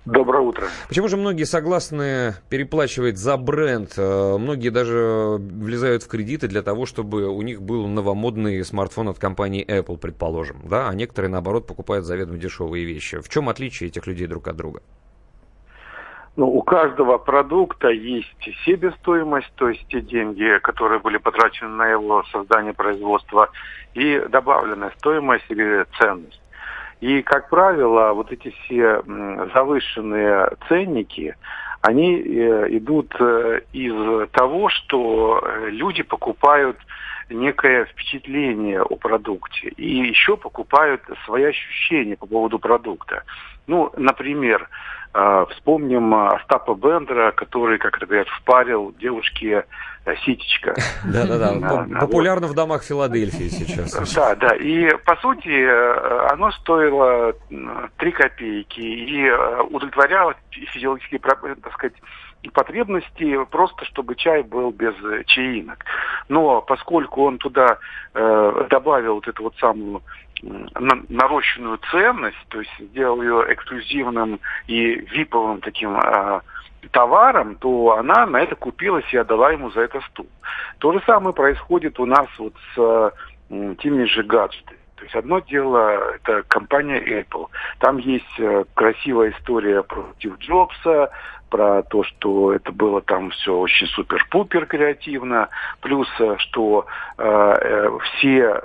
[0.05, 0.67] Доброе утро.
[0.87, 3.93] Почему же многие согласны переплачивать за бренд?
[3.97, 9.17] Э, многие даже влезают в кредиты для того, чтобы у них был новомодный смартфон от
[9.17, 10.57] компании Apple, предположим.
[10.65, 10.87] Да?
[10.87, 13.19] А некоторые, наоборот, покупают заведомо дешевые вещи.
[13.19, 14.83] В чем отличие этих людей друг от друга?
[16.35, 18.27] Ну, у каждого продукта есть
[18.63, 23.49] себестоимость, то есть те деньги, которые были потрачены на его создание производства,
[23.95, 26.41] и добавленная стоимость или ценность.
[27.01, 29.01] И, как правило, вот эти все
[29.53, 31.35] завышенные ценники,
[31.81, 36.77] они э, идут э, из того, что люди покупают
[37.29, 43.23] некое впечатление о продукте и еще покупают свои ощущения по поводу продукта.
[43.67, 44.69] Ну, например,
[45.51, 49.65] вспомним Остапа Бендера, который, как это говорят, впарил девушке
[50.25, 50.75] ситечка.
[51.05, 53.93] Да-да-да, популярно в домах Филадельфии сейчас.
[54.15, 57.33] Да, да, и по сути э, оно стоило
[57.97, 61.95] 3 копейки и э, удовлетворяло физиологические, так сказать,
[62.53, 64.93] потребности просто, чтобы чай был без
[65.27, 65.85] чаинок.
[66.29, 67.77] Но поскольку он туда
[68.13, 70.01] э, добавил вот эту вот самую
[71.09, 76.41] нарощенную ценность, то есть сделал ее эксклюзивным и виповым таким э,
[76.91, 80.27] товаром, то она на это купилась и отдала ему за это стул.
[80.79, 83.13] То же самое происходит у нас вот с
[83.49, 84.79] теми же гаджетами.
[85.05, 87.47] То есть одно дело, это компания Apple.
[87.79, 91.11] Там есть э, красивая история про Стив Джобса,
[91.49, 95.49] про то, что это было там все очень супер-пупер креативно,
[95.81, 96.87] плюс э, что
[97.19, 98.61] э, э, все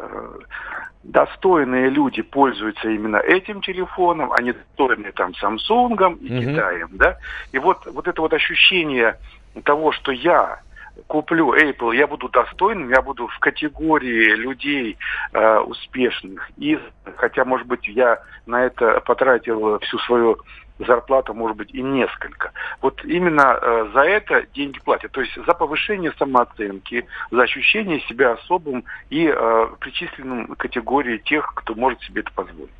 [1.02, 6.40] достойные люди пользуются именно этим телефоном, а не достойные там Samsung и mm-hmm.
[6.40, 7.18] Китаем, да.
[7.52, 9.18] И вот, вот это вот ощущение
[9.64, 10.60] того, что я
[11.06, 14.96] куплю Apple, я буду достойным, я буду в категории людей
[15.32, 16.50] э, успешных.
[16.56, 16.78] И
[17.16, 20.38] хотя, может быть, я на это потратил всю свою
[20.78, 22.52] зарплату, может быть, и несколько.
[22.80, 25.12] Вот именно э, за это деньги платят.
[25.12, 31.52] То есть за повышение самооценки, за ощущение себя особым и э, причисленным к категории тех,
[31.54, 32.70] кто может себе это позволить.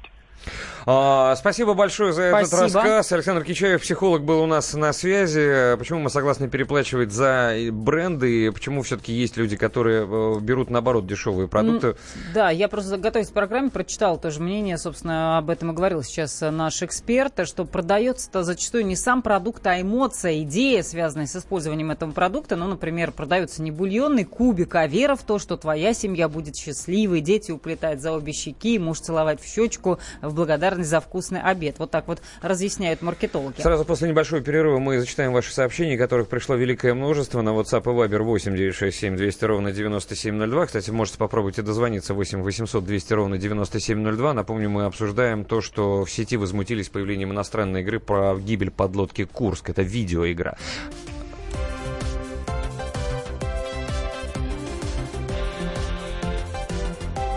[0.87, 2.57] А, спасибо большое за спасибо.
[2.57, 3.13] этот рассказ.
[3.13, 5.77] Александр Кичаев, психолог, был у нас на связи.
[5.77, 11.07] Почему мы согласны переплачивать за бренды и почему все-таки есть люди, которые э, берут, наоборот,
[11.07, 11.89] дешевые продукты?
[11.89, 11.95] Ну,
[12.35, 16.41] да, я просто готовясь к программе, прочитал тоже мнение, собственно, об этом и говорил сейчас
[16.41, 22.13] наш эксперт, что продается-то зачастую не сам продукт, а эмоция, идея, связанная с использованием этого
[22.13, 22.57] продукта.
[22.57, 27.21] Ну, например, продается не бульонный кубик, а вера в то, что твоя семья будет счастливой,
[27.21, 29.99] дети уплетают за обе щеки, муж целовать в щечку,
[30.31, 31.79] в благодарность за вкусный обед.
[31.79, 33.61] Вот так вот разъясняют маркетологи.
[33.61, 38.09] Сразу после небольшого перерыва мы зачитаем ваши сообщения, которых пришло великое множество на WhatsApp и
[38.09, 40.67] Viber 8 967 200 ровно 9702.
[40.67, 44.35] Кстати, можете попробовать и дозвониться 8 800 200 ровно 9702.
[44.35, 49.71] Напомню, мы обсуждаем то, что в сети возмутились появлением иностранной игры про гибель подлодки Курск.
[49.71, 50.57] Это видеоигра.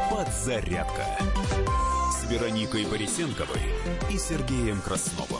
[0.10, 1.23] Подзарядка
[2.34, 3.62] Вероникой Борисенковой
[4.10, 5.40] и Сергеем Красновым.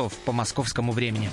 [0.09, 1.29] по московскому времени.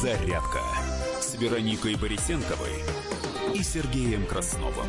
[0.00, 0.60] Зарядка
[1.20, 2.84] с Вероникой Борисенковой
[3.54, 4.86] и Сергеем Красновым.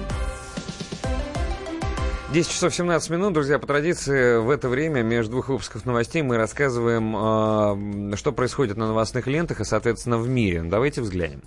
[2.31, 6.37] 10 часов 17 минут, друзья, по традиции в это время между двух выпусков новостей мы
[6.37, 10.61] рассказываем, э, что происходит на новостных лентах и, соответственно, в мире.
[10.61, 11.41] Давайте взглянем.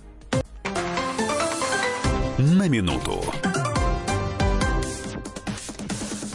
[2.37, 3.23] На минуту.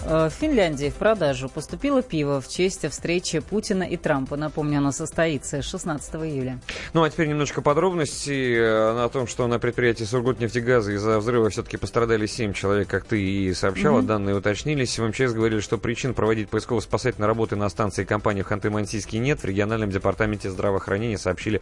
[0.09, 4.37] В Финляндии в продажу поступило пиво в честь встречи Путина и Трампа.
[4.37, 6.59] Напомню, она состоится 16 июля.
[6.95, 11.77] Ну, а теперь немножко подробностей э, о том, что на предприятии Сургутнефтегаза из-за взрыва все-таки
[11.77, 14.01] пострадали 7 человек, как ты и сообщала.
[14.01, 14.07] Mm-hmm.
[14.07, 14.99] Данные уточнились.
[14.99, 19.41] В МЧС говорили, что причин проводить поисково-спасательные работы на станции компании в Ханты-Мансийске нет.
[19.41, 21.61] В региональном департаменте здравоохранения сообщили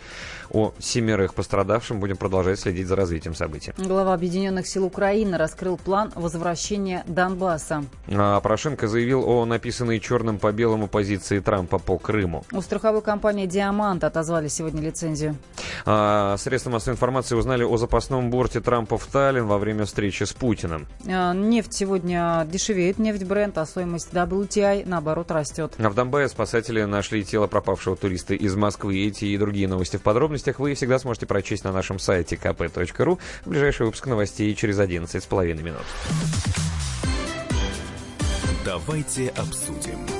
[0.50, 1.96] о семерых пострадавших.
[1.96, 3.72] Будем продолжать следить за развитием событий.
[3.76, 7.84] Глава Объединенных сил Украины раскрыл план возвращения Донбасса.
[8.08, 12.44] А а Порошенко заявил о написанной черным по белому позиции Трампа по Крыму.
[12.52, 15.36] У страховой компании «Диамант» отозвали сегодня лицензию.
[15.86, 20.32] А, средства массовой информации узнали о запасном борте Трампа в Таллин во время встречи с
[20.32, 20.86] Путиным.
[21.08, 25.72] А, нефть сегодня дешевеет, нефть бренд, а стоимость WTI, наоборот, растет.
[25.78, 29.06] А в Донбассе спасатели нашли тело пропавшего туриста из Москвы.
[29.06, 33.86] Эти и другие новости в подробностях вы всегда сможете прочесть на нашем сайте kp.ru ближайший
[33.86, 36.75] выпуск новостей через 11,5 минут.
[38.66, 40.15] Давайте обсудим.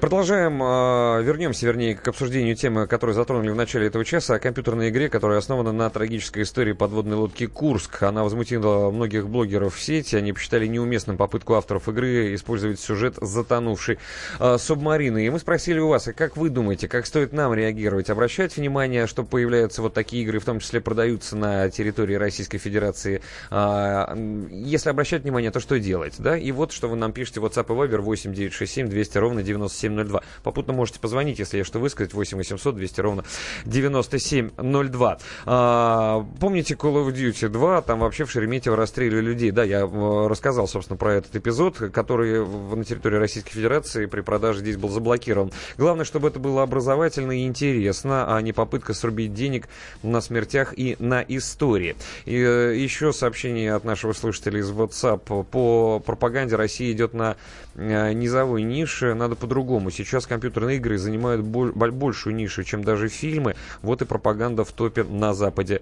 [0.00, 4.90] Продолжаем, э, вернемся, вернее, к обсуждению темы, которую затронули в начале этого часа, о компьютерной
[4.90, 8.04] игре, которая основана на трагической истории подводной лодки «Курск».
[8.04, 10.14] Она возмутила многих блогеров в сети.
[10.14, 13.98] Они посчитали неуместным попытку авторов игры использовать сюжет затонувшей
[14.38, 15.26] э, субмарины.
[15.26, 18.08] И мы спросили у вас, а как вы думаете, как стоит нам реагировать?
[18.08, 23.20] Обращать внимание, что появляются вот такие игры, в том числе продаются на территории Российской Федерации?
[23.50, 24.14] Э,
[24.52, 26.14] если обращать внимание, то что делать?
[26.18, 26.38] Да?
[26.38, 30.22] И вот, что вы нам пишете WhatsApp и Viber 8967 200 ровно 97 9702.
[30.42, 33.24] Попутно можете позвонить, если есть что высказать, 8 800 200 ровно
[33.64, 35.18] 9702.
[35.46, 37.82] А, помните Call of Duty 2?
[37.82, 39.50] Там вообще в Шереметьево расстреливали людей.
[39.50, 44.60] Да, я э, рассказал, собственно, про этот эпизод, который на территории Российской Федерации при продаже
[44.60, 45.52] здесь был заблокирован.
[45.76, 49.68] Главное, чтобы это было образовательно и интересно, а не попытка срубить денег
[50.02, 51.96] на смертях и на истории.
[52.24, 55.44] И э, еще сообщение от нашего слушателя из WhatsApp.
[55.44, 57.36] По пропаганде России идет на
[57.74, 59.14] э, низовой нише.
[59.14, 59.90] Надо по-другому по-другому.
[59.90, 63.54] Сейчас компьютерные игры занимают большую нишу, чем даже фильмы.
[63.82, 65.80] Вот и пропаганда в топе на Западе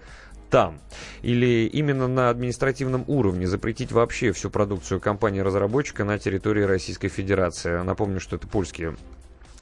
[0.50, 0.78] там.
[1.23, 7.83] Или именно на административном уровне запретить вообще всю продукцию компании-разработчика на территории Российской Федерации.
[7.83, 8.97] Напомню, что это польские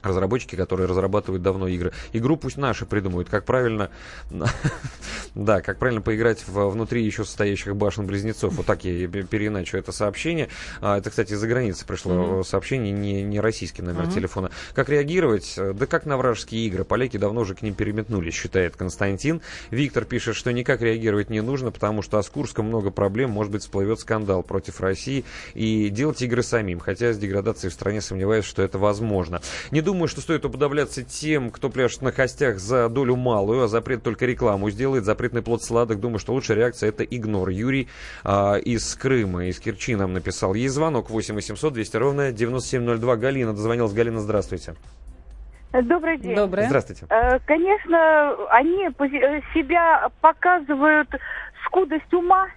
[0.05, 1.91] разработчики, которые разрабатывают давно игры.
[2.13, 3.89] Игру пусть наши придумают, как правильно,
[5.35, 8.53] да, как правильно поиграть в, внутри еще состоящих башен-близнецов.
[8.53, 10.49] Вот так я переиначу это сообщение.
[10.81, 12.43] А, это, кстати, из-за границы пришло mm-hmm.
[12.43, 14.13] сообщение, не, не российский номер mm-hmm.
[14.13, 14.51] телефона.
[14.73, 15.55] Как реагировать?
[15.57, 16.83] Да как на вражеские игры.
[16.83, 19.41] Поляки давно уже к ним переметнулись, считает Константин.
[19.71, 23.61] Виктор пишет, что никак реагировать не нужно, потому что с Курском много проблем, может быть,
[23.61, 26.79] всплывет скандал против России и делать игры самим.
[26.79, 29.41] Хотя с деградацией в стране сомневаюсь, что это возможно.
[29.71, 33.67] Не думаю, думаю, что стоит уподобляться тем, кто пляшет на костях за долю малую, а
[33.69, 36.01] запрет только рекламу сделает, запретный плод сладок.
[36.01, 37.47] Думаю, что лучшая реакция это игнор.
[37.47, 37.87] Юрий
[38.25, 40.53] а, из Крыма, из Керчи нам написал.
[40.53, 43.15] Есть звонок 8 800 200 ровно 9702.
[43.15, 43.93] Галина дозвонилась.
[43.93, 44.75] Галина, здравствуйте.
[45.71, 46.35] Добрый день.
[46.35, 46.65] Добрый.
[46.65, 47.05] Здравствуйте.
[47.09, 51.09] Э, конечно, они э, себя показывают
[51.65, 52.49] скудость ума,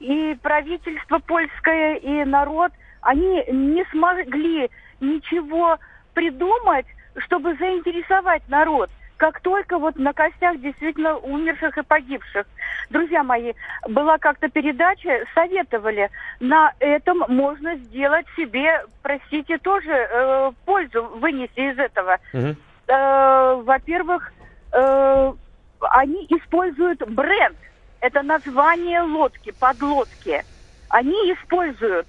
[0.00, 4.70] и правительство польское, и народ, они не смогли
[5.00, 5.78] ничего
[6.14, 6.86] придумать,
[7.18, 12.46] чтобы заинтересовать народ как только вот на костях действительно умерших и погибших.
[12.90, 13.52] Друзья мои,
[13.88, 16.10] была как-то передача, советовали,
[16.40, 22.18] на этом можно сделать себе, простите, тоже э, пользу вынести из этого.
[22.32, 22.56] Угу.
[22.88, 24.32] Э, во-первых,
[24.72, 25.32] э,
[25.80, 27.56] они используют бренд,
[28.00, 30.44] это название лодки, подлодки.
[30.90, 32.06] Они используют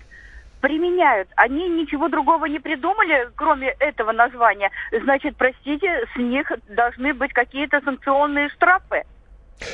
[0.65, 1.29] применяют.
[1.35, 4.71] Они ничего другого не придумали, кроме этого названия.
[5.03, 9.03] Значит, простите, с них должны быть какие-то санкционные штрафы.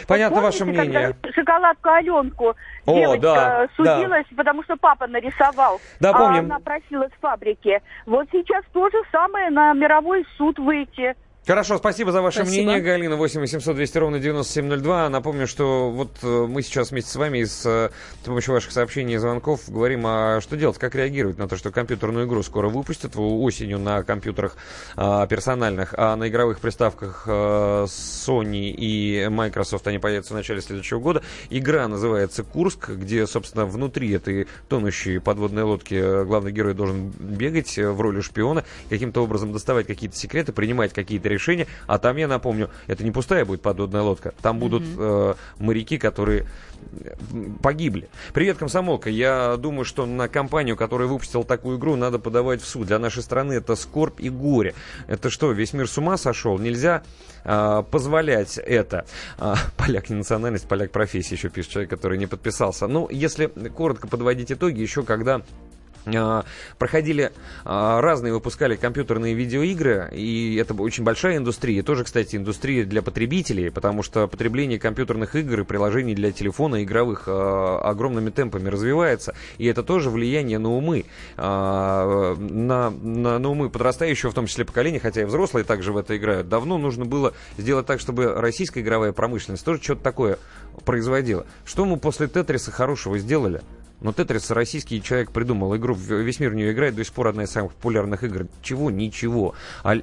[0.05, 1.15] Понятно вот помните, ваше мнение.
[1.33, 2.55] Шоколадку Аленку
[2.85, 4.35] О, девочка да, судилась, да.
[4.35, 5.79] потому что папа нарисовал.
[6.01, 6.51] Да, помним.
[6.51, 7.81] А она просила с фабрики.
[8.05, 11.15] Вот сейчас то же самое на мировой суд выйти.
[11.47, 12.65] Хорошо, спасибо за ваше Спасибо.
[12.65, 13.15] мнение, Галина.
[13.15, 15.09] 8 800 200 ровно 9702.
[15.09, 17.89] Напомню, что вот э, мы сейчас вместе с вами с, э,
[18.21, 21.71] с помощью ваших сообщений и звонков говорим, а что делать, как реагировать на то, что
[21.71, 24.55] компьютерную игру скоро выпустят осенью на компьютерах
[24.95, 30.99] а, персональных, а на игровых приставках а, Sony и Microsoft они появятся в начале следующего
[30.99, 31.23] года.
[31.49, 37.99] Игра называется «Курск», где, собственно, внутри этой тонущей подводной лодки главный герой должен бегать в
[37.99, 41.67] роли шпиона, каким-то образом доставать какие-то секреты, принимать какие-то решение.
[41.87, 44.33] А там, я напомню, это не пустая будет подводная лодка.
[44.41, 46.47] Там будут э, моряки, которые
[47.61, 48.09] погибли.
[48.33, 49.09] Привет, комсомолка.
[49.09, 52.87] Я думаю, что на компанию, которая выпустила такую игру, надо подавать в суд.
[52.87, 54.73] Для нашей страны это скорбь и горе.
[55.07, 56.57] Это что, весь мир с ума сошел?
[56.57, 57.03] Нельзя
[57.43, 59.05] э, позволять это.
[59.37, 62.87] Э, поляк не национальность, поляк профессия, еще пишет человек, который не подписался.
[62.87, 65.41] Ну, если коротко подводить итоги, еще когда
[66.77, 67.31] проходили
[67.65, 73.71] а, разные, выпускали компьютерные видеоигры, и это очень большая индустрия, тоже, кстати, индустрия для потребителей,
[73.71, 79.65] потому что потребление компьютерных игр и приложений для телефона игровых а, огромными темпами развивается, и
[79.65, 81.05] это тоже влияние на умы,
[81.37, 86.17] на, на, на умы подрастающего, в том числе поколения, хотя и взрослые также в это
[86.17, 86.49] играют.
[86.49, 90.39] Давно нужно было сделать так, чтобы российская игровая промышленность тоже что-то такое
[90.85, 91.45] производила.
[91.65, 93.61] Что мы после Тетриса хорошего сделали?
[94.01, 97.43] Но Тетрис российский человек придумал игру, весь мир в нее играет, до сих пор одна
[97.43, 98.47] из самых популярных игр.
[98.63, 98.89] Чего?
[98.89, 99.53] Ничего.
[99.83, 99.95] А,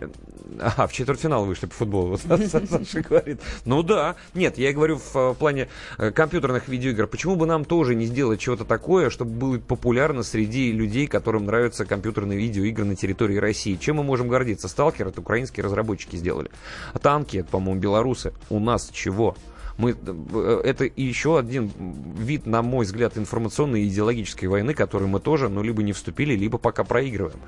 [0.60, 3.40] а в четвертьфинал вышли по футболу, Саша говорит.
[3.64, 4.16] Ну да.
[4.34, 5.68] Нет, я говорю в плане
[5.98, 7.08] э, компьютерных видеоигр.
[7.08, 11.84] Почему бы нам тоже не сделать чего-то такое, чтобы было популярно среди людей, которым нравятся
[11.84, 13.74] компьютерные видеоигры на территории России?
[13.74, 14.68] Чем мы можем гордиться?
[14.68, 16.50] Сталкер это украинские разработчики сделали.
[16.92, 18.32] А танки это, по-моему, белорусы.
[18.48, 19.36] У нас чего?
[19.78, 21.70] Мы, э, это еще один
[22.18, 26.34] вид, на мой взгляд, информационной и идеологической войны, которую мы тоже, ну, либо не вступили,
[26.34, 27.38] либо пока проигрываем.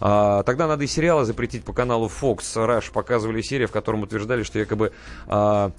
[0.00, 2.38] А, тогда надо и сериалы запретить по каналу Fox.
[2.54, 4.92] Rush показывали серию, в котором утверждали, что якобы...
[5.26, 5.72] А,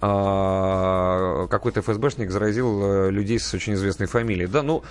[0.00, 4.46] какой-то ФСБшник заразил э, людей с очень известной фамилией.
[4.46, 4.82] Да, ну,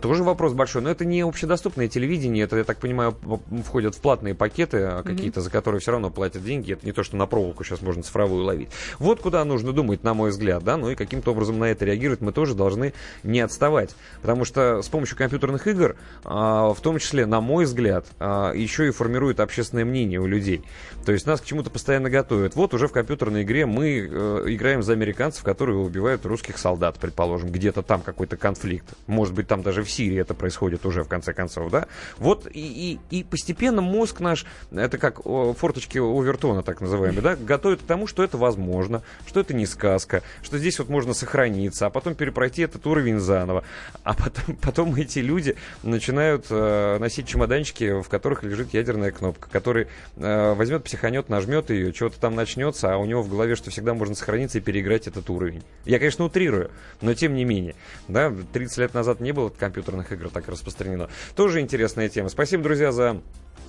[0.00, 3.16] тоже вопрос большой, но это не общедоступное телевидение, это, я так понимаю,
[3.64, 5.44] входят в платные пакеты а какие-то, mm-hmm.
[5.44, 8.44] за которые все равно платят деньги, это не то, что на проволоку сейчас можно цифровую
[8.44, 8.70] ловить.
[8.98, 12.20] Вот куда нужно думать, на мой взгляд, да, ну и каким-то образом на это реагировать
[12.20, 17.26] мы тоже должны не отставать, потому что с помощью компьютерных игр, а, в том числе,
[17.26, 20.64] на мой взгляд, еще и формирует общественное мнение у людей.
[21.04, 22.54] То есть нас к чему-то постоянно готовят.
[22.54, 27.50] Вот уже в компьютерной игре мы э, играем за американцев, которые убивают русских солдат, предположим,
[27.50, 28.86] где-то там какой-то конфликт.
[29.06, 31.86] Может быть, там даже в Сирии это происходит уже, в конце концов, да?
[32.18, 37.82] Вот и, и, и постепенно мозг наш, это как форточки Овертона, так называемые, да, готовит
[37.82, 41.90] к тому, что это возможно, что это не сказка, что здесь вот можно сохраниться, а
[41.90, 43.64] потом перепройти этот уровень заново.
[44.02, 49.88] А потом, потом эти люди начинают э, носить чемоданчики, в которых лежит ядерная кнопка, который
[50.16, 53.94] э, возьмет, психанет, нажмет ее, чего-то там начнется, а у него в голове, что всегда
[53.94, 55.62] можно сохраниться и переиграть этот уровень.
[55.84, 56.70] Я, конечно, утрирую,
[57.00, 57.74] но тем не менее.
[58.06, 61.10] Да, 30 лет назад не было компьютерных игр так распространено.
[61.34, 62.28] Тоже интересная тема.
[62.28, 63.20] Спасибо, друзья, за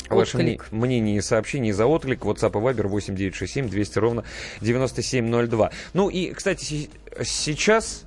[0.10, 0.72] Ваше Отклик.
[0.72, 2.22] мнение и сообщение за отклик.
[2.22, 4.24] WhatsApp и Viber 8967 200 ровно
[4.62, 5.72] 9702.
[5.94, 6.90] Ну и, кстати,
[7.24, 8.04] сейчас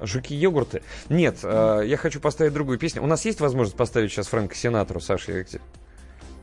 [0.00, 0.82] Жуки-йогурты.
[1.08, 3.02] Нет, э, я хочу поставить другую песню.
[3.02, 5.32] У нас есть возможность поставить сейчас Фрэнка Синатру, Саша?
[5.32, 5.44] Я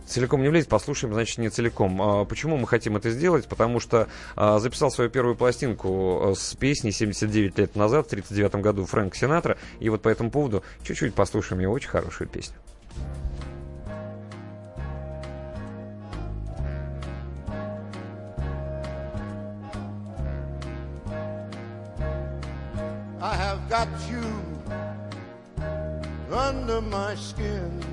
[0.06, 2.02] Целиком не влезет, послушаем, значит, не целиком.
[2.02, 3.48] А Почему мы хотим это сделать?
[3.48, 8.56] Потому что а, записал свою первую пластинку э, с песней 79 лет назад, в 39
[8.56, 9.58] году, Фрэнк Синатра.
[9.80, 12.56] И вот по этому поводу чуть-чуть послушаем его очень хорошую песню.
[23.22, 24.22] I have got you
[26.30, 27.93] under my skin.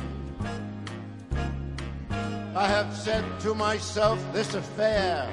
[2.53, 5.31] I have said to myself, this affair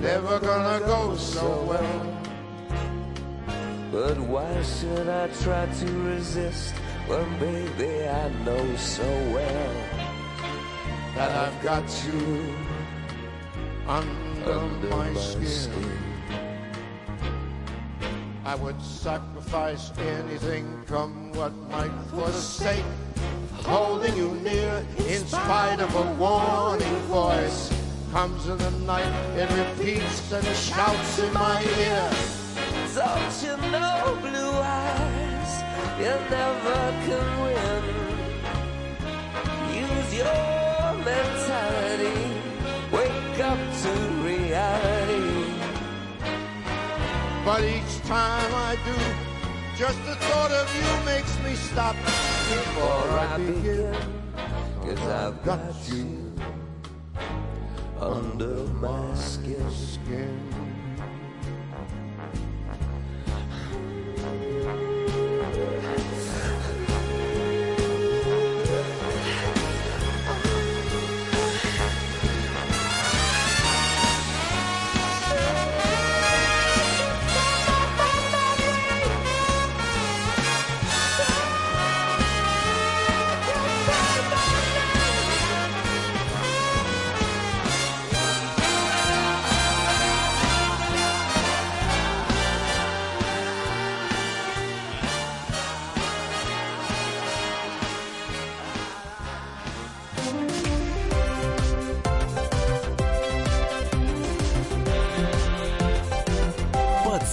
[0.00, 2.22] never gonna go so well.
[3.92, 6.72] But why should I try to resist
[7.06, 9.74] when, baby, I know so well
[11.14, 12.54] that I've got you
[13.86, 15.92] under, my, skin.
[18.46, 22.84] I would sacrifice anything, come what might, for the sake
[23.64, 24.84] holding you near.
[25.08, 27.72] In spite of a warning voice,
[28.12, 32.10] comes in the night, it repeats and shouts in my ear.
[32.94, 35.52] Don't you know, blue eyes,
[35.98, 37.84] you never can win.
[39.74, 42.20] Use your mentality,
[42.92, 45.54] wake up to reality.
[47.44, 49.33] But each time I do,
[49.76, 53.94] just the thought of you makes me stop before I begin.
[54.82, 56.32] Cause I've got you
[57.98, 59.54] under my skin.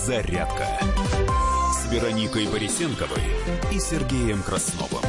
[0.01, 0.67] Подзарядка
[1.71, 3.21] с Вероникой Борисенковой
[3.71, 5.03] и Сергеем Красновым.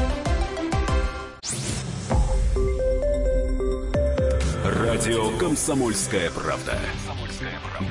[4.62, 6.78] Радио «Комсомольская правда».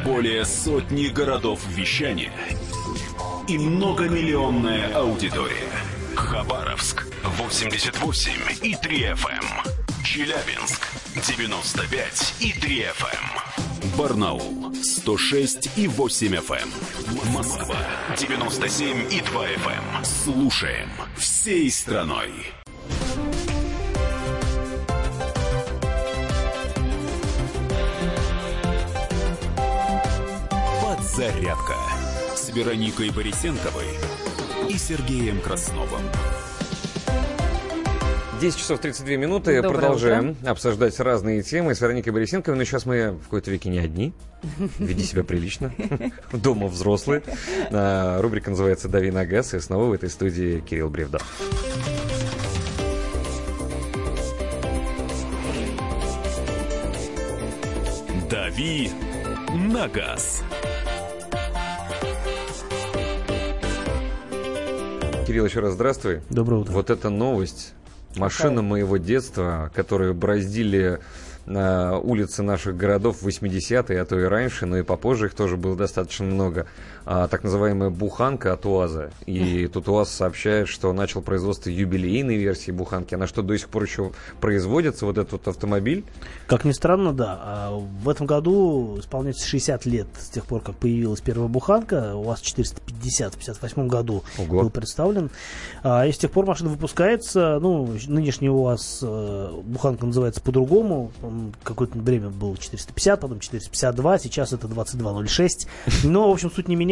[0.05, 2.33] Более сотни городов вещания
[3.47, 5.71] и многомиллионная аудитория.
[6.15, 8.31] Хабаровск 88
[8.61, 10.03] и 3 FM.
[10.03, 13.40] Челябинск 95 и 3 FM.
[13.97, 17.33] Барнаул 106 и 8 FM.
[17.33, 17.75] Москва
[18.17, 20.05] 97 и 2 FM.
[20.05, 22.31] Слушаем всей страной.
[30.81, 31.75] Подзарядка
[32.35, 33.87] с Вероникой Борисенковой
[34.69, 36.01] и Сергеем Красновым.
[38.41, 39.61] 10 часов 32 минуты.
[39.61, 40.49] Доброе Продолжаем утро.
[40.49, 42.57] обсуждать разные темы с Вероникой Борисенковой.
[42.57, 44.15] Но сейчас мы в какой-то веке не одни.
[44.79, 45.71] Веди себя прилично.
[46.33, 47.21] Дома взрослые.
[47.69, 49.53] А, Рубрика называется «Дави на газ».
[49.53, 51.19] И снова в этой студии Кирилл Бревда.
[58.27, 58.89] «Дави
[59.53, 60.41] на газ».
[65.27, 66.21] Кирилл, еще раз здравствуй.
[66.31, 66.71] Доброе утро.
[66.71, 67.75] Вот эта новость.
[68.15, 70.99] Машина моего детства, которые браздили
[71.45, 75.57] на улицы наших городов в 80-е, а то и раньше, но и попозже их тоже
[75.57, 76.67] было достаточно много.
[77.05, 79.11] А, так называемая буханка от УАЗа.
[79.25, 83.15] И тут УАЗ сообщает, что начал производство юбилейной версии буханки.
[83.15, 86.05] Она что, до сих пор еще производится, вот этот вот автомобиль?
[86.47, 87.39] Как ни странно, да.
[87.41, 92.15] А В этом году исполняется 60 лет с тех пор, как появилась первая буханка.
[92.15, 94.61] УАЗ 450 в 58 году Ого.
[94.61, 95.31] был представлен.
[95.83, 97.57] А, И с тех пор машина выпускается.
[97.59, 101.11] Ну, нынешний УАЗ э, буханка называется по-другому.
[101.63, 105.67] Какое-то время был 450, потом 452, сейчас это 2206.
[106.03, 106.90] Но, в общем, суть не меняется.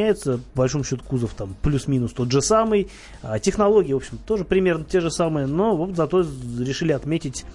[0.54, 2.90] По большому счету кузов там плюс-минус тот же самый.
[3.22, 5.48] А, Технологии, в общем, тоже примерно те же самые.
[5.48, 7.46] Но вот зато решили отметить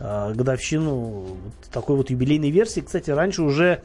[0.00, 2.80] а, годовщину вот такой вот юбилейной версии.
[2.80, 3.82] Кстати, раньше уже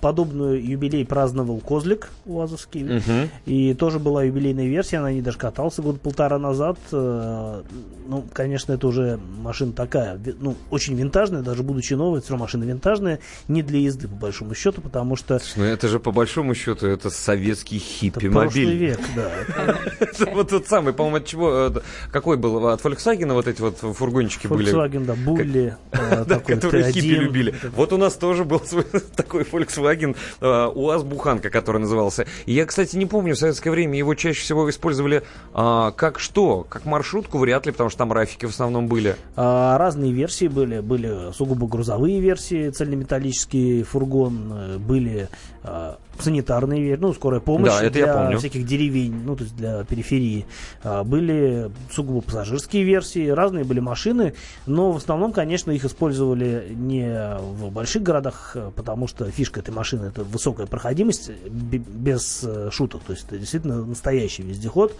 [0.00, 2.84] подобную юбилей праздновал Козлик УАЗовский.
[2.84, 3.30] Мгм.
[3.46, 6.78] И тоже была юбилейная версия, на ней даже катался год полтора назад.
[6.92, 7.62] Э,
[8.06, 12.64] Ну, конечно, это уже машина такая, ну, очень винтажная, даже будучи новой, все равно машина
[12.64, 15.40] винтажная, не для езды, по большому счету, потому что...
[15.56, 18.76] Ну это же по большому счету это советский хиппи-мобиль.
[18.76, 19.30] век, да.
[20.00, 21.80] Это Вот тот самый, по-моему, от чего, э,
[22.12, 24.70] какой был, от Volkswagen вот эти вот фургончики были?
[24.70, 26.92] Volkswagen, да, Булли, э, которые Т1.
[26.92, 27.54] хиппи любили.
[27.74, 28.83] Вот у нас тоже был свой
[29.16, 32.26] такой Volkswagen э, УАЗ-буханка, который назывался.
[32.46, 35.22] Я, кстати, не помню, в советское время его чаще всего использовали
[35.52, 36.66] а, как что?
[36.68, 39.16] Как маршрутку вряд ли, потому что там рафики в основном были.
[39.36, 40.80] А, Разные версии были.
[40.80, 45.28] Были сугубо грузовые версии, цельнометаллический фургон, э, были
[45.62, 47.90] а, санитарные версии, ну, скорая помощь Да,
[48.28, 50.46] для всяких деревень, ну, то есть для периферии.
[50.82, 54.34] А, Были сугубо пассажирские версии, разные были машины,
[54.66, 59.70] но в основном, конечно, их использовали не в больших городах, э, потому что фишка этой
[59.70, 64.94] машины это высокая проходимость, без э, шуток, то есть это действительно настоящий вездеход.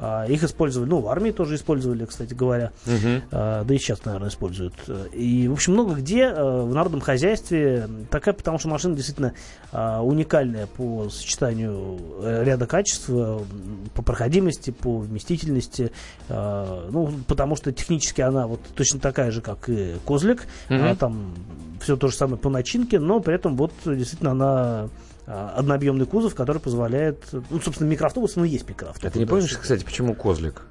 [0.00, 2.70] А, Их использовали, ну, в армии тоже использовали, кстати говоря.
[3.32, 4.74] А, да и сейчас, наверное, используют.
[5.12, 9.34] И, в общем, много где э, в народном хозяйстве такая, потому что машина действительно
[9.72, 13.38] а, уникальная по сочетанию э, ряда качеств, э,
[13.94, 15.90] по проходимости, по вместительности.
[16.28, 20.46] А, Ну, потому что технически она вот точно такая же, как и Козлик.
[20.68, 20.80] Мгм.
[20.80, 21.34] Она там
[21.80, 24.88] все то же самое по начинке, но при этом вот действительно она а,
[25.28, 27.24] однообъемный кузов, который позволяет...
[27.32, 29.06] Ну, собственно, микроавтобус, ну, есть микроавтобус.
[29.06, 30.62] А ты не помнишь, кстати, почему козлик?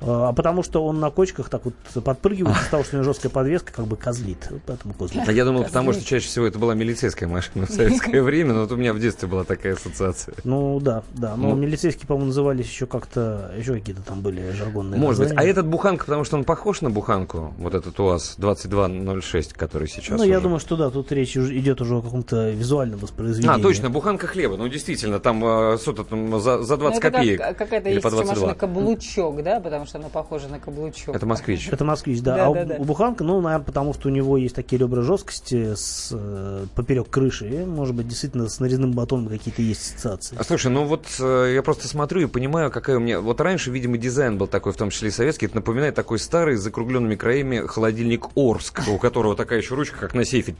[0.00, 3.30] А потому что он на кочках так вот подпрыгивает, из-за того, что у него жесткая
[3.30, 4.48] подвеска, как бы козлит.
[4.50, 5.28] Вот Поэтому козлит.
[5.28, 8.60] А я думал, потому что чаще всего это была милицейская машина в советское время, но
[8.62, 10.34] вот у меня в детстве была такая ассоциация.
[10.44, 11.36] Ну да, да.
[11.36, 11.56] Но Ну.
[11.56, 15.32] милицейские, по-моему, назывались еще как-то, еще какие-то там были жаргонные Может быть.
[15.36, 20.18] А этот буханка, потому что он похож на буханку, вот этот УАЗ 2206, который сейчас
[20.18, 23.58] Ну, я думаю, что да, тут речь идет уже о каком-то визуальном воспроизведении.
[23.58, 24.56] А, точно, буханка хлеба.
[24.56, 27.40] Ну, действительно, там э, что-то там за, за 20 Ну, это как- копеек.
[27.58, 28.34] какая-то Или есть по еще 22.
[28.46, 31.14] машина каблучок, да, потому что она похожа на каблучок.
[31.14, 31.68] Это москвич.
[31.68, 32.36] Это москвич, да.
[32.36, 32.74] Да, а у- да, да.
[32.78, 37.08] у Буханка, ну, наверное, потому что у него есть такие ребра жесткости с э, поперек
[37.10, 37.48] крыши.
[37.48, 40.36] И, может быть, действительно с нарезным батоном какие-то есть ассоциации.
[40.38, 43.20] А, Слушай, ну вот э, я просто смотрю и понимаю, какая у меня...
[43.20, 45.46] Вот раньше, видимо, дизайн был такой, в том числе и советский.
[45.46, 50.14] Это напоминает такой старый, с закругленными краями холодильник Орск, у которого такая еще ручка, как
[50.14, 50.54] на сейфе.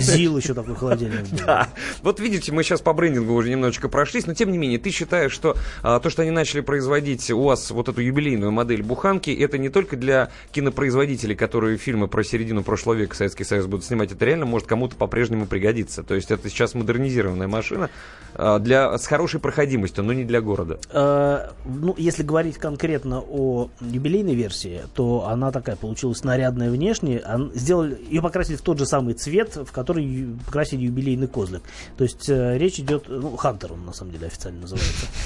[0.00, 1.26] Зил еще такой холодильник.
[1.46, 1.68] Да.
[2.02, 5.32] Вот видите, мы сейчас по брендингу уже немножечко прошлись, но тем не менее, ты считаешь,
[5.32, 9.58] что а, то, что они начали производить у вас вот эту юбилейную модель буханки, это
[9.58, 14.24] не только для кинопроизводителей, которые фильмы про середину прошлого века Советский Союз будут снимать, это
[14.24, 16.02] реально может кому-то по-прежнему пригодиться.
[16.02, 17.90] То есть это сейчас модернизированная машина
[18.34, 20.78] а, для, с хорошей проходимостью, но не для города.
[20.90, 27.22] Э, ну, если говорить конкретно о юбилейной версии, то она такая получилась нарядная внешне.
[27.54, 31.62] Сделали, ее покрасили в тот же самый цвет, в который покрасили юбилейный козлик.
[31.96, 35.06] То есть э, речь идет, ну, Хантер он на самом деле официально называется.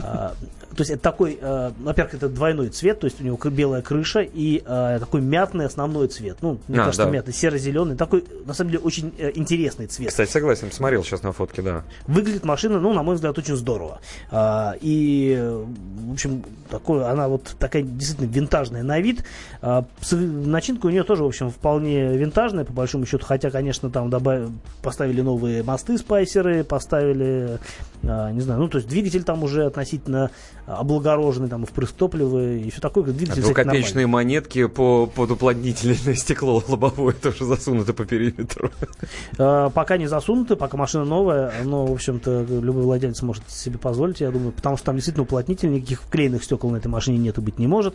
[0.00, 0.34] А,
[0.70, 4.20] То есть это такой, э, во-первых, это двойной цвет, то есть у него белая крыша
[4.20, 6.38] и э, такой мятный основной цвет.
[6.40, 7.10] Ну, мне А, кажется, да.
[7.10, 7.96] мятный, серо-зеленый.
[7.96, 10.08] Такой, на самом деле, очень э, интересный цвет.
[10.10, 11.82] Кстати, согласен, смотрел сейчас на фотке, да.
[12.06, 14.00] Выглядит машина, ну, на мой взгляд, очень здорово.
[14.30, 15.64] А, и, э,
[16.08, 19.24] в общем, такое, она вот такая действительно винтажная на вид.
[19.60, 23.24] С- начинка у нее тоже, в общем, вполне винтажная, по большому счету.
[23.26, 24.50] Хотя, конечно, там добав...
[24.82, 27.58] поставили новые мосты спайсеры, поставили,
[28.02, 30.30] не знаю, ну, то есть двигатель там уже относительно
[30.66, 33.04] облагороженный, там, и впрыск топлива, и все такое.
[33.04, 33.54] А Двигатель, нормальный.
[33.54, 38.70] двухкопеечные монетки по, под уплотнительное стекло лобовое тоже засунуты по периметру.
[39.38, 44.20] Э, Пока не засунуты, пока машина новая, но, в общем-то, любой владелец может себе позволить,
[44.20, 47.40] я думаю, потому что там действительно уплотнитель, никаких вклеенных стекол на этой машине нет и
[47.40, 47.94] быть не может.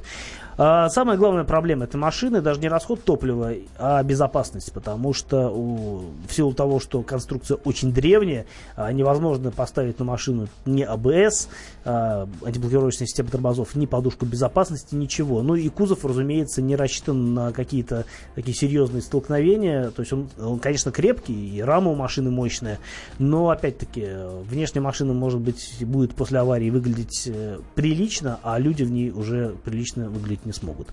[0.57, 6.01] А, самая главная проблема этой машины даже не расход топлива, а безопасность, потому что у,
[6.27, 11.49] в силу того, что конструкция очень древняя, а, невозможно поставить на машину ни АБС,
[11.85, 15.41] а, антиблокировочная система тормозов, ни подушку безопасности, ничего.
[15.41, 19.89] Ну и кузов, разумеется, не рассчитан на какие-то такие серьезные столкновения.
[19.89, 22.79] То есть он, он, конечно, крепкий, и рама у машины мощная,
[23.19, 24.07] но, опять-таки,
[24.49, 29.55] внешняя машина, может быть, будет после аварии выглядеть э, прилично, а люди в ней уже
[29.63, 30.87] прилично выглядеть не смогут.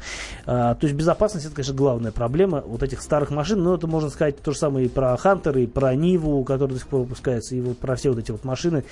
[0.47, 3.63] А, то есть безопасность это, конечно, главная проблема вот этих старых машин.
[3.63, 6.79] Но это можно сказать то же самое и про Хантер, и про Ниву, который до
[6.79, 8.85] сих пор выпускается, и вот про все вот эти вот машины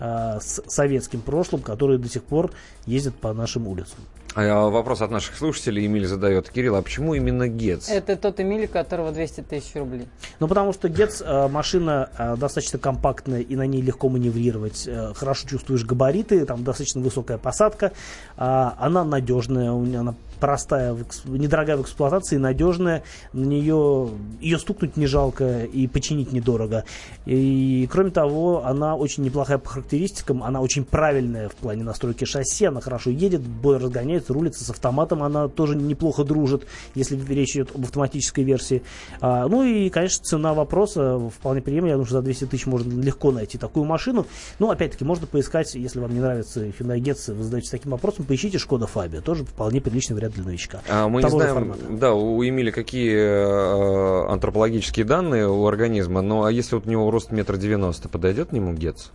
[0.00, 2.50] а, с советским прошлым, которые до сих пор
[2.86, 3.98] ездят по нашим улицам.
[4.34, 6.50] А, вопрос от наших слушателей Эмиль задает.
[6.50, 7.88] Кирилл, а почему именно Гетц?
[7.88, 10.08] Это тот Эмиль, у которого 200 тысяч рублей.
[10.40, 14.88] Ну, потому что Гетц э, машина э, достаточно компактная, и на ней легко маневрировать.
[14.88, 17.92] Э, хорошо чувствуешь габариты, там достаточно высокая посадка.
[18.36, 20.14] Э, она надежная, она
[20.44, 23.02] простая, недорогая в эксплуатации, надежная.
[23.32, 24.10] На нее,
[24.42, 26.84] ее стукнуть не жалко и починить недорого.
[27.24, 32.66] И, кроме того, она очень неплохая по характеристикам, она очень правильная в плане настройки шасси,
[32.66, 37.74] она хорошо едет, бой разгоняется, рулится с автоматом, она тоже неплохо дружит, если речь идет
[37.74, 38.82] об автоматической версии.
[39.22, 43.00] А, ну и, конечно, цена вопроса вполне приемлема, я думаю, что за 200 тысяч можно
[43.00, 44.26] легко найти такую машину.
[44.58, 48.58] Ну, опять-таки, можно поискать, если вам не нравится Hyundai Getz, вы задаетесь таким вопросом, поищите
[48.58, 50.82] Шкода Фабия, тоже вполне приличный вариант для новичка.
[50.88, 51.80] А мы не знаем, формата.
[51.90, 57.10] да, у Эмили какие э, антропологические данные у организма, но а если вот у него
[57.10, 59.10] рост метр девяносто, подойдет к нему ГЕЦ?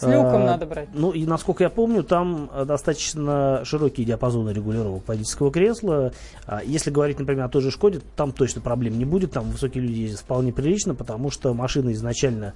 [0.00, 0.88] С люком а, надо брать.
[0.94, 6.12] Ну и насколько я помню, там достаточно широкие диапазоны регулировок водительского кресла.
[6.46, 9.32] А, если говорить, например, о той же Шкоде, там точно проблем не будет.
[9.32, 12.54] Там высокие люди ездят вполне прилично, потому что машина изначально,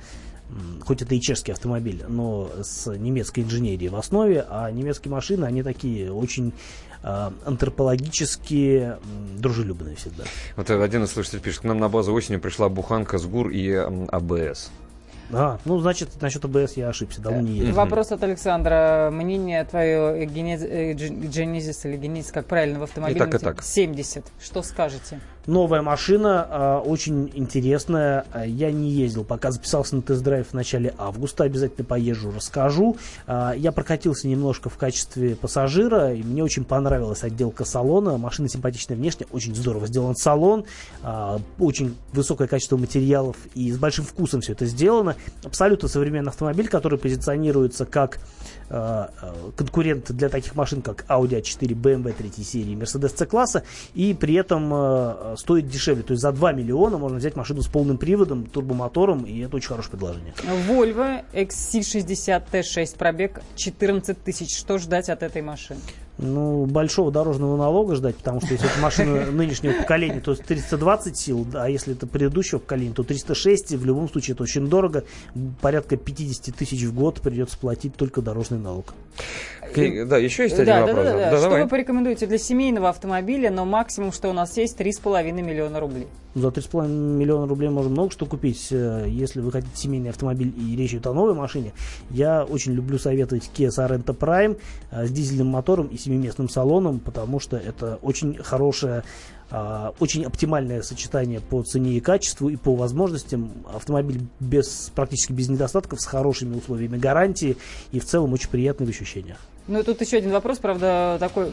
[0.87, 5.63] хоть это и чешский автомобиль, но с немецкой инженерией в основе, а немецкие машины, они
[5.63, 8.95] такие очень э, антропологически
[9.39, 10.25] дружелюбные всегда.
[10.57, 13.73] Вот один из слушателей пишет, к нам на базу осенью пришла буханка с ГУР и
[13.73, 14.71] АБС.
[15.33, 17.75] А, ну, значит, насчет АБС я ошибся, давно не ездил.
[17.75, 19.11] Вопрос от Александра.
[19.13, 23.17] Мнение твое, генезис или генезис, как правильно, в автомобиле?
[23.17, 23.63] И так, и так.
[23.63, 24.25] 70.
[24.43, 25.21] Что скажете?
[25.47, 28.25] Новая машина, э, очень интересная.
[28.47, 31.45] Я не ездил, пока записался на тест-драйв в начале августа.
[31.45, 32.97] Обязательно поезжу, расскажу.
[33.27, 38.17] Э, я прокатился немножко в качестве пассажира, и мне очень понравилась отделка салона.
[38.17, 40.65] Машина симпатичная внешне, очень здорово сделан салон.
[41.59, 45.17] Очень высокое качество материалов и с большим вкусом все это сделано.
[45.43, 48.19] Абсолютно современный автомобиль, который позиционируется как
[48.69, 53.63] конкурент для таких машин, как Audi A4, BMW 3 серии, Mercedes C-класса,
[53.95, 56.03] и при этом э, стоит дешевле.
[56.03, 59.69] То есть за 2 миллиона можно взять машину с полным приводом, турбомотором, и это очень
[59.69, 60.35] хорошее предложение.
[60.69, 64.57] Volvo XC60 T6, пробег 14 тысяч.
[64.57, 65.81] Что ждать от этой машины?
[66.19, 71.47] Ну, большого дорожного налога ждать, потому что если это машина нынешнего поколения, то 320 сил,
[71.55, 73.73] а если это предыдущего поколения, то 306.
[73.73, 75.05] В любом случае это очень дорого.
[75.61, 78.95] Порядка 50 тысяч в год придется платить только дорожный налог.
[79.75, 81.05] Да, еще есть один да, вопрос.
[81.05, 81.31] Да, да, да.
[81.31, 81.37] да.
[81.37, 81.63] Что давай.
[81.63, 86.07] вы порекомендуете для семейного автомобиля, но максимум, что у нас есть, 3,5 миллиона рублей?
[86.35, 88.69] За 3,5 миллиона рублей можно много что купить.
[88.71, 91.73] Э, если вы хотите семейный автомобиль и речь идет о новой машине,
[92.11, 94.59] я очень люблю советовать Kia Sorento Prime
[94.91, 99.05] э, с дизельным мотором и семиместным салоном, потому что это очень хорошая
[99.51, 103.51] очень оптимальное сочетание по цене и качеству и по возможностям.
[103.73, 107.57] Автомобиль без, практически без недостатков, с хорошими условиями гарантии
[107.93, 109.39] и в целом очень приятный в ощущениях.
[109.67, 111.53] Ну, тут еще один вопрос, правда, такой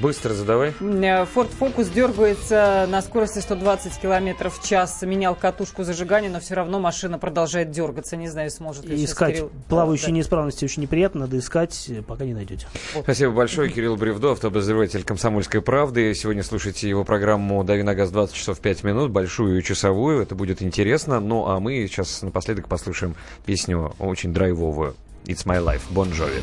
[0.00, 0.70] Быстро задавай.
[0.80, 5.02] Ford Focus дергается на скорости 120 км в час.
[5.02, 8.16] Менял катушку зажигания, но все равно машина продолжает дергаться.
[8.16, 9.50] Не знаю, сможет ли Искать Кирилл...
[9.68, 10.12] плавающие да.
[10.12, 11.22] неисправности очень неприятно.
[11.22, 12.66] Надо искать, пока не найдете.
[13.02, 13.70] Спасибо большое.
[13.70, 16.14] Кирилл Бревдо, автообозреватель «Комсомольской правды».
[16.14, 20.22] Сегодня слушайте его программу «Дави на газ» 20 часов 5 минут, большую и часовую.
[20.22, 21.20] Это будет интересно.
[21.20, 23.14] Ну, а мы сейчас напоследок послушаем
[23.46, 24.94] песню очень драйвовую.
[25.24, 26.42] It's My Life, Bon Jovi.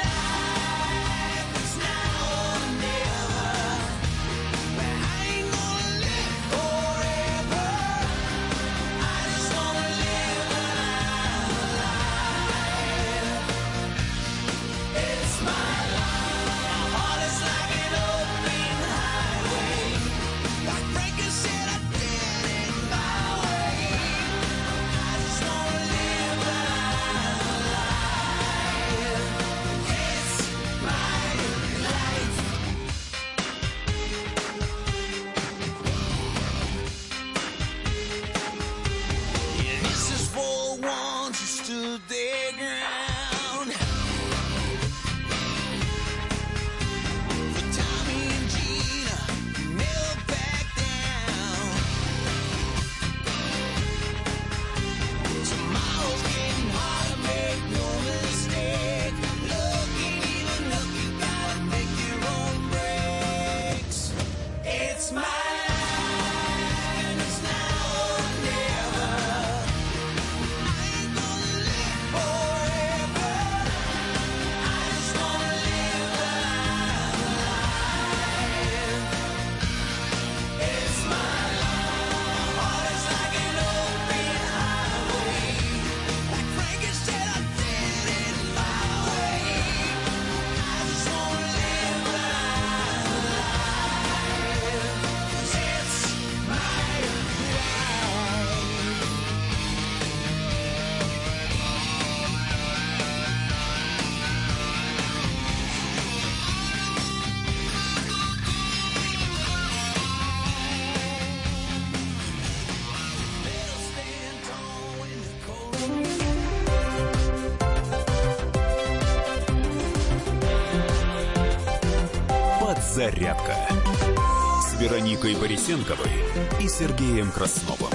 [127.41, 127.89] Красновым.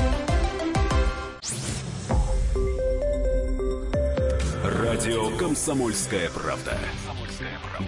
[4.65, 6.77] Радио «Комсомольская правда».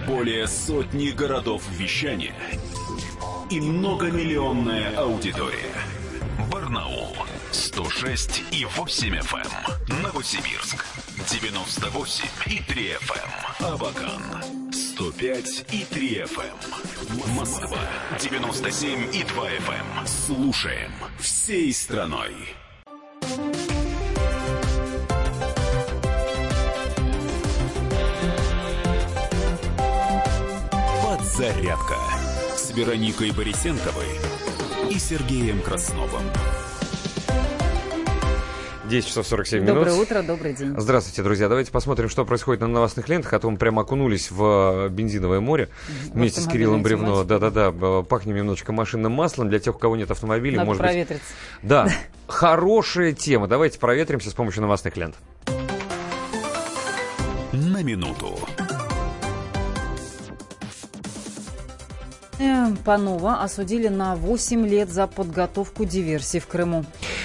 [0.06, 2.36] Более сотни городов вещания
[3.50, 5.74] и многомиллионная аудитория.
[6.48, 7.16] Барнаул
[7.50, 9.48] 106 и 8 FM.
[9.88, 10.02] Эм.
[10.02, 10.86] Новосибирск
[11.28, 13.66] 98 и 3 FM.
[13.66, 13.74] Эм.
[13.74, 14.67] Абакан
[14.98, 16.42] 105 и 3 FM.
[16.42, 17.36] Эм.
[17.36, 17.78] Москва
[18.18, 20.06] 97 и 2 FM.
[20.06, 22.34] Слушаем всей страной.
[31.04, 31.96] Подзарядка
[32.56, 34.08] с Вероникой Борисенковой
[34.90, 36.24] и Сергеем Красновым.
[38.88, 39.74] 10 часов 47 минут.
[39.76, 40.74] Доброе утро, добрый день.
[40.76, 41.48] Здравствуйте, друзья.
[41.48, 43.32] Давайте посмотрим, что происходит на новостных лентах.
[43.32, 45.68] А то мы прямо окунулись в бензиновое море
[46.12, 47.24] вместе с Кириллом Бревно.
[47.24, 47.70] Да-да-да,
[48.02, 49.48] пахнем немножечко машинным маслом.
[49.50, 51.24] Для тех, у кого нет автомобиля, Надо может проветриться.
[51.60, 51.68] быть...
[51.68, 51.88] Да,
[52.26, 53.46] хорошая тема.
[53.46, 55.14] Давайте проветримся с помощью новостных лент.
[57.52, 58.38] На минуту.
[62.84, 66.84] Панова осудили на 8 лет за подготовку диверсий в Крыму.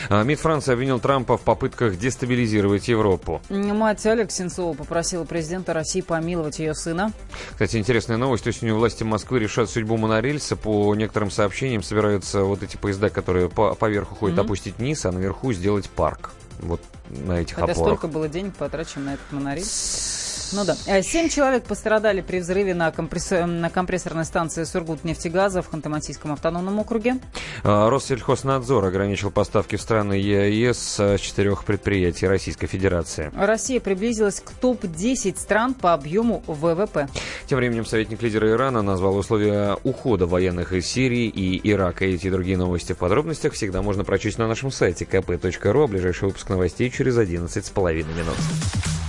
[0.10, 3.42] А, МИД Франции обвинил Трампа в попытках дестабилизировать Европу.
[3.50, 7.12] Мать Алекс Сенцова попросила президента России помиловать ее сына.
[7.52, 8.44] Кстати, интересная новость.
[8.44, 10.56] То есть у него власти Москвы решат судьбу монорельса.
[10.56, 14.42] По некоторым сообщениям собираются вот эти поезда, которые по, поверху ходят, mm-hmm.
[14.42, 16.32] опустить вниз, а наверху сделать парк.
[16.60, 18.00] Вот на этих Хотя опорах.
[18.00, 20.23] столько было денег потрачено на этот монорельс.
[20.54, 20.76] Ну да.
[20.86, 23.48] Э, семь человек пострадали при взрыве на, компрессор...
[23.48, 27.16] на компрессорной станции Сургут-нефтегаза в Ханты-Мансийском автономном округе.
[27.64, 33.32] А, Россельхознадзор ограничил поставки в страны ЕАЭС с четырех предприятий Российской Федерации.
[33.36, 37.08] Россия приблизилась к топ-10 стран по объему ВВП.
[37.48, 42.06] Тем временем советник лидера Ирана назвал условия ухода военных из Сирии и Ирака.
[42.06, 45.84] Эти и другие новости в подробностях всегда можно прочесть на нашем сайте kp.ru.
[45.84, 49.03] А ближайший выпуск новостей через 11,5 минут.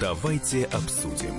[0.00, 1.34] Давайте обсудим.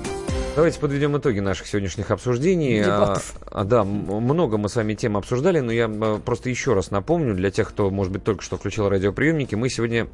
[0.56, 2.80] Давайте подведем итоги наших сегодняшних обсуждений.
[2.86, 3.18] А,
[3.48, 7.34] а, да, много мы с вами тем обсуждали, но я а, просто еще раз напомню
[7.34, 10.08] для тех, кто, может быть, только что включил радиоприемники, мы сегодня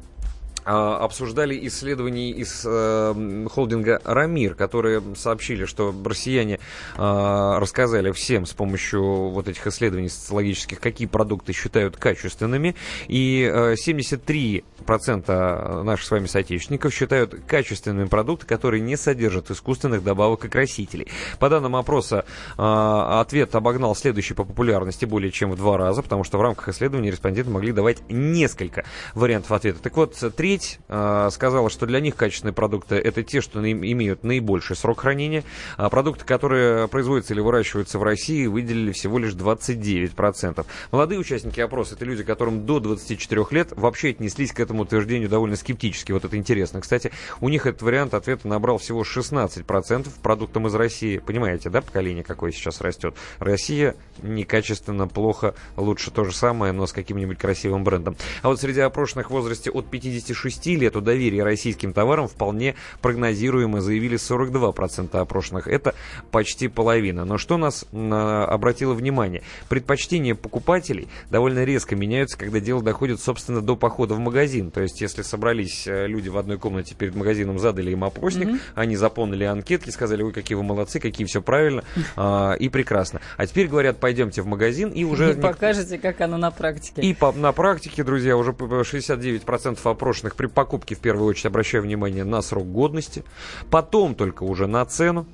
[0.68, 6.60] обсуждали исследования из э, холдинга «Рамир», которые сообщили, что россияне
[6.96, 13.74] э, рассказали всем с помощью вот этих исследований социологических, какие продукты считают качественными, и э,
[13.74, 21.08] 73% наших с вами соотечественников считают качественными продукты, которые не содержат искусственных добавок и красителей.
[21.38, 22.26] По данным опроса,
[22.58, 26.68] э, ответ обогнал следующий по популярности более чем в два раза, потому что в рамках
[26.68, 29.78] исследования респонденты могли давать несколько вариантов ответа.
[29.82, 34.24] Так вот, третий треть э, сказала, что для них качественные продукты это те, что имеют
[34.24, 35.44] наибольший срок хранения.
[35.76, 40.66] А продукты, которые производятся или выращиваются в России, выделили всего лишь 29%.
[40.90, 45.56] Молодые участники опроса это люди, которым до 24 лет вообще отнеслись к этому утверждению довольно
[45.56, 46.12] скептически.
[46.12, 46.80] Вот это интересно.
[46.80, 51.18] Кстати, у них этот вариант ответа набрал всего 16% продуктам из России.
[51.18, 53.14] Понимаете, да, поколение какое сейчас растет?
[53.38, 58.16] Россия некачественно, плохо, лучше то же самое, но с каким-нибудь красивым брендом.
[58.42, 62.74] А вот среди опрошенных в возрасте от 56 6 лет у доверия российским товарам вполне
[63.02, 65.66] прогнозируемо заявили 42% опрошенных.
[65.66, 65.94] Это
[66.30, 67.24] почти половина.
[67.24, 69.42] Но что нас а, обратило внимание?
[69.68, 74.70] Предпочтения покупателей довольно резко меняются, когда дело доходит, собственно, до похода в магазин.
[74.70, 78.60] То есть, если собрались э, люди в одной комнате перед магазином, задали им опросник, mm-hmm.
[78.74, 81.82] они заполнили анкетки, сказали, ой, какие вы молодцы, какие все правильно
[82.16, 83.20] э, и прекрасно.
[83.36, 85.32] А теперь говорят, пойдемте в магазин и уже...
[85.32, 87.02] И покажете, как оно на практике.
[87.02, 92.24] И по, на практике, друзья, уже 69% опрошенных при покупке в первую очередь обращаю внимание
[92.24, 93.24] на срок годности,
[93.70, 95.26] потом только уже на цену.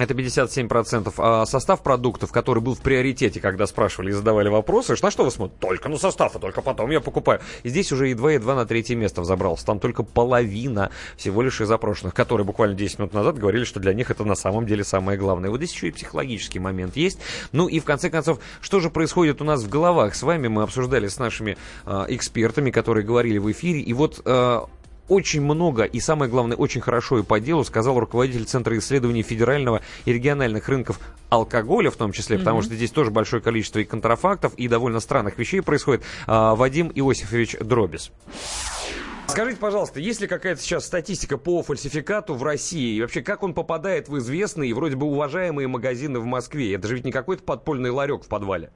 [0.00, 1.12] Это 57%.
[1.18, 5.30] А состав продуктов, который был в приоритете, когда спрашивали и задавали вопросы, на что вы
[5.30, 5.60] смотрите?
[5.60, 7.40] Только на состав, а только потом я покупаю.
[7.64, 9.66] И здесь уже едва-едва на третье место взобрался.
[9.66, 13.92] Там только половина всего лишь из запрошенных, которые буквально 10 минут назад говорили, что для
[13.92, 15.50] них это на самом деле самое главное.
[15.50, 17.18] Вот здесь еще и психологический момент есть.
[17.52, 20.14] Ну и в конце концов, что же происходит у нас в головах?
[20.14, 23.80] С вами мы обсуждали с нашими э, экспертами, которые говорили в эфире.
[23.80, 24.60] И вот э,
[25.10, 29.82] очень много и, самое главное, очень хорошо и по делу сказал руководитель Центра исследований федерального
[30.04, 32.38] и региональных рынков алкоголя, в том числе, mm-hmm.
[32.38, 36.02] потому что здесь тоже большое количество и контрафактов, и довольно странных вещей происходит.
[36.26, 38.12] А, Вадим Иосифович Дробис.
[39.26, 42.96] Скажите, пожалуйста, есть ли какая-то сейчас статистика по фальсификату в России?
[42.96, 46.74] И вообще, как он попадает в известные и вроде бы уважаемые магазины в Москве?
[46.74, 48.72] Это же ведь не какой-то подпольный ларек в подвале.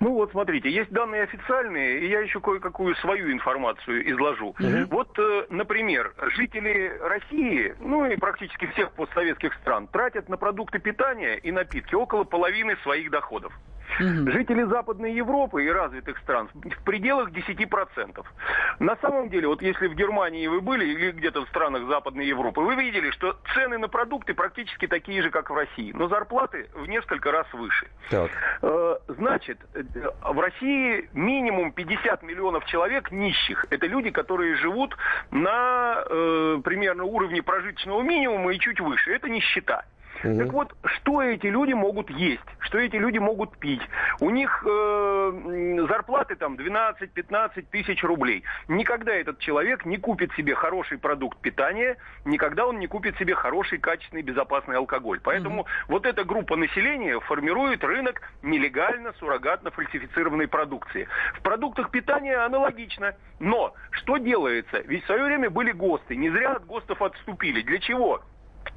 [0.00, 4.54] Ну вот, смотрите, есть данные официальные, и я еще кое-какую свою информацию изложу.
[4.58, 4.86] Мгм.
[4.90, 11.36] Вот, э, например, жители России, ну и практически всех постсоветских стран, тратят на продукты питания
[11.36, 13.52] и напитки около половины своих доходов.
[13.98, 18.24] Жители Западной Европы и развитых стран в пределах 10%.
[18.78, 22.60] На самом деле, вот если в Германии вы были или где-то в странах Западной Европы,
[22.60, 26.86] вы видели, что цены на продукты практически такие же, как в России, но зарплаты в
[26.86, 27.88] несколько раз выше.
[28.10, 28.30] Так.
[28.62, 29.82] Э, Значит, э,
[30.22, 33.66] в России минимум 50 миллионов человек нищих.
[33.70, 34.96] Это люди, которые живут
[35.30, 39.12] на э, примерно уровне прожиточного минимума и чуть выше.
[39.12, 39.84] Это нищета.
[40.22, 43.82] Так вот, что эти люди могут есть, что эти люди могут пить?
[44.20, 48.42] У них э, зарплаты там 12-15 тысяч рублей.
[48.68, 53.78] Никогда этот человек не купит себе хороший продукт питания, никогда он не купит себе хороший,
[53.78, 55.20] качественный, безопасный алкоголь.
[55.22, 61.08] Поэтому вот эта группа населения формирует рынок нелегально, суррогатно фальсифицированной продукции.
[61.34, 63.14] В продуктах питания аналогично.
[63.40, 64.80] Но что делается?
[64.80, 66.16] Ведь в свое время были ГОСТы.
[66.16, 67.62] Не зря от ГОСТов отступили.
[67.62, 68.22] Для чего?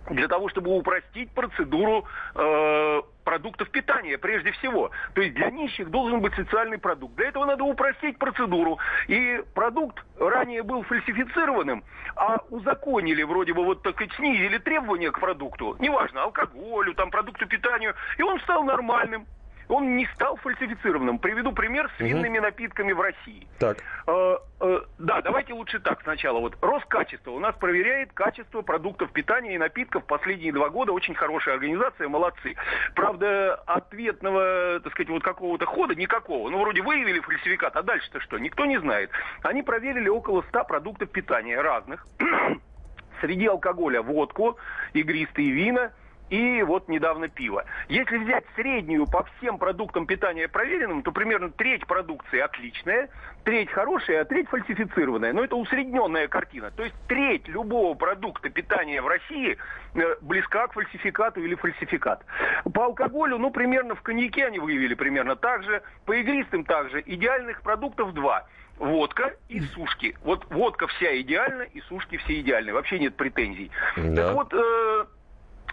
[0.09, 2.05] Для того, чтобы упростить процедуру
[2.35, 4.91] э, продуктов питания прежде всего.
[5.13, 7.15] То есть для нищих должен быть социальный продукт.
[7.15, 8.79] Для этого надо упростить процедуру.
[9.07, 11.83] И продукт ранее был фальсифицированным,
[12.15, 15.75] а узаконили вроде бы вот так сказать, снизили требования к продукту.
[15.79, 17.93] Неважно, алкоголю, там, продукту питанию.
[18.17, 19.25] И он стал нормальным.
[19.67, 21.19] Он не стал фальсифицированным.
[21.19, 23.47] Приведу пример с винными напитками в России.
[23.59, 23.77] Так.
[24.07, 26.39] Э, э, да, давайте лучше так сначала.
[26.39, 30.91] Вот Роскачество у нас проверяет качество продуктов питания и напитков последние два года.
[30.91, 32.55] Очень хорошая организация, молодцы.
[32.95, 36.49] Правда, ответного, так сказать, вот какого-то хода никакого.
[36.49, 38.37] Ну, вроде выявили фальсификат, а дальше-то что?
[38.37, 39.11] Никто не знает.
[39.43, 42.05] Они проверили около 100 продуктов питания разных.
[43.21, 44.57] Среди алкоголя водку,
[44.93, 45.91] игристые вина
[46.31, 47.65] и вот недавно пиво.
[47.89, 53.09] Если взять среднюю по всем продуктам питания проверенным, то примерно треть продукции отличная,
[53.43, 55.33] треть хорошая, а треть фальсифицированная.
[55.33, 56.71] Но это усредненная картина.
[56.71, 59.57] То есть треть любого продукта питания в России
[59.93, 62.25] э, близка к фальсификату или фальсификат.
[62.73, 65.83] По алкоголю, ну, примерно в коньяке они выявили примерно так же.
[66.05, 67.03] По игристым также.
[67.05, 68.47] Идеальных продуктов два
[68.79, 70.15] водка и сушки.
[70.23, 72.73] Вот водка вся идеальна, и сушки все идеальны.
[72.73, 73.69] Вообще нет претензий.
[73.97, 74.27] Да.
[74.27, 75.05] Так вот, э,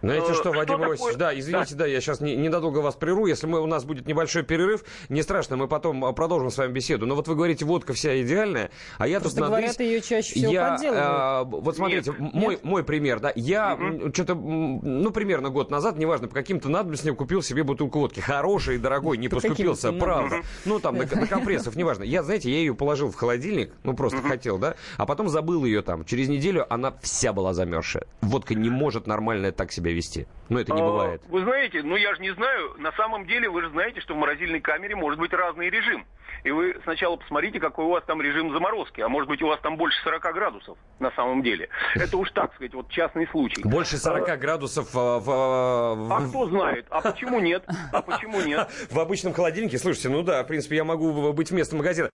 [0.00, 2.94] Знаете Э, что, что Вадим такое- Иосифович, да, извините, да, я сейчас не, ненадолго вас
[2.94, 3.26] прерву.
[3.26, 6.70] Если мы, у нас будет небольшой перерыв, не страшно, мы потом а, продолжим с вами
[6.73, 7.05] беседу.
[7.05, 10.52] Но вот вы говорите, водка вся идеальная, а я Просто тут говорят, ее чаще всего
[10.52, 11.05] я, подделывают.
[11.05, 13.76] а, вот смотрите, м- мой, мой пример, да, я
[14.15, 18.20] что-то, ну, примерно год назад, неважно, по каким-то надобностям купил себе бутылку водки.
[18.20, 20.42] Хороший и дорогой, не По поскупился, правда.
[20.65, 22.05] Ну, там, на, на компрессов, неважно.
[22.05, 25.83] Я, знаете, я ее положил в холодильник, ну, просто хотел, да, а потом забыл ее
[25.83, 26.05] там.
[26.05, 28.05] Через неделю она вся была замерзшая.
[28.20, 30.26] Водка не может нормально так себя вести.
[30.48, 31.23] Ну, это не А, бывает.
[31.28, 34.16] Вы знаете, ну я же не знаю, на самом деле вы же знаете, что в
[34.16, 36.05] морозильной камере может быть разный режим.
[36.44, 39.00] И вы сначала посмотрите, какой у вас там режим заморозки.
[39.00, 41.68] А может быть, у вас там больше 40 градусов на самом деле.
[41.94, 43.62] Это уж так сказать, вот частный случай.
[43.65, 46.86] Больше 40 градусов а, в, в- А кто знает?
[46.90, 47.65] А почему нет?
[47.92, 48.68] А почему нет?
[48.90, 49.78] в обычном холодильнике.
[49.78, 52.08] Слушайте, ну да, в принципе, я могу быть вместо магазина.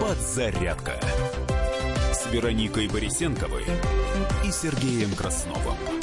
[0.00, 0.92] Подзарядка
[2.12, 3.64] с Вероникой Борисенковой
[4.46, 5.95] и Сергеем Красновым.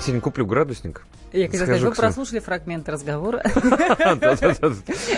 [0.00, 1.02] Сегодня куплю градусник.
[1.32, 3.42] Я когда Скажу, вы прослушали фрагмент разговора.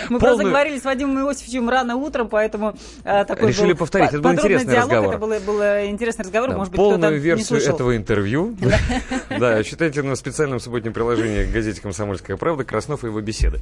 [0.09, 4.11] Мы просто говорили с Вадимом Иосифовичем рано утром, поэтому э, такой Решили повторить.
[4.11, 5.15] по- Это был интересный разговор.
[5.15, 8.55] Это был, интересный разговор, может быть, Полную версию этого интервью
[9.29, 13.59] да, читайте на специальном субботнем приложении к газете «Комсомольская правда» Краснов и его беседы.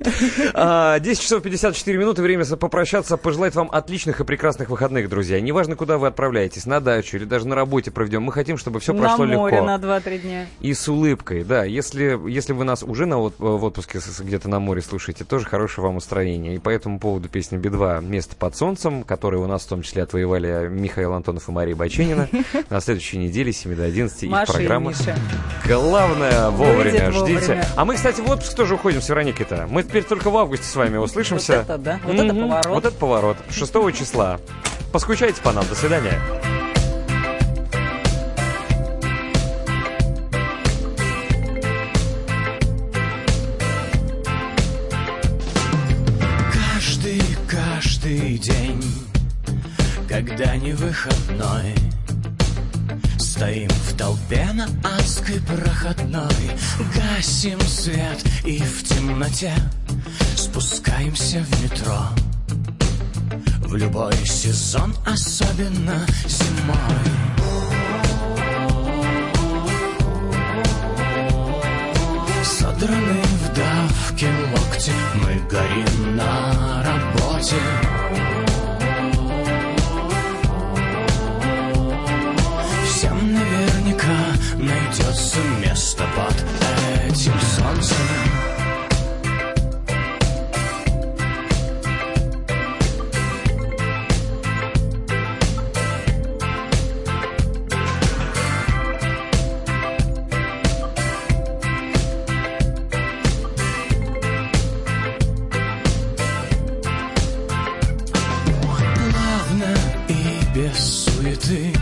[0.54, 2.22] А, 10 часов 54 минуты.
[2.22, 5.40] Время попрощаться, пожелать вам отличных и прекрасных выходных, друзья.
[5.40, 8.24] Неважно, куда вы отправляетесь, на дачу или даже на работе проведем.
[8.24, 9.66] Мы хотим, чтобы все На прошло море легко.
[9.66, 10.48] на 2-3 дня.
[10.60, 11.11] И с улыбкой,
[11.44, 11.64] да.
[11.64, 15.86] Если, если вы нас уже на, от- в отпуске где-то на море слушаете, тоже хорошее
[15.86, 16.56] вам настроение.
[16.56, 20.04] И по этому поводу песня Би-2 «Место под солнцем», которые у нас в том числе
[20.04, 22.30] отвоевали Михаил Антонов и Мария Баченина.
[22.70, 24.94] На следующей неделе с 7 до 11 их программа.
[25.68, 27.64] Главное, вовремя ждите.
[27.76, 29.68] А мы, кстати, в отпуск тоже уходим с Вероникой-то.
[29.70, 31.58] Мы теперь только в августе с вами услышимся.
[31.58, 32.66] Вот это да, вот это поворот.
[32.68, 33.38] Вот это поворот.
[33.50, 34.40] 6 числа.
[34.92, 35.66] Поскучайте по нам.
[35.68, 36.20] До свидания.
[48.12, 48.84] Каждый день,
[50.08, 51.76] когда не выходной,
[53.18, 54.68] Стоим в толпе на
[54.98, 56.52] адской проходной,
[56.96, 59.54] Гасим свет и в темноте
[60.36, 62.02] спускаемся в метро.
[63.66, 66.78] В любой сезон, особенно зимой.
[72.44, 75.92] Содраны в давке локти, мы горим
[86.02, 87.98] место под этим солнцем.
[110.54, 111.74] Без суеты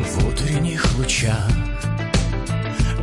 [0.00, 1.55] В утренних лучах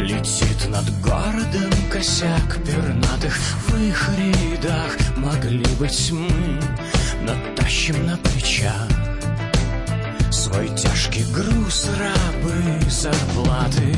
[0.04, 3.38] Летит над городом косяк пернатых.
[3.68, 6.60] В их рядах могли быть мы
[7.22, 8.86] Натащим на плечах.
[10.30, 13.96] Свой тяжкий груз рабы зарплаты.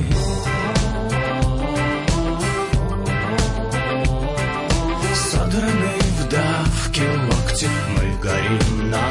[5.31, 7.01] Содранный в давке
[7.31, 9.01] локти Мы горим на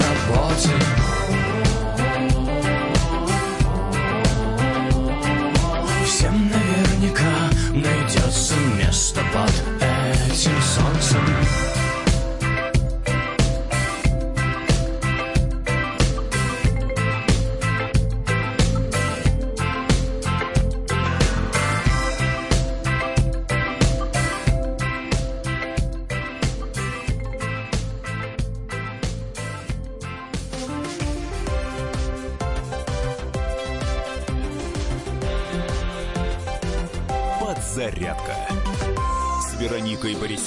[0.00, 0.97] работе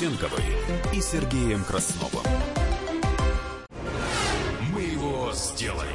[0.01, 0.43] Борисенковой
[0.93, 2.25] и Сергеем Красновым.
[4.73, 5.91] Мы его сделали.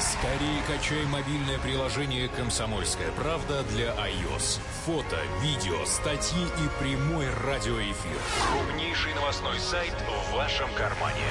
[0.00, 4.58] Скорее качай мобильное приложение «Комсомольская правда» для iOS.
[4.84, 8.18] Фото, видео, статьи и прямой радиоэфир.
[8.50, 11.22] Крупнейший новостной сайт в вашем кармане.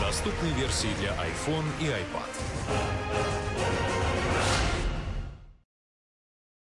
[0.00, 3.39] Доступны версии для iPhone и iPad.